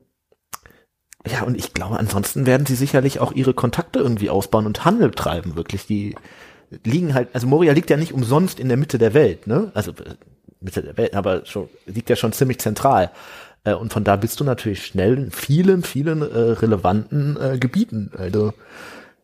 ja, 1.26 1.42
und 1.42 1.56
ich 1.56 1.74
glaube, 1.74 1.98
ansonsten 1.98 2.46
werden 2.46 2.66
sie 2.66 2.76
sicherlich 2.76 3.18
auch 3.18 3.32
ihre 3.32 3.54
Kontakte 3.54 3.98
irgendwie 3.98 4.30
ausbauen 4.30 4.66
und 4.66 4.84
Handel 4.84 5.10
treiben, 5.10 5.56
wirklich. 5.56 5.86
Die 5.86 6.14
liegen 6.84 7.14
halt, 7.14 7.28
also 7.32 7.46
Moria 7.46 7.72
liegt 7.72 7.90
ja 7.90 7.96
nicht 7.96 8.12
umsonst 8.12 8.60
in 8.60 8.68
der 8.68 8.76
Mitte 8.76 8.98
der 8.98 9.14
Welt, 9.14 9.46
ne? 9.46 9.70
Also 9.74 9.92
äh, 9.92 10.14
Mitte 10.60 10.82
der 10.82 10.96
Welt, 10.96 11.14
aber 11.14 11.44
schon, 11.46 11.68
liegt 11.86 12.10
ja 12.10 12.16
schon 12.16 12.32
ziemlich 12.32 12.58
zentral. 12.58 13.10
Äh, 13.64 13.74
und 13.74 13.92
von 13.92 14.04
da 14.04 14.16
bist 14.16 14.40
du 14.40 14.44
natürlich 14.44 14.86
schnell 14.86 15.16
in 15.16 15.30
vielen, 15.30 15.82
vielen 15.82 16.22
äh, 16.22 16.38
relevanten 16.52 17.36
äh, 17.40 17.58
Gebieten, 17.58 18.10
also 18.16 18.52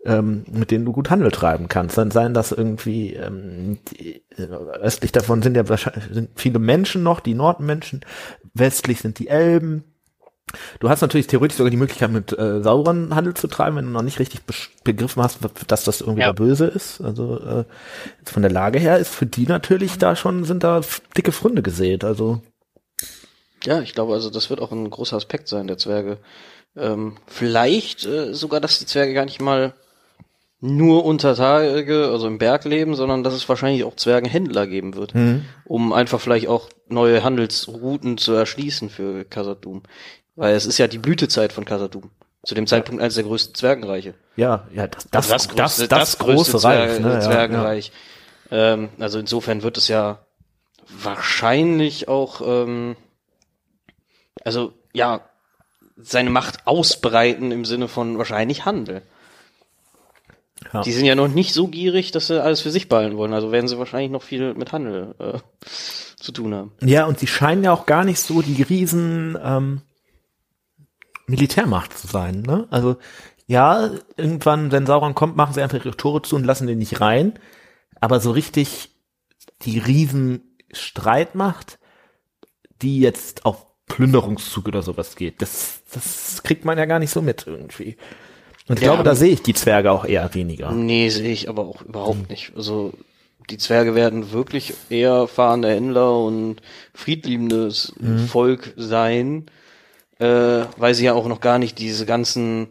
ähm, 0.04 0.44
mit 0.50 0.70
denen 0.70 0.84
du 0.84 0.92
gut 0.92 1.10
Handel 1.10 1.30
treiben 1.30 1.68
kannst. 1.68 1.98
Dann 1.98 2.10
seien 2.10 2.34
das 2.34 2.52
irgendwie 2.52 3.14
ähm, 3.14 3.78
die, 3.90 4.22
äh, 4.36 4.46
östlich 4.80 5.12
davon 5.12 5.42
sind 5.42 5.56
ja 5.56 5.68
wahrscheinlich 5.68 6.04
sind 6.12 6.30
viele 6.36 6.58
Menschen 6.58 7.02
noch, 7.02 7.20
die 7.20 7.34
Nordmenschen, 7.34 8.04
westlich 8.54 9.00
sind 9.00 9.18
die 9.18 9.28
Elben. 9.28 9.84
Du 10.80 10.88
hast 10.88 11.00
natürlich 11.00 11.26
theoretisch 11.26 11.56
sogar 11.58 11.70
die 11.70 11.76
Möglichkeit, 11.76 12.10
mit 12.10 12.32
äh, 12.36 12.62
Sauron 12.62 13.14
Handel 13.14 13.34
zu 13.34 13.46
treiben, 13.48 13.76
wenn 13.76 13.84
du 13.86 13.90
noch 13.90 14.02
nicht 14.02 14.18
richtig 14.18 14.40
begriffen 14.84 15.22
hast, 15.22 15.38
dass 15.66 15.84
das 15.84 16.00
irgendwie 16.00 16.20
Ja. 16.22 16.28
da 16.28 16.32
böse 16.32 16.66
ist. 16.66 17.00
Also 17.00 17.38
äh, 17.40 17.64
jetzt 18.18 18.30
von 18.30 18.42
der 18.42 18.50
Lage 18.50 18.78
her 18.78 18.98
ist 18.98 19.14
für 19.14 19.26
die 19.26 19.46
natürlich 19.46 19.98
da 19.98 20.16
schon, 20.16 20.44
sind 20.44 20.64
da 20.64 20.80
dicke 21.16 21.32
Fründe 21.32 21.62
gesät. 21.62 22.04
Also 22.04 22.40
Ja, 23.64 23.80
ich 23.80 23.94
glaube, 23.94 24.14
also 24.14 24.30
das 24.30 24.50
wird 24.50 24.60
auch 24.60 24.72
ein 24.72 24.88
großer 24.90 25.16
Aspekt 25.16 25.48
sein 25.48 25.66
der 25.66 25.78
Zwerge. 25.78 26.18
Ähm, 26.76 27.16
vielleicht 27.26 28.06
äh, 28.06 28.32
sogar, 28.34 28.60
dass 28.60 28.78
die 28.78 28.86
Zwerge 28.86 29.14
gar 29.14 29.24
nicht 29.24 29.40
mal 29.40 29.74
nur 30.60 31.04
unter 31.04 31.36
Tage, 31.36 32.08
also 32.10 32.26
im 32.26 32.38
Berg 32.38 32.64
leben, 32.64 32.96
sondern 32.96 33.22
dass 33.22 33.32
es 33.34 33.48
wahrscheinlich 33.48 33.84
auch 33.84 33.94
Zwergenhändler 33.94 34.66
geben 34.66 34.96
wird, 34.96 35.14
um 35.64 35.92
einfach 35.92 36.20
vielleicht 36.20 36.48
auch 36.48 36.68
neue 36.88 37.22
Handelsrouten 37.22 38.18
zu 38.18 38.32
erschließen 38.32 38.90
für 38.90 39.24
Khazad-dûm. 39.24 39.82
Weil 40.38 40.54
es 40.54 40.66
ist 40.66 40.78
ja 40.78 40.86
die 40.86 40.98
Blütezeit 40.98 41.52
von 41.52 41.64
Khazad-dûm. 41.64 42.10
Zu 42.44 42.54
dem 42.54 42.68
Zeitpunkt 42.68 43.02
eines 43.02 43.16
der 43.16 43.24
größten 43.24 43.56
Zwergenreiche. 43.56 44.14
ja, 44.36 44.68
ja, 44.72 44.86
das, 44.86 45.10
das, 45.10 45.32
Also 45.32 45.54
das, 45.56 45.76
das, 45.76 45.88
das, 45.88 46.18
große 46.18 46.62
Reich. 46.62 47.00
Ne? 47.00 47.18
Zwergenreich. 47.18 47.90
Ähm, 48.52 48.88
also 49.00 49.18
insofern 49.18 49.64
wird 49.64 49.76
es 49.76 49.88
ja 49.88 50.20
wahrscheinlich 51.02 52.06
auch, 52.06 52.40
ähm, 52.40 52.96
also 54.44 54.72
ja, 54.92 55.28
seine 55.96 56.30
Macht 56.30 56.68
ausbreiten 56.68 57.50
im 57.50 57.64
Sinne 57.64 57.88
von 57.88 58.16
wahrscheinlich 58.16 58.64
Handel. 58.64 59.02
Ja. 60.72 60.82
Die 60.82 60.92
sind 60.92 61.04
ja 61.04 61.16
noch 61.16 61.26
nicht 61.26 61.52
so 61.52 61.66
gierig, 61.66 62.12
dass 62.12 62.28
sie 62.28 62.40
alles 62.40 62.60
für 62.60 62.70
sich 62.70 62.88
behalten 62.88 63.16
wollen. 63.16 63.34
Also 63.34 63.50
werden 63.50 63.66
sie 63.66 63.78
wahrscheinlich 63.78 64.12
noch 64.12 64.22
viel 64.22 64.54
mit 64.54 64.70
Handel 64.70 65.16
äh, 65.18 65.38
zu 66.16 66.30
tun 66.30 66.54
haben. 66.54 66.72
Ja, 66.80 67.06
und 67.06 67.18
sie 67.18 67.26
scheinen 67.26 67.64
ja 67.64 67.72
auch 67.72 67.86
gar 67.86 68.04
nicht 68.04 68.20
so 68.20 68.40
die 68.40 68.62
riesen 68.62 69.36
ähm, 69.42 69.82
Militärmacht 71.28 71.96
zu 71.96 72.06
sein. 72.06 72.42
Ne? 72.42 72.66
Also 72.70 72.96
ja, 73.46 73.90
irgendwann, 74.16 74.72
wenn 74.72 74.86
Sauron 74.86 75.14
kommt, 75.14 75.36
machen 75.36 75.54
sie 75.54 75.62
einfach 75.62 75.78
ihre 75.84 75.96
Tore 75.96 76.22
zu 76.22 76.36
und 76.36 76.44
lassen 76.44 76.66
den 76.66 76.78
nicht 76.78 77.00
rein. 77.00 77.34
Aber 78.00 78.20
so 78.20 78.30
richtig 78.30 78.90
die 79.62 79.78
riesen 79.78 80.56
Streitmacht, 80.72 81.78
die 82.82 83.00
jetzt 83.00 83.44
auf 83.46 83.66
Plünderungszug 83.86 84.68
oder 84.68 84.82
sowas 84.82 85.16
geht, 85.16 85.40
das, 85.40 85.82
das 85.92 86.42
kriegt 86.42 86.64
man 86.64 86.78
ja 86.78 86.84
gar 86.84 86.98
nicht 86.98 87.10
so 87.10 87.22
mit 87.22 87.46
irgendwie. 87.46 87.96
Und 88.68 88.78
ich 88.78 88.84
Ja, 88.84 88.92
glaube, 88.92 89.02
da 89.02 89.14
sehe 89.14 89.32
ich 89.32 89.42
die 89.42 89.54
Zwerge 89.54 89.90
auch 89.92 90.04
eher 90.04 90.34
weniger. 90.34 90.70
Nee, 90.72 91.08
sehe 91.08 91.32
ich 91.32 91.48
aber 91.48 91.62
auch 91.66 91.82
überhaupt 91.82 92.28
nicht. 92.28 92.52
Also 92.54 92.92
die 93.48 93.56
Zwerge 93.56 93.94
werden 93.94 94.30
wirklich 94.32 94.74
eher 94.90 95.26
fahrende 95.26 95.70
Händler 95.70 96.18
und 96.18 96.56
friedliebendes 96.92 97.94
Volk 98.28 98.74
sein, 98.76 99.46
äh, 100.18 100.64
weil 100.76 100.94
sie 100.94 101.04
ja 101.04 101.14
auch 101.14 101.26
noch 101.28 101.40
gar 101.40 101.58
nicht 101.58 101.78
diese 101.78 102.06
ganzen, 102.06 102.68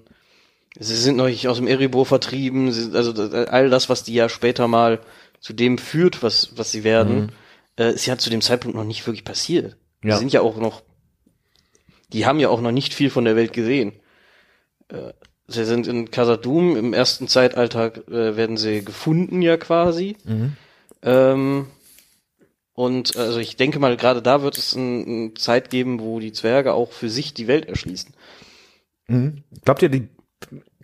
sie 0.79 0.95
sind 0.95 1.17
noch 1.17 1.27
nicht 1.27 1.47
aus 1.47 1.57
dem 1.57 1.67
Erebor 1.67 2.05
vertrieben, 2.05 2.71
sie, 2.71 2.95
also 2.95 3.13
da- 3.13 3.43
all 3.45 3.69
das, 3.69 3.89
was 3.89 4.03
die 4.03 4.13
ja 4.13 4.29
später 4.29 4.67
mal 4.67 4.99
zu 5.39 5.53
dem 5.53 5.77
führt, 5.77 6.23
was, 6.23 6.57
was 6.57 6.71
sie 6.71 6.83
werden, 6.83 7.31
äh, 7.77 7.93
ist 7.93 8.05
ja 8.05 8.17
zu 8.17 8.29
dem 8.29 8.41
Zeitpunkt 8.41 8.75
noch 8.77 8.83
nicht 8.83 9.05
wirklich 9.07 9.23
passiert. 9.23 9.77
Die 10.03 10.09
Ja. 10.09 10.17
sind 10.17 10.33
ja 10.33 10.41
auch 10.41 10.57
noch, 10.57 10.81
die 12.13 12.25
haben 12.25 12.39
ja 12.39 12.49
auch 12.49 12.61
noch 12.61 12.71
nicht 12.71 12.93
viel 12.93 13.09
von 13.09 13.25
der 13.25 13.35
Welt 13.35 13.53
gesehen. 13.53 13.93
Äh, 14.89 15.13
Sie 15.49 15.63
sind 15.63 15.87
in 15.87 16.11
Khazad-dûm 16.11 16.75
im 16.75 16.93
ersten 16.93 17.29
Zeitalter 17.29 17.95
äh, 18.09 18.35
werden 18.35 18.57
sie 18.57 18.83
gefunden 18.83 19.41
ja 19.41 19.55
quasi. 19.55 20.17
Ähm, 21.01 21.67
und 22.77 23.17
also 23.17 23.39
ich 23.39 23.55
denke 23.55 23.79
mal, 23.79 23.97
gerade 23.97 24.21
da 24.21 24.43
wird 24.43 24.55
es 24.55 24.75
eine 24.77 25.01
ein 25.01 25.35
Zeit 25.35 25.71
geben, 25.71 25.99
wo 25.99 26.19
die 26.19 26.31
Zwerge 26.31 26.75
auch 26.75 26.91
für 26.91 27.09
sich 27.09 27.33
die 27.33 27.47
Welt 27.47 27.65
erschließen. 27.65 28.13
Mhm. 29.07 29.43
Glaubt 29.65 29.81
ihr, 29.81 29.89
die, 29.89 30.09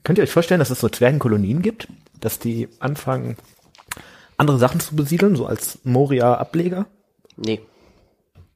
könnt 0.04 0.18
ihr 0.18 0.24
euch 0.24 0.32
vorstellen, 0.32 0.58
dass 0.58 0.72
es 0.72 0.80
so 0.80 0.90
Zwergenkolonien 0.90 1.62
gibt? 1.62 1.88
Dass 2.20 2.40
die 2.40 2.68
anfangen, 2.80 3.38
andere 4.38 4.58
Sachen 4.58 4.80
zu 4.80 4.96
besiedeln, 4.96 5.36
so 5.36 5.46
als 5.46 5.78
Moria-Ableger? 5.84 6.88
Nee, 7.36 7.62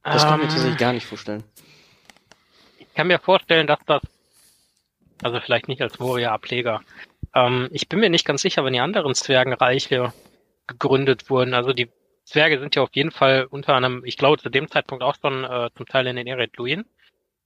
das 0.03 0.23
kann 0.23 0.33
ich 0.33 0.37
mir 0.37 0.43
Ähm, 0.43 0.49
tatsächlich 0.49 0.79
gar 0.79 0.93
nicht 0.93 1.05
vorstellen. 1.05 1.43
Ich 2.79 2.91
kann 2.95 3.05
mir 3.05 3.19
vorstellen, 3.19 3.67
dass 3.67 3.79
das, 3.85 4.01
also 5.21 5.39
vielleicht 5.41 5.67
nicht 5.67 5.83
als 5.83 5.99
Moria-Ableger, 5.99 6.81
ähm, 7.35 7.69
ich 7.71 7.87
bin 7.87 7.99
mir 7.99 8.09
nicht 8.09 8.25
ganz 8.25 8.41
sicher, 8.41 8.65
wenn 8.65 8.73
die 8.73 8.79
anderen 8.79 9.13
Zwergenreiche 9.13 10.11
gegründet 10.65 11.29
wurden. 11.29 11.53
Also 11.53 11.71
die 11.71 11.89
Zwerge 12.27 12.59
sind 12.59 12.75
ja 12.75 12.81
auf 12.83 12.89
jeden 12.93 13.11
Fall 13.11 13.47
unter 13.49 13.73
anderem, 13.73 14.03
ich 14.05 14.17
glaube 14.17 14.37
zu 14.41 14.49
dem 14.49 14.69
Zeitpunkt 14.69 15.01
auch 15.03 15.15
schon 15.21 15.45
äh, 15.45 15.69
zum 15.75 15.85
Teil 15.85 16.07
in 16.07 16.17
den 16.17 16.27
Eretluin. 16.27 16.85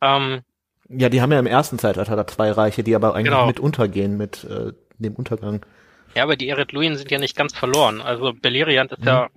Ähm, 0.01 0.41
Ja, 0.89 1.07
die 1.09 1.21
haben 1.21 1.31
ja 1.31 1.39
im 1.39 1.45
ersten 1.45 1.77
Zeitalter 1.77 2.15
da 2.15 2.25
zwei 2.25 2.51
Reiche, 2.51 2.83
die 2.83 2.95
aber 2.95 3.13
eigentlich 3.13 3.25
Genau. 3.31 3.45
mit 3.45 3.59
untergehen, 3.59 4.17
mit 4.17 4.43
äh, 4.43 4.73
dem 4.97 5.15
Untergang. 5.15 5.63
ja, 6.15 6.23
aber 6.23 6.35
die 6.35 6.49
Eretluin 6.49 6.97
sind 6.97 7.11
ja 7.11 7.19
nicht 7.19 7.35
ganz 7.37 7.53
verloren. 7.55 8.01
Also 8.01 8.33
Beleriand 8.33 8.91
ist 8.91 9.05
ja 9.05 9.29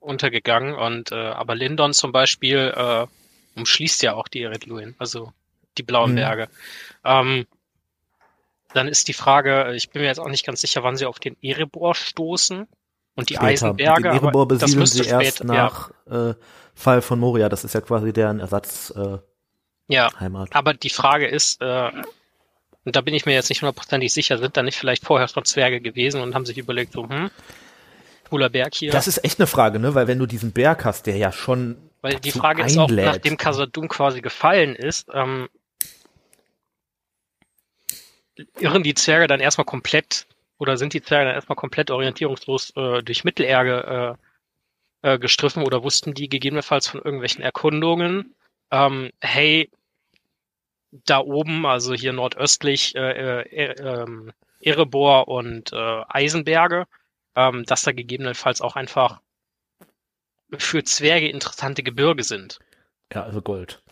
untergegangen 0.00 0.74
und 0.74 1.12
äh, 1.12 1.14
aber 1.14 1.54
Lindon 1.54 1.92
zum 1.94 2.10
Beispiel 2.10 2.72
äh, 2.76 3.06
umschließt 3.54 4.02
ja 4.02 4.14
auch 4.14 4.26
die 4.26 4.42
Eretluin, 4.42 4.96
also 4.98 5.32
die 5.78 5.84
blauen 5.84 6.10
Mhm. 6.12 6.16
Berge. 6.16 6.48
Ähm, 7.04 7.46
dann 8.74 8.88
ist 8.88 9.06
die 9.06 9.12
Frage, 9.12 9.74
ich 9.74 9.90
bin 9.90 10.02
mir 10.02 10.08
jetzt 10.08 10.18
auch 10.18 10.28
nicht 10.28 10.44
ganz 10.44 10.60
sicher, 10.60 10.82
wann 10.82 10.96
sie 10.96 11.06
auf 11.06 11.20
den 11.20 11.36
Erebor 11.40 11.94
stoßen 11.94 12.66
und 13.14 13.28
die 13.30 13.34
Später. 13.34 13.46
Eisenberge. 13.48 14.02
Den 14.02 14.12
Erebor 14.12 14.42
aber 14.42 14.56
das 14.56 14.74
müsste 14.74 15.02
sie 15.04 15.08
erst 15.10 15.36
spät, 15.38 15.46
nach 15.46 15.90
äh, 16.10 16.34
Fall 16.74 17.02
von 17.02 17.18
Moria. 17.18 17.48
Das 17.48 17.64
ist 17.64 17.74
ja 17.74 17.80
quasi 17.80 18.12
deren 18.12 18.40
Ersatzheimat. 18.40 19.22
ja, 19.88 20.06
Äh, 20.08 20.14
ja, 20.14 20.20
Heimat. 20.20 20.48
aber 20.54 20.74
die 20.74 20.90
Frage 20.90 21.26
ist, 21.26 21.60
äh, 21.60 21.90
und 22.84 22.96
da 22.96 23.00
bin 23.00 23.14
ich 23.14 23.26
mir 23.26 23.34
jetzt 23.34 23.48
nicht 23.48 23.62
hundertprozentig 23.62 24.12
sicher, 24.12 24.38
sind 24.38 24.56
da 24.56 24.62
nicht 24.62 24.76
vielleicht 24.78 25.04
vorher 25.04 25.28
schon 25.28 25.44
Zwerge 25.44 25.80
gewesen 25.80 26.20
und 26.20 26.34
haben 26.34 26.46
sich 26.46 26.58
überlegt, 26.58 26.92
so, 26.94 27.08
hm, 27.08 27.30
cooler 28.28 28.48
Berg 28.48 28.74
hier. 28.74 28.90
Das 28.90 29.06
ist 29.06 29.22
echt 29.24 29.38
eine 29.38 29.46
Frage, 29.46 29.78
ne? 29.78 29.94
Weil 29.94 30.06
wenn 30.08 30.18
du 30.18 30.26
diesen 30.26 30.52
Berg 30.52 30.84
hast, 30.84 31.06
der 31.06 31.16
ja 31.16 31.30
schon 31.30 31.76
Weil 32.00 32.14
die 32.18 32.32
Frage 32.32 32.62
ist 32.64 32.78
auch, 32.78 32.88
einlädt. 32.88 33.04
nachdem 33.06 33.36
Khazad-dûm 33.36 33.88
quasi 33.88 34.20
gefallen 34.22 34.74
ist, 34.74 35.08
ähm, 35.12 35.48
irren 38.58 38.82
die 38.82 38.94
Zwerge 38.94 39.26
dann 39.26 39.40
erstmal 39.40 39.64
komplett 39.66 40.26
oder 40.62 40.76
sind 40.76 40.94
die 40.94 41.02
Zwerge 41.02 41.26
dann 41.26 41.34
erstmal 41.34 41.56
komplett 41.56 41.90
orientierungslos 41.90 42.70
äh, 42.76 43.02
durch 43.02 43.24
Mittelerde 43.24 44.16
äh, 45.02 45.14
äh, 45.14 45.18
gestriffen 45.18 45.64
oder 45.64 45.82
wussten 45.82 46.14
die 46.14 46.28
gegebenenfalls 46.28 46.86
von 46.86 47.02
irgendwelchen 47.02 47.42
Erkundungen, 47.42 48.36
ähm, 48.70 49.10
hey, 49.20 49.68
da 50.92 51.18
oben, 51.18 51.66
also 51.66 51.94
hier 51.94 52.12
nordöstlich 52.12 52.94
äh, 52.94 53.40
äh, 53.42 53.72
ähm, 53.80 54.32
Erebor 54.60 55.26
und 55.26 55.72
äh, 55.72 56.02
Eisenberge, 56.08 56.86
ähm, 57.34 57.64
dass 57.64 57.82
da 57.82 57.90
gegebenenfalls 57.90 58.60
auch 58.60 58.76
einfach 58.76 59.20
für 60.56 60.84
Zwerge 60.84 61.28
interessante 61.28 61.82
Gebirge 61.82 62.22
sind. 62.22 62.60
ja, 63.12 63.24
also 63.24 63.42
Gold. 63.42 63.82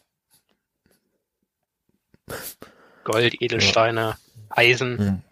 Gold, 3.02 3.42
Edelsteine, 3.42 4.16
Eisen, 4.50 4.98
Hm. 4.98 5.22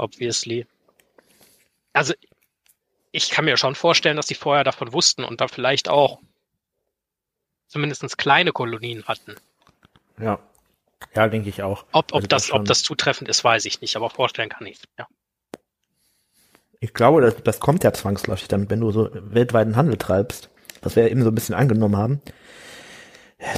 Obviously. 0.00 0.66
Also 1.92 2.14
ich 3.12 3.30
kann 3.30 3.44
mir 3.44 3.56
schon 3.56 3.74
vorstellen, 3.74 4.16
dass 4.16 4.26
die 4.26 4.34
vorher 4.34 4.64
davon 4.64 4.92
wussten 4.92 5.24
und 5.24 5.40
da 5.40 5.48
vielleicht 5.48 5.88
auch 5.88 6.20
zumindest 7.66 8.18
kleine 8.18 8.52
Kolonien 8.52 9.04
hatten. 9.04 9.36
Ja. 10.20 10.38
Ja, 11.14 11.28
denke 11.28 11.48
ich 11.48 11.62
auch. 11.62 11.84
Ob, 11.92 12.12
ob, 12.12 12.14
Also 12.14 12.26
das, 12.26 12.46
das 12.48 12.52
ob 12.52 12.64
das 12.66 12.82
zutreffend 12.82 13.28
ist, 13.28 13.42
weiß 13.42 13.64
ich 13.64 13.80
nicht, 13.80 13.96
aber 13.96 14.10
vorstellen 14.10 14.50
kann 14.50 14.66
ich 14.66 14.80
ja. 14.98 15.06
Ich 16.78 16.94
glaube, 16.94 17.20
das, 17.20 17.42
das 17.42 17.60
kommt 17.60 17.84
ja 17.84 17.92
zwangsläufig 17.92 18.48
dann, 18.48 18.70
wenn 18.70 18.80
du 18.80 18.90
so 18.90 19.10
weltweiten 19.12 19.76
Handel 19.76 19.96
treibst, 19.98 20.50
was 20.82 20.96
wir 20.96 21.10
eben 21.10 21.22
so 21.22 21.28
ein 21.28 21.34
bisschen 21.34 21.54
angenommen 21.54 21.96
haben, 21.96 22.22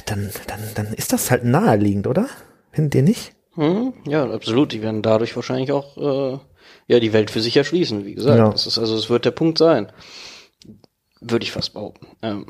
dann, 0.05 0.31
dann, 0.47 0.73
dann 0.75 0.93
ist 0.93 1.13
das 1.13 1.31
halt 1.31 1.43
naheliegend, 1.43 2.07
oder? 2.07 2.27
Findet 2.71 2.95
ihr 2.95 3.03
nicht? 3.03 3.33
Hm, 3.55 3.93
ja, 4.05 4.29
absolut. 4.29 4.71
Die 4.71 4.81
werden 4.81 5.01
dadurch 5.01 5.35
wahrscheinlich 5.35 5.71
auch 5.71 5.97
äh, 5.97 6.39
ja 6.87 6.99
die 6.99 7.13
Welt 7.13 7.31
für 7.31 7.41
sich 7.41 7.55
erschließen, 7.55 8.05
wie 8.05 8.15
gesagt. 8.15 8.39
Ja. 8.39 8.49
Das 8.49 8.67
ist 8.67 8.77
also 8.77 8.95
es 8.95 9.09
wird 9.09 9.25
der 9.25 9.31
Punkt 9.31 9.57
sein. 9.57 9.91
Würde 11.21 11.43
ich 11.43 11.51
fast 11.51 11.73
behaupten. 11.73 12.07
Ähm, 12.21 12.47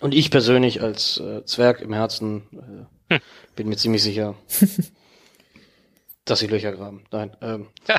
und 0.00 0.14
ich 0.14 0.30
persönlich 0.30 0.82
als 0.82 1.18
äh, 1.18 1.44
Zwerg 1.44 1.80
im 1.80 1.92
Herzen 1.92 2.88
äh, 3.08 3.20
bin 3.54 3.68
mir 3.68 3.76
ziemlich 3.76 4.02
sicher, 4.02 4.34
dass 6.24 6.40
sie 6.40 6.48
Löcher 6.48 6.72
graben. 6.72 7.04
Nein. 7.10 7.36
Ähm, 7.40 7.68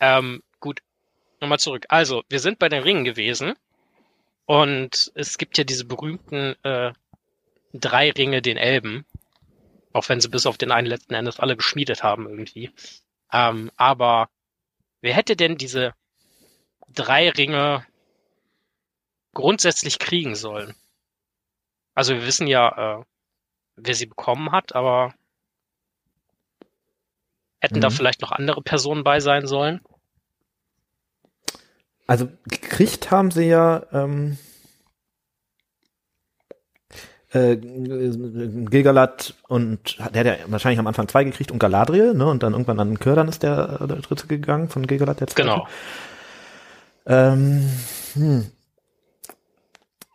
Ähm, 0.00 0.42
gut, 0.60 0.80
nochmal 1.40 1.58
zurück. 1.58 1.86
Also, 1.88 2.22
wir 2.28 2.40
sind 2.40 2.58
bei 2.58 2.68
den 2.68 2.82
Ringen 2.82 3.04
gewesen 3.04 3.54
und 4.44 5.10
es 5.14 5.38
gibt 5.38 5.58
ja 5.58 5.64
diese 5.64 5.84
berühmten 5.84 6.54
äh, 6.62 6.92
drei 7.72 8.10
Ringe 8.10 8.42
den 8.42 8.56
Elben, 8.56 9.04
auch 9.92 10.08
wenn 10.08 10.20
sie 10.20 10.28
bis 10.28 10.46
auf 10.46 10.58
den 10.58 10.72
einen 10.72 10.86
letzten 10.86 11.14
Endes 11.14 11.40
alle 11.40 11.56
geschmiedet 11.56 12.02
haben 12.02 12.28
irgendwie. 12.28 12.70
Ähm, 13.32 13.70
aber 13.76 14.28
wer 15.00 15.14
hätte 15.14 15.36
denn 15.36 15.56
diese 15.56 15.94
drei 16.88 17.30
Ringe 17.30 17.86
grundsätzlich 19.34 19.98
kriegen 19.98 20.34
sollen? 20.34 20.74
Also 21.94 22.14
wir 22.14 22.26
wissen 22.26 22.46
ja, 22.46 23.00
äh, 23.00 23.04
wer 23.76 23.94
sie 23.94 24.06
bekommen 24.06 24.52
hat, 24.52 24.74
aber 24.74 25.14
hätten 27.60 27.80
da 27.80 27.88
Mhm. 27.88 27.92
vielleicht 27.92 28.20
noch 28.20 28.32
andere 28.32 28.62
Personen 28.62 29.02
bei 29.04 29.20
sein 29.20 29.46
sollen? 29.46 29.80
Also 32.06 32.28
gekriegt 32.44 33.10
haben 33.10 33.30
sie 33.30 33.44
ja 33.48 33.84
ähm, 33.92 34.38
äh, 37.32 37.56
Gilgalad 37.56 39.34
und 39.48 39.98
der 39.98 40.20
hat 40.20 40.26
ja 40.26 40.34
wahrscheinlich 40.46 40.78
am 40.78 40.86
Anfang 40.86 41.08
zwei 41.08 41.24
gekriegt 41.24 41.50
und 41.50 41.58
Galadriel, 41.58 42.14
ne? 42.14 42.26
Und 42.26 42.42
dann 42.42 42.52
irgendwann 42.52 42.80
an 42.80 42.98
Kürdan 42.98 43.28
ist 43.28 43.42
der, 43.42 43.80
äh, 43.80 43.86
der 43.86 43.96
dritte 43.96 44.26
gegangen 44.26 44.68
von 44.68 44.86
Gilgalad 44.86 45.20
der 45.20 45.26
zweite. 45.26 45.42
Genau. 45.42 45.68
Ähm, 47.06 47.68
hm. 48.14 48.46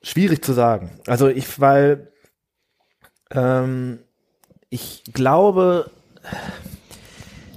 Schwierig 0.03 0.43
zu 0.43 0.53
sagen. 0.53 0.99
Also 1.05 1.27
ich, 1.27 1.59
weil 1.59 2.11
ähm, 3.29 3.99
ich 4.69 5.03
glaube, 5.13 5.91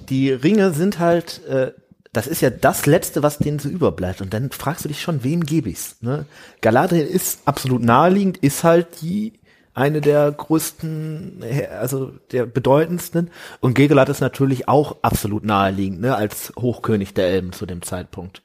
die 0.08 0.30
Ringe 0.30 0.72
sind 0.72 0.98
halt, 0.98 1.44
äh, 1.46 1.72
das 2.12 2.26
ist 2.26 2.42
ja 2.42 2.50
das 2.50 2.86
Letzte, 2.86 3.22
was 3.22 3.38
denen 3.38 3.58
so 3.58 3.68
überbleibt. 3.68 4.20
Und 4.20 4.34
dann 4.34 4.50
fragst 4.50 4.84
du 4.84 4.88
dich 4.88 5.00
schon, 5.00 5.24
wem 5.24 5.44
gebe 5.44 5.70
ich's? 5.70 5.96
Ne? 6.00 6.26
Galadriel 6.60 7.06
ist 7.06 7.40
absolut 7.46 7.82
naheliegend, 7.82 8.38
ist 8.38 8.62
halt 8.62 9.00
die 9.00 9.40
eine 9.74 10.00
der 10.00 10.30
größten, 10.32 11.42
äh, 11.42 11.66
also 11.66 12.12
der 12.32 12.46
bedeutendsten. 12.46 13.30
Und 13.60 13.74
Gilgalad 13.74 14.08
ist 14.08 14.20
natürlich 14.20 14.68
auch 14.68 14.96
absolut 15.02 15.44
naheliegend, 15.44 16.00
ne, 16.00 16.14
als 16.16 16.52
Hochkönig 16.58 17.14
der 17.14 17.28
Elben 17.28 17.52
zu 17.52 17.66
dem 17.66 17.82
Zeitpunkt. 17.82 18.42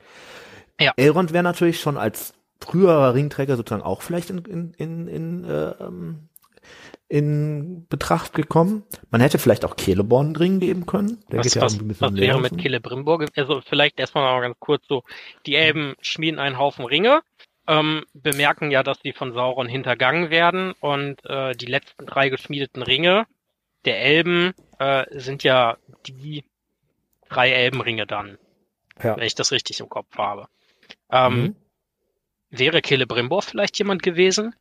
Ja. 0.79 0.93
Elrond 0.97 1.33
wäre 1.33 1.43
natürlich 1.43 1.79
schon 1.79 1.97
als 1.97 2.33
früherer 2.61 3.13
Ringträger 3.13 3.55
sozusagen 3.57 3.83
auch 3.83 4.01
vielleicht 4.01 4.29
in, 4.29 4.39
in, 4.45 4.73
in, 4.77 5.07
in, 5.07 5.43
äh, 5.45 5.69
ähm, 5.81 6.29
in 7.07 7.85
Betracht 7.89 8.33
gekommen. 8.33 8.83
Man 9.09 9.21
hätte 9.21 9.39
vielleicht 9.39 9.65
auch 9.65 9.75
Celeborn 9.75 10.35
Ring 10.35 10.59
geben 10.59 10.85
können. 10.85 11.23
Der 11.31 11.39
was, 11.39 11.45
geht 11.45 11.55
ja 11.55 11.61
was, 11.63 11.79
was 11.99 12.15
wäre 12.15 12.39
mit 12.39 12.51
so. 12.51 12.57
Celebrimbor? 12.57 13.19
ge- 13.19 13.29
Also 13.35 13.61
vielleicht 13.67 13.99
erstmal 13.99 14.23
mal 14.23 14.41
ganz 14.41 14.57
kurz 14.59 14.83
so, 14.87 15.03
die 15.45 15.55
Elben 15.55 15.95
schmieden 16.01 16.39
einen 16.39 16.57
Haufen 16.59 16.85
Ringe, 16.85 17.21
ähm, 17.69 18.03
bemerken 18.13 18.71
ja, 18.71 18.83
dass 18.83 18.97
sie 19.03 19.13
von 19.13 19.31
Sauron 19.33 19.67
hintergangen 19.67 20.29
werden 20.29 20.73
und 20.81 21.23
äh, 21.25 21.53
die 21.55 21.67
letzten 21.67 22.05
drei 22.05 22.29
geschmiedeten 22.29 22.81
Ringe 22.83 23.25
der 23.85 24.01
Elben 24.01 24.53
äh, 24.79 25.05
sind 25.11 25.43
ja 25.43 25.77
die 26.07 26.43
drei 27.29 27.51
Elbenringe 27.51 28.05
dann, 28.07 28.37
Ja. 29.01 29.15
wenn 29.15 29.23
ich 29.23 29.35
das 29.35 29.51
richtig 29.51 29.79
im 29.79 29.87
Kopf 29.89 30.17
habe. 30.17 30.47
Ähm, 31.11 31.41
Mhm. 31.41 31.55
Wäre 32.51 32.81
Celebrimbor 32.83 33.43
vielleicht 33.43 33.77
jemand 33.77 34.01
gewesen? 34.01 34.55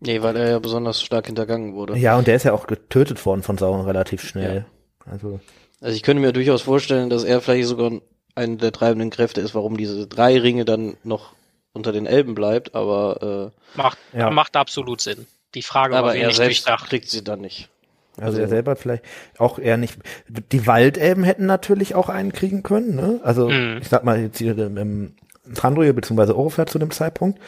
Nee, 0.00 0.20
weil 0.22 0.36
er 0.36 0.50
ja 0.50 0.58
besonders 0.58 1.02
stark 1.02 1.26
hintergangen 1.26 1.72
wurde. 1.74 1.96
Ja, 1.96 2.18
und 2.18 2.26
der 2.26 2.36
ist 2.36 2.42
ja 2.44 2.52
auch 2.52 2.66
getötet 2.66 3.24
worden 3.24 3.42
von 3.42 3.56
Sauron 3.56 3.86
relativ 3.86 4.22
schnell. 4.22 4.66
Also, 5.06 5.40
Also 5.80 5.94
ich 5.96 6.02
könnte 6.02 6.20
mir 6.20 6.32
durchaus 6.32 6.60
vorstellen, 6.62 7.08
dass 7.08 7.24
er 7.24 7.40
vielleicht 7.40 7.66
sogar 7.68 7.92
eine 8.34 8.56
der 8.58 8.72
treibenden 8.72 9.08
Kräfte 9.10 9.40
ist, 9.40 9.54
warum 9.54 9.76
diese 9.78 10.06
drei 10.06 10.38
Ringe 10.38 10.64
dann 10.66 10.98
noch 11.02 11.34
unter 11.78 11.92
den 11.92 12.04
Elben 12.06 12.34
bleibt, 12.34 12.74
aber, 12.74 13.52
Macht, 13.74 13.96
Ja. 14.12 14.30
macht 14.30 14.56
absolut 14.56 15.00
Sinn. 15.00 15.26
Die 15.54 15.62
Frage 15.62 15.94
äh, 15.94 15.98
aber 15.98 16.08
war 16.08 16.14
er 16.14 16.30
selbst 16.32 16.66
durchdacht. 16.66 16.88
kriegt 16.90 17.08
sie 17.08 17.24
dann 17.24 17.40
nicht. 17.40 17.68
also, 18.16 18.26
Also- 18.32 18.40
er 18.42 18.48
selber 18.48 18.76
vielleicht 18.76 19.04
auch 19.38 19.58
eher 19.58 19.76
nicht. 19.78 19.96
Die 20.28 20.66
Waldelben 20.66 21.24
hätten 21.24 21.46
natürlich 21.46 21.94
auch 21.94 22.08
einen 22.08 22.32
kriegen 22.32 22.62
können, 22.62 22.94
ne? 22.96 23.20
Also, 23.22 23.48
Mhm. 23.48 23.78
ich 23.80 23.88
sag 23.88 24.04
mal, 24.04 24.20
jetzt 24.20 24.38
hier 24.38 24.58
im 24.58 25.14
Thranduil 25.54 25.92
bzw. 25.94 26.32
Orofar 26.32 26.66
zu 26.66 26.78
dem 26.78 26.90
Zeitpunkt. 26.90 27.38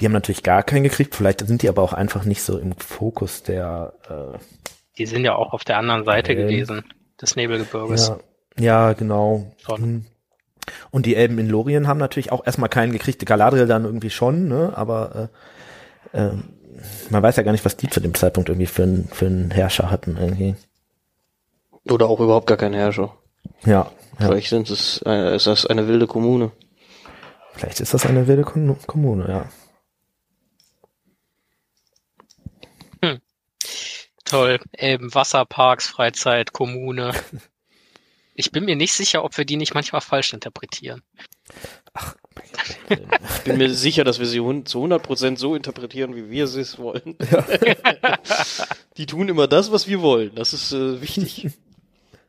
Die 0.00 0.04
haben 0.04 0.12
natürlich 0.12 0.42
gar 0.42 0.62
keinen 0.62 0.82
gekriegt. 0.82 1.14
Vielleicht 1.14 1.46
sind 1.46 1.62
die 1.62 1.68
aber 1.68 1.82
auch 1.82 1.92
einfach 1.92 2.24
nicht 2.24 2.42
so 2.42 2.58
im 2.58 2.72
Fokus 2.76 3.42
der, 3.42 3.94
äh, 4.08 4.38
Die 4.98 5.06
sind 5.06 5.24
ja 5.24 5.34
auch 5.36 5.52
auf 5.52 5.64
der 5.64 5.78
anderen 5.78 6.04
Seite 6.04 6.32
Ähm, 6.32 6.38
gewesen, 6.38 6.84
des 7.22 7.36
Nebelgebirges. 7.36 8.08
ja, 8.08 8.18
ja, 8.58 8.92
genau. 8.94 9.52
Schon. 9.64 10.06
Und 10.90 11.06
die 11.06 11.16
Elben 11.16 11.38
in 11.38 11.48
Lorien 11.48 11.88
haben 11.88 11.98
natürlich 11.98 12.32
auch 12.32 12.44
erstmal 12.44 12.68
keinen 12.68 12.92
gekriegt. 12.92 13.24
Galadriel 13.24 13.66
dann 13.66 13.84
irgendwie 13.84 14.10
schon, 14.10 14.48
ne? 14.48 14.72
Aber 14.74 15.30
äh, 16.12 16.18
äh, 16.18 16.32
man 17.10 17.22
weiß 17.22 17.36
ja 17.36 17.42
gar 17.42 17.52
nicht, 17.52 17.64
was 17.64 17.76
die 17.76 17.88
zu 17.88 18.00
dem 18.00 18.14
Zeitpunkt 18.14 18.48
irgendwie 18.48 18.66
für, 18.66 18.84
einen 18.84 19.08
für 19.12 19.26
einen 19.26 19.50
Herrscher 19.50 19.90
hatten 19.90 20.16
irgendwie. 20.18 20.54
Oder 21.88 22.06
auch 22.06 22.20
überhaupt 22.20 22.46
gar 22.46 22.56
kein 22.56 22.74
Herrscher. 22.74 23.14
Ja, 23.64 23.90
ja. 24.18 24.26
Vielleicht 24.26 24.50
sind 24.50 24.70
es, 24.70 25.02
äh, 25.06 25.34
ist 25.36 25.46
das 25.46 25.66
eine 25.66 25.88
wilde 25.88 26.06
Kommune. 26.06 26.52
Vielleicht 27.54 27.80
ist 27.80 27.94
das 27.94 28.06
eine 28.06 28.26
wilde 28.26 28.44
Kon 28.44 28.76
Kommune, 28.86 29.28
ja. 29.28 29.46
Toll. 34.28 34.60
Elben, 34.72 35.14
Wasserparks, 35.14 35.88
Freizeit, 35.88 36.52
Kommune. 36.52 37.12
Ich 38.38 38.52
bin 38.52 38.64
mir 38.66 38.76
nicht 38.76 38.92
sicher, 38.92 39.24
ob 39.24 39.36
wir 39.36 39.44
die 39.44 39.56
nicht 39.56 39.74
manchmal 39.74 40.00
falsch 40.00 40.32
interpretieren. 40.32 41.02
Ich 43.34 43.42
bin 43.42 43.58
mir 43.58 43.74
sicher, 43.74 44.04
dass 44.04 44.20
wir 44.20 44.26
sie 44.26 44.38
zu 44.64 44.84
100% 44.84 45.36
so 45.36 45.56
interpretieren, 45.56 46.14
wie 46.14 46.30
wir 46.30 46.44
es 46.44 46.78
wollen. 46.78 47.16
Die 48.96 49.06
tun 49.06 49.28
immer 49.28 49.48
das, 49.48 49.72
was 49.72 49.88
wir 49.88 50.02
wollen. 50.02 50.36
Das 50.36 50.52
ist 50.52 50.70
äh, 50.72 51.02
wichtig. 51.02 51.48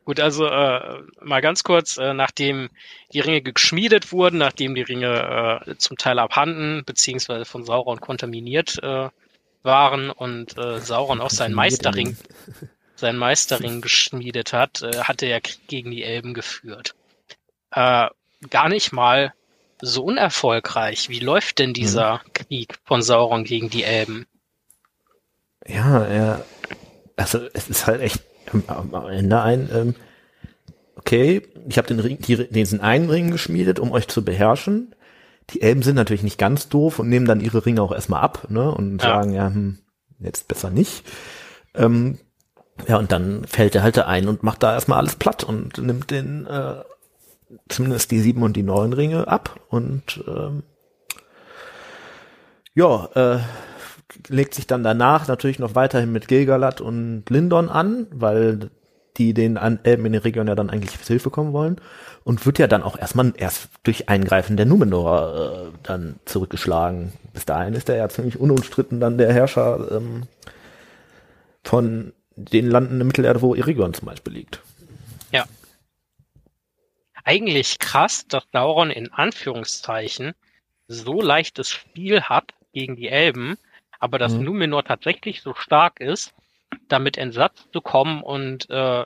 Gut, 0.03 0.19
also 0.19 0.47
äh, 0.47 0.97
mal 1.21 1.41
ganz 1.41 1.63
kurz, 1.63 1.97
äh, 1.97 2.15
nachdem 2.15 2.71
die 3.13 3.19
Ringe 3.19 3.43
geschmiedet 3.43 4.11
wurden, 4.11 4.39
nachdem 4.39 4.73
die 4.73 4.81
Ringe 4.81 5.61
äh, 5.67 5.75
zum 5.77 5.97
Teil 5.97 6.17
abhanden 6.17 6.83
beziehungsweise 6.85 7.45
von 7.45 7.65
Sauron 7.65 7.99
kontaminiert 7.99 8.79
äh, 8.81 9.09
waren 9.61 10.09
und 10.09 10.57
äh, 10.57 10.79
Sauron 10.79 11.21
auch 11.21 11.29
seinen 11.29 11.53
Meisterring, 11.53 12.17
seinen 12.99 13.17
Meisterring 13.17 13.81
geschmiedet 13.81 14.53
hat, 14.53 14.81
äh, 14.81 14.99
hat 14.99 15.21
er 15.21 15.29
ja 15.29 15.39
Krieg 15.39 15.67
gegen 15.67 15.91
die 15.91 16.03
Elben 16.03 16.33
geführt. 16.33 16.95
Äh, 17.71 18.07
gar 18.49 18.69
nicht 18.69 18.91
mal 18.91 19.33
so 19.81 20.03
unerfolgreich. 20.03 21.09
Wie 21.09 21.19
läuft 21.19 21.59
denn 21.59 21.73
dieser 21.73 22.21
Krieg 22.33 22.79
von 22.85 23.01
Sauron 23.01 23.43
gegen 23.43 23.69
die 23.69 23.83
Elben? 23.83 24.25
Ja, 25.67 26.03
er, 26.05 26.45
also 27.15 27.39
es 27.53 27.69
ist 27.69 27.87
halt 27.87 28.01
echt 28.01 28.21
am 28.67 28.93
Ende 29.09 29.41
ein, 29.41 29.69
ähm, 29.73 29.95
okay, 30.95 31.41
ich 31.67 31.77
habe 31.77 31.87
den 31.87 31.99
Ring, 31.99 32.17
die, 32.19 32.49
diesen 32.49 32.81
einen 32.81 33.09
Ring 33.09 33.31
geschmiedet, 33.31 33.79
um 33.79 33.91
euch 33.91 34.07
zu 34.07 34.23
beherrschen. 34.23 34.95
Die 35.51 35.61
Elben 35.61 35.81
sind 35.81 35.95
natürlich 35.95 36.23
nicht 36.23 36.37
ganz 36.37 36.69
doof 36.69 36.99
und 36.99 37.09
nehmen 37.09 37.25
dann 37.25 37.41
ihre 37.41 37.65
Ringe 37.65 37.81
auch 37.81 37.91
erstmal 37.91 38.21
ab, 38.21 38.47
ne, 38.49 38.71
und 38.71 39.01
Ja. 39.01 39.09
sagen, 39.09 39.33
ja, 39.33 39.47
hm, 39.47 39.79
jetzt 40.19 40.47
besser 40.47 40.69
nicht. 40.69 41.03
Ähm, 41.75 42.19
ja, 42.87 42.97
und 42.97 43.11
dann 43.11 43.45
fällt 43.45 43.75
er 43.75 43.83
halt 43.83 43.97
da 43.97 44.05
ein 44.05 44.27
und 44.27 44.43
macht 44.43 44.63
da 44.63 44.73
erstmal 44.73 44.99
alles 44.99 45.15
platt 45.15 45.43
und 45.43 45.77
nimmt 45.77 46.11
den, 46.11 46.45
äh, 46.47 46.75
zumindest 47.67 48.11
die 48.11 48.19
sieben 48.19 48.43
und 48.43 48.55
die 48.55 48.63
neun 48.63 48.93
Ringe 48.93 49.27
ab 49.27 49.59
und 49.69 50.23
ähm, 50.27 50.63
ja, 52.75 53.09
äh, 53.15 53.39
legt 54.27 54.55
sich 54.55 54.67
dann 54.67 54.83
danach 54.83 55.27
natürlich 55.27 55.59
noch 55.59 55.75
weiterhin 55.75 56.11
mit 56.11 56.27
Gilgalad 56.27 56.81
und 56.81 57.23
Lindon 57.29 57.69
an, 57.69 58.07
weil 58.11 58.69
die 59.17 59.33
den 59.33 59.57
an 59.57 59.79
Elben 59.83 60.05
in 60.05 60.13
den 60.13 60.21
Region 60.21 60.47
ja 60.47 60.55
dann 60.55 60.69
eigentlich 60.69 60.99
zu 61.01 61.07
Hilfe 61.07 61.29
kommen 61.29 61.53
wollen 61.53 61.81
und 62.23 62.45
wird 62.45 62.59
ja 62.59 62.67
dann 62.67 62.83
auch 62.83 62.97
erstmal 62.97 63.33
erst 63.35 63.69
durch 63.83 64.07
Eingreifen 64.07 64.55
der 64.55 64.65
Numenor 64.65 65.71
äh, 65.73 65.77
dann 65.83 66.15
zurückgeschlagen. 66.25 67.13
Bis 67.33 67.45
dahin 67.45 67.73
ist 67.73 67.89
er 67.89 67.97
ja 67.97 68.09
ziemlich 68.09 68.39
unumstritten 68.39 68.99
dann 68.99 69.17
der 69.17 69.33
Herrscher 69.33 69.91
ähm, 69.91 70.23
von 71.63 72.13
den 72.39 72.69
Landen 72.69 73.01
in 73.01 73.07
Mittelerde, 73.07 73.41
wo 73.41 73.53
Erigon 73.55 73.93
zum 73.93 74.05
Beispiel 74.07 74.33
liegt. 74.33 74.61
Ja. 75.31 75.45
Eigentlich 77.23 77.79
krass, 77.79 78.25
dass 78.27 78.43
Sauron 78.51 78.89
in 78.91 79.11
Anführungszeichen 79.11 80.33
so 80.87 81.21
leichtes 81.21 81.69
Spiel 81.69 82.21
hat 82.23 82.53
gegen 82.73 82.95
die 82.95 83.09
Elben, 83.09 83.57
aber 83.99 84.17
dass 84.17 84.33
Mhm. 84.33 84.43
Numenor 84.45 84.83
tatsächlich 84.85 85.41
so 85.41 85.53
stark 85.53 85.99
ist, 85.99 86.33
damit 86.87 87.17
in 87.17 87.31
Satz 87.31 87.67
zu 87.73 87.81
kommen 87.81 88.23
und 88.23 88.69
äh, 88.69 89.05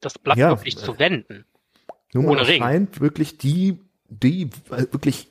das 0.00 0.18
Blatt 0.18 0.38
Ja, 0.38 0.50
wirklich 0.50 0.76
äh, 0.76 0.80
zu 0.80 0.98
wenden. 0.98 1.44
Numenor 2.12 2.36
Ohne 2.36 2.48
Ring. 2.48 2.62
scheint 2.62 3.00
wirklich 3.00 3.38
die, 3.38 3.78
die 4.08 4.50
äh, 4.70 4.86
wirklich 4.92 5.28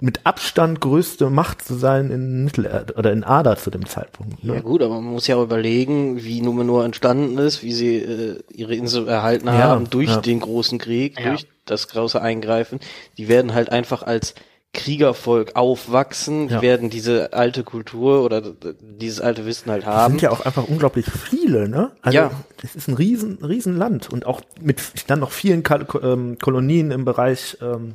mit 0.00 0.26
Abstand 0.26 0.80
größte 0.80 1.30
Macht 1.30 1.62
zu 1.64 1.74
sein 1.74 2.10
in 2.10 2.44
Mittelerde 2.44 2.94
oder 2.94 3.12
in 3.12 3.22
Ada 3.24 3.56
zu 3.56 3.70
dem 3.70 3.86
Zeitpunkt. 3.86 4.42
Ne? 4.44 4.54
Ja 4.56 4.60
gut, 4.60 4.82
aber 4.82 4.94
man 5.00 5.12
muss 5.12 5.26
ja 5.26 5.36
auch 5.36 5.42
überlegen, 5.44 6.22
wie 6.24 6.40
Numenor 6.40 6.84
entstanden 6.84 7.38
ist, 7.38 7.62
wie 7.62 7.72
sie 7.72 7.96
äh, 7.96 8.40
ihre 8.52 8.74
Insel 8.74 9.06
erhalten 9.08 9.46
Ja, 9.46 9.52
haben 9.54 9.88
durch 9.90 10.08
ja. 10.10 10.20
den 10.20 10.40
großen 10.40 10.78
Krieg, 10.78 11.18
Ja. 11.20 11.30
durch 11.30 11.46
das 11.66 11.86
große 11.88 12.20
Eingreifen. 12.20 12.80
Die 13.18 13.28
werden 13.28 13.54
halt 13.54 13.70
einfach 13.70 14.02
als 14.02 14.34
Kriegervolk 14.74 15.54
aufwachsen, 15.54 16.48
die 16.48 16.54
Ja. 16.54 16.62
werden 16.62 16.88
diese 16.90 17.34
alte 17.34 17.62
Kultur 17.62 18.24
oder 18.24 18.40
dieses 18.80 19.20
alte 19.20 19.44
Wissen 19.46 19.70
halt 19.70 19.82
Es 19.82 19.88
haben. 19.88 20.12
sind 20.14 20.22
ja 20.22 20.30
auch 20.30 20.40
einfach 20.44 20.66
unglaublich 20.66 21.06
viele, 21.06 21.68
ne? 21.68 21.92
Also 22.00 22.16
Ja. 22.16 22.30
das 22.62 22.74
ist 22.74 22.88
ein 22.88 22.94
riesen, 22.94 23.38
riesen 23.44 23.76
Land 23.76 24.10
und 24.10 24.24
auch 24.26 24.40
mit 24.60 24.80
dann 25.08 25.20
noch 25.20 25.30
vielen 25.30 25.62
Kal 25.62 25.86
ähm, 26.02 26.38
Kolonien 26.38 26.90
im 26.90 27.04
Bereich 27.04 27.58
ähm, 27.60 27.94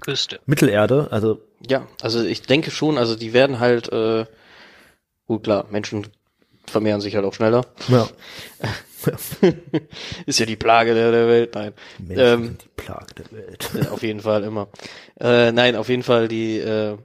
Küste. 0.00 0.40
Mittelerde. 0.46 1.08
Also 1.10 1.40
Ja, 1.68 1.86
also 2.02 2.22
ich 2.22 2.42
denke 2.42 2.70
schon, 2.70 2.98
also 2.98 3.16
die 3.16 3.32
werden 3.32 3.58
halt, 3.60 3.92
äh, 3.92 4.26
gut 5.26 5.44
klar, 5.44 5.66
Menschen 5.70 6.06
vermehren 6.66 7.00
sich 7.00 7.14
halt 7.16 7.24
auch 7.24 7.34
schneller. 7.34 7.64
ja, 7.88 8.08
Ist 10.26 10.38
ja 10.38 10.46
die 10.46 10.56
Plage 10.56 10.94
der, 10.94 11.10
der 11.10 11.26
Welt, 11.26 11.54
nein. 11.54 11.72
Menschen 11.98 12.18
Ähm, 12.26 12.44
sind 12.44 12.62
die 12.64 12.68
Plage 12.76 13.14
der 13.14 13.32
Welt. 13.32 13.70
Auf 13.90 14.02
jeden 14.02 14.20
Fall 14.20 14.44
immer. 14.44 14.68
Äh, 15.18 15.52
nein, 15.52 15.74
auf 15.76 15.88
jeden 15.88 16.02
Fall, 16.02 16.28
die 16.28 16.58
äh, 16.58 16.96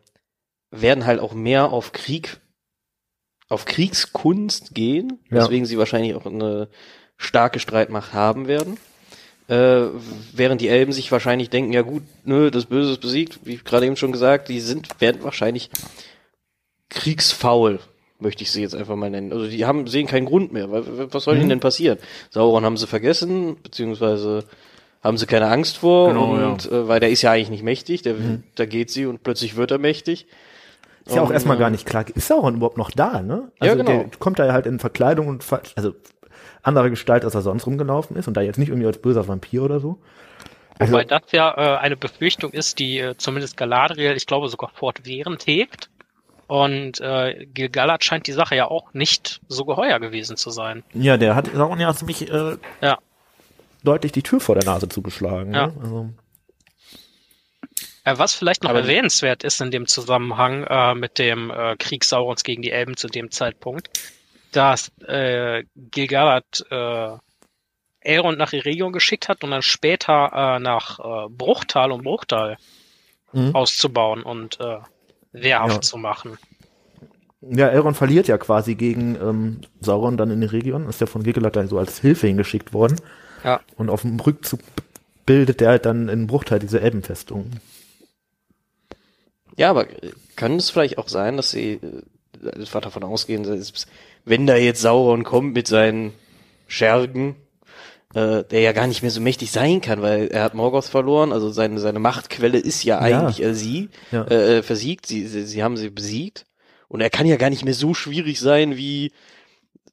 werden 0.72 1.06
halt 1.06 1.20
auch 1.20 1.34
mehr 1.34 1.72
auf 1.72 1.94
Krieg, 1.94 2.40
auf 3.50 3.66
Kriegskunst 3.66 4.76
gehen, 4.76 5.20
Ja. 5.30 5.42
weswegen 5.44 5.66
sie 5.66 5.78
wahrscheinlich 5.78 6.16
auch 6.16 6.26
eine 6.26 6.68
starke 7.18 7.60
Streitmacht 7.60 8.14
haben 8.14 8.48
werden. 8.48 8.78
Äh, 9.48 9.90
während 10.34 10.60
die 10.62 10.70
Elben 10.70 10.92
sich 10.92 11.12
wahrscheinlich 11.12 11.50
denken, 11.52 11.72
ja 11.72 11.84
gut, 11.84 12.02
nö, 12.24 12.50
das 12.50 12.66
Böse 12.66 12.94
ist 12.94 13.02
besiegt, 13.02 13.40
wie 13.44 13.58
gerade 13.58 13.86
eben 13.86 13.96
schon 13.96 14.12
gesagt, 14.12 14.50
die 14.50 14.60
sind, 14.60 15.00
werden 15.00 15.24
wahrscheinlich 15.24 15.70
kriegsfaul, 16.90 17.80
möchte 18.20 18.44
ich 18.44 18.52
sie 18.52 18.62
jetzt 18.62 18.76
einfach 18.76 18.96
mal 18.96 19.10
nennen. 19.10 19.32
Also 19.32 19.48
die 19.48 19.66
haben, 19.66 19.88
sehen 19.88 20.08
keinen 20.08 20.26
Grund 20.26 20.52
mehr. 20.54 20.68
Was 20.72 21.24
soll 21.26 21.36
Mhm. 21.36 21.42
ihnen 21.42 21.50
denn 21.50 21.60
passieren? 21.60 22.00
Sauron 22.30 22.66
haben 22.66 22.78
sie 22.78 22.88
vergessen, 22.88 23.58
beziehungsweise 23.62 24.46
haben 25.04 25.18
sie 25.18 25.26
keine 25.28 25.48
Angst 25.48 25.78
vor 25.78 26.08
Genau, 26.10 26.34
und 26.52 26.66
äh, 26.72 26.88
weil 26.88 27.00
der 27.00 27.12
ist 27.12 27.22
ja 27.22 27.32
eigentlich 27.32 27.50
nicht 27.52 27.64
mächtig, 27.64 28.02
der, 28.02 28.16
da 28.56 28.66
geht 28.66 28.90
sie 28.90 29.06
und 29.06 29.22
plötzlich 29.24 29.56
wird 29.56 29.72
er 29.72 29.78
mächtig. 29.78 30.26
Ist 31.06 31.16
ja 31.16 31.22
auch 31.22 31.30
erstmal 31.30 31.58
äh, 31.58 31.60
gar 31.60 31.70
nicht 31.70 31.86
klar. 31.86 32.04
Ist 32.16 32.28
Sauron 32.28 32.56
überhaupt 32.56 32.78
noch 32.80 32.90
da, 32.90 33.22
ne? 33.22 33.52
Also 33.60 33.78
Ja, 33.78 33.84
genau. 33.84 34.02
der 34.04 34.10
kommt 34.18 34.40
da 34.40 34.52
halt 34.52 34.66
in 34.66 34.80
Verkleidung 34.80 35.28
und 35.28 35.46
also 35.76 35.94
andere 36.66 36.90
Gestalt, 36.90 37.24
als 37.24 37.36
er 37.36 37.42
sonst 37.42 37.66
rumgelaufen 37.68 38.16
ist 38.18 38.28
und 38.28 38.36
da 38.36 38.42
jetzt 38.42 38.58
nicht 38.58 38.70
irgendwie 38.70 38.88
als 38.88 39.02
böser 39.02 39.28
Vampir 39.28 39.64
oder 39.64 39.80
so. 39.80 40.00
Also, 40.78 40.94
Wobei 40.94 41.06
das 41.06 41.22
ja 41.32 41.54
äh, 41.56 41.78
eine 41.78 41.96
Befürchtung 41.96 42.52
ist, 42.52 42.80
die 42.80 43.00
äh, 43.00 43.16
zumindest 43.18 43.56
Galadriel, 43.56 44.16
ich 44.18 44.26
glaube 44.26 44.50
sogar 44.50 44.72
fortwährend 44.74 45.46
hegt. 45.48 45.90
Und 46.48 47.00
äh, 47.00 47.48
Gil-galad 47.54 48.04
scheint 48.04 48.28
die 48.28 48.32
Sache 48.34 48.56
ja 48.56 48.68
auch 48.70 48.94
nicht 48.94 49.42
so 49.48 49.66
geheuer 49.66 50.00
gewesen 50.00 50.38
zu 50.38 50.52
sein. 50.52 50.84
ja, 50.94 51.18
der 51.18 51.36
hat 51.36 51.50
Sauron 51.54 51.80
ja 51.80 51.94
ziemlich 51.94 52.30
äh, 52.32 52.58
Ja. 52.82 53.00
deutlich 53.84 54.12
die 54.12 54.22
Tür 54.22 54.40
vor 54.40 54.54
der 54.56 54.64
Nase 54.66 54.88
zugeschlagen. 54.90 55.54
Ja. 55.54 55.68
Ne? 55.68 55.74
Also, 55.82 56.10
Äh, 58.04 58.18
was 58.18 58.36
vielleicht 58.36 58.62
noch 58.64 58.70
Aber 58.72 58.82
erwähnenswert 58.82 59.44
ist 59.44 59.60
in 59.62 59.72
dem 59.72 59.88
Zusammenhang 59.88 60.64
äh, 60.66 60.94
mit 60.94 61.18
dem 61.18 61.50
äh, 61.50 61.76
Krieg 61.78 62.04
Saurons 62.04 62.44
gegen 62.44 62.62
die 62.62 62.72
Elben 62.72 62.96
zu 62.98 63.08
dem 63.08 63.32
Zeitpunkt, 63.32 63.90
dass 64.56 64.92
äh, 65.08 65.64
Gil-galad 65.76 66.66
äh, 66.70 67.18
Elrond 68.02 68.38
nach 68.38 68.54
Eregion 68.54 68.94
geschickt 68.94 69.30
hat 69.30 69.44
und 69.44 69.52
dann 69.52 69.62
später 69.64 70.32
äh, 70.34 70.60
nach 70.60 71.00
äh, 71.00 71.30
Bruchtal 71.30 71.92
und 71.92 72.04
Bruchtal 72.04 72.58
Mhm. 73.34 73.54
auszubauen 73.54 74.24
und 74.24 74.60
äh, 74.62 74.78
wehrhaft 75.34 75.76
Ja. 75.76 75.82
zu 75.82 75.98
machen. 75.98 76.38
ja, 77.42 77.68
Elrond 77.68 77.98
verliert 77.98 78.28
ja 78.30 78.38
quasi 78.38 78.76
gegen 78.76 79.16
ähm, 79.16 79.62
Sauron 79.82 80.16
dann 80.16 80.32
in 80.32 80.40
die 80.40 80.48
Region, 80.48 80.88
ist 80.88 81.02
ja 81.02 81.08
von 81.08 81.22
Gilgalad 81.24 81.56
dann 81.56 81.68
so 81.68 81.78
als 81.78 82.00
Hilfe 82.00 82.28
hingeschickt 82.28 82.72
worden. 82.72 83.02
Ja. 83.44 83.60
Und 83.76 83.90
auf 83.90 84.02
dem 84.04 84.20
Rückzug 84.22 84.62
bildet 85.26 85.60
der 85.60 85.70
halt 85.70 85.86
dann 85.86 86.08
in 86.08 86.28
Bruchteil 86.28 86.60
diese 86.60 86.80
Elbenfestung. 86.80 87.52
Ja, 89.58 89.70
aber 89.70 89.88
kann 90.36 90.56
es 90.56 90.70
vielleicht 90.70 90.98
auch 90.98 91.08
sein, 91.10 91.38
dass 91.38 91.52
sie 91.52 91.80
äh, 92.44 92.52
einfach 92.60 92.82
davon 92.82 93.04
ausgehen, 93.04 93.44
dass, 93.44 93.86
wenn 94.26 94.48
da 94.48 94.56
jetzt 94.56 94.82
Sauron 94.82 95.24
kommt 95.24 95.54
mit 95.54 95.68
seinen 95.68 96.14
Schergen, 96.68 97.36
äh, 98.14 98.44
der 98.44 98.62
ja 98.62 98.72
gar 98.72 98.88
nicht 98.88 99.02
mehr 99.02 99.12
so 99.12 99.22
mächtig 99.22 99.52
sein 99.52 99.82
kann, 99.82 100.02
weil 100.02 100.28
er 100.28 100.44
hat 100.44 100.54
Morgoth 100.54 100.86
verloren, 100.86 101.32
also 101.32 101.50
seine, 101.50 101.80
seine 101.80 102.00
Machtquelle 102.00 102.58
ist 102.58 102.84
ja 102.84 103.00
eigentlich 103.00 103.42
äh, 103.44 103.54
sie, 103.54 103.90
Ja. 104.12 104.26
äh, 104.26 104.64
versiegt, 104.64 105.06
sie, 105.06 105.28
sie, 105.28 105.46
sie 105.46 105.64
haben 105.64 105.78
sie 105.78 105.90
besiegt 105.90 106.46
und 106.88 107.02
er 107.02 107.10
kann 107.10 107.28
ja 107.28 107.36
gar 107.38 107.50
nicht 107.50 107.66
mehr 107.66 107.74
so 107.74 107.94
schwierig 107.94 108.40
sein 108.40 108.78
wie 108.78 109.12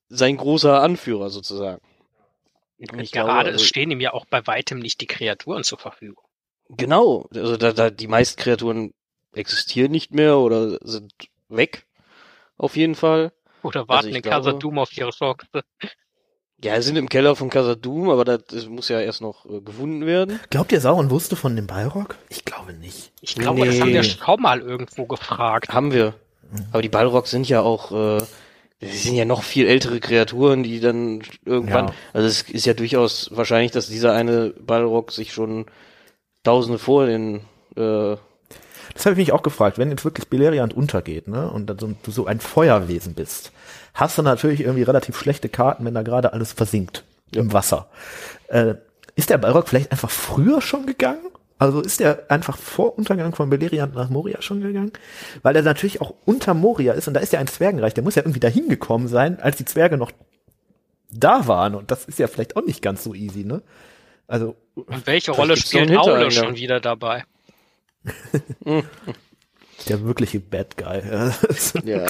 sein 0.08 0.36
großer 0.36 0.80
Anführer 0.82 1.30
sozusagen. 1.30 1.80
Und 2.78 3.00
ich 3.00 3.12
Gerade 3.12 3.26
glaube, 3.28 3.32
also- 3.32 3.50
es 3.56 3.64
stehen 3.64 3.90
ihm 3.90 4.00
ja 4.00 4.12
auch 4.12 4.24
bei 4.24 4.46
weitem 4.46 4.78
nicht 4.78 5.00
die 5.00 5.06
Kreaturen 5.06 5.62
zur 5.64 5.78
Verfügung. 5.78 6.24
Genau, 6.68 7.28
also 7.34 7.56
da, 7.56 7.72
da 7.72 7.90
die 7.90 8.06
meisten 8.08 8.40
Kreaturen 8.40 8.94
existieren 9.34 9.90
nicht 9.92 10.14
mehr 10.14 10.38
oder 10.38 10.78
sind 10.82 11.12
weg, 11.48 11.86
auf 12.56 12.76
jeden 12.76 12.94
Fall. 12.94 13.32
Oder 13.62 13.88
warten 13.88 14.08
ich 14.08 14.16
in 14.16 14.22
glaube- 14.22 14.44
Khazad-dûm 14.50 14.78
auf 14.78 14.96
ihre 14.96 15.10
Chance. 15.10 15.46
Ja, 16.64 16.80
sind 16.80 16.96
im 16.96 17.08
Keller 17.08 17.34
von 17.34 17.50
Khazad-dûm, 17.50 18.08
aber 18.10 18.24
das, 18.24 18.44
das 18.46 18.66
muss 18.66 18.88
ja 18.88 19.00
erst 19.00 19.20
noch 19.20 19.46
äh, 19.46 19.60
gefunden 19.60 20.06
werden. 20.06 20.38
Glaubt 20.50 20.70
ihr, 20.70 20.80
Sauron 20.80 21.10
wusste 21.10 21.34
von 21.34 21.56
dem 21.56 21.66
Balrog? 21.66 22.16
Ich 22.28 22.44
glaube 22.44 22.72
nicht. 22.72 23.12
Ich 23.20 23.34
glaube, 23.34 23.66
das 23.66 23.80
haben 23.80 23.88
Nee. 23.88 23.94
wir 23.94 24.04
schon 24.04 24.40
mal 24.40 24.60
irgendwo 24.60 25.06
gefragt. 25.06 25.70
Haben 25.70 25.92
wir. 25.92 26.14
Aber 26.70 26.82
die 26.82 26.88
Balrogs 26.88 27.30
sind 27.30 27.48
ja 27.48 27.62
auch, 27.62 27.90
äh, 27.90 28.20
sie 28.80 28.96
sind 28.96 29.14
ja 29.16 29.24
noch 29.24 29.42
viel 29.42 29.66
ältere 29.66 29.98
Kreaturen, 29.98 30.62
die 30.62 30.78
dann 30.78 31.22
irgendwann, 31.44 31.88
Ja. 31.88 31.94
also 32.12 32.28
es 32.28 32.42
ist 32.42 32.66
ja 32.66 32.74
durchaus 32.74 33.30
wahrscheinlich, 33.32 33.72
dass 33.72 33.88
dieser 33.88 34.12
eine 34.12 34.50
Balrog 34.50 35.10
sich 35.12 35.32
schon 35.32 35.66
Tausende 36.44 36.78
vor 36.78 37.06
den, 37.06 37.40
äh, 37.76 38.16
Das 38.94 39.06
habe 39.06 39.14
ich 39.14 39.18
mich 39.18 39.32
auch 39.32 39.42
gefragt, 39.42 39.78
wenn 39.78 39.90
jetzt 39.90 40.04
wirklich 40.04 40.28
Beleriand 40.28 40.74
untergeht, 40.74 41.28
ne, 41.28 41.50
und 41.50 41.66
dann 41.66 41.78
so, 41.78 41.94
du 42.02 42.10
so 42.10 42.26
ein 42.26 42.40
Feuerwesen 42.40 43.14
bist, 43.14 43.52
hast 43.94 44.18
du 44.18 44.22
natürlich 44.22 44.60
irgendwie 44.60 44.82
relativ 44.82 45.18
schlechte 45.18 45.48
Karten, 45.48 45.84
wenn 45.84 45.94
da 45.94 46.02
gerade 46.02 46.32
alles 46.32 46.52
versinkt 46.52 47.04
im 47.34 47.52
Wasser. 47.52 47.88
Äh, 48.48 48.74
ist 49.14 49.30
der 49.30 49.38
Balrog 49.38 49.68
vielleicht 49.68 49.92
einfach 49.92 50.10
früher 50.10 50.60
schon 50.60 50.86
gegangen? 50.86 51.26
Also 51.58 51.80
ist 51.80 52.00
er 52.00 52.24
einfach 52.28 52.56
vor 52.56 52.98
Untergang 52.98 53.34
von 53.34 53.48
Beleriand 53.48 53.94
nach 53.94 54.10
Moria 54.10 54.42
schon 54.42 54.62
gegangen? 54.62 54.92
Weil 55.42 55.54
er 55.54 55.62
natürlich 55.62 56.00
auch 56.00 56.14
unter 56.24 56.54
Moria 56.54 56.92
ist 56.92 57.06
und 57.06 57.14
da 57.14 57.20
ist 57.20 57.32
ja 57.32 57.38
ein 57.38 57.46
Zwergenreich, 57.46 57.94
der 57.94 58.02
muss 58.02 58.16
ja 58.16 58.22
irgendwie 58.22 58.40
dahin 58.40 58.68
gekommen 58.68 59.06
sein, 59.06 59.38
als 59.38 59.58
die 59.58 59.64
Zwerge 59.64 59.96
noch 59.96 60.10
da 61.12 61.46
waren 61.46 61.74
und 61.74 61.90
das 61.90 62.06
ist 62.06 62.18
ja 62.18 62.26
vielleicht 62.26 62.56
auch 62.56 62.64
nicht 62.64 62.82
ganz 62.82 63.04
so 63.04 63.14
easy, 63.14 63.44
ne? 63.44 63.62
Also 64.26 64.56
Und 64.74 65.06
welche 65.06 65.32
Rolle 65.32 65.56
spielt 65.56 65.96
Aule 65.96 66.30
schon 66.30 66.56
wieder 66.56 66.80
dabei? 66.80 67.24
der 69.88 70.04
wirkliche 70.04 70.40
Bad 70.40 70.76
Guy. 70.76 71.02
ja. 71.84 72.06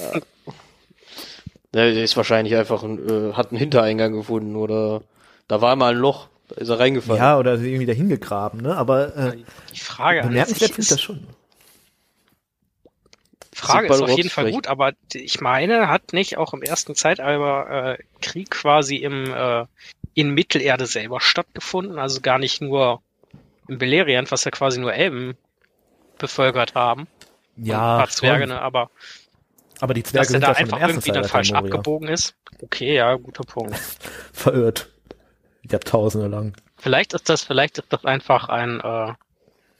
Der 1.73 2.03
ist 2.03 2.15
wahrscheinlich 2.17 2.55
einfach 2.55 2.83
ein, 2.83 3.31
äh, 3.31 3.33
hat 3.33 3.49
einen 3.49 3.59
Hintereingang 3.59 4.13
gefunden 4.13 4.55
oder 4.55 5.01
da 5.47 5.61
war 5.61 5.75
mal 5.75 5.93
ein 5.93 5.99
Loch, 5.99 6.27
da 6.47 6.55
ist 6.55 6.69
er 6.69 6.79
reingefallen. 6.79 7.21
ja, 7.21 7.37
oder 7.37 7.53
irgendwie 7.53 7.85
dahin 7.85 8.09
gegraben, 8.09 8.61
ne? 8.61 8.75
Aber 8.75 9.15
äh, 9.15 9.37
Die 9.73 9.79
Frage 9.79 10.21
an 10.21 10.29
bemerkenswert 10.29 10.59
sich 10.59 10.75
finde 10.75 10.81
ich 10.81 10.85
ist, 10.85 10.91
das 10.91 11.01
schon. 11.01 11.27
Frage 13.55 13.87
Sieht 13.87 13.95
ist 13.95 14.01
auf 14.01 14.17
jeden 14.17 14.29
Fall 14.29 14.51
gut, 14.51 14.67
aber 14.67 14.93
ich 15.13 15.41
meine, 15.41 15.87
hat 15.87 16.13
nicht 16.13 16.37
auch 16.37 16.53
im 16.53 16.61
ersten 16.61 16.95
Zeitalter 16.95 17.93
äh, 17.93 17.97
Krieg 18.21 18.49
quasi 18.51 18.97
im 18.97 19.33
äh, 19.33 19.65
in 20.15 20.31
Mittelerde 20.31 20.85
selber 20.85 21.19
stattgefunden, 21.21 21.97
also 21.97 22.21
gar 22.21 22.37
nicht 22.37 22.61
nur 22.61 23.01
im 23.67 23.77
Beleriand, 23.77 24.31
was 24.31 24.43
ja 24.43 24.51
quasi 24.51 24.79
nur 24.79 24.93
Elben 24.93 25.35
bevölkert 26.23 26.73
haben, 26.73 27.07
Ja, 27.57 27.95
ein 27.95 27.97
paar 27.99 28.09
Zwerge, 28.09 28.47
ne, 28.47 28.61
aber 28.61 28.89
aber 29.81 29.93
die 29.93 30.03
dass 30.03 30.11
Zwerge 30.11 30.27
er 30.27 30.31
sind 30.31 30.41
da 30.41 30.51
ja 30.51 30.55
einfach 30.55 30.79
irgendwie 30.79 31.11
dann 31.11 31.25
falsch 31.25 31.51
Moria 31.51 31.65
abgebogen 31.65 32.07
ist. 32.07 32.35
Okay, 32.61 32.95
ja, 32.95 33.13
guter 33.15 33.43
Punkt. 33.43 33.75
verirrt. 34.33 34.89
Jahrtausende 35.69 36.27
lang. 36.27 36.53
Vielleicht 36.77 37.13
ist 37.13 37.27
das, 37.27 37.43
vielleicht 37.43 37.77
ist 37.77 37.91
das 37.91 38.05
einfach 38.05 38.47
ein 38.47 38.79
äh, 38.79 39.13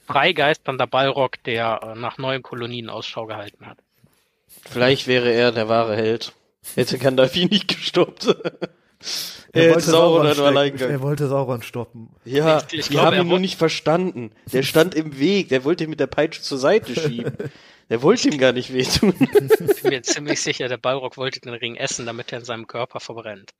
freigeisternder 0.06 0.86
Ballrock, 0.86 1.42
der 1.44 1.80
äh, 1.82 1.98
nach 1.98 2.18
neuen 2.18 2.42
Kolonien 2.42 2.90
Ausschau 2.90 3.24
gehalten 3.24 3.66
hat. 3.66 3.78
Vielleicht 4.68 5.06
wäre 5.06 5.30
er 5.30 5.50
der 5.50 5.68
wahre 5.70 5.96
Held. 5.96 6.34
Hätte 6.74 6.98
Gandalf 6.98 7.34
nicht 7.34 7.68
gestoppt. 7.68 8.26
Er 9.52 9.62
er 9.62 9.62
hätte 9.62 9.74
wollte 9.76 9.90
Sauron 9.90 10.34
Sauron, 10.34 10.56
er 10.80 11.00
wollte 11.02 11.28
Sauron 11.28 11.62
stoppen. 11.62 12.08
Ja, 12.24 12.58
Ich- 12.70 12.78
ich 12.80 12.86
die 12.86 12.90
glaube, 12.94 13.06
haben 13.16 13.20
ihn 13.22 13.28
nur 13.28 13.38
nicht 13.38 13.56
verstanden. 13.58 14.32
Der 14.52 14.62
stand 14.64 14.94
im 14.94 15.18
Weg. 15.18 15.48
Der 15.50 15.64
wollte 15.64 15.84
ihn 15.84 15.90
mit 15.90 16.00
der 16.00 16.06
Peitsche 16.08 16.42
zur 16.42 16.58
Seite 16.58 16.94
schieben. 16.98 17.32
Der 17.90 18.02
wollte 18.02 18.28
ihm 18.28 18.38
gar 18.38 18.52
nicht 18.52 18.72
wehtun. 18.72 19.14
Ich 19.20 19.82
bin 19.82 19.90
mir 19.90 20.02
ziemlich 20.02 20.40
sicher, 20.40 20.68
der 20.68 20.78
Ballrock 20.78 21.16
wollte 21.18 21.38
den 21.40 21.52
Ring 21.54 21.76
essen, 21.76 22.06
damit 22.06 22.32
er 22.32 22.38
in 22.38 22.44
seinem 22.44 22.66
Körper 22.66 22.98
verbrennt. 22.98 23.52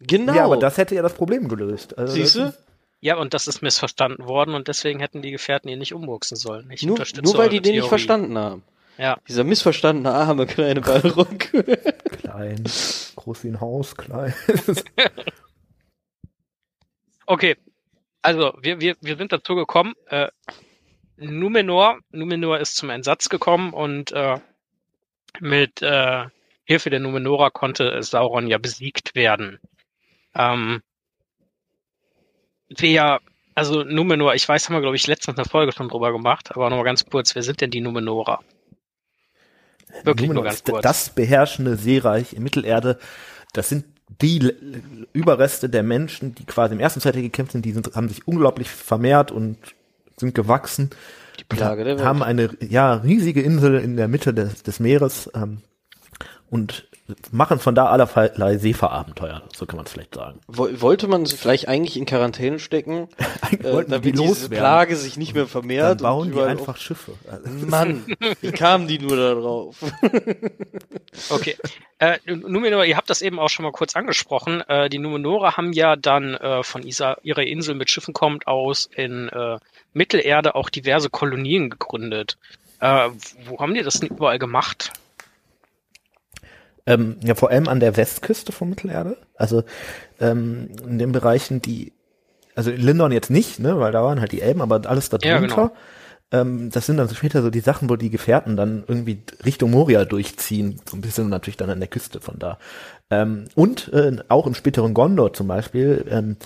Genau. 0.00 0.34
Ja, 0.34 0.44
aber 0.44 0.58
das 0.58 0.76
hätte 0.76 0.94
ja 0.94 1.02
das 1.02 1.14
Problem 1.14 1.48
gelöst. 1.48 1.96
Also 1.96 2.12
Siehst 2.14 2.36
du? 2.36 2.54
Ja, 3.00 3.16
und 3.16 3.34
das 3.34 3.46
ist 3.48 3.60
missverstanden 3.62 4.26
worden 4.26 4.54
und 4.54 4.68
deswegen 4.68 5.00
hätten 5.00 5.20
die 5.22 5.30
Gefährten 5.30 5.68
ihn 5.68 5.78
nicht 5.78 5.94
umwuchsen 5.94 6.36
sollen. 6.36 6.70
Ich 6.70 6.82
Nur, 6.84 6.98
nur 7.22 7.36
weil 7.38 7.48
die 7.48 7.60
den 7.60 7.72
nicht 7.72 7.80
Theorie. 7.80 7.88
verstanden 7.88 8.38
haben. 8.38 8.62
Ja, 8.98 9.18
Dieser 9.28 9.44
missverstandene 9.44 10.12
arme 10.12 10.46
kleine 10.46 10.80
Ballrock. 10.80 11.50
Klein, 12.18 12.64
groß 13.16 13.44
wie 13.44 13.48
ein 13.48 13.60
Haus, 13.60 13.96
klein. 13.96 14.34
okay. 17.26 17.56
Also, 18.22 18.54
wir, 18.62 18.80
wir, 18.80 18.96
wir 19.00 19.16
sind 19.16 19.32
dazu 19.32 19.54
gekommen, 19.54 19.94
äh, 20.06 20.28
Numenor, 21.16 22.00
Numenor 22.10 22.58
ist 22.58 22.76
zum 22.76 22.90
Einsatz 22.90 23.28
gekommen 23.28 23.72
und 23.72 24.12
äh, 24.12 24.40
mit 25.40 25.82
äh, 25.82 26.24
Hilfe 26.64 26.90
der 26.90 27.00
Numenora 27.00 27.50
konnte 27.50 28.02
Sauron 28.02 28.48
ja 28.48 28.58
besiegt 28.58 29.14
werden. 29.14 29.60
Ähm, 30.34 30.82
wer, 32.68 33.20
also 33.54 33.84
Numenor, 33.84 34.34
ich 34.34 34.48
weiß, 34.48 34.68
haben 34.68 34.76
wir, 34.76 34.80
glaube 34.80 34.96
ich, 34.96 35.06
letztens 35.06 35.38
eine 35.38 35.48
Folge 35.48 35.72
schon 35.72 35.88
drüber 35.88 36.12
gemacht, 36.12 36.50
aber 36.50 36.70
nochmal 36.70 36.84
ganz 36.84 37.04
kurz, 37.04 37.34
wer 37.34 37.42
sind 37.42 37.60
denn 37.60 37.70
die 37.70 37.80
Numenora? 37.80 38.40
Wirklich 40.02 40.30
nur 40.30 40.42
ganz 40.42 40.64
kurz. 40.64 40.82
Das 40.82 41.10
beherrschende 41.10 41.76
Seereich 41.76 42.32
in 42.32 42.42
Mittelerde, 42.42 42.98
das 43.52 43.68
sind 43.68 43.84
die 44.20 44.52
Überreste 45.12 45.68
der 45.68 45.82
Menschen, 45.82 46.34
die 46.34 46.44
quasi 46.44 46.74
im 46.74 46.80
ersten 46.80 47.00
Zeitalter 47.00 47.22
gekämpft 47.22 47.52
sind, 47.52 47.64
die 47.64 47.72
sind, 47.72 47.94
haben 47.94 48.08
sich 48.08 48.26
unglaublich 48.28 48.68
vermehrt 48.68 49.30
und 49.30 49.56
sind 50.16 50.34
gewachsen. 50.34 50.90
Die 51.38 51.44
Plage 51.44 51.84
der 51.84 51.96
Welt. 51.96 52.06
haben 52.06 52.22
eine 52.22 52.50
ja 52.60 52.94
riesige 52.94 53.42
Insel 53.42 53.80
in 53.80 53.96
der 53.96 54.08
Mitte 54.08 54.34
des, 54.34 54.62
des 54.62 54.78
Meeres 54.78 55.30
ähm, 55.34 55.62
und 56.50 56.86
machen 57.32 57.58
von 57.58 57.74
da 57.74 57.86
allerlei 57.86 58.56
Seefahrabenteuer, 58.56 59.42
so 59.54 59.66
kann 59.66 59.76
man 59.76 59.84
es 59.84 59.92
vielleicht 59.92 60.14
sagen. 60.14 60.40
Wo- 60.46 60.68
Wollte 60.80 61.06
man 61.06 61.26
sie 61.26 61.36
vielleicht 61.36 61.68
eigentlich 61.68 61.98
in 61.98 62.06
Quarantäne 62.06 62.58
stecken, 62.58 63.08
äh, 63.62 63.72
wollten 63.72 63.90
die 63.90 63.96
damit 63.96 64.14
diese 64.14 64.24
loswerden. 64.24 64.56
Plage 64.58 64.96
sich 64.96 65.16
nicht 65.18 65.34
mehr 65.34 65.42
Dann 65.44 65.50
vermehrt? 65.50 66.00
bauen 66.02 66.28
und 66.28 66.34
die 66.36 66.42
einfach 66.42 66.76
Schiffe. 66.78 67.12
Auf- 67.30 67.68
Mann, 67.68 68.04
wie 68.40 68.52
kamen 68.52 68.88
die 68.88 68.98
nur 68.98 69.16
da 69.16 69.34
drauf? 69.34 69.76
Okay. 71.30 71.56
Äh, 71.98 72.18
Numenor, 72.26 72.84
ihr 72.84 72.96
habt 72.96 73.08
das 73.08 73.22
eben 73.22 73.38
auch 73.38 73.48
schon 73.48 73.64
mal 73.64 73.72
kurz 73.72 73.94
angesprochen. 73.94 74.62
Äh, 74.68 74.88
die 74.88 74.98
Numenora 74.98 75.56
haben 75.56 75.72
ja 75.72 75.94
dann 75.96 76.34
äh, 76.34 76.62
von 76.64 76.82
Isa, 76.82 77.16
ihrer 77.22 77.42
Insel 77.44 77.74
mit 77.76 77.88
Schiffen 77.88 78.12
kommt 78.14 78.46
aus 78.48 78.88
in 78.96 79.28
äh, 79.28 79.58
Mittelerde 79.92 80.54
auch 80.56 80.70
diverse 80.70 81.10
Kolonien 81.10 81.70
gegründet. 81.70 82.36
Äh, 82.80 83.10
wo 83.46 83.58
haben 83.60 83.74
die 83.74 83.82
das 83.82 84.00
denn 84.00 84.08
überall 84.10 84.38
gemacht? 84.40 84.90
Ähm, 86.86 87.16
ja, 87.24 87.34
vor 87.34 87.50
allem 87.50 87.68
an 87.68 87.80
der 87.80 87.96
Westküste 87.96 88.52
von 88.52 88.68
Mittelerde. 88.68 89.16
Also 89.36 89.64
ähm, 90.20 90.68
in 90.86 90.98
den 90.98 91.12
Bereichen, 91.12 91.62
die, 91.62 91.92
also 92.54 92.70
in 92.70 92.80
Lindon 92.82 93.12
jetzt 93.12 93.30
nicht, 93.30 93.58
ne, 93.58 93.78
weil 93.80 93.92
da 93.92 94.02
waren 94.04 94.20
halt 94.20 94.32
die 94.32 94.42
Elben, 94.42 94.60
aber 94.60 94.82
alles 94.88 95.08
da 95.08 95.18
Ja, 95.22 95.38
drunter. 95.38 95.56
genau. 95.56 95.72
ähm, 96.42 96.70
das 96.70 96.86
sind 96.86 96.98
dann 96.98 97.08
später 97.08 97.42
so 97.42 97.50
die 97.50 97.60
Sachen, 97.60 97.88
wo 97.88 97.96
die 97.96 98.10
Gefährten 98.10 98.56
dann 98.56 98.84
irgendwie 98.86 99.22
Richtung 99.44 99.70
Moria 99.70 100.04
durchziehen, 100.04 100.80
so 100.88 100.96
ein 100.96 101.00
bisschen 101.00 101.28
natürlich 101.30 101.56
dann 101.56 101.70
an 101.70 101.80
der 101.80 101.88
Küste 101.88 102.20
von 102.20 102.38
da. 102.38 102.58
Ähm, 103.10 103.46
und 103.54 103.92
äh, 103.92 104.16
auch 104.28 104.46
im 104.46 104.54
späteren 104.54 104.94
Gondor 104.94 105.32
zum 105.32 105.48
Beispiel, 105.48 106.04
ähm, 106.08 106.36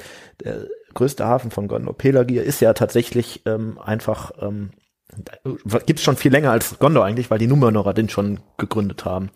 der 0.44 0.66
größte 0.94 1.24
Hafen 1.26 1.50
von 1.50 1.68
Gondor, 1.68 1.96
Pelagir, 1.96 2.42
ist 2.44 2.60
ja 2.60 2.74
tatsächlich 2.74 3.42
ähm, 3.46 3.78
einfach 3.78 4.32
ähm, 4.40 4.70
gibt's 5.86 6.02
schon 6.02 6.16
viel 6.16 6.32
länger 6.32 6.50
als 6.50 6.78
Gondor 6.78 7.04
eigentlich, 7.04 7.30
weil 7.30 7.38
die 7.38 7.46
Numenorer 7.46 7.94
den 7.94 8.08
schon 8.08 8.40
gegründet 8.56 9.04
haben. 9.04 9.30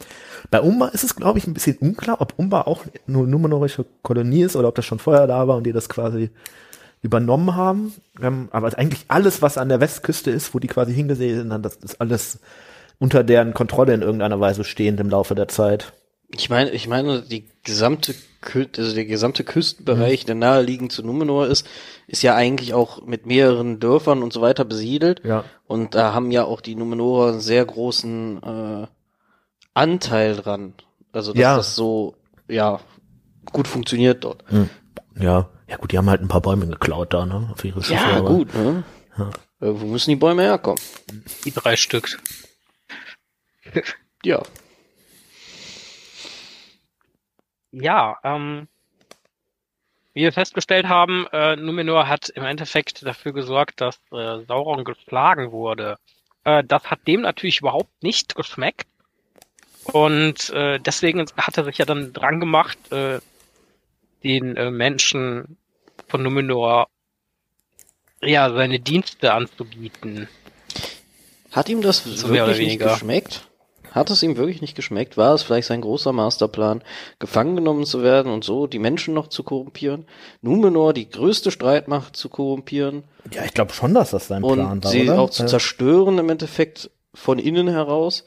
Bei 0.50 0.60
Umba 0.60 0.88
ist 0.88 1.04
es, 1.04 1.16
glaube 1.16 1.38
ich, 1.38 1.46
ein 1.46 1.54
bisschen 1.54 1.78
unklar, 1.78 2.20
ob 2.20 2.34
Umba 2.36 2.62
auch 2.62 2.84
nur 3.06 3.26
numenorische 3.26 3.86
Kolonie 4.02 4.42
ist 4.42 4.56
oder 4.56 4.68
ob 4.68 4.74
das 4.74 4.84
schon 4.84 4.98
vorher 4.98 5.26
da 5.26 5.48
war 5.48 5.56
und 5.56 5.64
die 5.64 5.72
das 5.72 5.88
quasi 5.88 6.30
übernommen 7.00 7.56
haben. 7.56 7.92
Ähm, 8.20 8.48
aber 8.52 8.76
eigentlich 8.78 9.04
alles, 9.08 9.42
was 9.42 9.58
an 9.58 9.68
der 9.68 9.80
Westküste 9.80 10.30
ist, 10.30 10.54
wo 10.54 10.58
die 10.58 10.68
quasi 10.68 10.94
hingesehen 10.94 11.48
sind, 11.48 11.64
das 11.64 11.76
ist 11.76 12.00
alles 12.00 12.38
unter 12.98 13.24
deren 13.24 13.54
Kontrolle 13.54 13.94
in 13.94 14.02
irgendeiner 14.02 14.40
Weise 14.40 14.62
stehend 14.62 15.00
im 15.00 15.10
Laufe 15.10 15.34
der 15.34 15.48
Zeit. 15.48 15.92
Ich 16.34 16.48
meine, 16.50 16.70
ich 16.70 16.88
meine, 16.88 17.22
die 17.22 17.46
gesamte, 17.62 18.14
also 18.78 18.94
der 18.94 19.04
gesamte 19.04 19.44
Küstenbereich, 19.44 20.24
der 20.24 20.34
naheliegend 20.34 20.90
zu 20.90 21.02
Numenor 21.02 21.46
ist, 21.46 21.66
ist 22.06 22.22
ja 22.22 22.34
eigentlich 22.34 22.72
auch 22.74 23.04
mit 23.04 23.26
mehreren 23.26 23.80
Dörfern 23.80 24.22
und 24.22 24.32
so 24.32 24.40
weiter 24.40 24.64
besiedelt. 24.64 25.22
Ja. 25.24 25.44
Und 25.66 25.94
da 25.94 26.14
haben 26.14 26.30
ja 26.30 26.44
auch 26.44 26.60
die 26.62 26.74
Numenorer 26.74 27.32
einen 27.32 27.40
sehr 27.40 27.64
großen 27.64 28.42
äh, 28.42 28.86
Anteil 29.74 30.36
dran. 30.36 30.74
Also 31.12 31.32
dass 31.32 31.40
Ja. 31.40 31.56
das 31.56 31.74
so, 31.74 32.14
ja, 32.48 32.80
gut 33.52 33.68
funktioniert 33.68 34.24
dort. 34.24 34.42
Ja. 35.20 35.48
Ja 35.68 35.76
gut, 35.78 35.92
die 35.92 35.98
haben 35.98 36.08
halt 36.10 36.20
ein 36.22 36.28
paar 36.28 36.40
Bäume 36.42 36.66
geklaut 36.66 37.12
da, 37.14 37.24
ne? 37.26 37.50
Auf 37.52 37.64
ihre 37.64 37.82
Schiffe, 37.82 38.02
Ja, 38.02 38.16
aber- 38.18 38.28
gut, 38.28 38.54
ne? 38.54 38.84
Irgendwo 39.60 39.86
müssen 39.86 40.10
die 40.10 40.16
Bäume 40.16 40.42
herkommen. 40.42 40.80
Die 41.44 41.52
drei 41.52 41.76
Stück. 41.76 42.18
Ja. 44.24 44.42
Ja, 47.72 48.18
ähm, 48.22 48.68
wie 50.14 50.22
wir 50.22 50.32
festgestellt 50.32 50.88
haben, 50.88 51.26
äh, 51.32 51.56
Numenor 51.56 52.06
hat 52.06 52.28
im 52.28 52.44
Endeffekt 52.44 53.04
dafür 53.04 53.32
gesorgt, 53.32 53.80
dass 53.80 53.96
äh, 54.12 54.44
Sauron 54.46 54.84
geschlagen 54.84 55.52
wurde. 55.52 55.96
Äh, 56.44 56.62
das 56.64 56.84
hat 56.90 57.06
dem 57.06 57.22
natürlich 57.22 57.60
überhaupt 57.60 58.02
nicht 58.02 58.34
geschmeckt. 58.34 58.86
Und 59.84 60.50
äh, 60.50 60.78
deswegen 60.78 61.24
hat 61.36 61.56
er 61.56 61.64
sich 61.64 61.78
ja 61.78 61.84
dann 61.86 62.12
dran 62.12 62.40
gemacht, 62.40 62.78
äh, 62.92 63.20
den 64.22 64.56
äh, 64.56 64.70
Menschen 64.70 65.56
von 66.08 66.22
Numenor 66.22 66.88
ja 68.20 68.52
seine 68.52 68.78
Dienste 68.78 69.32
anzubieten. 69.32 70.28
Hat 71.50 71.68
ihm 71.68 71.82
das 71.82 72.04
So 72.04 72.28
wirklich 72.28 72.58
nicht 72.58 72.66
weniger. 72.68 72.92
geschmeckt? 72.92 73.48
Hat 73.92 74.10
es 74.10 74.22
ihm 74.22 74.36
wirklich 74.36 74.60
nicht 74.60 74.74
geschmeckt? 74.74 75.16
War 75.16 75.34
es 75.34 75.42
vielleicht 75.42 75.68
sein 75.68 75.80
großer 75.80 76.12
Masterplan, 76.12 76.82
gefangen 77.18 77.56
genommen 77.56 77.84
zu 77.84 78.02
werden 78.02 78.32
und 78.32 78.44
so 78.44 78.66
die 78.66 78.78
Menschen 78.78 79.14
noch 79.14 79.28
zu 79.28 79.42
korrumpieren? 79.42 80.06
Numenor, 80.40 80.92
die 80.92 81.08
größte 81.08 81.50
Streitmacht 81.50 82.16
zu 82.16 82.28
korrumpieren 82.28 83.04
Ja, 83.32 83.44
ich 83.44 83.54
glaube 83.54 83.72
schon, 83.72 83.94
dass 83.94 84.10
das 84.10 84.28
sein 84.28 84.42
Plan 84.42 84.72
und 84.72 84.84
war, 84.84 84.90
sie 84.90 85.08
oder? 85.08 85.20
auch 85.20 85.30
zu 85.30 85.46
zerstören 85.46 86.18
im 86.18 86.28
Endeffekt 86.30 86.90
von 87.14 87.38
innen 87.38 87.68
heraus. 87.68 88.24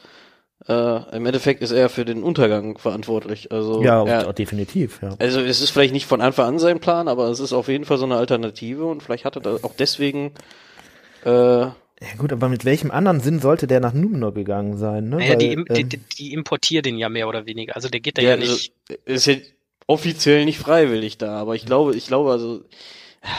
Äh, 0.68 1.16
Im 1.16 1.26
Endeffekt 1.26 1.62
ist 1.62 1.72
er 1.72 1.90
für 1.90 2.06
den 2.06 2.24
Untergang 2.24 2.78
verantwortlich. 2.78 3.52
Also 3.52 3.84
ja, 3.84 4.04
er, 4.06 4.34
definitiv, 4.34 5.00
ja. 5.02 5.16
also 5.20 5.42
es 5.42 5.62
ist 5.62 5.70
vielleicht 5.72 5.94
nicht 5.94 6.08
von 6.08 6.22
Anfang 6.22 6.48
an 6.48 6.60
sein 6.60 6.80
Plan, 6.80 7.08
aber 7.08 7.28
es 7.28 7.40
ist 7.40 7.54
auf 7.54 7.68
jeden 7.68 7.86
Fall 7.86 7.98
so 7.98 8.06
eine 8.06 8.16
Alternative 8.16 8.86
und 8.86 9.04
vielleicht 9.04 9.26
hat 9.26 9.36
er 9.36 9.42
da 9.42 9.58
auch 9.62 9.74
deswegen 9.78 10.32
äh, 11.26 11.68
Ja 12.02 12.08
gut, 12.18 12.34
aber 12.34 12.50
mit 12.50 12.66
welchem 12.66 12.92
anderen 12.92 13.22
Sinn 13.22 13.40
sollte 13.40 13.68
der 13.68 13.80
nach 13.80 13.94
Numenor 13.94 14.34
gegangen 14.34 14.78
sein? 14.78 15.10
Ne? 15.10 15.18
Naja, 15.18 15.30
Weil, 15.32 15.38
die, 15.38 15.52
im- 15.54 15.66
die, 15.66 15.82
ähm, 15.82 15.90
die, 15.90 15.98
die 15.98 16.34
importieren 16.34 16.84
den 16.84 16.98
ja 16.98 17.08
mehr 17.10 17.28
oder 17.28 17.46
weniger. 17.46 17.76
Also 17.76 17.88
der 17.90 18.02
geht 18.02 18.18
da 18.18 18.22
Ja, 18.22 18.30
ja, 18.32 18.36
also, 18.36 18.52
nicht. 18.54 18.74
ist 19.06 19.28
ja 19.28 19.36
offiziell 19.88 20.44
nicht 20.46 20.60
freiwillig 20.60 21.18
da, 21.18 21.38
aber 21.38 21.56
ich 21.56 21.66
glaube, 21.66 21.96
ich 21.96 22.08
glaube 22.08 22.32
also, 22.32 22.64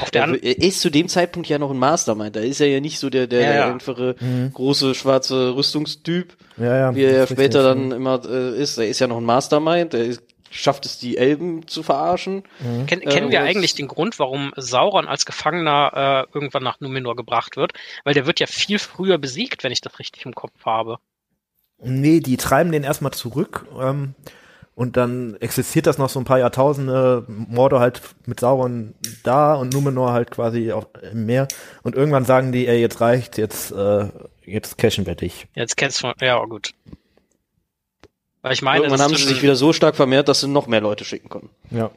Auf 0.01 0.11
der 0.11 0.23
er, 0.23 0.43
er 0.43 0.59
ist 0.63 0.81
zu 0.81 0.91
dem 0.91 1.09
Zeitpunkt 1.09 1.49
ja 1.49 1.59
noch 1.59 1.71
ein 1.71 1.79
Mastermind. 1.79 2.35
Da 2.35 2.41
ist 2.41 2.61
er 2.61 2.69
ja 2.69 2.81
nicht 2.81 2.99
so 2.99 3.11
der, 3.11 3.27
der, 3.27 3.41
Ja, 3.43 3.47
der 3.49 3.57
ja. 3.57 3.73
einfache 3.73 4.17
Mhm. 4.21 4.53
große 4.55 4.95
schwarze 4.95 5.55
Rüstungstyp, 5.55 6.35
ja, 6.57 6.77
ja, 6.77 6.95
wie 6.95 7.03
er 7.05 7.13
ja 7.19 7.27
später 7.27 7.63
dann 7.63 7.93
immer 7.93 8.23
äh, 8.27 8.59
ist. 8.61 8.79
Er 8.79 8.89
ist 8.89 9.01
ja 9.01 9.07
noch 9.07 9.19
ein 9.19 9.25
Mastermind. 9.25 9.93
Der 9.93 10.05
ist, 10.07 10.23
schafft 10.51 10.87
es, 10.87 10.99
die 10.99 11.17
Elben 11.17 11.67
zu 11.69 11.83
verarschen. 11.83 12.45
Ken, 12.87 13.01
Äh, 13.03 13.07
kennen 13.07 13.31
wir 13.31 13.41
was- 13.41 13.49
eigentlich 13.49 13.75
den 13.75 13.89
Grund, 13.89 14.19
warum 14.19 14.53
Sauron 14.57 15.07
als 15.09 15.27
Gefangener 15.27 16.27
äh, 16.33 16.35
irgendwann 16.37 16.63
nach 16.63 16.81
Numenor 16.81 17.17
gebracht 17.17 17.57
wird? 17.57 17.73
Weil 18.05 18.15
der 18.15 18.27
wird 18.27 18.41
ja 18.41 18.47
viel 18.47 18.79
früher 18.79 19.19
besiegt, 19.19 19.65
wenn 19.65 19.73
ich 19.73 19.81
das 19.81 19.99
richtig 19.99 20.25
im 20.27 20.35
Kopf 20.35 20.65
habe. 20.65 20.99
Nee, 21.79 22.21
die 22.21 22.37
treiben 22.39 22.73
den 22.73 22.85
erstmal 22.85 23.13
zurück 23.13 23.67
ähm, 23.79 24.15
und 24.75 24.97
dann 24.97 25.37
existiert 25.41 25.87
das 25.87 25.99
noch 25.99 26.09
so 26.09 26.19
ein 26.19 26.25
paar 26.25 26.39
Jahrtausende, 26.39 27.25
Mordor 27.29 27.81
halt 27.81 28.01
mit 28.25 28.41
Sauron 28.41 28.95
da 29.25 29.55
und 29.55 29.73
Numenor 29.75 30.13
halt 30.13 30.31
quasi 30.31 30.73
auch 30.73 30.87
im 31.13 31.27
Meer 31.27 31.49
und 31.83 31.95
irgendwann 31.95 32.25
sagen 32.25 32.51
die, 32.53 32.67
ey, 32.67 32.81
jetzt 32.81 33.01
reicht, 33.03 33.37
jetzt, 33.37 33.73
äh, 33.73 34.09
jetzt 34.45 34.79
cashen 34.79 35.05
wir 35.07 35.17
dich. 35.17 35.47
Jetzt 35.55 35.77
kennst 35.77 36.03
du, 36.03 36.13
ja 36.21 36.43
gut. 36.45 36.71
Weil 38.47 38.53
ich 38.53 38.63
meine, 38.63 38.85
Irgendwann 38.85 39.03
haben 39.03 39.17
sie 39.17 39.25
sich 39.25 39.43
wieder 39.43 39.57
so 39.57 39.73
stark 39.73 39.97
vermehrt, 39.97 40.29
dass 40.29 40.39
sie 40.39 40.47
noch 40.47 40.69
mehr 40.69 40.81
Leute 40.81 41.05
schicken 41.05 41.29
konnten. 41.29 41.51
Ja. 41.73 41.91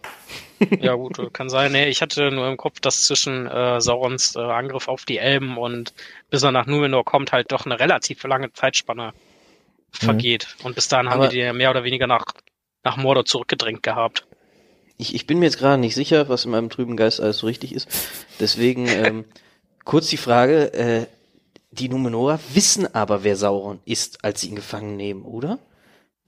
Ja 0.82 0.96
gut, 0.96 1.32
kann 1.32 1.48
sein. 1.48 1.72
Nee, 1.72 1.88
ich 1.88 2.02
hatte 2.02 2.32
nur 2.32 2.50
im 2.50 2.58
Kopf, 2.58 2.80
dass 2.82 3.04
zwischen 3.06 3.46
äh, 3.48 3.80
Saurons 3.80 4.36
äh, 4.36 4.40
Angriff 4.40 4.88
auf 4.90 5.06
die 5.06 5.18
Elben 5.20 5.58
und 5.58 5.94
bis 6.32 6.44
er 6.44 6.52
nach 6.52 6.66
Numenor 6.66 7.06
kommt, 7.06 7.32
halt 7.32 7.52
doch 7.54 7.66
eine 7.66 7.80
relativ 7.80 8.24
lange 8.24 8.52
Zeitspanne 8.52 9.14
vergeht. 9.92 10.58
Und 10.64 10.74
bis 10.76 10.88
dahin 10.90 11.10
haben 11.10 11.20
Aber- 11.22 11.30
die 11.30 11.38
den 11.38 11.46
ja 11.46 11.54
mehr 11.54 11.70
oder 11.70 11.84
weniger 11.86 12.08
nach, 12.08 12.26
nach 12.84 12.98
Mordor 12.98 13.24
zurückgedrängt 13.26 13.84
gehabt. 13.84 14.26
Ich, 14.98 15.14
ich 15.16 15.28
bin 15.28 15.38
mir 15.40 15.46
jetzt 15.46 15.60
gerade 15.60 15.80
nicht 15.80 15.96
sicher, 15.96 16.28
was 16.28 16.44
in 16.46 16.52
meinem 16.52 16.70
trüben 16.72 16.98
Geist 16.98 17.22
alles 17.22 17.38
so 17.38 17.46
richtig 17.48 17.74
ist. 17.74 17.88
Deswegen 18.40 18.88
ähm, 18.90 19.26
kurz 19.86 20.08
die 20.08 20.18
Frage, 20.18 20.74
äh, 20.74 21.06
die 21.72 21.88
Numenorer 21.90 22.40
wissen 22.54 22.94
aber, 22.96 23.24
wer 23.24 23.38
Sauron 23.38 23.80
ist, 23.86 24.26
als 24.26 24.42
sie 24.42 24.50
ihn 24.50 24.56
gefangen 24.56 24.98
nehmen, 24.98 25.22
oder? 25.24 25.60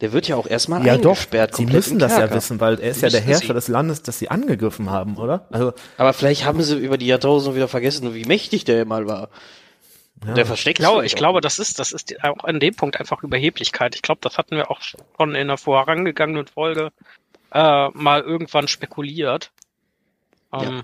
Der 0.02 0.12
wird 0.14 0.28
ja 0.28 0.36
auch 0.36 0.48
erstmal 0.48 0.86
Ja, 0.86 0.98
doch, 0.98 1.12
eingesperrt. 1.12 1.56
sie 1.56 1.64
komplett 1.64 1.76
müssen 1.78 2.00
das 2.00 2.18
ja 2.18 2.34
wissen, 2.34 2.60
weil 2.60 2.80
er 2.80 2.90
ist 2.92 3.02
ja 3.02 3.10
der 3.10 3.22
Herrscher 3.22 3.48
sie. 3.48 3.54
des 3.54 3.68
Landes, 3.68 4.02
das 4.02 4.20
sie 4.20 4.30
angegriffen 4.30 4.90
haben, 4.90 5.18
oder? 5.18 5.48
Also, 5.52 5.74
Aber 5.98 6.14
vielleicht 6.14 6.46
haben 6.46 6.62
sie 6.64 6.78
über 6.78 6.98
die 6.98 7.06
Jahrtausende 7.08 7.56
wieder 7.56 7.68
vergessen, 7.68 8.14
wie 8.14 8.26
mächtig 8.26 8.64
der 8.66 8.86
mal 8.86 9.08
war. 9.08 9.30
ja. 10.26 10.34
Der 10.34 10.46
versteckt 10.46 10.80
Ich 10.80 10.84
glaube, 10.86 11.06
ich 11.06 11.16
glaube, 11.16 11.42
das 11.42 11.60
ist, 11.60 11.80
das 11.80 11.92
ist 11.92 12.16
auch 12.24 12.44
an 12.44 12.60
dem 12.60 12.76
Punkt 12.76 13.00
einfach 13.00 13.22
Überheblichkeit. 13.24 13.96
Ich 13.96 14.02
glaube, 14.02 14.22
das 14.22 14.38
hatten 14.38 14.56
wir 14.56 14.72
auch 14.72 14.82
schon 14.82 15.36
in 15.36 15.48
der 15.48 15.58
vorangegangenen 15.58 16.48
Folge 16.48 16.90
äh, 17.54 17.90
mal 17.90 18.22
irgendwann 18.22 18.68
spekuliert. 18.68 19.52
Ähm, 20.54 20.84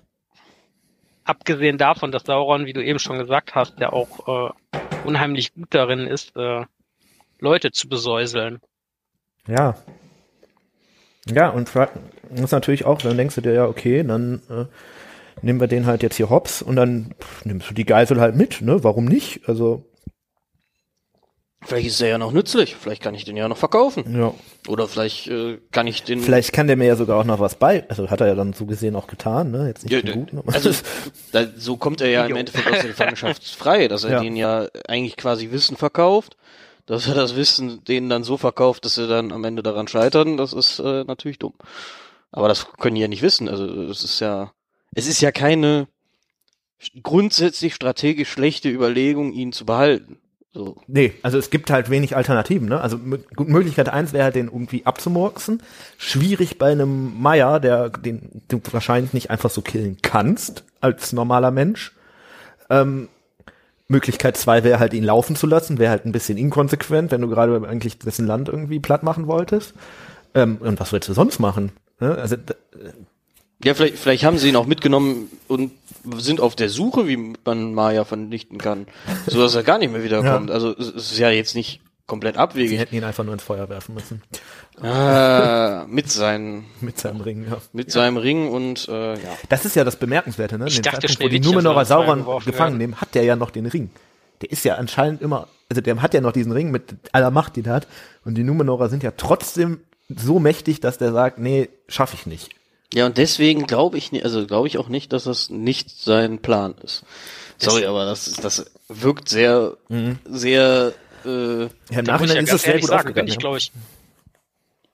Abgesehen 1.23 1.77
davon, 1.77 2.11
dass 2.13 2.23
Sauron, 2.23 2.65
wie 2.67 2.73
du 2.73 2.81
eben 2.81 2.99
schon 2.99 3.17
gesagt 3.19 3.53
hast, 3.53 3.79
der 3.79 3.91
auch 3.91 4.53
äh, 4.73 4.79
unheimlich 5.03 5.53
gut 5.53 5.67
darin 5.71 6.07
ist, 6.07 6.33
äh, 6.37 6.63
Leute 7.39 7.71
zu 7.71 7.89
besäuseln. 7.89 8.61
Ja. 9.47 9.75
Ja, 11.29 11.49
und 11.49 11.69
das 11.75 11.89
ist 12.41 12.51
natürlich 12.51 12.85
auch, 12.85 12.99
dann 13.01 13.17
denkst 13.17 13.35
du 13.35 13.41
dir, 13.41 13.53
ja, 13.53 13.65
okay, 13.65 14.03
dann 14.03 14.41
äh, 14.49 14.65
nehmen 15.41 15.59
wir 15.59 15.67
den 15.67 15.85
halt 15.85 16.03
jetzt 16.03 16.15
hier 16.15 16.29
hops 16.29 16.61
und 16.61 16.75
dann 16.77 17.13
pff, 17.19 17.45
nimmst 17.45 17.69
du 17.69 17.73
die 17.73 17.85
Geisel 17.85 18.19
halt 18.21 18.35
mit, 18.35 18.61
ne? 18.61 18.83
Warum 18.83 19.05
nicht? 19.05 19.41
Also, 19.47 19.83
Vielleicht 21.65 21.87
ist 21.87 22.01
er 22.01 22.07
ja 22.07 22.17
noch 22.17 22.31
nützlich. 22.31 22.75
Vielleicht 22.77 23.01
kann 23.01 23.13
ich 23.13 23.25
den 23.25 23.35
ja 23.35 23.49
noch 23.49 23.57
verkaufen. 23.57 24.17
ja. 24.17 24.33
Oder 24.69 24.87
vielleicht 24.87 25.27
äh, 25.27 25.57
kann 25.71 25.85
ich 25.87 26.03
den. 26.03 26.21
Vielleicht 26.21 26.53
kann 26.53 26.67
der 26.67 26.77
mir 26.77 26.85
ja 26.87 26.95
sogar 26.95 27.19
auch 27.19 27.25
noch 27.25 27.39
was 27.39 27.55
bei. 27.55 27.83
Also 27.89 28.09
hat 28.09 28.21
er 28.21 28.27
ja 28.27 28.35
dann 28.35 28.53
so 28.53 28.65
gesehen 28.65 28.95
auch 28.95 29.07
getan, 29.07 29.51
ne? 29.51 29.67
Jetzt 29.67 29.83
nicht 29.83 30.05
Ja, 30.05 30.13
aber- 30.37 30.53
also 30.53 30.71
da, 31.33 31.45
so 31.57 31.75
kommt 31.75 31.99
er 31.99 32.09
ja 32.09 32.25
im 32.25 32.31
Jo. 32.31 32.37
Endeffekt 32.37 32.67
aus 32.71 32.79
der 32.79 32.87
Gefangenschaft 32.89 33.43
frei, 33.49 33.87
dass 33.89 34.03
er 34.05 34.11
Ja. 34.11 34.19
den 34.21 34.35
ja 34.37 34.67
eigentlich 34.87 35.17
quasi 35.17 35.51
Wissen 35.51 35.75
verkauft, 35.75 36.37
dass 36.87 37.07
er 37.07 37.13
das 37.13 37.35
Wissen 37.35 37.83
denen 37.83 38.09
dann 38.09 38.23
so 38.23 38.37
verkauft, 38.37 38.85
dass 38.85 38.95
sie 38.95 39.07
dann 39.07 39.31
am 39.31 39.43
Ende 39.43 39.61
daran 39.61 39.87
scheitern, 39.87 40.37
das 40.37 40.53
ist 40.53 40.79
äh, 40.79 41.03
natürlich 41.03 41.37
dumm. 41.37 41.53
Aber 42.31 42.47
das 42.47 42.71
können 42.73 42.95
die 42.95 43.01
ja 43.01 43.07
nicht 43.07 43.21
wissen. 43.21 43.47
Also 43.47 43.65
es 43.83 44.03
ist 44.03 44.19
ja, 44.19 44.51
es 44.95 45.07
ist 45.07 45.21
ja 45.21 45.31
keine 45.31 45.87
grundsätzlich 47.03 47.75
strategisch 47.75 48.29
schlechte 48.29 48.69
Überlegung, 48.69 49.33
ihn 49.33 49.51
zu 49.51 49.65
behalten. 49.65 50.19
So. 50.53 50.81
Nee, 50.87 51.13
also 51.21 51.37
es 51.37 51.49
gibt 51.49 51.69
halt 51.69 51.89
wenig 51.89 52.15
Alternativen, 52.15 52.67
ne? 52.67 52.81
Also 52.81 52.97
Möglichkeit 52.97 53.89
eins 53.89 54.13
wäre 54.13 54.25
halt, 54.25 54.35
den 54.35 54.47
irgendwie 54.47 54.85
abzumurksen. 54.85 55.61
Schwierig 55.97 56.57
bei 56.57 56.71
einem 56.71 57.21
Meier, 57.21 57.59
der 57.59 57.89
den 57.89 58.43
du 58.47 58.59
wahrscheinlich 58.71 59.13
nicht 59.13 59.29
einfach 59.29 59.49
so 59.49 59.61
killen 59.61 59.97
kannst 60.01 60.63
als 60.79 61.13
normaler 61.13 61.51
Mensch. 61.51 61.93
Ähm, 62.69 63.09
Möglichkeit 63.87 64.37
zwei 64.37 64.63
wäre 64.63 64.79
halt 64.79 64.93
ihn 64.93 65.03
laufen 65.03 65.35
zu 65.35 65.47
lassen, 65.47 65.77
wäre 65.79 65.91
halt 65.91 66.05
ein 66.05 66.11
bisschen 66.11 66.37
inkonsequent, 66.37 67.11
wenn 67.11 67.21
du 67.21 67.27
gerade 67.29 67.65
eigentlich 67.67 67.97
dessen 67.99 68.27
Land 68.27 68.49
irgendwie 68.49 68.79
platt 68.79 69.03
machen 69.03 69.27
wolltest. 69.27 69.73
Ähm, 70.33 70.57
und 70.59 70.79
was 70.79 70.91
willst 70.91 71.07
du 71.09 71.13
sonst 71.13 71.39
machen? 71.39 71.71
Ne? 71.99 72.15
Also 72.15 72.35
d- 72.35 72.53
Ja, 73.63 73.73
vielleicht, 73.73 73.97
vielleicht 73.97 74.23
haben 74.23 74.37
sie 74.37 74.49
ihn 74.49 74.55
auch 74.55 74.65
mitgenommen 74.67 75.29
und 75.47 75.71
sind 76.17 76.41
auf 76.41 76.55
der 76.55 76.69
Suche, 76.69 77.07
wie 77.07 77.33
man 77.45 77.73
Maya 77.73 78.03
vernichten 78.05 78.57
kann, 78.59 78.87
so 79.25 79.41
dass 79.41 79.55
er 79.55 79.63
gar 79.63 79.77
nicht 79.77 79.91
mehr 79.91 80.03
wiederkommt. 80.03 80.51
Also 80.51 80.75
es 80.77 80.87
es 80.89 81.11
ist 81.13 81.17
ja 81.19 81.29
jetzt 81.31 81.55
nicht 81.55 81.81
komplett 82.07 82.35
sie 82.35 82.39
abwegig. 82.39 82.79
hätten 82.79 82.95
ihn 82.95 83.03
einfach 83.03 83.23
nur 83.23 83.33
ins 83.33 83.43
Feuer 83.43 83.69
werfen 83.69 83.93
müssen. 83.95 84.23
Ah, 84.81 85.85
mit 85.89 86.09
seinen, 86.11 86.65
Mit 86.81 86.97
seinem 86.99 87.21
Ring, 87.21 87.45
ja. 87.49 87.57
mit 87.73 87.91
seinem 87.91 88.17
Ring 88.17 88.49
und 88.49 88.87
äh, 88.87 89.13
ja. 89.13 89.37
Das 89.49 89.65
ist 89.65 89.75
ja 89.75 89.83
das 89.83 89.95
Bemerkenswerte, 89.97 90.57
ne? 90.57 90.65
Ich 90.67 90.75
Den 90.75 90.83
dachte, 90.83 91.07
Zeitpunkt, 91.07 91.23
wo 91.23 91.27
die 91.29 91.39
Numenorer 91.39 91.85
Sauron 91.85 92.19
gefangen 92.45 92.57
werden. 92.57 92.77
nehmen, 92.77 92.95
hat 93.01 93.13
der 93.15 93.23
ja 93.23 93.35
noch 93.35 93.51
den 93.51 93.65
Ring. 93.65 93.89
Der 94.41 94.51
ist 94.51 94.63
ja 94.65 94.75
anscheinend 94.75 95.21
immer, 95.21 95.47
also 95.69 95.81
der 95.81 96.01
hat 96.01 96.13
ja 96.13 96.21
noch 96.21 96.31
diesen 96.31 96.51
Ring 96.51 96.69
mit 96.71 96.95
aller 97.11 97.31
Macht, 97.31 97.55
die 97.55 97.63
der 97.63 97.73
hat. 97.73 97.87
Und 98.23 98.35
die 98.35 98.43
Numenorer 98.43 98.89
sind 98.89 99.03
ja 99.03 99.11
trotzdem 99.17 99.81
so 100.09 100.39
mächtig, 100.39 100.79
dass 100.79 100.97
der 100.97 101.11
sagt, 101.11 101.39
nee, 101.39 101.69
schaffe 101.87 102.15
ich 102.15 102.25
nicht. 102.27 102.49
Ja, 102.93 103.05
und 103.07 103.17
deswegen 103.17 103.65
glaube 103.67 103.97
ich, 103.97 104.11
ni- 104.13 104.23
also 104.23 104.45
glaube 104.47 104.67
ich 104.67 104.77
auch 104.77 104.87
nicht, 104.87 105.11
dass 105.11 105.25
das 105.25 105.49
nicht 105.49 105.89
sein 106.01 106.39
Plan 106.39 106.75
ist. 106.83 107.03
Sorry, 107.57 107.85
aber 107.85 108.05
das, 108.05 108.31
das 108.41 108.65
wirkt 108.87 109.27
sehr, 109.27 109.75
sehr, 110.29 110.93
äh, 111.27 111.61
Ja, 111.61 111.69
Im 111.89 111.99
ich 111.99 112.07
Nachhinein 112.07 112.43
ist 112.45 112.53
es 112.53 112.61
sehr 112.63 112.79
gut 112.79 112.89
sagen, 112.89 113.13
bin 113.13 113.27
ich, 113.27 113.33
ja. 113.33 113.39
glaube 113.39 113.57
ich, 113.57 113.71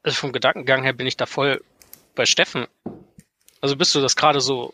also 0.03 0.17
vom 0.17 0.31
Gedankengang 0.31 0.83
her 0.83 0.93
bin 0.93 1.07
ich 1.07 1.17
da 1.17 1.25
voll 1.25 1.61
bei 2.15 2.25
Steffen. 2.25 2.67
Also 3.61 3.75
bis 3.77 3.93
du 3.93 4.01
das 4.01 4.15
gerade 4.15 4.41
so, 4.41 4.73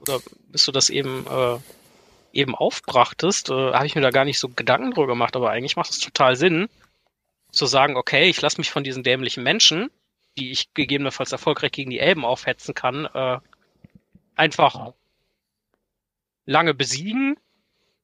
oder 0.00 0.20
bis 0.48 0.64
du 0.64 0.72
das 0.72 0.90
eben, 0.90 1.26
äh, 1.26 1.58
eben 2.32 2.54
aufbrachtest, 2.54 3.50
äh, 3.50 3.72
habe 3.72 3.86
ich 3.86 3.94
mir 3.94 4.00
da 4.00 4.10
gar 4.10 4.24
nicht 4.24 4.38
so 4.38 4.48
Gedanken 4.48 4.92
drüber 4.92 5.08
gemacht, 5.08 5.36
aber 5.36 5.50
eigentlich 5.50 5.76
macht 5.76 5.90
es 5.90 5.98
total 5.98 6.36
Sinn, 6.36 6.68
zu 7.50 7.66
sagen, 7.66 7.96
okay, 7.96 8.30
ich 8.30 8.40
lasse 8.40 8.58
mich 8.58 8.70
von 8.70 8.82
diesen 8.82 9.02
dämlichen 9.02 9.42
Menschen, 9.42 9.90
die 10.38 10.50
ich 10.50 10.72
gegebenenfalls 10.72 11.32
erfolgreich 11.32 11.72
gegen 11.72 11.90
die 11.90 11.98
Elben 11.98 12.24
aufhetzen 12.24 12.74
kann, 12.74 13.04
äh, 13.12 13.38
einfach 14.34 14.92
lange 16.46 16.74
besiegen, 16.74 17.36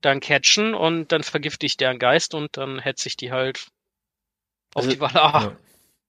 dann 0.01 0.21
catchen 0.21 0.75
und 0.75 1.11
dann 1.13 1.23
vergifte 1.23 1.67
ich 1.67 1.77
deren 1.77 1.99
Geist 1.99 2.35
und 2.35 2.57
dann 2.57 2.79
hetze 2.79 3.09
ich 3.09 3.17
die 3.17 3.33
halt 3.33 3.67
auf 4.75 4.85
Also, 4.85 4.91
die 4.91 5.01
Valar. 5.01 5.53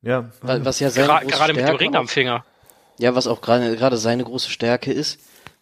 Ja. 0.01 0.29
wa- 0.41 0.59
was 0.63 0.79
ja 0.79 0.89
seine 0.89 1.07
Gra 1.07 1.19
große 1.21 1.31
gerade 1.35 1.53
mit 1.53 1.61
dem 1.61 1.65
Stärke 1.67 1.79
Ring 1.81 1.95
auch- 1.95 1.99
am 1.99 2.07
Finger. 2.07 2.45
Ja, 2.99 3.15
was 3.15 3.27
auch 3.27 3.41
gerade 3.41 3.75
gerade 3.77 3.97
seine 3.97 4.23
große 4.23 4.49
Stärke 4.49 4.91
ist, 4.91 5.19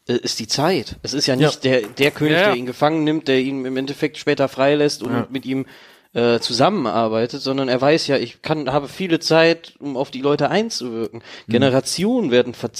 äh, 0.08 0.14
ist 0.14 0.40
die 0.40 0.48
Zeit. 0.48 0.96
Es 1.04 1.14
ist 1.14 1.28
ja 1.28 1.36
nicht 1.36 1.64
der 1.64 1.82
der 1.84 2.12
König, 2.12 2.34
Ja, 2.34 2.40
ja. 2.42 2.46
der 2.48 2.56
ihn 2.56 2.66
gefangen 2.66 3.04
nimmt, 3.04 3.28
der 3.28 3.40
ihn 3.40 3.64
im 3.66 3.78
Endeffekt 3.78 4.18
später 4.18 4.48
freilässt 4.48 5.04
und 5.04 5.12
Ja. 5.14 5.28
mit 5.30 5.46
ihm 5.46 5.66
äh, 6.14 6.40
zusammenarbeitet, 6.40 7.42
sondern 7.42 7.68
er 7.70 7.80
weiß 7.80 8.08
ja, 8.08 8.18
ich 8.18 8.42
kann 8.42 8.72
habe 8.72 8.88
viele 8.88 9.20
Zeit, 9.20 9.76
um 9.80 9.96
auf 9.98 10.10
die 10.10 10.22
Leute 10.22 10.50
einzuwirken. 10.50 11.20
Mhm. 11.48 11.52
Generationen 11.52 12.32
werden 12.32 12.54
ver 12.56 12.72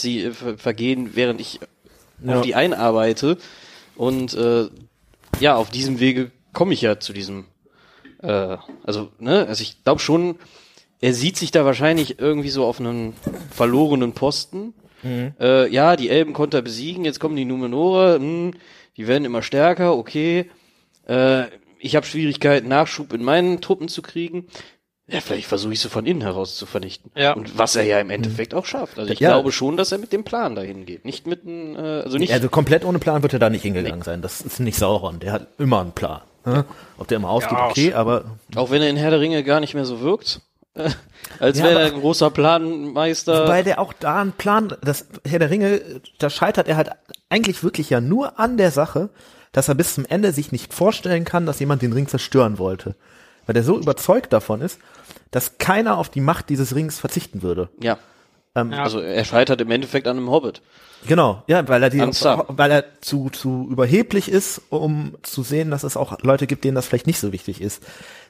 vergehen, 0.58 1.12
während 1.16 1.40
ich 1.42 1.60
Ja. 2.24 2.38
auf 2.38 2.42
die 2.42 2.56
einarbeite 2.56 3.38
und 3.96 4.34
äh, 4.34 4.70
ja, 5.40 5.56
auf 5.56 5.70
diesem 5.70 6.00
Wege 6.00 6.32
komme 6.54 6.74
ich 6.74 6.82
ja 6.82 7.00
zu 7.00 7.14
diesem 7.14 7.46
äh, 8.22 8.58
also 8.84 9.10
ne, 9.20 9.46
also 9.48 9.62
ich 9.62 9.84
glaube 9.84 10.00
schon 10.00 10.38
er 11.00 11.14
sieht 11.14 11.38
sich 11.38 11.52
da 11.52 11.66
wahrscheinlich 11.66 12.20
irgendwie 12.20 12.50
so 12.50 12.66
auf 12.66 12.80
einen 12.80 13.14
verlorenen 13.52 14.14
Posten. 14.14 14.74
Äh, 15.40 15.72
ja, 15.72 15.96
die 15.96 16.10
Elben 16.10 16.34
konnte 16.34 16.58
er 16.58 16.64
besiegen, 16.64 17.06
jetzt 17.06 17.20
kommen 17.20 17.36
die 17.36 17.46
Numenore, 17.46 18.16
hm, 18.16 18.52
die 18.98 19.08
werden 19.08 19.26
immer 19.26 19.44
stärker, 19.44 19.96
okay. 19.96 20.50
Äh, 21.08 21.44
ich 21.80 21.96
habe 21.96 22.06
Schwierigkeiten, 22.06 22.68
Nachschub 22.68 23.14
in 23.14 23.24
meinen 23.24 23.62
Truppen 23.62 23.88
zu 23.88 24.02
kriegen. 24.02 24.48
Ja, 25.10 25.22
vielleicht 25.22 25.48
versuche 25.48 25.72
ich 25.74 25.80
sie 25.80 25.88
von 25.90 26.06
innen 26.06 26.22
heraus 26.22 26.58
zu 26.58 26.66
vernichten. 26.66 27.12
Ja. 27.16 27.32
Und 27.34 27.58
was 27.58 27.78
er 27.78 27.84
ja 27.84 28.00
im 28.00 28.10
Endeffekt 28.10 28.54
auch 28.54 28.66
schafft. 28.66 29.00
Also 29.00 29.12
ich 29.12 29.20
Ja. 29.22 29.30
glaube 29.30 29.54
schon, 29.54 29.78
dass 29.78 29.92
er 29.94 30.00
mit 30.00 30.12
dem 30.12 30.26
Plan 30.26 30.54
dahin 30.56 30.86
geht. 30.86 31.06
Nicht 31.06 31.26
mit 31.28 31.46
einem, 31.46 31.76
äh, 31.76 32.02
also 32.02 32.18
nicht. 32.18 32.34
Also 32.34 32.50
komplett 32.50 32.84
ohne 32.84 33.00
Plan 33.00 33.22
wird 33.24 33.32
er 33.32 33.40
da 33.40 33.50
nicht 33.50 33.62
hingegangen 33.62 34.02
sein. 34.02 34.22
Das 34.22 34.42
ist 34.42 34.60
nicht 34.60 34.78
Sauron. 34.78 35.20
Der 35.22 35.32
hat 35.32 35.48
immer 35.58 35.80
einen 35.80 35.94
Plan. 35.94 36.22
ne? 36.46 36.66
Ob 36.98 37.08
der 37.08 37.18
immer 37.18 37.30
ausgeht, 37.30 37.58
Ja, 37.58 37.68
okay, 37.70 37.94
aber 37.94 38.26
auch 38.56 38.70
wenn 38.70 38.82
er 38.82 38.90
in 38.90 38.98
Herr 38.98 39.12
der 39.12 39.20
Ringe 39.22 39.44
gar 39.44 39.60
nicht 39.62 39.74
mehr 39.76 39.86
so 39.86 40.02
wirkt. 40.02 40.42
Als 41.40 41.58
Ja, 41.58 41.64
wäre 41.66 41.80
er 41.82 41.86
ein 41.94 42.00
großer 42.00 42.30
Planmeister. 42.30 43.44
Wobei 43.46 43.64
der 43.64 43.80
auch 43.80 43.94
da 43.94 44.22
einen 44.22 44.32
Plan, 44.34 44.74
das 44.82 45.08
Herr 45.26 45.40
der 45.40 45.50
Ringe, 45.50 45.82
da 46.20 46.30
scheitert 46.30 46.68
er 46.68 46.76
halt 46.78 46.90
eigentlich 47.30 47.64
wirklich 47.64 47.90
ja 47.90 48.02
nur 48.02 48.40
an 48.40 48.58
der 48.58 48.72
Sache, 48.72 49.10
dass 49.52 49.68
er 49.70 49.76
bis 49.76 49.96
zum 49.96 50.06
Ende 50.06 50.32
sich 50.34 50.52
nicht 50.52 50.74
vorstellen 50.74 51.26
kann, 51.26 51.46
dass 51.46 51.60
jemand 51.60 51.82
den 51.82 51.94
Ring 51.94 52.08
zerstören 52.08 52.60
wollte. 52.60 52.96
Weil 53.48 53.56
er 53.56 53.64
so 53.64 53.80
überzeugt 53.80 54.32
davon 54.34 54.62
ist, 54.62 54.80
dass 55.32 55.58
keiner 55.58 55.98
auf 55.98 56.10
die 56.10 56.22
Macht 56.22 56.50
dieses 56.50 56.76
Rings 56.76 57.00
verzichten 57.00 57.42
würde. 57.42 57.70
ja. 57.80 57.98
Ähm, 58.56 58.72
Ja. 58.72 58.84
Also 58.84 59.00
er 59.00 59.24
scheitert 59.26 59.62
im 59.62 59.70
Endeffekt 59.72 60.08
an 60.08 60.18
einem 60.18 60.30
Hobbit. 60.32 60.62
Genau, 61.06 61.44
ja, 61.48 61.68
weil 61.68 61.84
er 61.84 61.90
die, 61.92 62.00
weil 62.00 62.72
er 62.72 62.86
zu, 63.02 63.30
zu 63.30 63.68
überheblich 63.70 64.30
ist, 64.30 64.62
um 64.70 65.16
zu 65.22 65.44
sehen, 65.44 65.70
dass 65.70 65.84
es 65.84 65.96
auch 65.96 66.20
Leute 66.24 66.48
gibt, 66.48 66.64
denen 66.64 66.74
das 66.76 66.88
vielleicht 66.88 67.06
nicht 67.06 67.20
so 67.20 67.32
wichtig 67.32 67.62
ist. 67.62 67.84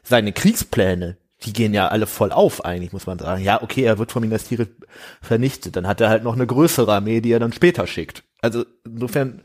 Seine 0.03 0.33
Kriegspläne, 0.33 1.15
die 1.43 1.53
gehen 1.53 1.73
ja 1.73 1.87
alle 1.87 2.07
voll 2.07 2.33
auf 2.33 2.65
eigentlich, 2.65 2.91
muss 2.91 3.05
man 3.07 3.19
sagen. 3.19 3.41
Ja, 3.41 3.61
okay, 3.61 3.83
er 3.83 3.99
wird 3.99 4.11
von 4.11 4.21
Minas 4.21 4.43
Tirith 4.43 4.69
vernichtet, 5.21 5.77
dann 5.77 5.87
hat 5.87 6.01
er 6.01 6.09
halt 6.09 6.23
noch 6.23 6.33
eine 6.33 6.45
größere 6.45 6.91
Armee, 6.93 7.21
die 7.21 7.31
er 7.31 7.39
dann 7.39 7.53
später 7.53 7.87
schickt. 7.87 8.23
Also 8.41 8.65
insofern, 8.85 9.41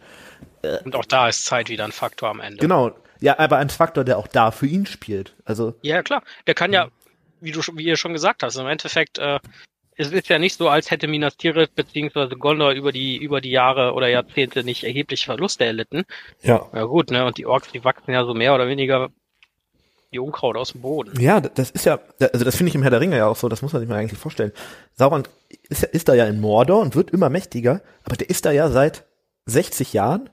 Und 0.84 0.96
auch 0.96 1.04
da 1.04 1.28
ist 1.28 1.44
Zeit 1.44 1.68
wieder 1.68 1.84
ein 1.84 1.92
Faktor 1.92 2.28
am 2.28 2.40
Ende. 2.40 2.58
genau, 2.58 2.90
ja, 3.22 3.38
aber 3.38 3.56
ein 3.56 3.70
Faktor, 3.70 4.04
der 4.04 4.18
auch 4.18 4.26
da 4.26 4.50
für 4.50 4.66
ihn 4.66 4.84
spielt. 4.84 5.34
Also 5.46 5.74
Ja, 5.82 6.02
klar. 6.02 6.22
Der 6.46 6.54
kann 6.54 6.72
ja, 6.72 6.88
wie 7.40 7.52
du 7.52 7.62
schon- 7.62 7.78
wie 7.78 7.84
ihr 7.84 7.96
schon 7.96 8.12
gesagt 8.12 8.42
hast, 8.42 8.56
im 8.56 8.66
Endeffekt, 8.66 9.18
äh, 9.18 9.38
es 9.96 10.10
ist 10.10 10.28
ja 10.28 10.38
nicht 10.38 10.56
so, 10.56 10.68
als 10.68 10.90
hätte 10.90 11.06
Minas 11.06 11.36
Tirith 11.36 11.74
beziehungsweise 11.74 12.36
Gondor 12.36 12.72
über 12.72 12.92
die 12.92 13.16
über 13.18 13.40
die 13.40 13.50
Jahre 13.50 13.92
oder 13.94 14.08
Jahrzehnte 14.08 14.64
nicht 14.64 14.84
erhebliche 14.84 15.24
Verluste 15.26 15.64
erlitten. 15.64 16.04
ja, 16.42 16.66
Ja 16.72 16.84
gut, 16.84 17.10
ne? 17.10 17.24
Und 17.24 17.38
die 17.38 17.46
Orks, 17.46 17.70
die 17.72 17.84
wachsen 17.84 18.10
ja 18.12 18.24
so 18.24 18.34
mehr 18.34 18.54
oder 18.54 18.66
weniger 18.68 19.10
wie 20.10 20.18
Unkraut 20.18 20.56
aus 20.56 20.72
dem 20.72 20.82
Boden. 20.82 21.18
Ja, 21.20 21.40
das 21.40 21.70
ist 21.70 21.86
ja, 21.86 21.98
also 22.20 22.44
das 22.44 22.56
finde 22.56 22.68
ich 22.68 22.74
im 22.74 22.82
Herr 22.82 22.90
der 22.90 23.00
Ringe 23.00 23.16
ja 23.16 23.26
auch 23.26 23.36
so, 23.36 23.48
das 23.48 23.62
muss 23.62 23.72
man 23.72 23.80
sich 23.80 23.88
mal 23.88 23.96
eigentlich 23.98 24.18
vorstellen. 24.18 24.52
Sauron 24.94 25.22
ist, 25.70 25.82
ja- 25.82 25.88
ist 25.88 26.08
da 26.08 26.14
ja 26.14 26.26
in 26.26 26.40
Mordor 26.40 26.80
und 26.80 26.94
wird 26.94 27.10
immer 27.10 27.30
mächtiger, 27.30 27.80
aber 28.04 28.16
der 28.16 28.28
ist 28.28 28.44
da 28.44 28.50
ja 28.50 28.68
seit 28.68 29.04
60 29.46 29.92
Jahren, 29.94 30.28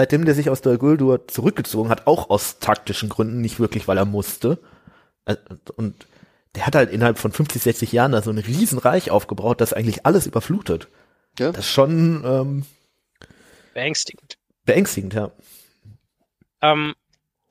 seitdem 0.00 0.24
der 0.24 0.34
sich 0.34 0.48
aus 0.48 0.62
der 0.62 0.78
Guldur 0.78 1.28
zurückgezogen 1.28 1.90
hat, 1.90 2.06
auch 2.06 2.30
aus 2.30 2.58
taktischen 2.58 3.10
Gründen, 3.10 3.42
nicht 3.42 3.60
wirklich, 3.60 3.86
weil 3.86 3.98
er 3.98 4.06
musste. 4.06 4.58
Äh, 5.26 5.36
Und 5.76 6.06
der 6.54 6.66
hat 6.66 6.74
halt 6.74 6.90
innerhalb 6.90 7.18
von 7.18 7.32
50, 7.32 7.60
60 7.60 7.92
Jahren 7.92 8.12
da 8.12 8.22
so 8.22 8.30
ein 8.30 8.38
Riesenreich 8.38 9.10
aufgebaut, 9.10 9.60
das 9.60 9.74
eigentlich 9.74 10.06
alles 10.06 10.26
überflutet. 10.26 10.88
Ja. 11.38 11.52
Das 11.52 11.66
ist 11.66 11.70
schon 11.70 12.22
ähm, 12.24 12.64
Beängstigend. 13.74 14.38
beängstigend, 14.64 15.12
ja. 15.12 15.32
Ähm, 16.62 16.94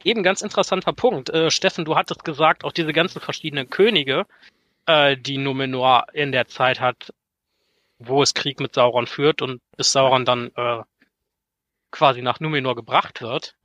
eben 0.03 0.23
ganz 0.23 0.41
interessanter 0.41 0.93
Punkt. 0.93 1.29
Äh, 1.29 1.51
Steffen, 1.51 1.85
du 1.85 1.95
hattest 1.97 2.23
gesagt, 2.23 2.63
auch 2.63 2.71
diese 2.71 2.93
ganzen 2.93 3.21
verschiedenen 3.21 3.69
Könige, 3.69 4.25
äh, 4.87 5.15
die 5.17 5.37
Numenor 5.37 6.07
in 6.13 6.31
der 6.31 6.47
Zeit 6.47 6.79
hat, 6.79 7.13
wo 7.99 8.23
es 8.23 8.33
Krieg 8.33 8.59
mit 8.59 8.73
Sauron 8.73 9.05
führt 9.05 9.43
und 9.43 9.61
bis 9.77 9.91
Sauron 9.91 10.25
dann 10.25 10.49
äh, 10.55 10.81
quasi 11.91 12.21
nach 12.21 12.39
Numenor 12.39 12.75
gebracht 12.75 13.21
wird. 13.21 13.55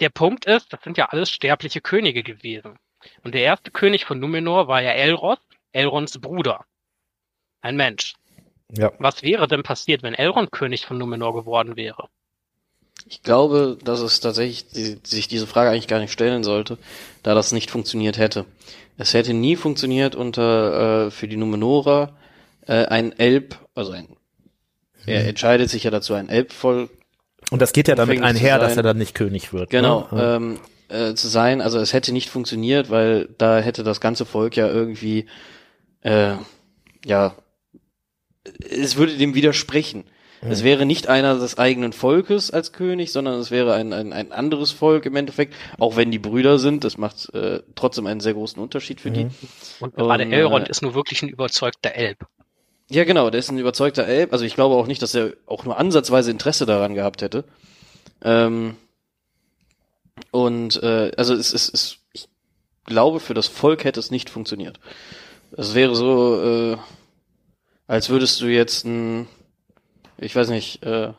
Der 0.00 0.10
Punkt 0.10 0.44
ist, 0.44 0.72
das 0.72 0.82
sind 0.82 0.96
ja 0.96 1.06
alles 1.06 1.30
sterbliche 1.30 1.80
Könige 1.80 2.22
gewesen. 2.22 2.78
Und 3.24 3.34
der 3.34 3.42
erste 3.42 3.70
König 3.70 4.04
von 4.04 4.20
Numenor 4.20 4.68
war 4.68 4.80
ja 4.80 4.92
Elros, 4.92 5.38
Elrons 5.72 6.20
Bruder. 6.20 6.64
Ein 7.60 7.76
Mensch. 7.76 8.14
Ja. 8.70 8.92
Was 8.98 9.22
wäre 9.22 9.48
denn 9.48 9.62
passiert, 9.62 10.02
wenn 10.02 10.14
Elrond 10.14 10.52
König 10.52 10.86
von 10.86 10.98
Numenor 10.98 11.34
geworden 11.34 11.76
wäre? 11.76 12.08
Ich 13.06 13.22
glaube, 13.22 13.78
dass 13.82 14.00
es 14.00 14.20
tatsächlich 14.20 14.68
die, 14.68 15.00
sich 15.02 15.28
diese 15.28 15.46
Frage 15.46 15.70
eigentlich 15.70 15.88
gar 15.88 15.98
nicht 15.98 16.12
stellen 16.12 16.44
sollte, 16.44 16.78
da 17.22 17.34
das 17.34 17.52
nicht 17.52 17.70
funktioniert 17.70 18.16
hätte. 18.16 18.46
Es 18.96 19.14
hätte 19.14 19.34
nie 19.34 19.56
funktioniert 19.56 20.14
unter 20.14 21.06
äh, 21.06 21.10
für 21.10 21.26
die 21.26 21.36
Numenorer 21.36 22.16
äh, 22.66 22.84
ein 22.86 23.18
Elb, 23.18 23.58
also 23.74 23.92
ein 23.92 24.08
er 25.06 25.26
entscheidet 25.26 25.70
sich 25.70 25.84
ja 25.84 25.90
dazu, 25.90 26.14
ein 26.14 26.28
Elbvolk 26.28 26.90
Und 27.50 27.62
das 27.62 27.72
geht 27.72 27.88
ja 27.88 27.94
damit 27.94 28.22
einher, 28.22 28.58
dass 28.58 28.76
er 28.76 28.82
dann 28.82 28.98
nicht 28.98 29.14
König 29.14 29.52
wird. 29.52 29.70
genau 29.70 30.08
Ne? 30.10 30.36
Ähm, 30.36 30.58
äh, 30.88 31.14
zu 31.14 31.28
sein. 31.28 31.60
Also 31.60 31.78
es 31.78 31.92
hätte 31.92 32.12
nicht 32.12 32.28
funktioniert, 32.28 32.90
weil 32.90 33.28
da 33.38 33.58
hätte 33.58 33.82
das 33.82 34.00
ganze 34.00 34.24
Volk 34.24 34.56
ja 34.56 34.68
irgendwie 34.68 35.26
äh, 36.02 36.34
ja 37.04 37.36
es 38.68 38.96
würde 38.96 39.16
dem 39.16 39.34
widersprechen. 39.34 40.04
Es 40.44 40.64
wäre 40.64 40.86
nicht 40.86 41.06
einer 41.06 41.38
des 41.38 41.56
eigenen 41.56 41.92
Volkes 41.92 42.50
als 42.50 42.72
König, 42.72 43.12
sondern 43.12 43.38
es 43.38 43.52
wäre 43.52 43.74
ein, 43.74 43.92
ein, 43.92 44.12
ein 44.12 44.32
anderes 44.32 44.72
Volk 44.72 45.06
im 45.06 45.14
Endeffekt, 45.14 45.54
auch 45.78 45.94
wenn 45.94 46.10
die 46.10 46.18
Brüder 46.18 46.58
sind. 46.58 46.82
Das 46.82 46.98
macht 46.98 47.32
äh, 47.32 47.62
trotzdem 47.76 48.08
einen 48.08 48.18
sehr 48.18 48.34
großen 48.34 48.60
Unterschied 48.60 49.00
für 49.00 49.12
die. 49.12 49.28
Und 49.78 49.94
gerade 49.94 50.24
Elrond 50.24 50.66
äh, 50.66 50.70
ist 50.70 50.82
nur 50.82 50.94
wirklich 50.94 51.22
ein 51.22 51.28
überzeugter 51.28 51.94
Elb. 51.94 52.26
Ja, 52.92 53.04
genau, 53.04 53.30
der 53.30 53.38
ist 53.40 53.50
ein 53.50 53.58
überzeugter 53.58 54.06
Elb. 54.06 54.32
Also 54.32 54.44
ich 54.44 54.54
glaube 54.54 54.74
auch 54.76 54.86
nicht, 54.86 55.00
dass 55.02 55.14
er 55.14 55.32
auch 55.46 55.64
nur 55.64 55.78
ansatzweise 55.78 56.30
Interesse 56.30 56.66
daran 56.66 56.94
gehabt 56.94 57.22
hätte. 57.22 57.44
Ähm, 58.22 58.76
Und 60.30 60.82
äh, 60.82 61.10
also 61.16 61.34
es 61.34 61.52
ist, 61.52 61.98
ich 62.12 62.28
glaube, 62.84 63.20
für 63.20 63.34
das 63.34 63.48
Volk 63.48 63.84
hätte 63.84 64.00
es 64.00 64.10
nicht 64.10 64.30
funktioniert. 64.30 64.78
Es 65.56 65.74
wäre 65.74 65.94
so, 65.94 66.42
äh, 66.42 66.76
als 67.86 68.08
würdest 68.10 68.40
du 68.40 68.46
jetzt 68.46 68.84
ein, 68.84 69.26
ich 70.18 70.34
weiß 70.34 70.48
nicht, 70.50 70.82
äh, 70.84 71.12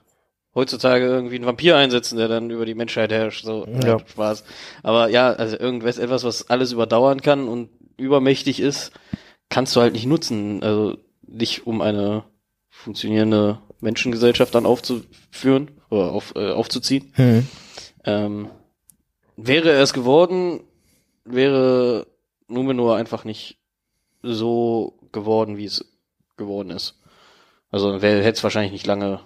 heutzutage 0.55 1.05
irgendwie 1.05 1.35
einen 1.35 1.45
Vampir 1.45 1.75
einsetzen, 1.77 2.17
der 2.17 2.27
dann 2.27 2.49
über 2.51 2.65
die 2.65 2.75
Menschheit 2.75 3.11
herrscht. 3.11 3.45
So 3.45 3.65
Ja. 3.67 3.95
äh, 3.97 3.99
Spaß. 4.07 4.43
Aber 4.83 5.09
ja, 5.09 5.33
also 5.33 5.57
irgendwas, 5.57 5.97
etwas, 5.97 6.23
was 6.23 6.49
alles 6.49 6.71
überdauern 6.71 7.21
kann 7.21 7.47
und 7.47 7.69
übermächtig 7.97 8.59
ist, 8.59 8.91
kannst 9.49 9.75
du 9.75 9.81
halt 9.81 9.93
nicht 9.93 10.05
nutzen. 10.05 10.61
Also 10.63 10.97
nicht 11.27 11.65
um 11.67 11.81
eine 11.81 12.23
funktionierende 12.69 13.59
Menschengesellschaft 13.81 14.55
dann 14.55 14.65
aufzuführen 14.65 15.71
oder 15.89 16.11
auf, 16.11 16.33
äh, 16.35 16.51
aufzuziehen. 16.51 17.11
Hm. 17.15 17.47
Ähm, 18.05 18.49
wäre 19.37 19.71
er 19.71 19.81
es 19.81 19.93
geworden, 19.93 20.61
wäre 21.25 22.07
Numenor 22.47 22.95
einfach 22.97 23.23
nicht 23.25 23.57
so 24.21 24.97
geworden, 25.11 25.57
wie 25.57 25.65
es 25.65 25.85
geworden 26.37 26.69
ist. 26.71 26.99
Also 27.71 27.93
hätte 27.95 28.29
es 28.29 28.43
wahrscheinlich 28.43 28.71
nicht 28.71 28.87
lange 28.87 29.19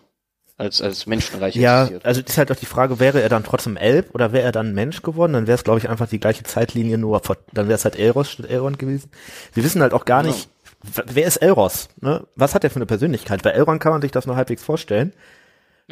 als 0.57 0.81
als 0.81 1.05
Menschenreich 1.05 1.55
Ja, 1.55 1.81
existiert. 1.83 2.05
also 2.05 2.21
ist 2.21 2.37
halt 2.37 2.51
auch 2.51 2.55
die 2.55 2.65
Frage, 2.65 2.99
wäre 2.99 3.21
er 3.21 3.29
dann 3.29 3.43
trotzdem 3.43 3.77
Elb 3.77 4.15
oder 4.15 4.31
wäre 4.33 4.43
er 4.43 4.51
dann 4.51 4.73
Mensch 4.73 5.03
geworden? 5.03 5.33
Dann 5.33 5.45
wäre 5.47 5.55
es, 5.55 5.63
glaube 5.63 5.79
ich, 5.79 5.87
einfach 5.87 6.07
die 6.09 6.19
gleiche 6.19 6.43
Zeitlinie, 6.43 6.97
nur 6.97 7.19
vor, 7.23 7.37
dann 7.53 7.67
wäre 7.67 7.75
es 7.75 7.83
halt 7.85 7.97
Elros 7.99 8.31
statt 8.31 8.49
Elrond 8.49 8.79
gewesen. 8.79 9.11
Wir 9.53 9.63
wissen 9.63 9.81
halt 9.83 9.93
auch 9.93 10.05
gar 10.05 10.23
Ja. 10.25 10.31
nicht, 10.31 10.49
wer 11.05 11.25
ist 11.27 11.37
Elros? 11.37 11.89
Ne? 12.01 12.27
Was 12.35 12.55
hat 12.55 12.63
er 12.63 12.69
für 12.69 12.77
eine 12.77 12.85
Persönlichkeit? 12.85 13.43
Bei 13.43 13.51
Elrond 13.51 13.81
kann 13.81 13.91
man 13.91 14.01
sich 14.01 14.11
das 14.11 14.25
noch 14.25 14.35
halbwegs 14.35 14.63
vorstellen. 14.63 15.13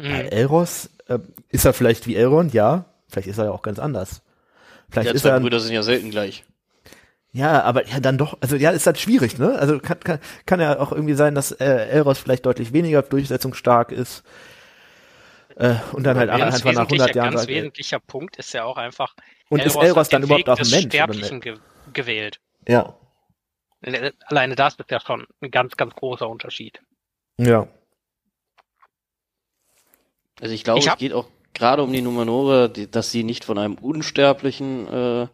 Bei 0.02 0.22
Mhm. 0.22 0.28
Elros 0.30 0.90
äh, 1.08 1.18
ist 1.50 1.64
er 1.64 1.72
vielleicht 1.72 2.06
wie 2.06 2.16
Elrond, 2.16 2.54
ja. 2.54 2.86
Vielleicht 3.08 3.28
ist 3.28 3.38
er 3.38 3.46
ja 3.46 3.50
auch 3.52 3.62
ganz 3.62 3.78
anders. 3.78 4.22
Vielleicht 4.90 5.08
Ja, 5.08 5.12
ist 5.12 5.22
zwei 5.22 5.30
er, 5.30 5.40
Brüder 5.40 5.60
sind 5.60 5.74
ja 5.74 5.82
selten 5.82 6.10
gleich. 6.10 6.44
ja, 7.32 7.62
aber 7.62 7.86
ja 7.86 8.00
dann 8.00 8.18
doch, 8.18 8.38
also 8.40 8.56
ja, 8.56 8.70
ist 8.70 8.86
halt 8.86 8.98
schwierig, 8.98 9.38
ne? 9.38 9.58
Also 9.58 9.78
kann, 9.78 10.00
kann, 10.00 10.18
kann 10.46 10.60
ja 10.60 10.78
auch 10.78 10.92
irgendwie 10.92 11.14
sein, 11.14 11.34
dass 11.34 11.52
äh, 11.52 11.64
Elros 11.88 12.18
vielleicht 12.18 12.46
deutlich 12.46 12.72
weniger 12.72 13.02
durchsetzungsstark 13.02 13.92
ist. 13.92 14.22
Äh, 15.56 15.76
und 15.92 16.04
dann 16.04 16.16
halt 16.18 16.30
Ein 16.30 16.42
einfach 16.52 16.72
nach 16.72 16.84
100 16.86 17.14
wesentlicher, 17.14 17.14
Jahren 17.14 17.32
ganz 17.32 17.34
sagt, 17.34 17.50
äh, 17.50 17.54
wesentlicher 17.54 18.00
Punkt 18.00 18.36
ist 18.36 18.52
ja 18.54 18.64
auch 18.64 18.76
einfach, 18.76 19.14
Und 19.48 19.64
ist 19.64 19.76
Elros 19.76 19.82
Elros 19.82 20.10
hat 20.10 20.12
dann 20.12 20.22
überhaupt 20.22 20.48
auch 20.48 20.60
ein 20.60 20.68
Mensch? 20.68 20.94
Sterblichen 20.94 21.40
ge 21.40 21.58
gewählt. 21.92 22.40
Ja, 22.68 22.96
Alleine 24.26 24.56
das 24.56 24.74
ist 24.74 24.90
ja 24.90 25.00
schon 25.00 25.26
ein 25.40 25.50
ganz, 25.50 25.76
ganz 25.76 25.94
großer 25.94 26.28
Unterschied. 26.28 26.80
ja. 27.38 27.68
Also 30.38 30.52
ich 30.52 30.64
glaube, 30.64 30.80
Ich 30.80 30.86
es 30.86 30.98
geht 30.98 31.14
auch 31.14 31.28
gerade 31.54 31.82
um 31.82 31.90
die 31.90 32.02
Numenore, 32.02 32.68
die, 32.68 32.90
dass 32.90 33.10
sie 33.10 33.24
nicht 33.24 33.46
von 33.46 33.56
einem 33.56 33.76
Unsterblichen 33.76 34.86
äh, 34.86 35.28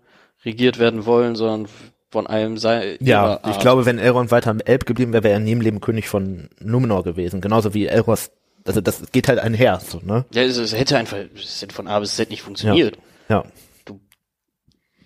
regiert 0.44 0.78
werden 0.78 1.06
wollen, 1.06 1.34
sondern 1.34 1.68
von 2.10 2.26
einem 2.26 2.58
sei 2.58 2.98
Ja, 3.00 3.40
ich 3.50 3.58
glaube, 3.58 3.86
wenn 3.86 3.98
Elrond 3.98 4.30
weiter 4.30 4.50
im 4.50 4.60
Elb 4.60 4.86
geblieben 4.86 5.12
wäre, 5.12 5.24
wäre 5.24 5.32
er 5.32 5.38
im 5.38 5.44
Nebenleben 5.44 5.80
König 5.80 6.08
von 6.08 6.48
Numenor 6.60 7.02
gewesen. 7.02 7.40
Genauso 7.40 7.74
wie 7.74 7.86
Elros, 7.86 8.30
also 8.64 8.80
das 8.80 9.10
geht 9.10 9.28
halt 9.28 9.38
einher, 9.38 9.80
so, 9.80 9.98
ne? 10.04 10.24
Ja, 10.32 10.42
es, 10.42 10.58
es 10.58 10.72
hätte 10.72 10.96
einfach 10.98 11.18
es 11.34 11.62
hätte 11.62 11.74
von 11.74 11.88
A 11.88 11.98
bis 11.98 12.14
Z 12.14 12.30
nicht 12.30 12.42
funktioniert. 12.42 12.98
Ja. 13.28 13.44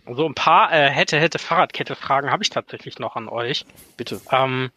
So 0.08 0.26
ein 0.26 0.34
paar 0.34 0.72
äh, 0.72 0.88
hätte, 0.88 1.18
hätte 1.18 1.38
Fahrradkette-Fragen 1.38 2.30
habe 2.30 2.42
ich 2.42 2.50
tatsächlich 2.50 2.98
noch 2.98 3.16
an 3.16 3.28
euch. 3.28 3.64
Bitte. 3.96 4.20
Ähm, 4.30 4.70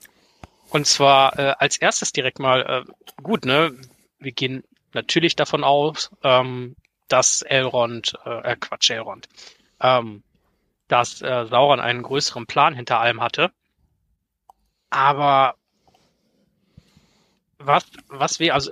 und 0.69 0.88
zwar 0.88 1.38
äh, 1.38 1.55
als 1.59 1.77
erstes 1.77 2.11
direkt 2.11 2.39
mal, 2.39 2.86
äh, 2.88 3.21
gut, 3.21 3.45
ne, 3.45 3.75
wir 4.19 4.32
gehen 4.32 4.63
natürlich 4.93 5.36
davon 5.36 5.63
aus, 5.63 6.11
ähm, 6.23 6.75
dass 7.07 7.41
Elrond, 7.41 8.13
äh, 8.25 8.51
äh, 8.51 8.55
Quatsch, 8.55 8.89
Elrond, 8.89 9.27
ähm, 9.82 10.23
dass 10.88 11.21
äh, 11.21 11.45
Sauron 11.45 11.80
einen 11.80 12.03
größeren 12.03 12.45
Plan 12.45 12.73
hinter 12.73 12.99
allem 12.99 13.21
hatte. 13.21 13.51
Aber 14.89 15.55
was, 17.59 17.86
was 18.07 18.39
wir, 18.39 18.55
also 18.55 18.71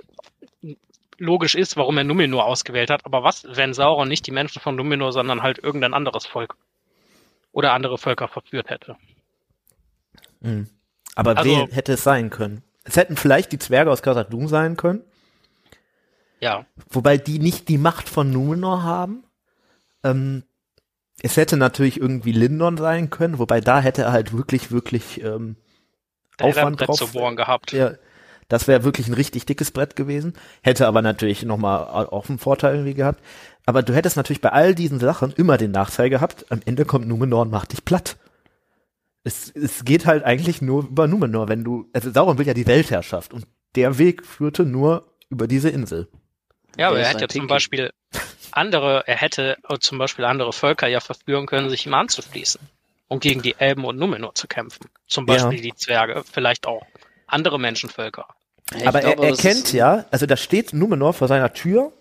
logisch 1.18 1.54
ist, 1.54 1.76
warum 1.76 1.98
er 1.98 2.04
Numenor 2.04 2.44
ausgewählt 2.46 2.90
hat, 2.90 3.04
aber 3.04 3.22
was, 3.22 3.44
wenn 3.50 3.74
Sauron 3.74 4.08
nicht 4.08 4.26
die 4.26 4.30
Menschen 4.30 4.60
von 4.62 4.76
Numenor, 4.76 5.12
sondern 5.12 5.42
halt 5.42 5.58
irgendein 5.58 5.94
anderes 5.94 6.26
Volk 6.26 6.56
oder 7.52 7.72
andere 7.72 7.98
Völker 7.98 8.28
verführt 8.28 8.70
hätte? 8.70 8.96
Mhm. 10.40 10.68
Aber 11.14 11.36
Also- 11.36 11.50
wer 11.50 11.66
hätte 11.74 11.94
es 11.94 12.04
sein 12.04 12.30
können? 12.30 12.62
Es 12.84 12.96
hätten 12.96 13.16
vielleicht 13.16 13.52
die 13.52 13.58
Zwerge 13.58 13.90
aus 13.90 14.02
Khazad-dûm 14.02 14.48
sein 14.48 14.76
können, 14.76 15.02
Ja, 16.40 16.64
wobei 16.90 17.18
die 17.18 17.40
nicht 17.40 17.68
die 17.68 17.78
Macht 17.78 18.08
von 18.08 18.30
Numenor 18.30 18.84
haben. 18.84 19.24
Ähm, 20.04 20.44
es 21.20 21.36
hätte 21.36 21.56
natürlich 21.56 22.00
irgendwie 22.00 22.30
Lindon 22.32 22.76
sein 22.76 23.10
können, 23.10 23.38
wobei 23.40 23.60
da 23.60 23.80
hätte 23.80 24.02
er 24.02 24.12
halt 24.12 24.32
wirklich, 24.32 24.70
wirklich 24.70 25.20
ähm, 25.22 25.56
Aufwand 26.40 26.80
drauf. 26.80 26.96
zu 26.96 27.08
bohren 27.08 27.34
gehabt. 27.34 27.72
Ja, 27.72 27.94
das 28.48 28.66
wäre 28.66 28.84
wirklich 28.84 29.08
ein 29.08 29.14
richtig 29.14 29.46
dickes 29.46 29.70
Brett 29.70 29.94
gewesen. 29.94 30.34
Hätte 30.62 30.86
aber 30.86 31.02
natürlich 31.02 31.42
nochmal 31.42 31.84
auch 31.86 32.28
einen 32.28 32.38
Vorteil 32.38 32.74
irgendwie 32.74 32.94
gehabt. 32.94 33.22
Aber 33.66 33.82
du 33.82 33.94
hättest 33.94 34.16
natürlich 34.16 34.40
bei 34.40 34.50
all 34.50 34.74
diesen 34.74 34.98
Sachen 34.98 35.32
immer 35.32 35.58
den 35.58 35.70
Nachteil 35.70 36.08
gehabt, 36.08 36.46
am 36.50 36.60
Ende 36.64 36.86
kommt 36.86 37.06
Numenor 37.06 37.42
und 37.42 37.50
macht 37.50 37.72
dich 37.72 37.84
platt. 37.84 38.16
Es, 39.24 39.50
es 39.50 39.84
geht 39.84 40.06
halt 40.06 40.24
eigentlich 40.24 40.62
nur 40.62 40.84
über 40.84 41.06
Numenor, 41.06 41.48
wenn 41.48 41.64
du, 41.64 41.90
also 41.92 42.10
Sauron 42.10 42.38
will 42.38 42.46
ja 42.46 42.54
die 42.54 42.66
Weltherrschaft 42.66 43.34
und 43.34 43.46
der 43.74 43.98
Weg 43.98 44.24
führte 44.24 44.64
nur 44.64 45.12
über 45.28 45.46
diese 45.46 45.68
Insel. 45.68 46.08
Ja, 46.78 46.88
aber 46.88 47.00
er 47.00 47.08
hätte 47.08 47.24
ein 47.24 47.28
zum 47.28 47.40
Pinky. 47.40 47.46
Beispiel 47.48 47.90
andere, 48.52 49.06
er 49.06 49.16
hätte 49.16 49.58
zum 49.80 49.98
Beispiel 49.98 50.24
andere 50.24 50.54
Völker 50.54 50.86
ja 50.86 51.00
verführen 51.00 51.46
können, 51.46 51.68
sich 51.68 51.84
ihm 51.84 51.92
anzuschließen 51.92 52.60
und 53.08 53.20
gegen 53.20 53.42
die 53.42 53.56
Elben 53.58 53.84
und 53.84 53.98
Numenor 53.98 54.34
zu 54.34 54.46
kämpfen. 54.46 54.86
Zum 55.06 55.26
Ja. 55.26 55.34
Beispiel 55.34 55.60
die 55.60 55.74
Zwerge, 55.74 56.24
vielleicht 56.30 56.66
auch 56.66 56.86
andere 57.26 57.60
Menschenvölker. 57.60 58.26
Ich 58.76 58.86
aber 58.86 59.00
glaube, 59.00 59.22
er 59.22 59.30
erkennt 59.30 59.72
ja, 59.72 60.04
also 60.10 60.26
da 60.26 60.36
steht 60.36 60.72
Numenor 60.72 61.14
vor 61.14 61.28
seiner 61.28 61.52
Tür 61.52 61.92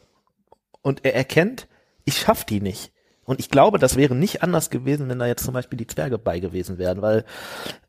und 0.81 1.05
er 1.05 1.15
erkennt, 1.15 1.67
ich 2.05 2.17
schaff 2.19 2.43
die 2.45 2.61
nicht. 2.61 2.91
Und 3.23 3.39
ich 3.39 3.49
glaube, 3.49 3.77
das 3.77 3.95
wäre 3.97 4.15
nicht 4.15 4.41
anders 4.41 4.69
gewesen, 4.69 5.09
wenn 5.09 5.19
da 5.19 5.27
jetzt 5.27 5.43
zum 5.43 5.53
Beispiel 5.53 5.77
die 5.77 5.87
Zwerge 5.87 6.17
bei 6.17 6.39
gewesen 6.39 6.77
wären, 6.77 7.01
weil 7.01 7.25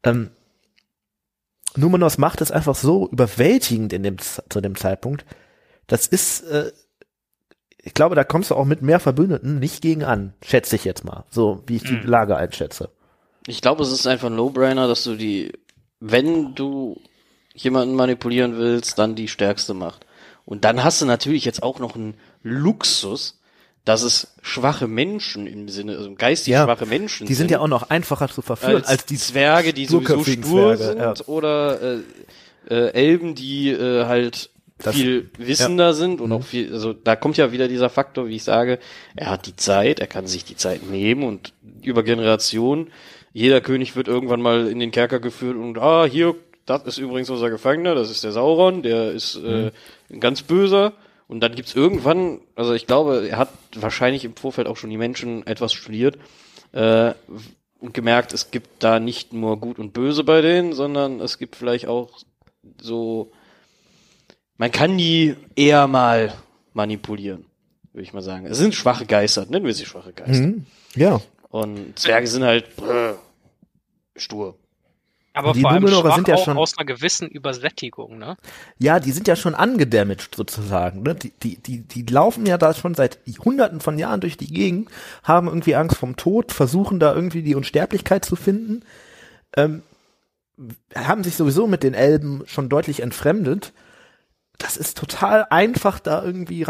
ähm, 0.02 0.30
Numenors 1.76 2.18
Macht 2.18 2.40
ist 2.40 2.50
einfach 2.50 2.74
so 2.74 3.08
überwältigend 3.08 3.92
in 3.92 4.02
dem, 4.02 4.16
zu 4.18 4.60
dem 4.60 4.74
Zeitpunkt. 4.74 5.24
Das 5.86 6.06
ist, 6.06 6.42
äh, 6.42 6.72
ich 7.78 7.94
glaube, 7.94 8.16
da 8.16 8.24
kommst 8.24 8.50
du 8.50 8.56
auch 8.56 8.64
mit 8.64 8.82
mehr 8.82 9.00
Verbündeten 9.00 9.58
nicht 9.58 9.80
gegen 9.80 10.02
an, 10.02 10.34
schätze 10.42 10.76
ich 10.76 10.84
jetzt 10.84 11.04
mal, 11.04 11.24
so 11.30 11.62
wie 11.66 11.76
ich 11.76 11.84
die 11.84 11.92
Mhm. 11.92 12.06
Lage 12.06 12.36
einschätze. 12.36 12.90
Ich 13.46 13.62
glaube, 13.62 13.82
es 13.82 13.92
ist 13.92 14.06
einfach 14.06 14.28
ein 14.28 14.36
No-Brainer, 14.36 14.88
dass 14.88 15.04
du 15.04 15.14
die, 15.14 15.52
wenn 16.00 16.54
du 16.54 17.00
jemanden 17.62 17.94
manipulieren 17.94 18.56
willst, 18.56 18.98
dann 18.98 19.14
die 19.14 19.28
stärkste 19.28 19.74
Macht. 19.74 20.06
Und 20.44 20.64
dann 20.64 20.82
hast 20.84 21.02
du 21.02 21.06
natürlich 21.06 21.44
jetzt 21.44 21.62
auch 21.62 21.78
noch 21.78 21.94
einen 21.94 22.14
Luxus, 22.42 23.38
dass 23.84 24.02
es 24.02 24.34
schwache 24.42 24.86
Menschen 24.86 25.46
im 25.46 25.68
Sinne, 25.68 25.96
also 25.96 26.14
geistig 26.14 26.52
Ja, 26.52 26.64
schwache 26.64 26.86
Menschen 26.86 27.26
Die 27.26 27.34
sind 27.34 27.50
ja 27.50 27.60
auch 27.60 27.68
noch 27.68 27.88
einfacher 27.90 28.28
zu 28.28 28.42
verführen 28.42 28.84
als, 28.84 29.06
die 29.06 29.16
Zwerge, 29.16 29.72
die 29.72 29.86
sowieso 29.86 30.22
stur 30.24 30.76
Zwerge, 30.76 30.84
sind, 30.84 30.98
ja. 30.98 31.14
oder 31.26 31.80
äh, 31.80 31.98
äh, 32.68 32.92
Elben, 32.92 33.34
die 33.34 33.70
äh, 33.70 34.04
halt 34.04 34.50
Das- 34.78 34.94
viel 34.94 35.30
wissender 35.38 35.94
sind 35.94 36.16
Mhm. 36.16 36.20
und 36.24 36.32
auch 36.32 36.44
viel, 36.44 36.72
also 36.72 36.92
da 36.92 37.16
kommt 37.16 37.38
ja 37.38 37.50
wieder 37.50 37.66
dieser 37.66 37.88
Faktor, 37.88 38.28
wie 38.28 38.36
ich 38.36 38.44
sage, 38.44 38.78
er 39.16 39.30
hat 39.30 39.46
die 39.46 39.56
Zeit, 39.56 40.00
er 40.00 40.06
kann 40.06 40.26
sich 40.26 40.44
die 40.44 40.56
Zeit 40.56 40.88
nehmen 40.90 41.22
und 41.24 41.54
über 41.82 42.02
Generationen, 42.02 42.88
jeder 43.32 43.60
König 43.62 43.96
wird 43.96 44.06
irgendwann 44.08 44.42
mal 44.42 44.68
in 44.68 44.80
den 44.80 44.90
Kerker 44.90 45.18
geführt 45.20 45.56
und 45.56 45.78
ah, 45.78 46.04
hier, 46.04 46.34
das 46.68 46.84
ist 46.84 46.98
übrigens 46.98 47.30
unser 47.30 47.50
Gefangener, 47.50 47.94
das 47.94 48.10
ist 48.10 48.22
der 48.24 48.32
Sauron, 48.32 48.82
der 48.82 49.12
ist 49.12 49.36
äh, 49.36 49.38
Mhm. 49.66 49.70
ein 50.10 50.20
ganz 50.20 50.42
böser. 50.42 50.92
Und 51.26 51.40
dann 51.40 51.54
gibt's 51.54 51.74
irgendwann, 51.74 52.40
also 52.54 52.72
ich 52.72 52.86
glaube, 52.86 53.28
er 53.28 53.36
hat 53.36 53.50
wahrscheinlich 53.74 54.24
im 54.24 54.34
Vorfeld 54.34 54.66
auch 54.66 54.76
schon 54.78 54.88
die 54.90 54.96
Menschen 54.96 55.46
etwas 55.46 55.74
studiert 55.74 56.16
äh, 56.72 57.12
und 57.80 57.92
gemerkt, 57.92 58.32
es 58.32 58.50
gibt 58.50 58.82
da 58.82 58.98
nicht 58.98 59.32
nur 59.34 59.58
Gut 59.60 59.78
und 59.78 59.92
Böse 59.92 60.24
bei 60.24 60.40
denen, 60.40 60.72
sondern 60.72 61.20
es 61.20 61.36
gibt 61.38 61.54
vielleicht 61.56 61.86
auch 61.86 62.18
so, 62.80 63.30
man 64.56 64.70
kann 64.72 64.96
die 64.96 65.36
eher 65.54 65.86
mal 65.86 66.32
manipulieren, 66.72 67.44
würde 67.92 68.02
ich 68.04 68.12
mal 68.14 68.22
sagen. 68.22 68.46
Es 68.46 68.56
sind 68.58 68.74
schwache 68.74 69.04
Geister, 69.04 69.44
nennen 69.50 69.66
wir 69.66 69.74
sie 69.74 69.84
schwache 69.84 70.12
Geister. 70.14 70.46
Mhm. 70.46 70.66
Ja. 70.94 71.20
Und 71.50 71.98
Zwerge 71.98 72.26
sind 72.26 72.44
halt 72.44 72.74
brr, 72.76 73.18
stur. 74.16 74.56
Aber 75.34 75.52
Die 75.52 75.60
vor 75.60 75.70
allem 75.70 75.82
Numenorer 75.82 76.08
schwach 76.08 76.14
sind 76.16 76.28
ja 76.28 76.34
auch 76.34 76.44
schon- 76.44 76.56
aus 76.58 76.76
einer 76.76 76.86
gewissen 76.86 77.28
Übersättigung, 77.28 78.18
ne? 78.18 78.36
Ja, 78.78 78.98
die 78.98 79.12
sind 79.12 79.28
ja 79.28 79.36
schon 79.36 79.54
angedamaged 79.54 80.34
sozusagen. 80.34 81.02
Ne? 81.02 81.14
Die, 81.14 81.30
die, 81.30 81.56
die, 81.58 81.82
die 81.82 82.02
laufen 82.02 82.44
ja 82.46 82.58
da 82.58 82.74
schon 82.74 82.94
seit 82.94 83.18
hunderten 83.44 83.80
von 83.80 83.98
Jahren 83.98 84.20
durch 84.20 84.36
die 84.36 84.52
Gegend, 84.52 84.88
haben 85.22 85.46
irgendwie 85.46 85.76
Angst 85.76 85.96
vom 85.96 86.16
Tod, 86.16 86.52
versuchen 86.52 86.98
da 86.98 87.14
irgendwie 87.14 87.42
die 87.42 87.54
Unsterblichkeit 87.54 88.24
zu 88.24 88.36
finden, 88.36 88.82
ähm, 89.56 89.82
haben 90.94 91.22
sich 91.22 91.36
sowieso 91.36 91.66
mit 91.66 91.82
den 91.82 91.94
Elben 91.94 92.42
schon 92.46 92.68
deutlich 92.68 93.00
entfremdet. 93.00 93.72
Das 94.58 94.76
ist 94.76 94.98
total 94.98 95.46
einfach, 95.50 96.00
da 96.00 96.24
irgendwie 96.24 96.64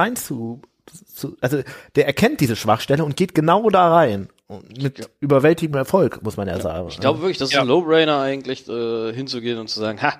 zu, 1.14 1.36
also 1.40 1.62
der 1.96 2.06
erkennt 2.06 2.40
diese 2.40 2.56
Schwachstelle 2.56 3.04
und 3.04 3.16
geht 3.16 3.34
genau 3.34 3.70
da 3.70 3.92
rein. 3.94 4.28
Und 4.48 4.82
mit 4.82 4.98
Ja. 4.98 5.06
überwältigendem 5.20 5.78
Erfolg, 5.78 6.22
muss 6.22 6.36
man 6.38 6.48
ja 6.48 6.58
sagen. 6.58 6.88
Ich 6.88 6.98
glaube 6.98 7.20
wirklich, 7.20 7.36
das 7.38 7.50
ist 7.50 7.54
Ja. 7.54 7.60
ein 7.62 7.68
Low-Brainer 7.68 8.18
eigentlich, 8.20 8.66
äh, 8.68 9.12
hinzugehen 9.12 9.58
und 9.58 9.68
zu 9.68 9.78
sagen, 9.78 10.00
ha, 10.02 10.14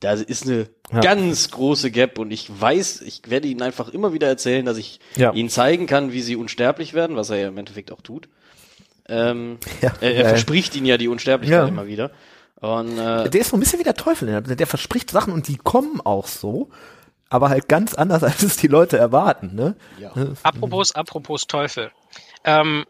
da 0.00 0.12
ist 0.12 0.44
eine 0.44 0.68
Ja. 0.92 1.00
ganz 1.00 1.50
große 1.50 1.90
Gap 1.90 2.18
und 2.18 2.30
ich 2.30 2.48
weiß, 2.60 3.00
ich 3.00 3.22
werde 3.28 3.48
ihnen 3.48 3.60
einfach 3.62 3.88
immer 3.88 4.12
wieder 4.12 4.28
erzählen, 4.28 4.64
dass 4.64 4.76
ich 4.76 5.00
Ja. 5.16 5.32
ihnen 5.32 5.48
zeigen 5.48 5.86
kann, 5.86 6.12
wie 6.12 6.22
sie 6.22 6.36
unsterblich 6.36 6.94
werden, 6.94 7.16
was 7.16 7.30
er 7.30 7.38
ja 7.38 7.48
im 7.48 7.58
Endeffekt 7.58 7.90
auch 7.90 8.02
tut. 8.02 8.28
Ähm, 9.08 9.58
Ja. 9.82 9.92
er, 10.00 10.14
er 10.14 10.22
Ja. 10.22 10.28
verspricht 10.28 10.76
ihnen 10.76 10.86
ja 10.86 10.96
die 10.96 11.08
Unsterblichkeit 11.08 11.58
Ja. 11.62 11.66
immer 11.66 11.86
wieder. 11.88 12.12
Und 12.60 12.98
äh, 12.98 13.28
Der 13.28 13.40
ist 13.40 13.50
so 13.50 13.56
ein 13.56 13.60
bisschen 13.60 13.80
wie 13.80 13.84
der 13.84 13.94
Teufel. 13.94 14.26
Der, 14.28 14.42
der 14.42 14.66
verspricht 14.68 15.10
Sachen 15.10 15.32
und 15.32 15.48
die 15.48 15.56
kommen 15.56 16.00
auch 16.02 16.28
so, 16.28 16.70
aber 17.30 17.48
halt 17.48 17.68
ganz 17.68 17.94
anders, 17.94 18.22
als 18.22 18.42
es 18.44 18.56
die 18.58 18.68
Leute 18.68 18.96
erwarten. 18.96 19.54
Ne? 19.56 19.74
ja. 19.98 20.12
Apropos, 20.44 20.92
apropos 20.92 21.48
Teufel. 21.48 21.90
Ähm, 22.44 22.84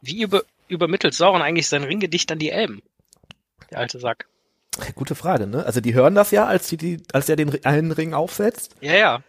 wie 0.00 0.22
über, 0.22 0.42
übermittelt 0.68 1.14
Sauron 1.14 1.42
eigentlich 1.42 1.68
sein 1.68 1.84
Ringgedicht 1.84 2.30
an 2.32 2.38
die 2.38 2.50
Elben? 2.50 2.82
Der 3.70 3.78
alte 3.78 3.98
Sack. 3.98 4.26
Gute 4.94 5.14
Frage. 5.14 5.46
Ne? 5.46 5.64
Also 5.64 5.80
die 5.80 5.94
hören 5.94 6.14
das 6.14 6.30
ja, 6.30 6.46
als, 6.46 6.68
die, 6.68 6.76
die, 6.76 7.02
als 7.12 7.28
er 7.28 7.36
den 7.36 7.64
einen 7.64 7.92
Ring 7.92 8.14
aufsetzt. 8.14 8.76
Ja, 8.80 8.94
ja. 8.94 9.22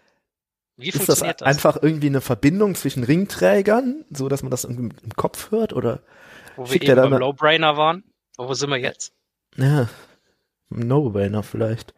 Wie 0.76 0.90
Ist 0.90 1.00
das 1.00 1.06
funktioniert 1.06 1.42
das? 1.42 1.48
einfach 1.48 1.82
irgendwie 1.82 2.08
eine 2.08 2.22
Verbindung 2.22 2.76
zwischen 2.76 3.04
Ringträgern, 3.04 4.06
so 4.12 4.30
dass 4.30 4.44
man 4.44 4.52
das 4.52 4.64
irgendwie 4.64 4.96
im 5.04 5.14
Kopf 5.16 5.50
hört? 5.52 5.74
Oder 5.74 6.02
Wo 6.56 6.70
wir 6.70 6.82
eben 6.82 6.96
beim 6.96 7.14
Low-Brainer 7.20 7.78
waren? 7.78 8.04
Wo 8.38 8.54
sind 8.54 8.70
wir 8.70 8.78
jetzt? 8.78 9.14
ja, 9.56 9.90
No-Brainer 10.70 11.44
vielleicht. 11.44 11.94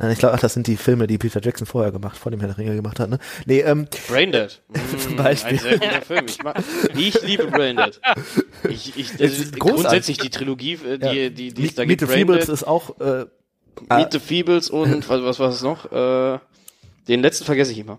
Ich 0.00 0.18
glaube, 0.18 0.34
ach, 0.36 0.40
das 0.40 0.54
sind 0.54 0.68
die 0.68 0.76
Filme, 0.76 1.08
die 1.08 1.18
Peter 1.18 1.40
Jackson 1.42 1.66
vorher 1.66 1.90
gemacht, 1.90 2.16
vor 2.16 2.30
dem 2.30 2.38
Herr 2.38 2.48
der 2.48 2.58
Ringe 2.58 2.76
gemacht 2.76 3.00
hat. 3.00 3.10
Ne? 3.10 3.18
Nee, 3.46 3.60
ähm, 3.62 3.88
Braindead. 4.08 4.62
Zum 4.98 5.16
Beispiel. 5.16 5.54
Ein 5.54 5.58
sehr 5.58 5.78
guter 5.78 6.02
Film. 6.02 6.26
Ich, 6.28 6.42
mag, 6.42 6.62
ich 6.96 7.22
liebe 7.22 7.46
Braindead. 7.48 8.00
Ich, 8.68 8.96
ich, 8.96 9.14
Es 9.14 9.20
also 9.20 9.42
ist 9.42 9.58
grundsätzlich 9.58 10.18
die 10.18 10.30
Trilogie, 10.30 10.74
äh, 10.74 10.98
die, 10.98 11.06
ja. 11.06 11.28
die, 11.30 11.52
die 11.52 11.66
es 11.66 11.74
da 11.74 11.82
Meet 11.84 11.98
gibt. 11.98 12.10
the 12.12 12.16
Feebles 12.16 12.48
ist 12.48 12.62
auch 12.64 13.00
äh. 13.00 13.26
Meet 13.90 14.12
the 14.12 14.18
Feebles 14.20 14.70
und 14.70 15.08
was, 15.08 15.22
was 15.22 15.38
war 15.40 15.48
es 15.50 15.62
noch? 15.62 15.90
Äh, 15.90 16.38
den 17.08 17.20
letzten 17.20 17.44
vergesse 17.44 17.72
ich 17.72 17.78
immer. 17.78 17.98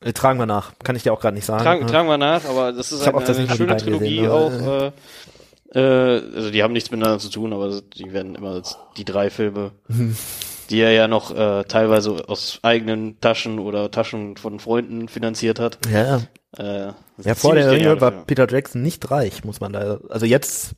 äh, 0.00 0.12
tragen 0.12 0.40
wir 0.40 0.46
nach. 0.46 0.72
Kann 0.82 0.96
ich 0.96 1.04
dir 1.04 1.12
auch 1.12 1.20
gerade 1.20 1.36
nicht 1.36 1.44
sagen. 1.46 1.62
Tragen, 1.62 1.82
Ja. 1.82 1.86
tragen 1.86 2.08
wir 2.08 2.18
nach, 2.18 2.44
aber 2.46 2.72
das 2.72 2.90
ist 2.90 3.02
Ich 3.02 3.06
hab 3.06 3.14
eine, 3.16 3.26
eine 3.28 3.56
schöne 3.56 3.76
Trilogie 3.76 4.16
gesehen, 4.22 4.30
auch. 4.30 4.52
aber, 4.52 4.92
Äh, 5.74 5.78
äh, 5.80 6.22
also 6.34 6.50
die 6.50 6.62
haben 6.62 6.72
nichts 6.72 6.90
miteinander 6.90 7.18
zu 7.20 7.28
tun, 7.30 7.52
aber 7.52 7.80
die 7.80 8.12
werden 8.12 8.34
immer 8.34 8.50
als 8.52 8.76
die 8.96 9.04
drei 9.04 9.30
Filme. 9.30 9.72
die 10.70 10.80
er 10.80 10.92
ja 10.92 11.08
noch 11.08 11.34
äh, 11.34 11.64
teilweise 11.64 12.28
aus 12.28 12.58
eigenen 12.62 13.20
Taschen 13.20 13.58
oder 13.58 13.90
Taschen 13.90 14.36
von 14.36 14.60
Freunden 14.60 15.08
finanziert 15.08 15.58
hat. 15.60 15.78
Ja. 15.92 16.20
Äh, 16.56 16.92
ja 17.18 17.34
vor 17.34 17.54
der 17.54 17.70
Ringe 17.70 18.00
war. 18.00 18.10
Peter 18.10 18.46
Jackson 18.48 18.82
nicht 18.82 19.10
reich, 19.10 19.44
muss 19.44 19.60
man 19.60 19.72
da. 19.72 19.98
Also 20.08 20.26
jetzt, 20.26 20.72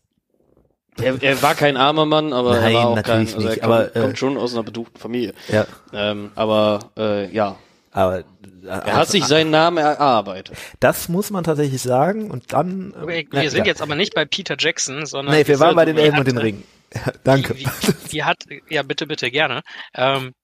Er, 1.00 1.22
er 1.22 1.40
war 1.42 1.54
kein 1.54 1.76
armer 1.76 2.06
Mann, 2.06 2.32
aber 2.32 2.60
Nein, 2.60 2.74
er 2.74 2.78
war 2.78 2.88
auch 2.88 3.02
kein, 3.02 3.20
also 3.20 3.40
er 3.40 3.44
nicht, 3.50 3.60
kommt, 3.60 3.64
aber, 3.64 3.96
äh, 3.96 4.00
kommt 4.00 4.18
schon 4.18 4.36
aus 4.36 4.52
einer 4.54 4.62
beduchten 4.64 4.98
Familie. 4.98 5.32
ja. 5.48 5.66
Ähm, 5.92 6.30
aber 6.34 6.90
äh, 6.98 7.32
ja, 7.34 7.56
Aber 7.92 8.18
äh, 8.18 8.24
er 8.62 8.94
hat 8.94 9.08
sich 9.08 9.24
seinen 9.24 9.50
Namen 9.50 9.78
erarbeitet. 9.78 10.56
Das 10.80 11.08
muss 11.08 11.30
man 11.30 11.44
tatsächlich 11.44 11.80
sagen. 11.82 12.30
Und 12.30 12.52
dann. 12.52 12.92
äh, 13.02 13.06
Wir, 13.06 13.24
na, 13.32 13.40
sind 13.48 13.60
ja. 13.60 13.64
jetzt 13.64 13.82
aber 13.82 13.94
nicht 13.94 14.14
bei 14.14 14.24
Peter 14.24 14.56
Jackson, 14.58 15.06
sondern 15.06 15.34
Nee, 15.34 15.46
wir 15.46 15.58
waren 15.60 15.74
bei 15.76 15.84
den 15.84 15.96
Elben 15.96 16.18
und 16.18 16.26
den 16.26 16.38
Ringen. 16.38 16.64
Ja, 16.94 17.12
danke. 17.24 17.56
Wie, 17.56 17.66
wie 18.10 18.24
hat, 18.24 18.44
ja 18.68 18.82
bitte, 18.82 19.06
bitte, 19.06 19.30
gerne. 19.30 19.62
Ähm, 19.94 20.34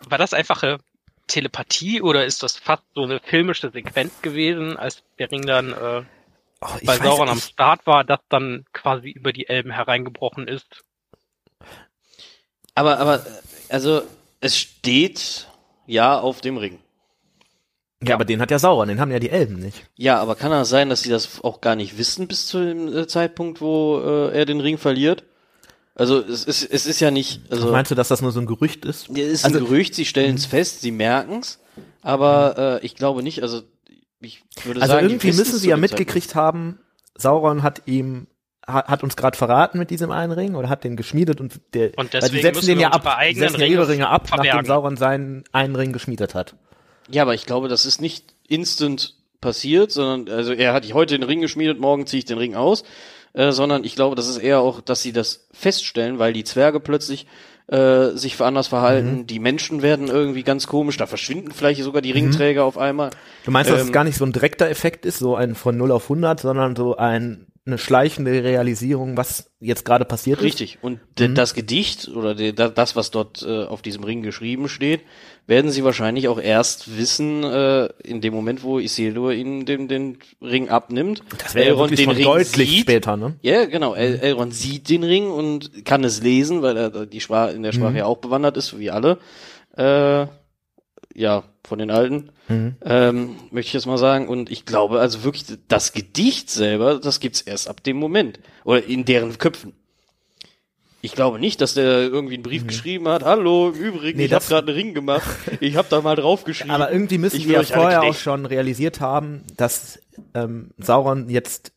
war 0.00 0.18
das 0.18 0.34
einfache 0.34 0.78
Telepathie 1.26 2.02
oder 2.02 2.24
ist 2.24 2.42
das 2.42 2.56
fast 2.56 2.82
so 2.94 3.02
eine 3.02 3.20
filmische 3.20 3.70
Sequenz 3.70 4.20
gewesen, 4.22 4.76
als 4.76 5.02
der 5.18 5.30
Ring 5.30 5.46
dann 5.46 5.72
äh, 5.72 6.02
Oh, 6.64 6.78
bei 6.84 6.96
Sauron 6.96 7.28
am. 7.28 7.38
Start 7.38 7.86
war, 7.86 8.04
das 8.04 8.20
dann 8.28 8.64
quasi 8.72 9.10
über 9.10 9.32
die 9.32 9.48
Elben 9.48 9.70
hereingebrochen 9.70 10.48
ist? 10.48 10.82
Aber, 12.74 12.98
aber, 12.98 13.24
also, 13.68 14.02
es 14.40 14.58
steht 14.58 15.48
ja 15.86 16.18
auf 16.18 16.40
dem 16.40 16.56
Ring. 16.56 16.78
Ja, 18.02 18.14
aber 18.14 18.24
den 18.24 18.40
hat 18.40 18.50
ja 18.50 18.58
Sauron, 18.58 18.88
den 18.88 19.00
haben 19.00 19.10
ja 19.10 19.18
die 19.18 19.30
Elben 19.30 19.58
nicht. 19.58 19.88
Ja, 19.96 20.20
aber 20.20 20.34
kann 20.36 20.50
das 20.50 20.68
sein, 20.68 20.88
dass 20.88 21.02
sie 21.02 21.10
das 21.10 21.42
auch 21.42 21.60
gar 21.60 21.76
nicht 21.76 21.96
wissen 21.98 22.28
bis 22.28 22.46
zu 22.46 22.64
dem 22.64 22.94
äh, 22.94 23.06
Zeitpunkt, 23.06 23.60
wo 23.60 24.00
äh, 24.00 24.36
er 24.36 24.44
den 24.46 24.60
Ring 24.60 24.78
verliert? 24.78 25.24
Also 25.96 26.18
es 26.20 26.44
ist, 26.44 26.62
es 26.64 26.86
ist 26.86 27.00
ja 27.00 27.10
nicht, 27.10 27.40
also 27.50 27.70
Meinst 27.70 27.90
du, 27.90 27.94
dass 27.94 28.08
das 28.08 28.20
nur 28.20 28.32
so 28.32 28.40
ein 28.40 28.46
Gerücht 28.46 28.84
ist? 28.84 29.08
Ja, 29.08 29.24
ist 29.24 29.44
Also- 29.44 29.58
ein 29.58 29.64
Gerücht, 29.64 29.94
sie 29.94 30.04
stellen 30.04 30.34
es 30.34 30.46
fest, 30.46 30.80
sie 30.80 30.90
merken's, 30.90 31.60
aber 32.02 32.80
äh, 32.82 32.86
ich 32.86 32.96
glaube 32.96 33.22
nicht, 33.22 33.42
also 33.42 33.62
ich 34.20 34.42
würde 34.64 34.80
Also 34.82 34.94
sagen, 34.94 35.06
die 35.08 35.14
irgendwie 35.14 35.32
müssen 35.32 35.58
sie 35.58 35.68
ja 35.68 35.76
mitgekriegt 35.76 36.34
haben, 36.34 36.80
Sauron 37.16 37.62
hat 37.62 37.82
ihm 37.86 38.26
hat, 38.66 38.88
hat 38.88 39.02
uns 39.02 39.14
gerade 39.16 39.36
verraten 39.36 39.78
mit 39.78 39.90
diesem 39.90 40.10
einen 40.10 40.32
Ring 40.32 40.54
oder 40.54 40.68
hat 40.68 40.84
den 40.84 40.96
geschmiedet 40.96 41.40
und 41.40 41.60
der 41.74 41.90
Und 41.98 42.12
weil 42.14 42.20
deswegen 42.22 42.36
die 42.36 42.42
setzen 42.42 42.66
den 42.66 42.80
ja 42.80 42.90
ab, 42.90 43.06
setzen 43.34 43.60
ja 43.60 43.66
ihre 43.66 43.86
Ringe 43.88 44.08
ab, 44.08 44.22
nachdem 44.30 44.36
verbergen. 44.44 44.66
Sauron 44.66 44.96
seinen 44.96 45.44
einen 45.52 45.76
Ring 45.76 45.92
geschmiedet 45.92 46.34
hat. 46.34 46.56
Ja, 47.10 47.22
aber 47.22 47.34
ich 47.34 47.44
glaube, 47.44 47.68
das 47.68 47.84
ist 47.84 48.00
nicht 48.00 48.34
instant 48.48 49.14
passiert, 49.42 49.92
sondern 49.92 50.34
also 50.34 50.52
er 50.54 50.72
hat 50.72 50.90
heute 50.94 51.18
den 51.18 51.22
Ring 51.24 51.40
geschmiedet, 51.42 51.78
morgen 51.78 52.06
ziehe 52.06 52.18
ich 52.20 52.24
den 52.24 52.38
Ring 52.38 52.54
aus, 52.54 52.84
äh, 53.34 53.52
sondern 53.52 53.84
ich 53.84 53.94
glaube, 53.94 54.16
das 54.16 54.28
ist 54.28 54.38
eher 54.38 54.60
auch, 54.60 54.80
dass 54.80 55.02
sie 55.02 55.12
das 55.12 55.46
feststellen, 55.52 56.18
weil 56.18 56.32
die 56.32 56.44
Zwerge 56.44 56.80
plötzlich 56.80 57.26
äh, 57.66 58.10
sich 58.10 58.40
anders 58.40 58.66
verhalten, 58.66 59.20
Mhm. 59.20 59.26
die 59.26 59.38
Menschen 59.38 59.80
werden 59.82 60.08
irgendwie 60.08 60.42
ganz 60.42 60.66
komisch, 60.66 60.96
da 60.98 61.06
verschwinden 61.06 61.50
vielleicht 61.52 61.82
sogar 61.82 62.02
die 62.02 62.10
Ringträger 62.12 62.62
auf 62.64 62.76
einmal. 62.76 63.08
Du 63.44 63.50
meinst, 63.50 63.70
dass 63.70 63.80
es 63.80 63.86
Ähm, 63.86 63.92
gar 63.92 64.04
nicht 64.04 64.18
so 64.18 64.24
ein 64.26 64.32
direkter 64.32 64.68
Effekt 64.68 65.06
ist, 65.06 65.18
so 65.18 65.34
ein 65.34 65.54
von 65.54 65.76
0 65.76 65.90
auf 65.92 66.04
100, 66.04 66.40
sondern 66.40 66.76
so 66.76 66.96
ein, 66.96 67.46
eine 67.66 67.78
schleichende 67.78 68.44
Realisierung, 68.44 69.16
was 69.16 69.50
jetzt 69.58 69.86
gerade 69.86 70.04
passiert 70.04 70.38
ist? 70.40 70.44
Richtig. 70.44 70.78
Und 70.82 71.00
de- 71.18 71.32
das 71.32 71.54
Gedicht 71.54 72.08
oder 72.08 72.34
de- 72.34 72.52
da- 72.52 72.68
das, 72.68 72.94
was 72.94 73.10
dort 73.10 73.42
äh, 73.42 73.64
auf 73.64 73.80
diesem 73.80 74.04
Ring 74.04 74.20
geschrieben 74.20 74.68
steht, 74.68 75.00
werden 75.46 75.70
sie 75.70 75.82
wahrscheinlich 75.82 76.28
auch 76.28 76.38
erst 76.38 76.98
wissen, 76.98 77.42
äh, 77.42 77.86
in 78.02 78.20
dem 78.20 78.34
Moment, 78.34 78.62
wo 78.64 78.78
Isildur 78.78 79.32
ihnen 79.32 79.64
den, 79.64 79.88
den 79.88 80.18
Ring 80.42 80.68
abnimmt. 80.68 81.22
Das 81.38 81.54
wäre 81.54 81.68
Elrond 81.68 81.98
den 81.98 82.10
Ring 82.10 82.22
deutlich 82.24 82.68
sieht. 82.70 82.80
später, 82.82 83.16
ne? 83.16 83.36
Ja, 83.40 83.64
genau. 83.64 83.94
El 83.94 84.16
Elrond 84.20 84.54
sieht 84.54 84.90
den 84.90 85.02
Ring 85.02 85.30
und 85.30 85.86
kann 85.86 86.04
es 86.04 86.22
lesen, 86.22 86.60
weil 86.60 86.76
er 86.76 87.06
die 87.06 87.20
Sprache 87.20 87.52
in 87.52 87.62
der 87.62 87.72
Sprache 87.72 87.92
Mhm. 87.92 87.96
ja 87.96 88.04
auch 88.04 88.18
bewandert 88.18 88.58
ist, 88.58 88.78
wie 88.78 88.90
alle. 88.90 89.18
Äh, 89.76 90.26
ja, 91.14 91.44
von 91.64 91.78
den 91.78 91.90
Alten, 91.90 92.30
Mhm. 92.48 92.76
ähm, 92.84 93.36
möchte 93.50 93.68
ich 93.68 93.72
jetzt 93.72 93.86
mal 93.86 93.96
sagen. 93.98 94.28
Und 94.28 94.50
ich 94.50 94.66
glaube, 94.66 95.00
also 95.00 95.24
wirklich, 95.24 95.44
das 95.68 95.92
Gedicht 95.92 96.50
selber, 96.50 96.98
das 96.98 97.20
gibt's 97.20 97.40
erst 97.40 97.68
ab 97.68 97.82
dem 97.82 97.96
Moment. 97.96 98.38
Oder 98.64 98.84
in 98.84 99.04
deren 99.04 99.38
Köpfen. 99.38 99.72
Ich 101.00 101.12
glaube 101.12 101.38
nicht, 101.38 101.60
dass 101.60 101.74
der 101.74 102.00
irgendwie 102.00 102.34
einen 102.34 102.42
Brief 102.42 102.66
geschrieben 102.66 103.08
hat. 103.08 103.24
Hallo, 103.24 103.68
im 103.70 103.74
Übrigen, 103.74 104.16
Mhm. 104.16 104.20
Nee, 104.20 104.24
ich 104.26 104.32
habe 104.32 104.44
gerade 104.46 104.68
einen 104.68 104.76
Ring 104.76 104.94
gemacht. 104.94 105.28
Ich 105.60 105.76
habe 105.76 105.86
da 105.90 106.00
mal 106.00 106.16
draufgeschrieben. 106.16 106.70
Aber 106.70 106.90
irgendwie 106.90 107.18
müssen 107.18 107.36
Ich 107.36 107.44
die 107.46 107.52
ja 107.52 107.62
vorher 107.62 108.02
auch 108.02 108.14
schon 108.14 108.46
realisiert 108.46 109.00
haben, 109.00 109.42
dass 109.56 110.00
ähm, 110.34 110.70
Sauron 110.78 111.28
jetzt 111.28 111.72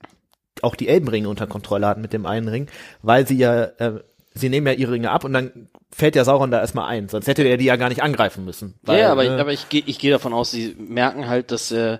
auch 0.61 0.75
die 0.75 0.87
Elbenringe 0.87 1.27
unter 1.29 1.45
Kontrolle 1.45 1.87
hat 1.87 1.97
mit 1.97 2.13
dem 2.13 2.25
einen 2.25 2.47
Ring, 2.47 2.67
weil 3.01 3.27
sie 3.27 3.37
ja, 3.37 3.63
äh, 3.63 3.99
sie 4.33 4.49
nehmen 4.49 4.67
ja 4.67 4.73
ihre 4.73 4.93
Ringe 4.93 5.11
ab 5.11 5.23
und 5.25 5.33
dann 5.33 5.67
fällt 5.91 6.15
ja 6.15 6.23
Sauron 6.25 6.51
da 6.51 6.59
erstmal 6.59 6.87
ein, 6.89 7.09
sonst 7.09 7.27
hätte 7.27 7.43
er 7.43 7.57
die 7.57 7.65
ja 7.65 7.75
gar 7.75 7.89
nicht 7.89 8.03
angreifen 8.03 8.45
müssen. 8.45 8.75
Weil, 8.83 8.99
ja, 8.99 9.11
aber, 9.11 9.25
äh, 9.25 9.29
aber 9.39 9.53
ich 9.53 9.69
gehe 9.69 9.83
ich 9.85 9.99
gehe 9.99 10.11
davon 10.11 10.33
aus, 10.33 10.51
sie 10.51 10.75
merken 10.77 11.27
halt, 11.27 11.51
dass 11.51 11.71
äh, 11.71 11.97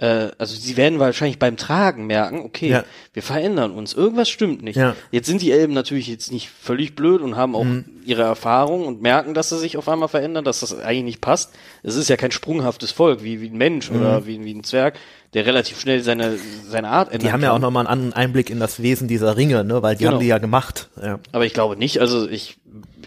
äh, 0.00 0.30
also 0.38 0.56
sie 0.56 0.76
werden 0.76 0.98
wahrscheinlich 0.98 1.38
beim 1.38 1.56
Tragen 1.56 2.06
merken, 2.06 2.40
okay, 2.40 2.68
Ja. 2.68 2.84
wir 3.12 3.22
verändern 3.22 3.70
uns, 3.72 3.92
irgendwas 3.94 4.28
stimmt 4.28 4.62
nicht. 4.62 4.74
Ja. 4.76 4.90
Mhm. 4.90 4.94
Jetzt 5.12 5.26
sind 5.28 5.40
die 5.40 5.52
Elben 5.52 5.72
natürlich 5.72 6.08
jetzt 6.08 6.32
nicht 6.32 6.48
völlig 6.50 6.96
blöd 6.96 7.20
und 7.22 7.36
haben 7.36 7.54
auch 7.54 7.64
ihre 8.04 8.22
Erfahrung 8.22 8.86
und 8.86 9.02
merken, 9.02 9.34
dass 9.34 9.50
sie 9.50 9.58
sich 9.58 9.76
auf 9.76 9.88
einmal 9.88 10.08
verändern, 10.08 10.44
dass 10.44 10.60
das 10.60 10.76
eigentlich 10.76 11.04
nicht 11.04 11.20
passt. 11.20 11.54
Es 11.84 11.94
ist 11.94 12.08
ja 12.08 12.16
kein 12.16 12.32
sprunghaftes 12.32 12.90
Volk 12.90 13.22
wie 13.22 13.40
wie 13.40 13.48
ein 13.50 13.56
Mensch 13.56 13.88
oder 13.90 14.26
wie, 14.26 14.42
wie 14.44 14.54
ein 14.54 14.64
Zwerg, 14.64 14.98
der 15.32 15.46
relativ 15.46 15.78
schnell 15.78 16.00
seine 16.02 16.38
seine 16.68 16.88
Art 16.88 17.08
ändert. 17.12 17.22
Mhm. 17.22 17.26
die 17.26 17.32
haben 17.32 17.42
ja 17.44 17.52
auch 17.52 17.60
nochmal 17.60 17.86
einen 17.86 17.92
anderen 17.92 18.12
Einblick 18.14 18.50
in 18.50 18.58
das 18.58 18.82
Wesen 18.82 19.06
dieser 19.06 19.36
Ringe, 19.36 19.62
ne, 19.64 19.80
weil 19.82 19.94
die 19.94 20.02
Genau. 20.04 20.14
haben 20.16 20.20
die 20.20 20.26
ja 20.26 20.38
gemacht. 20.38 20.88
Ja. 21.00 21.20
Aber 21.30 21.46
ich 21.46 21.54
glaube 21.54 21.76
nicht, 21.76 22.00
also 22.00 22.28
ich 22.28 22.56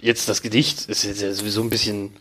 jetzt 0.02 0.30
das 0.30 0.42
Gedicht 0.42 0.88
ist 0.90 1.04
jetzt 1.04 1.22
ja 1.22 1.32
sowieso 1.34 1.62
ein 1.62 1.70
bisschen 1.70 2.14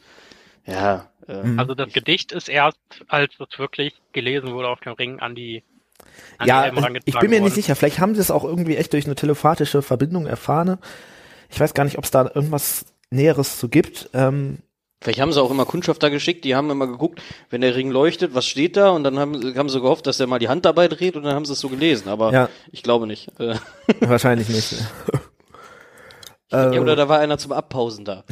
ja, 0.67 1.09
äh. 1.29 1.43
Also 1.57 1.75
das 1.75 1.93
Gedicht 1.93 2.33
ist 2.33 2.49
erst, 2.49 2.79
als 3.09 3.33
es 3.39 3.59
wirklich 3.59 3.95
gelesen 4.13 4.53
wurde 4.53 4.69
auf 4.69 4.81
dem 4.81 4.93
Ring 4.95 5.21
an 5.21 5.35
die 5.35 5.63
an 6.39 6.47
Ja, 6.49 6.69
die 6.71 6.77
ich 7.05 7.19
bin 7.19 7.31
mir 7.31 7.41
nicht 7.41 7.43
worden. 7.43 7.55
sicher. 7.55 7.77
Vielleicht 7.77 7.99
haben 8.01 8.15
sie 8.15 8.21
es 8.21 8.31
auch 8.31 8.45
irgendwie 8.45 8.77
echt 8.77 8.93
durch 8.93 9.07
eine 9.07 9.15
telepathische 9.15 9.83
Verbindung 9.83 10.27
erfahren. 10.27 10.79
Ich 11.51 11.61
weiß 11.61 11.75
gar 11.75 11.85
nicht, 11.85 11.99
ob 11.99 12.05
es 12.05 12.11
da 12.11 12.31
irgendwas 12.35 12.87
Näheres 13.11 13.59
zu 13.59 13.69
gibt. 13.69 14.11
Ähm, 14.13 14.59
Vielleicht 15.03 15.21
haben 15.21 15.33
sie 15.33 15.41
auch 15.43 15.51
immer 15.51 15.67
Kundschafter 15.67 16.11
geschickt, 16.11 16.45
die 16.45 16.55
haben 16.57 16.71
immer 16.71 16.87
geguckt, 16.87 17.21
wenn 17.51 17.61
der 17.61 17.77
Ring 17.77 17.91
leuchtet, 17.91 18.35
was 18.35 18.47
steht 18.47 18.77
da? 18.77 18.91
Und 18.91 19.05
dann 19.05 19.19
haben, 19.19 19.57
haben 19.57 19.69
sie 19.69 19.81
gehofft, 19.81 20.07
dass 20.07 20.19
er 20.19 20.27
mal 20.27 20.39
die 20.39 20.49
Hand 20.49 20.65
dabei 20.65 20.89
dreht 20.89 21.17
und 21.17 21.23
dann 21.23 21.35
haben 21.35 21.45
sie 21.45 21.53
es 21.53 21.61
so 21.61 21.69
gelesen. 21.69 22.09
Aber 22.09 22.33
Ja. 22.33 22.49
ich 22.73 22.83
glaube 22.83 23.07
nicht. 23.07 23.29
Äh, 23.39 23.57
wahrscheinlich 24.01 24.49
nicht. 24.49 24.75
ja, 26.53 26.73
Äh, 26.73 26.79
oder 26.79 26.97
da 26.97 27.09
war 27.09 27.19
einer 27.19 27.39
zum 27.39 27.53
Abpausen 27.53 28.05
da. 28.05 28.25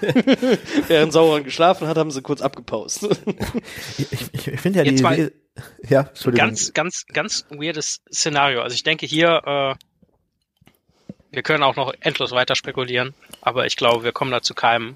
Während 0.88 1.12
Sauron 1.12 1.44
geschlafen 1.44 1.88
hat, 1.88 1.96
haben 1.96 2.10
sie 2.10 2.22
kurz 2.22 2.40
abgepaust. 2.42 3.08
Ich, 3.98 4.12
ich, 4.12 4.48
ich 4.48 4.60
finde 4.60 4.80
ja 4.80 4.84
Jetzt 4.84 4.98
die 4.98 5.02
mal- 5.02 5.32
ja, 5.88 6.02
Entschuldigung. 6.02 6.46
Ganz, 6.48 6.72
ganz, 6.72 7.06
ganz 7.12 7.46
weirdes 7.50 8.00
Szenario. 8.12 8.62
Also 8.62 8.74
ich 8.74 8.84
denke 8.84 9.06
hier, 9.06 9.42
äh, 9.44 9.74
wir 11.32 11.42
können 11.42 11.62
auch 11.64 11.76
noch 11.76 11.92
endlos 12.00 12.30
weiter 12.32 12.54
spekulieren, 12.54 13.14
aber 13.40 13.66
ich 13.66 13.76
glaube, 13.76 14.04
wir 14.04 14.12
kommen 14.12 14.30
da 14.30 14.40
zu 14.40 14.54
keinem, 14.54 14.94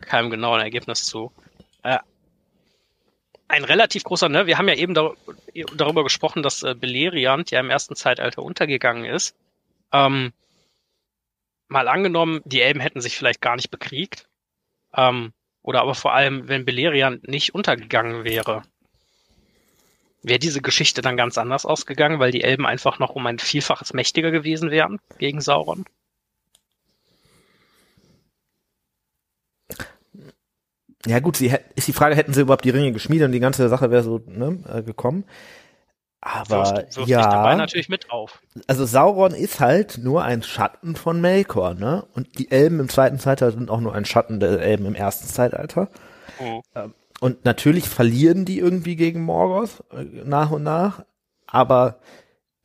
keinem 0.00 0.30
genauen 0.30 0.60
Ergebnis 0.60 1.04
zu. 1.04 1.30
Äh, 1.82 1.98
ein 3.48 3.64
relativ 3.64 4.04
großer, 4.04 4.28
ne, 4.30 4.46
wir 4.46 4.56
haben 4.56 4.68
ja 4.68 4.74
eben 4.74 4.94
dar 4.94 5.12
darüber 5.76 6.04
gesprochen, 6.04 6.42
dass 6.42 6.62
äh, 6.62 6.74
Beleriand 6.74 7.50
ja 7.50 7.60
im 7.60 7.68
ersten 7.68 7.94
Zeitalter 7.94 8.42
untergegangen 8.42 9.04
ist. 9.04 9.34
Ähm, 9.92 10.32
mal 11.72 11.88
angenommen, 11.88 12.40
die 12.44 12.60
Elben 12.60 12.80
hätten 12.80 13.00
sich 13.00 13.16
vielleicht 13.16 13.40
gar 13.40 13.56
nicht 13.56 13.70
bekriegt. 13.70 14.28
Ähm, 14.94 15.32
oder 15.62 15.80
aber 15.80 15.94
vor 15.94 16.12
allem, 16.12 16.48
wenn 16.48 16.64
Beleriand 16.64 17.26
nicht 17.28 17.54
untergegangen 17.54 18.24
wäre, 18.24 18.62
wäre 20.22 20.38
diese 20.38 20.62
Geschichte 20.62 21.02
dann 21.02 21.16
ganz 21.16 21.38
anders 21.38 21.66
ausgegangen, 21.66 22.18
weil 22.18 22.30
die 22.30 22.42
Elben 22.42 22.66
einfach 22.66 22.98
noch 22.98 23.10
um 23.10 23.26
ein 23.26 23.38
Vielfaches 23.38 23.92
mächtiger 23.92 24.30
gewesen 24.30 24.70
wären 24.70 24.98
gegen 25.18 25.40
Sauron. 25.40 25.84
Ja 31.06 31.18
gut, 31.18 31.36
sie 31.36 31.52
ist 31.74 31.88
die 31.88 31.92
Frage, 31.92 32.14
hätten 32.14 32.32
sie 32.32 32.42
überhaupt 32.42 32.64
die 32.64 32.70
Ringe 32.70 32.92
geschmiedet 32.92 33.26
und 33.26 33.32
die 33.32 33.40
ganze 33.40 33.68
Sache 33.68 33.90
wäre 33.90 34.04
so 34.04 34.22
ne, 34.26 34.62
äh, 34.72 34.82
gekommen. 34.82 35.24
Aber 36.24 36.56
Wirft- 36.56 36.76
wirft 36.76 37.08
sich 37.08 37.16
dabei 37.16 37.50
ja, 37.50 37.56
natürlich 37.56 37.88
mit 37.88 38.10
auf. 38.12 38.40
also 38.68 38.86
Sauron 38.86 39.34
ist 39.34 39.58
halt 39.58 39.98
nur 39.98 40.22
ein 40.22 40.44
Schatten 40.44 40.94
von 40.94 41.20
Melkor, 41.20 41.74
ne? 41.74 42.06
Und 42.14 42.38
die 42.38 42.48
Elben 42.52 42.78
im 42.78 42.88
zweiten 42.88 43.18
Zeitalter 43.18 43.58
sind 43.58 43.70
auch 43.70 43.80
nur 43.80 43.92
ein 43.92 44.04
Schatten 44.04 44.38
der 44.38 44.60
Elben 44.60 44.86
im 44.86 44.94
ersten 44.94 45.26
Zeitalter. 45.26 45.88
Mhm. 46.40 46.94
Und 47.18 47.44
natürlich 47.44 47.88
verlieren 47.88 48.44
die 48.44 48.60
irgendwie 48.60 48.94
gegen 48.94 49.22
Morgoth 49.22 49.82
äh, 49.92 50.04
nach 50.24 50.52
und 50.52 50.62
nach, 50.62 51.04
aber 51.48 51.98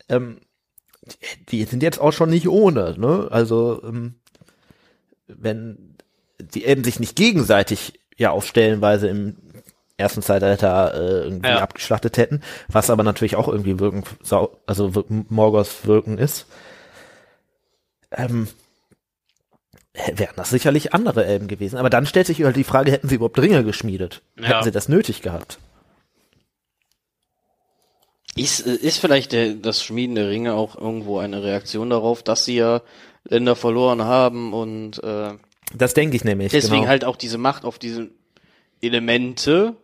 ähm, 0.07 0.37
die, 1.03 1.45
die 1.49 1.63
sind 1.63 1.81
jetzt 1.81 1.99
auch 1.99 2.13
schon 2.13 2.29
nicht 2.29 2.47
ohne, 2.47 2.93
ne? 2.99 3.27
Also 3.31 3.81
ähm, 3.83 4.15
wenn 5.25 5.95
die 6.39 6.63
Elben 6.63 6.83
sich 6.83 6.99
nicht 6.99 7.15
gegenseitig 7.15 7.99
ja 8.17 8.29
auf 8.29 8.45
Stellenweise 8.45 9.07
im 9.07 9.35
ersten 9.97 10.21
Zeitalter 10.21 10.93
äh, 10.93 11.23
irgendwie 11.23 11.49
Ja. 11.49 11.59
abgeschlachtet 11.59 12.17
hätten, 12.17 12.41
was 12.67 12.89
aber 12.89 13.03
natürlich 13.03 13.35
auch 13.35 13.47
irgendwie 13.47 13.79
wirken, 13.79 14.03
also 14.65 14.91
Morgoths 15.29 15.85
Wirken 15.87 16.17
ist, 16.17 16.45
ähm, 18.11 18.47
wären 20.13 20.35
das 20.35 20.51
sicherlich 20.51 20.93
andere 20.93 21.25
Elben 21.25 21.47
gewesen. 21.47 21.77
Aber 21.77 21.89
dann 21.89 22.05
stellt 22.05 22.27
sich 22.27 22.43
halt 22.43 22.55
die 22.55 22.63
Frage, 22.63 22.91
hätten 22.91 23.09
sie 23.09 23.15
überhaupt 23.15 23.39
Ringe 23.39 23.63
geschmiedet? 23.63 24.21
Ja. 24.39 24.47
Hätten 24.49 24.63
sie 24.65 24.71
das 24.71 24.87
nötig 24.87 25.21
gehabt? 25.23 25.57
Ist, 28.35 28.65
äh, 28.67 28.75
ist 28.75 28.99
vielleicht 28.99 29.31
der, 29.31 29.55
das 29.55 29.83
Schmieden 29.83 30.15
der 30.15 30.29
Ringe 30.29 30.53
auch 30.53 30.75
irgendwo 30.75 31.17
eine 31.17 31.41
Reaktion 31.43 31.89
darauf, 31.89 32.21
dass 32.21 32.45
sie 32.45 32.57
ja 32.57 32.81
Länder 33.23 33.55
verloren 33.55 34.03
haben 34.03 34.53
und 34.53 35.03
äh, 35.03 35.33
Das 35.75 35.93
denke 35.95 36.15
ich 36.15 36.23
nämlich. 36.23 36.51
deswegen 36.51 36.81
genau. 36.81 36.87
halt 36.89 37.03
auch 37.03 37.15
diese 37.15 37.39
Macht 37.39 37.65
auf 37.65 37.79
diese 37.79 38.09
Elemente 38.79 39.75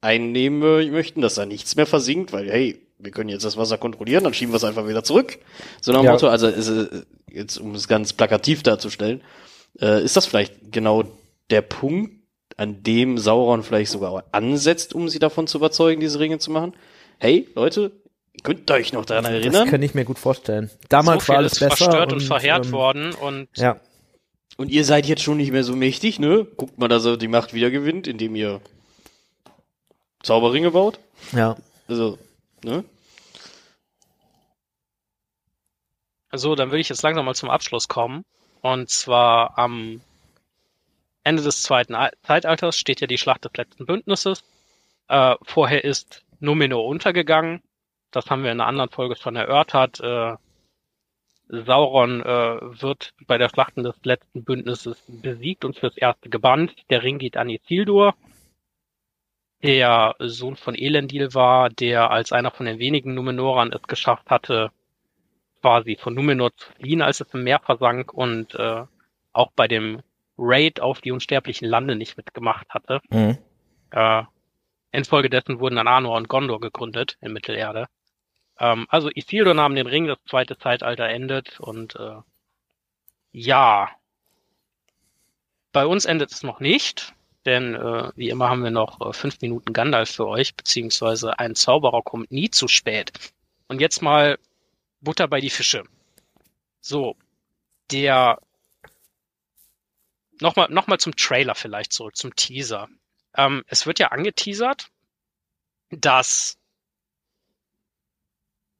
einnehmen 0.00 0.90
möchten, 0.92 1.20
dass 1.20 1.34
da 1.34 1.46
nichts 1.46 1.76
mehr 1.76 1.86
versinkt, 1.86 2.32
weil 2.32 2.50
hey, 2.50 2.80
wir 2.98 3.10
können 3.10 3.28
jetzt 3.30 3.44
das 3.44 3.56
Wasser 3.56 3.78
kontrollieren, 3.78 4.24
dann 4.24 4.34
schieben 4.34 4.52
wir 4.52 4.56
es 4.58 4.64
einfach 4.64 4.86
wieder 4.86 5.02
zurück. 5.04 5.38
So 5.80 5.92
nach 5.92 6.00
dem 6.00 6.06
Ja. 6.06 6.12
Motto, 6.12 6.28
also 6.28 6.46
ist, 6.48 6.68
äh, 6.68 7.02
jetzt 7.30 7.58
um 7.58 7.74
es 7.74 7.88
ganz 7.88 8.12
plakativ 8.12 8.62
darzustellen, 8.62 9.22
äh, 9.80 10.02
ist 10.04 10.16
das 10.16 10.26
vielleicht 10.26 10.72
genau 10.72 11.04
der 11.50 11.62
Punkt, 11.62 12.12
an 12.56 12.82
dem 12.82 13.16
Sauron 13.16 13.62
vielleicht 13.62 13.90
sogar 13.90 14.24
ansetzt, 14.32 14.94
um 14.94 15.08
sie 15.08 15.18
davon 15.18 15.46
zu 15.46 15.56
überzeugen, 15.58 16.00
diese 16.00 16.18
Ringe 16.20 16.38
zu 16.38 16.50
machen? 16.50 16.74
Hey, 17.18 17.48
Leute, 17.54 17.92
ihr 18.34 18.42
könnt 18.42 18.70
euch 18.70 18.92
noch 18.92 19.06
daran 19.06 19.24
Das 19.24 19.32
erinnern? 19.32 19.68
kann 19.68 19.82
ich 19.82 19.94
mir 19.94 20.04
gut 20.04 20.18
vorstellen. 20.18 20.68
Damals 20.90 21.24
so 21.24 21.28
war 21.30 21.38
alles 21.38 21.52
ist 21.54 21.60
besser. 21.60 21.76
verstört 21.76 22.12
und, 22.12 22.20
verheert 22.20 22.66
ähm, 22.66 22.72
worden 22.72 23.12
und 23.14 23.48
Ja, 23.56 23.80
Und 24.58 24.70
ihr 24.70 24.84
seid 24.84 25.06
jetzt 25.06 25.22
schon 25.22 25.38
nicht 25.38 25.52
mehr 25.52 25.64
so 25.64 25.74
mächtig, 25.74 26.18
ne? 26.18 26.46
Guckt 26.56 26.76
mal, 26.78 26.88
dass 26.88 27.06
er 27.06 27.16
die 27.16 27.28
Macht 27.28 27.54
wieder 27.54 27.70
gewinnt, 27.70 28.06
indem 28.06 28.34
ihr 28.36 28.60
Zauberringe 30.22 30.70
baut. 30.70 30.98
ja. 31.32 31.56
Also, 31.88 32.18
ne? 32.64 32.84
So, 36.32 36.54
dann 36.54 36.70
würde 36.70 36.80
ich 36.80 36.88
jetzt 36.88 37.02
langsam 37.02 37.24
mal 37.24 37.34
zum 37.34 37.50
Abschluss 37.50 37.88
kommen. 37.88 38.24
Und 38.60 38.88
zwar 38.90 39.58
am 39.58 40.00
Ende 41.24 41.42
des 41.42 41.62
zweiten 41.62 41.94
Al- 41.94 42.12
Zeitalters 42.22 42.76
steht 42.78 43.00
ja 43.00 43.06
die 43.06 43.18
Schlacht 43.18 43.44
des 43.44 43.52
letzten 43.56 43.86
Bündnisses. 43.86 44.44
Äh, 45.08 45.34
vorher 45.42 45.82
ist 45.84 46.22
Numenor 46.38 46.86
untergegangen. 46.86 47.62
Das 48.12 48.26
haben 48.30 48.44
wir 48.44 48.52
in 48.52 48.60
einer 48.60 48.68
anderen 48.68 48.90
Folge 48.90 49.16
schon 49.16 49.34
erörtert. 49.34 49.98
Äh, 50.00 50.36
Sauron 51.48 52.20
äh, 52.20 52.26
wird 52.80 53.12
bei 53.26 53.36
der 53.38 53.48
Schlacht 53.48 53.76
des 53.76 53.96
letzten 54.04 54.44
Bündnisses 54.44 54.96
besiegt 55.08 55.64
und 55.64 55.76
fürs 55.76 55.96
Erste 55.96 56.28
gebannt. 56.28 56.72
Der 56.90 57.02
Ring 57.02 57.18
geht 57.18 57.36
an 57.36 57.48
Isildur, 57.50 58.14
der 59.62 60.14
Sohn 60.18 60.56
von 60.56 60.74
Elendil 60.74 61.34
war, 61.34 61.68
der 61.70 62.10
als 62.10 62.32
einer 62.32 62.50
von 62.50 62.66
den 62.66 62.78
wenigen 62.78 63.14
Numenorern 63.14 63.72
es 63.72 63.82
geschafft 63.82 64.30
hatte, 64.30 64.70
quasi 65.60 65.96
von 65.96 66.14
Numenor 66.14 66.54
zu 66.56 66.72
fliehen, 66.72 67.02
als 67.02 67.20
es 67.20 67.32
im 67.34 67.44
Meer 67.44 67.60
versank 67.60 68.12
und 68.12 68.54
äh, 68.54 68.84
auch 69.32 69.50
bei 69.54 69.68
dem 69.68 70.02
Raid 70.38 70.80
auf 70.80 71.00
die 71.00 71.12
unsterblichen 71.12 71.68
Lande 71.68 71.96
nicht 71.96 72.16
mitgemacht 72.16 72.68
hatte. 72.70 73.00
Mhm. 73.10 73.38
Äh, 73.90 74.22
infolgedessen 74.92 75.60
wurden 75.60 75.76
dann 75.76 75.88
Arnor 75.88 76.16
und 76.16 76.28
Gondor 76.28 76.60
gegründet 76.60 77.18
in 77.20 77.32
Mittelerde. 77.32 77.86
Ähm, 78.58 78.86
also 78.88 79.10
Isildur 79.14 79.54
nahm 79.54 79.74
den 79.74 79.86
Ring, 79.86 80.06
das 80.06 80.18
zweite 80.26 80.58
Zeitalter 80.58 81.08
endet 81.08 81.60
und 81.60 81.96
äh, 81.96 82.16
ja, 83.32 83.90
bei 85.72 85.86
uns 85.86 86.04
endet 86.04 86.32
es 86.32 86.42
noch 86.42 86.58
nicht, 86.60 87.14
denn 87.46 87.74
äh, 87.74 88.10
wie 88.16 88.28
immer 88.28 88.48
haben 88.48 88.62
wir 88.62 88.70
noch 88.70 89.00
äh, 89.00 89.12
fünf 89.12 89.40
Minuten 89.40 89.72
Gandalf 89.72 90.10
für 90.10 90.26
euch, 90.26 90.54
beziehungsweise 90.54 91.38
ein 91.38 91.54
Zauberer 91.54 92.02
kommt 92.02 92.30
nie 92.30 92.50
zu 92.50 92.68
spät. 92.68 93.12
Und 93.68 93.80
jetzt 93.80 94.02
mal 94.02 94.38
Butter 95.00 95.28
bei 95.28 95.40
die 95.40 95.50
Fische. 95.50 95.84
So, 96.80 97.16
der 97.90 98.40
nochmal 100.40 100.68
noch 100.70 100.86
mal 100.86 100.98
zum 100.98 101.16
Trailer 101.16 101.54
vielleicht 101.54 101.92
zurück, 101.92 102.16
zum 102.16 102.34
Teaser. 102.36 102.88
Ähm, 103.36 103.64
es 103.68 103.86
wird 103.86 103.98
ja 103.98 104.08
angeteasert, 104.08 104.88
dass 105.90 106.58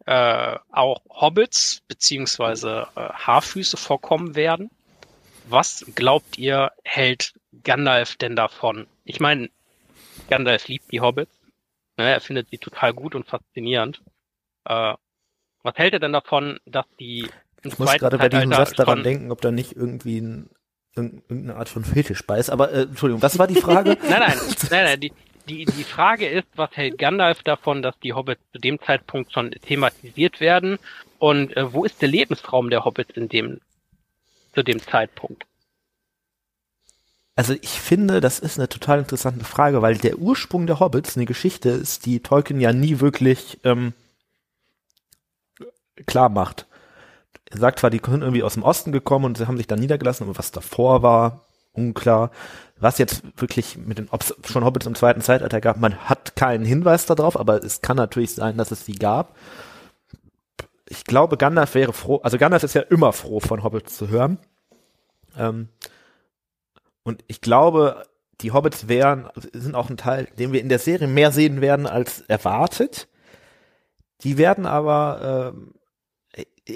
äh, 0.07 0.59
auch 0.71 1.03
Hobbits 1.09 1.83
beziehungsweise 1.89 2.89
äh, 2.97 3.01
Haarfüße 3.01 3.77
vorkommen 3.77 4.35
werden. 4.35 4.71
Was 5.49 5.85
glaubt 5.95 6.39
ihr, 6.39 6.73
hält 6.85 7.35
Gandalf 7.65 8.17
denn 8.17 8.37
davon? 8.37 8.87
Ich 9.05 9.21
meine, 9.21 9.51
Gandalf 10.29 10.69
liebt 10.69 10.91
die 10.93 11.01
Hobbits. 11.01 11.33
Ne, 11.97 12.11
er 12.11 12.21
findet 12.21 12.49
sie 12.51 12.59
total 12.59 12.93
gut 12.95 13.15
und 13.15 13.27
faszinierend. 13.27 14.01
Äh, 14.65 14.95
was 15.63 15.75
hält 15.77 15.93
er 15.93 16.01
denn 16.01 16.13
davon, 16.13 16.59
dass 16.65 16.87
die 16.99 17.29
Ich 17.63 17.79
muss 17.79 17.93
gerade 17.99 18.17
bei 18.19 18.29
diesem 18.29 18.53
Satz 18.53 18.73
daran 18.75 19.03
denken, 19.03 19.31
ob 19.33 19.41
da 19.41 19.51
nicht 19.51 19.77
irgendwie 19.77 20.21
ein, 20.21 20.51
irg- 20.97 21.23
irgendeine 21.29 21.57
Art 21.57 21.69
von 21.69 21.85
Fetisch 21.85 22.27
bei 22.27 22.39
ist. 22.39 22.49
Aber 22.51 22.73
äh, 22.73 22.83
Entschuldigung, 22.83 23.23
was 23.23 23.39
war 23.39 23.47
die 23.47 23.61
Frage? 23.61 23.99
Nein, 24.09 24.21
nein, 24.21 24.39
nein, 24.71 24.85
nein. 24.85 25.01
Die, 25.01 25.13
die, 25.49 25.65
die 25.67 25.85
Frage 25.85 26.29
ist, 26.29 26.47
was 26.55 26.71
hält 26.73 26.97
Gandalf 26.99 27.43
davon, 27.43 27.83
dass 27.83 27.99
die 28.01 28.13
Hobbits 28.15 28.43
zu 28.53 28.59
dem 28.59 28.81
Zeitpunkt 28.81 29.33
schon 29.33 29.51
thematisiert 29.51 30.41
werden? 30.41 30.79
Und 31.19 31.55
äh, 31.57 31.73
wo 31.73 31.85
ist 31.85 32.01
der 32.01 32.09
Lebensraum 32.09 32.71
der 32.71 32.85
Hobbits 32.85 33.17
in 33.17 33.29
dem, 33.29 33.61
zu 34.55 34.63
dem 34.63 34.81
Zeitpunkt? 34.81 35.45
Also 37.41 37.55
ich 37.55 37.81
finde, 37.81 38.21
das 38.21 38.39
ist 38.39 38.59
eine 38.59 38.69
total 38.69 38.99
interessante 38.99 39.47
Frage, 39.47 39.81
weil 39.81 39.97
der 39.97 40.19
Ursprung 40.19 40.67
der 40.67 40.79
Hobbits 40.79 41.17
eine 41.17 41.25
Geschichte 41.25 41.71
ist, 41.71 42.05
die 42.05 42.21
Tolkien 42.21 42.61
ja 42.61 42.75
nie 42.75 43.01
wirklich 43.01 43.59
ähm, 43.65 43.95
klar 46.05 46.29
macht. 46.29 46.67
Er 47.47 47.57
sagt 47.57 47.79
zwar, 47.79 47.89
die 47.89 48.03
sind 48.05 48.21
irgendwie 48.21 48.43
aus 48.43 48.53
dem 48.53 48.63
Osten 48.63 48.93
gekommen 48.93 49.25
und 49.25 49.39
sie 49.39 49.47
haben 49.47 49.57
sich 49.57 49.67
dann 49.67 49.79
niedergelassen, 49.79 50.25
aber 50.25 50.37
was 50.37 50.51
davor 50.51 51.03
war, 51.03 51.47
unklar. 51.73 52.31
Was 52.79 52.99
jetzt 52.99 53.23
wirklich 53.41 53.79
mit 53.79 53.97
den, 53.97 54.11
ob 54.11 54.21
es 54.21 54.35
schon 54.45 54.63
Hobbits 54.63 54.85
im 54.85 54.95
zweiten 54.95 55.23
Zeitalter 55.23 55.63
gab, 55.63 55.79
man 55.79 55.97
hat 55.97 56.37
keinen 56.37 56.67
Hinweis 56.67 57.07
darauf, 57.07 57.41
aber 57.41 57.65
es 57.65 57.81
kann 57.81 57.97
natürlich 57.97 58.35
sein, 58.35 58.59
dass 58.59 58.71
es 58.71 58.85
sie 58.85 58.97
gab. 58.97 59.35
Ich 60.85 61.05
glaube, 61.05 61.39
Gandalf 61.39 61.75
wäre 61.75 61.95
froh, 61.95 62.21
also 62.23 62.37
Gandalf 62.37 62.65
ist 62.65 62.75
ja 62.75 62.83
immer 62.83 63.15
froh, 63.15 63.41
von 63.41 63.65
Hobbits 63.65 63.97
zu 63.97 64.09
hören. 64.09 64.37
Ähm, 65.39 65.71
und 67.03 67.25
ich 67.29 67.41
glaube, 67.41 68.05
die 68.41 68.53
Hobbits 68.53 68.89
wären, 68.89 69.29
sind 69.53 69.75
auch 69.75 69.91
ein 69.91 69.97
Teil, 69.97 70.29
den 70.39 70.53
wir 70.53 70.61
in 70.61 70.69
der 70.69 70.79
Serie 70.79 71.09
mehr 71.09 71.33
sehen 71.33 71.61
werden 71.61 71.87
als 71.87 72.23
erwartet. 72.23 73.09
Die 74.23 74.39
werden 74.39 74.67
aber, 74.67 75.53
ähm, 75.55 75.75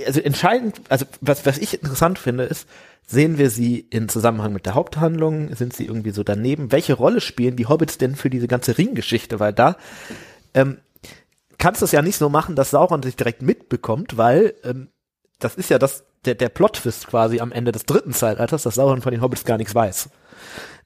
also 0.06 0.20
entscheidend, 0.20 0.80
also 0.88 1.06
was, 1.20 1.46
was 1.46 1.58
ich 1.58 1.74
interessant 1.74 2.18
finde, 2.18 2.44
ist, 2.44 2.68
sehen 3.06 3.38
wir 3.38 3.50
sie 3.50 3.80
in 3.80 4.08
Zusammenhang 4.08 4.52
mit 4.52 4.66
der 4.66 4.74
Haupthandlung? 4.74 5.54
Sind 5.54 5.74
sie 5.74 5.86
irgendwie 5.86 6.10
so 6.10 6.22
daneben? 6.22 6.72
Welche 6.72 6.94
Rolle 6.94 7.20
spielen 7.20 7.56
die 7.56 7.66
Hobbits 7.66 7.98
denn 7.98 8.16
für 8.16 8.30
diese 8.30 8.48
ganze 8.48 8.78
Ringgeschichte? 8.78 9.40
Weil 9.40 9.52
da 9.52 9.76
ähm, 10.54 10.78
kannst 11.58 11.82
du 11.82 11.84
es 11.84 11.92
ja 11.92 12.02
nicht 12.02 12.16
so 12.16 12.28
machen, 12.28 12.56
dass 12.56 12.70
Sauron 12.70 13.02
sich 13.02 13.16
direkt 13.16 13.42
mitbekommt, 13.42 14.16
weil 14.16 14.54
ähm, 14.64 14.88
das 15.38 15.56
ist 15.56 15.70
ja 15.70 15.78
das, 15.78 16.04
der, 16.26 16.34
der 16.34 16.48
Plot-Twist 16.48 17.06
quasi 17.06 17.40
am 17.40 17.52
Ende 17.52 17.72
des 17.72 17.86
dritten 17.86 18.12
Zeitalters, 18.12 18.62
dass 18.64 18.74
Sauron 18.74 19.02
von 19.02 19.12
den 19.12 19.20
Hobbits 19.20 19.44
gar 19.44 19.58
nichts 19.58 19.74
weiß. 19.74 20.10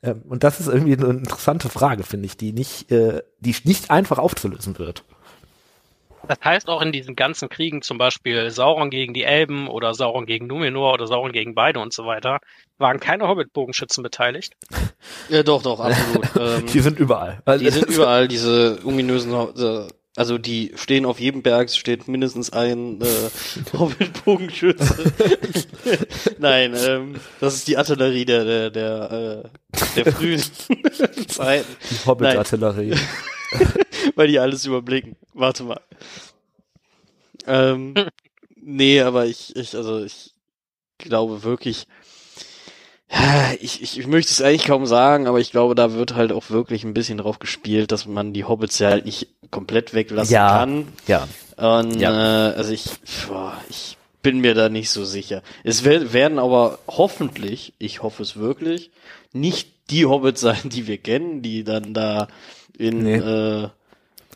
Ähm, 0.03 0.23
und 0.29 0.45
das 0.45 0.61
ist 0.61 0.69
irgendwie 0.69 0.95
eine 0.95 1.07
interessante 1.09 1.69
Frage, 1.69 2.05
finde 2.05 2.27
ich, 2.27 2.37
die 2.37 2.53
nicht, 2.53 2.91
äh, 2.91 3.23
die 3.41 3.55
nicht 3.65 3.91
einfach 3.91 4.19
aufzulösen 4.19 4.79
wird. 4.79 5.05
Das 6.27 6.39
heißt 6.45 6.69
auch 6.69 6.83
in 6.83 6.93
diesen 6.93 7.17
ganzen 7.17 7.49
Kriegen, 7.49 7.81
zum 7.81 7.97
Beispiel 7.97 8.51
Sauron 8.51 8.91
gegen 8.91 9.15
die 9.15 9.23
Elben 9.23 9.67
oder 9.69 9.95
Sauron 9.95 10.27
gegen 10.27 10.47
Numenor 10.47 10.95
oder 10.95 11.07
Sauron 11.07 11.33
gegen 11.33 11.55
beide 11.55 11.81
und 11.81 11.93
so 11.93 12.05
weiter, 12.05 12.41
waren 12.77 13.01
keine 13.01 13.27
Hobbit-Bogenschützen 13.29 14.03
beteiligt. 14.03 14.55
Ja, 15.31 15.43
doch, 15.43 15.63
doch, 15.63 15.81
absolut. 15.81 16.27
ähm, 16.39 16.67
Die 16.67 16.81
sind 16.81 16.99
überall. 16.99 17.43
die 17.59 17.71
sind 17.71 17.87
überall, 17.87 18.29
diese 18.29 18.79
ominösen, 18.85 19.33
äh, 19.33 19.89
also 20.19 20.37
die 20.37 20.73
stehen 20.75 21.07
auf 21.07 21.21
jedem 21.21 21.43
Berg, 21.43 21.69
es 21.69 21.77
steht 21.77 22.09
mindestens 22.09 22.51
ein 22.51 23.01
äh, 23.01 23.31
Hobbit-Bogenschütze. 23.79 25.13
Nein, 26.39 26.75
ähm, 26.77 27.15
das 27.39 27.55
ist 27.55 27.69
die 27.69 27.77
Artillerie 27.77 28.25
der, 28.25 28.45
der, 28.45 28.71
der, 28.71 29.45
äh, 29.45 29.95
der 29.95 30.13
frühen 30.13 30.43
Zeiten. 31.29 31.69
Die 31.89 32.05
Hobbit-Artillerie. 32.05 32.97
weil 34.17 34.27
die 34.27 34.41
alles 34.41 34.65
überblicken. 34.65 35.15
Warte 35.35 35.63
mal. 35.63 35.81
Ähm, 37.47 37.95
nee, 38.57 39.01
aber 39.01 39.27
ich, 39.27 39.55
ich, 39.55 39.77
also 39.77 40.03
ich 40.03 40.35
glaube 40.99 41.45
wirklich, 41.45 41.87
ich, 43.61 43.83
ich, 43.83 43.99
ich 43.99 44.07
möchte 44.07 44.31
es 44.33 44.43
eigentlich 44.43 44.65
kaum 44.67 44.87
sagen, 44.87 45.27
aber 45.27 45.41
ich 45.41 45.51
glaube, 45.51 45.75
da 45.75 45.93
wird 45.95 46.15
halt 46.15 46.33
auch 46.33 46.51
wirklich 46.51 46.85
ein 46.85 46.95
bisschen 46.95 47.19
drauf 47.19 47.39
gespielt, 47.39 47.91
dass 47.93 48.07
man 48.07 48.33
die 48.33 48.45
Hobbits 48.45 48.79
ja 48.79 48.91
halt 48.91 49.07
nicht 49.07 49.29
komplett 49.51 49.95
weglassen 49.95 50.33
Ja. 50.35 50.59
kann. 50.59 50.89
Ja. 51.07 51.27
Und 51.57 52.01
Ja. 52.01 52.51
äh, 52.51 52.55
also 52.55 52.73
ich, 52.73 52.85
boah, 53.29 53.57
ich 53.71 53.97
bin 54.23 54.41
mir 54.41 54.55
da 54.55 54.69
nicht 54.69 54.91
so 54.91 55.05
sicher. 55.05 55.43
Es 55.65 55.85
wer- 55.85 56.13
werden 56.13 56.39
aber 56.39 56.79
hoffentlich, 56.87 57.73
ich 57.79 58.03
hoffe 58.03 58.23
es 58.23 58.37
wirklich, 58.37 58.91
nicht 59.33 59.69
die 59.91 60.05
Hobbits 60.07 60.41
sein, 60.43 60.61
die 60.69 60.87
wir 60.87 60.99
kennen, 60.99 61.41
die 61.43 61.65
dann 61.65 61.95
da 61.95 62.29
in 62.77 63.03
Nee. 63.03 63.17
äh, 63.17 63.69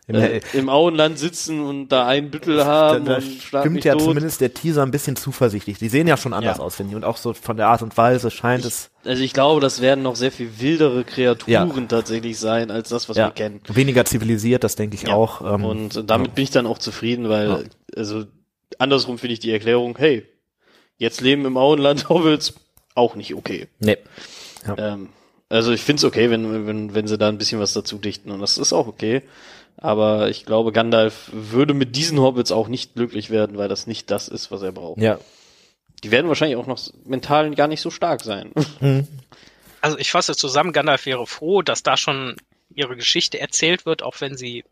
Im, 0.08 0.16
äh, 0.16 0.40
im 0.54 0.68
Auenland 0.68 1.16
sitzen 1.16 1.60
und 1.60 1.88
da 1.88 2.06
ein 2.08 2.30
Büttel 2.32 2.56
da, 2.56 2.64
haben 2.64 3.04
da 3.04 3.16
und 3.16 3.22
schlag 3.22 3.62
stimmt 3.62 3.84
ja 3.84 3.92
tot. 3.92 4.02
zumindest 4.02 4.40
der 4.40 4.52
Teaser 4.52 4.82
ein 4.82 4.90
bisschen 4.90 5.14
zuversichtlich. 5.14 5.78
Die 5.78 5.88
sehen 5.88 6.08
ja 6.08 6.16
schon 6.16 6.32
anders 6.32 6.58
Ja. 6.58 6.64
aus, 6.64 6.74
finde 6.74 6.90
ich. 6.90 6.96
Und 6.96 7.04
auch 7.04 7.16
so 7.16 7.32
von 7.34 7.56
der 7.56 7.68
Art 7.68 7.82
und 7.82 7.96
Weise 7.96 8.32
scheint 8.32 8.64
es 8.64 8.90
Also 9.04 9.22
ich 9.22 9.32
glaube, 9.32 9.60
das 9.60 9.80
werden 9.80 10.02
noch 10.02 10.16
sehr 10.16 10.32
viel 10.32 10.58
wildere 10.58 11.04
Kreaturen 11.04 11.86
tatsächlich 11.86 12.36
sein, 12.38 12.72
als 12.72 12.88
das, 12.88 13.08
was 13.08 13.16
ja, 13.16 13.28
wir 13.28 13.30
kennen. 13.32 13.60
weniger 13.68 14.04
zivilisiert, 14.04 14.64
das 14.64 14.74
denke 14.74 14.96
ich 14.96 15.02
Ja. 15.02 15.14
auch. 15.14 15.40
Ähm, 15.40 15.64
Und 15.64 15.96
äh, 15.96 16.02
damit 16.04 16.34
bin 16.34 16.42
ich 16.44 16.50
dann 16.50 16.66
auch 16.66 16.78
zufrieden, 16.78 17.28
weil, 17.28 17.48
Ja. 17.48 17.58
also 17.96 18.24
andersrum 18.78 19.18
finde 19.18 19.34
ich 19.34 19.40
die 19.40 19.52
Erklärung, 19.52 19.94
hey, 19.98 20.26
jetzt 20.98 21.20
leben 21.20 21.44
im 21.46 21.56
Auenland 21.56 22.08
Hobbits 22.08 22.54
auch 22.96 23.14
nicht 23.14 23.34
okay. 23.36 23.68
nee. 23.78 23.98
Ähm, 24.76 25.10
also 25.48 25.70
ich 25.72 25.82
finde 25.82 26.00
es 26.00 26.04
okay, 26.04 26.30
wenn, 26.30 26.66
wenn, 26.66 26.94
wenn 26.94 27.06
sie 27.06 27.18
da 27.18 27.28
ein 27.28 27.38
bisschen 27.38 27.60
was 27.60 27.72
dazu 27.72 27.98
dichten 27.98 28.30
und 28.30 28.40
das 28.40 28.58
ist 28.58 28.72
auch 28.72 28.86
okay. 28.88 29.22
Aber 29.82 30.30
ich 30.30 30.46
glaube, 30.46 30.70
Gandalf 30.70 31.28
würde 31.32 31.74
mit 31.74 31.96
diesen 31.96 32.20
Hobbits 32.20 32.52
auch 32.52 32.68
nicht 32.68 32.94
glücklich 32.94 33.30
werden, 33.30 33.58
weil 33.58 33.68
das 33.68 33.88
nicht 33.88 34.10
das 34.10 34.28
ist, 34.28 34.52
was 34.52 34.62
er 34.62 34.70
braucht. 34.70 35.00
Ja. 35.00 35.18
Die 36.04 36.10
werden 36.10 36.28
wahrscheinlich 36.28 36.56
auch 36.56 36.68
noch 36.68 36.80
mental 37.04 37.52
gar 37.54 37.66
nicht 37.66 37.80
so 37.80 37.90
stark 37.90 38.22
sein. 38.22 38.52
Hm. 38.78 39.06
Also 39.80 39.98
ich 39.98 40.12
fasse 40.12 40.36
zusammen, 40.36 40.72
Gandalf 40.72 41.06
wäre 41.06 41.26
froh, 41.26 41.60
dass 41.60 41.82
da 41.82 41.96
schon 41.96 42.36
ihre 42.72 42.94
Geschichte 42.94 43.40
erzählt 43.40 43.84
wird, 43.84 44.04
auch 44.04 44.20
wenn 44.20 44.36
sie 44.36 44.64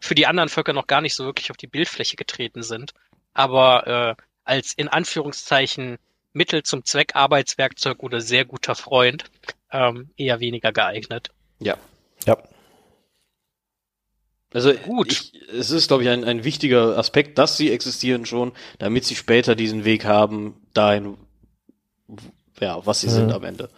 für 0.00 0.14
die 0.14 0.26
anderen 0.26 0.48
Völker 0.48 0.72
noch 0.72 0.86
gar 0.86 1.02
nicht 1.02 1.14
so 1.14 1.26
wirklich 1.26 1.50
auf 1.50 1.58
die 1.58 1.66
Bildfläche 1.66 2.16
getreten 2.16 2.62
sind. 2.62 2.94
Aber 3.34 3.86
äh, 3.86 4.22
als 4.44 4.72
in 4.72 4.88
Anführungszeichen 4.88 5.98
Mittel 6.32 6.62
zum 6.62 6.86
Zweck 6.86 7.14
Arbeitswerkzeug 7.16 8.02
oder 8.02 8.22
sehr 8.22 8.46
guter 8.46 8.74
Freund 8.74 9.24
ähm, 9.70 10.08
eher 10.16 10.40
weniger 10.40 10.72
geeignet. 10.72 11.30
Ja. 11.58 11.76
Ja. 12.24 12.38
Also 14.56 14.72
Gut. 14.72 15.12
Ich, 15.12 15.34
es 15.52 15.70
ist, 15.70 15.88
glaube 15.88 16.02
ich, 16.02 16.08
ein, 16.08 16.24
ein 16.24 16.42
wichtiger 16.42 16.96
Aspekt, 16.96 17.36
dass 17.36 17.58
sie 17.58 17.70
existieren 17.70 18.24
schon, 18.24 18.52
damit 18.78 19.04
sie 19.04 19.14
später 19.14 19.54
diesen 19.54 19.84
Weg 19.84 20.06
haben, 20.06 20.66
dahin, 20.72 21.18
ja, 22.58 22.86
was 22.86 23.00
sie 23.02 23.08
Mhm. 23.08 23.12
sind 23.12 23.32
am 23.32 23.44
Ende. 23.44 23.68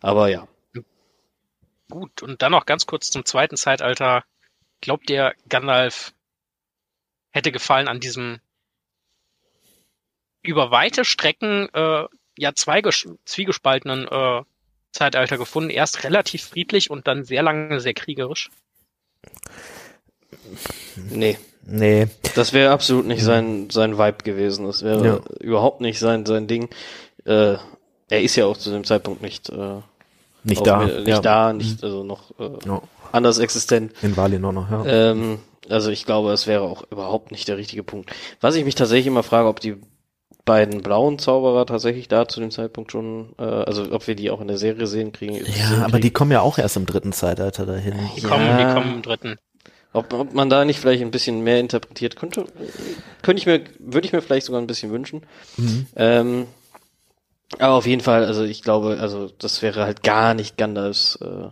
Aber 0.00 0.28
ja. 0.28 0.48
Gut, 1.88 2.24
und 2.24 2.42
dann 2.42 2.50
noch 2.50 2.66
ganz 2.66 2.86
kurz 2.86 3.08
zum 3.08 3.24
zweiten 3.24 3.56
Zeitalter. 3.56 4.24
Glaubt 4.80 5.08
ihr, 5.10 5.32
Gandalf 5.48 6.12
hätte 7.30 7.52
gefallen 7.52 7.86
an 7.86 8.00
diesem 8.00 8.40
über 10.42 10.72
weite 10.72 11.04
Strecken 11.04 11.68
äh, 11.72 12.06
ja 12.36 12.52
zwiegespaltenen 12.52 14.08
äh, 14.08 14.42
Zeitalter 14.90 15.38
gefunden? 15.38 15.70
Erst 15.70 16.02
relativ 16.02 16.42
friedlich 16.42 16.90
und 16.90 17.06
dann 17.06 17.22
sehr 17.22 17.44
lange 17.44 17.78
sehr 17.78 17.94
kriegerisch. 17.94 18.50
Nee. 21.10 21.38
Nee. 21.68 22.06
Das 22.34 22.52
wäre 22.52 22.70
absolut 22.70 23.06
nicht 23.06 23.22
sein, 23.24 23.68
sein 23.70 23.98
Vibe 23.98 24.18
gewesen. 24.24 24.66
Das 24.66 24.82
wäre 24.82 25.06
Ja. 25.06 25.18
überhaupt 25.40 25.80
nicht 25.80 25.98
sein, 25.98 26.24
sein 26.24 26.46
Ding. 26.46 26.68
Äh, 27.24 27.56
er 28.08 28.22
ist 28.22 28.36
ja 28.36 28.46
auch 28.46 28.56
zu 28.56 28.70
dem 28.70 28.84
Zeitpunkt 28.84 29.20
nicht, 29.20 29.48
äh, 29.50 29.80
Nicht 30.44 30.64
da. 30.66 30.78
mir- 30.78 30.98
nicht 31.00 31.08
ja. 31.08 31.20
da, 31.20 31.52
nicht, 31.52 31.82
also 31.82 32.04
noch 32.04 32.30
äh, 32.38 32.50
Ja. 32.66 32.82
anders 33.10 33.38
existent. 33.38 33.92
In 34.02 34.16
Valinor 34.16 34.52
noch, 34.52 34.70
ja. 34.70 34.84
Ähm, 34.86 35.40
also 35.68 35.90
ich 35.90 36.06
glaube, 36.06 36.30
es 36.32 36.46
wäre 36.46 36.62
auch 36.62 36.84
überhaupt 36.92 37.32
nicht 37.32 37.48
der 37.48 37.56
richtige 37.56 37.82
Punkt. 37.82 38.10
Was 38.40 38.54
ich 38.54 38.64
mich 38.64 38.76
tatsächlich 38.76 39.08
immer 39.08 39.24
frage, 39.24 39.48
ob 39.48 39.58
die 39.58 39.74
beiden 40.44 40.80
blauen 40.82 41.18
Zauberer 41.18 41.66
tatsächlich 41.66 42.06
da 42.06 42.28
zu 42.28 42.38
dem 42.38 42.52
Zeitpunkt 42.52 42.92
schon, 42.92 43.30
äh, 43.40 43.42
also 43.42 43.90
ob 43.90 44.06
wir 44.06 44.14
die 44.14 44.30
auch 44.30 44.40
in 44.40 44.46
der 44.46 44.58
Serie 44.58 44.86
sehen 44.86 45.10
kriegen. 45.10 45.34
ja, 45.34 45.42
sehen 45.42 45.82
aber 45.82 45.96
die 45.96 46.02
kriegen. 46.02 46.12
kommen 46.14 46.30
ja 46.30 46.42
auch 46.42 46.58
erst 46.58 46.76
im 46.76 46.86
dritten 46.86 47.12
Zeitalter 47.12 47.66
dahin. 47.66 47.94
Die 48.16 48.20
Ja. 48.20 48.28
kommen, 48.28 48.58
die 48.58 48.64
kommen 48.72 48.94
im 48.94 49.02
dritten. 49.02 49.36
Ob, 49.96 50.12
ob 50.12 50.34
man 50.34 50.50
da 50.50 50.64
nicht 50.64 50.78
vielleicht 50.78 51.02
ein 51.02 51.10
bisschen 51.10 51.40
mehr 51.42 51.58
interpretiert 51.58 52.16
könnte, 52.16 52.44
könnte 53.22 53.40
ich 53.40 53.46
mir, 53.46 53.62
würde 53.78 54.06
ich 54.06 54.12
mir 54.12 54.20
vielleicht 54.20 54.46
sogar 54.46 54.60
ein 54.60 54.66
bisschen 54.66 54.92
wünschen. 54.92 55.22
Mhm. 55.56 55.86
Ähm, 55.96 56.46
aber 57.58 57.74
auf 57.74 57.86
jeden 57.86 58.02
Fall, 58.02 58.24
also 58.24 58.42
ich 58.44 58.62
glaube, 58.62 58.98
also 59.00 59.30
das 59.38 59.62
wäre 59.62 59.84
halt 59.84 60.02
gar 60.02 60.34
nicht 60.34 60.56
Gandalfs. 60.58 61.16
Äh, 61.22 61.48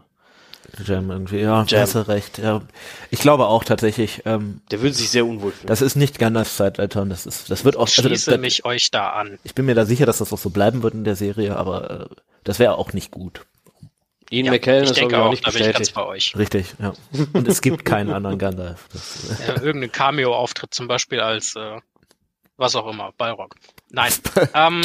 Jam 0.84 1.10
irgendwie, 1.10 1.38
ja, 1.38 1.62
Jam. 1.64 1.80
hast 1.80 1.94
du 1.94 2.06
recht. 2.08 2.38
Ja. 2.38 2.62
Ich 3.10 3.20
glaube 3.20 3.46
auch 3.46 3.64
tatsächlich, 3.64 4.22
ähm, 4.24 4.60
der 4.70 4.82
würde 4.82 4.94
sich 4.94 5.08
sehr 5.08 5.24
unwohl 5.24 5.52
fühlen. 5.52 5.68
das 5.68 5.82
ist 5.82 5.94
nicht 5.94 6.18
Gandalfs 6.18 6.56
Zeitalter 6.56 7.00
und 7.02 7.10
das 7.10 7.26
ist, 7.26 7.50
das 7.50 7.64
wird 7.64 7.76
auch, 7.76 7.88
Ich 7.88 7.96
also 7.98 8.08
das, 8.08 8.18
schließe 8.22 8.30
das, 8.32 8.40
mich 8.40 8.64
euch 8.64 8.90
da 8.90 9.10
an. 9.10 9.38
ich 9.44 9.54
bin 9.54 9.66
mir 9.66 9.74
da 9.74 9.86
sicher, 9.86 10.04
dass 10.04 10.18
das 10.18 10.32
auch 10.32 10.38
so 10.38 10.50
bleiben 10.50 10.82
wird 10.82 10.94
in 10.94 11.04
der 11.04 11.16
Serie, 11.16 11.56
aber 11.56 11.90
äh, 11.90 12.06
das 12.42 12.58
wäre 12.58 12.76
auch 12.76 12.92
nicht 12.92 13.10
gut. 13.10 13.46
Ian 14.30 14.46
Ja, 14.46 14.52
McKellen 14.52 14.84
ich 14.84 14.90
ist 14.90 14.96
denke 14.98 15.18
auch 15.18 15.26
auch, 15.26 15.30
nicht 15.30 15.46
da 15.46 15.50
bin 15.50 15.60
ich 15.60 15.66
ganz 15.66 15.78
bestätigt. 15.78 15.94
bei 15.94 16.04
euch. 16.06 16.36
Richtig, 16.36 16.74
ja. 16.78 16.92
Und 17.32 17.46
es 17.48 17.60
gibt 17.60 17.84
keinen 17.84 18.10
anderen 18.12 18.38
Gandalf. 18.38 18.88
Das, 18.92 19.40
äh, 19.40 19.46
Ja, 19.48 19.62
irgendein 19.62 19.92
Cameo-Auftritt 19.92 20.74
zum 20.74 20.88
Beispiel 20.88 21.20
als 21.20 21.54
äh, 21.56 21.80
was 22.56 22.76
auch 22.76 22.86
immer, 22.88 23.12
Balrog. 23.18 23.54
Nein. 23.90 24.12
ähm, 24.54 24.82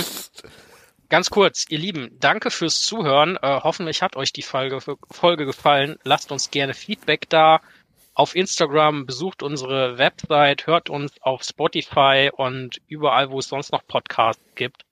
ganz 1.09 1.29
kurz, 1.29 1.65
ihr 1.69 1.79
Lieben, 1.79 2.17
danke 2.19 2.51
fürs 2.51 2.81
Zuhören. 2.81 3.37
Äh, 3.41 3.61
hoffentlich 3.63 4.01
hat 4.01 4.15
euch 4.15 4.33
die 4.33 4.41
Folge, 4.41 4.79
Folge 5.11 5.45
gefallen. 5.45 5.97
Lasst 6.03 6.31
uns 6.31 6.51
gerne 6.51 6.73
Feedback 6.73 7.29
da. 7.29 7.61
Auf 8.15 8.35
Instagram 8.35 9.05
besucht 9.05 9.43
unsere 9.43 9.97
Website, 9.97 10.67
hört 10.67 10.89
uns 10.89 11.13
auf 11.21 11.43
Spotify 11.43 12.29
und 12.35 12.81
überall, 12.87 13.29
wo 13.29 13.39
es 13.39 13.47
sonst 13.47 13.71
noch 13.71 13.85
Podcasts 13.87 14.43
gibt. 14.55 14.83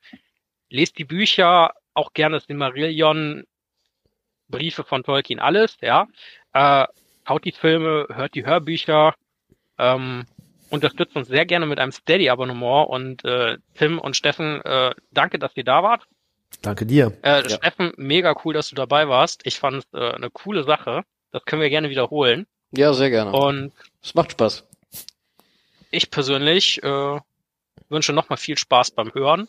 Lest 0.70 0.98
die 0.98 1.04
Bücher, 1.04 1.72
auch 1.94 2.14
gerne 2.14 2.40
Silmarillion, 2.40 3.44
Briefe 4.50 4.84
von 4.84 5.04
Tolkien, 5.04 5.40
alles, 5.40 5.78
ja. 5.82 6.08
Äh, 6.54 6.86
haut 7.28 7.44
die 7.46 7.52
Filme, 7.52 8.08
hört 8.14 8.36
die 8.36 8.46
Hörbücher, 8.46 9.14
ähm, 9.78 10.26
unterstützt 10.70 11.16
uns 11.16 11.28
sehr 11.28 11.46
gerne 11.46 11.66
mit 11.66 11.80
einem 11.80 11.92
Steady-Abonnement 11.92 12.88
und 12.90 13.24
äh, 13.26 13.58
Tim 13.76 14.00
und 14.00 14.16
Steffen, 14.16 14.62
äh, 14.64 14.94
danke, 15.12 15.40
dass 15.40 15.52
ihr 15.56 15.64
da 15.64 15.84
wart. 15.84 16.04
danke 16.62 16.86
dir. 16.86 17.14
Äh, 17.24 17.44
Ja. 17.44 17.50
Steffen, 17.50 17.94
mega 17.98 18.36
cool, 18.46 18.54
dass 18.54 18.70
du 18.70 18.76
dabei 18.76 19.08
warst. 19.08 19.42
Ich 19.46 19.60
fand 19.60 19.84
es 19.84 20.00
äh, 20.00 20.12
eine 20.16 20.30
coole 20.30 20.64
Sache. 20.64 21.04
Das 21.32 21.44
können 21.46 21.62
wir 21.62 21.70
gerne 21.70 21.90
wiederholen. 21.90 22.48
Ja, 22.72 22.94
sehr 22.94 23.10
gerne. 23.10 23.32
Und 23.32 23.72
Es 24.02 24.16
macht 24.16 24.32
Spaß. 24.32 24.66
ich 25.92 26.10
persönlich 26.10 26.82
äh, 26.84 27.20
wünsche 27.90 28.14
nochmal 28.14 28.38
viel 28.38 28.58
Spaß 28.58 28.92
beim 28.92 29.14
Hören. 29.14 29.48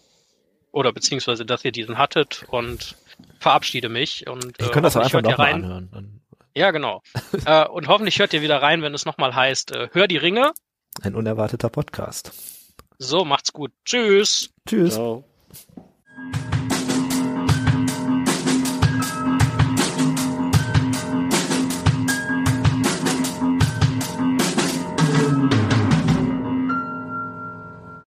Oder 0.70 0.92
beziehungsweise, 0.92 1.46
dass 1.46 1.64
ihr 1.64 1.72
diesen 1.72 1.98
hattet 1.98 2.44
und 2.48 2.96
verabschiede 3.40 3.88
mich. 3.88 4.26
Und, 4.28 4.44
Ich 4.58 4.66
äh, 4.66 4.70
könnte 4.70 4.82
das 4.82 4.96
auch 4.96 5.00
hoffentlich 5.04 5.14
einfach 5.14 5.30
ihr 5.30 5.30
nochmal 5.30 5.52
rein. 5.52 5.64
anhören. 5.64 6.20
Ja, 6.54 6.70
genau. 6.70 7.02
äh, 7.46 7.66
und 7.66 7.88
hoffentlich 7.88 8.18
hört 8.18 8.32
ihr 8.32 8.42
wieder 8.42 8.60
rein, 8.62 8.82
wenn 8.82 8.94
es 8.94 9.04
nochmal 9.04 9.34
heißt, 9.34 9.72
äh, 9.72 9.88
hör 9.92 10.08
die 10.08 10.16
Ringe. 10.16 10.52
Ein 11.02 11.14
unerwarteter 11.14 11.68
Podcast. 11.68 12.32
So, 12.98 13.24
macht's 13.24 13.52
gut. 13.52 13.72
Tschüss. 13.84 14.50
Tschüss. 14.66 14.94
Ciao. 14.94 15.24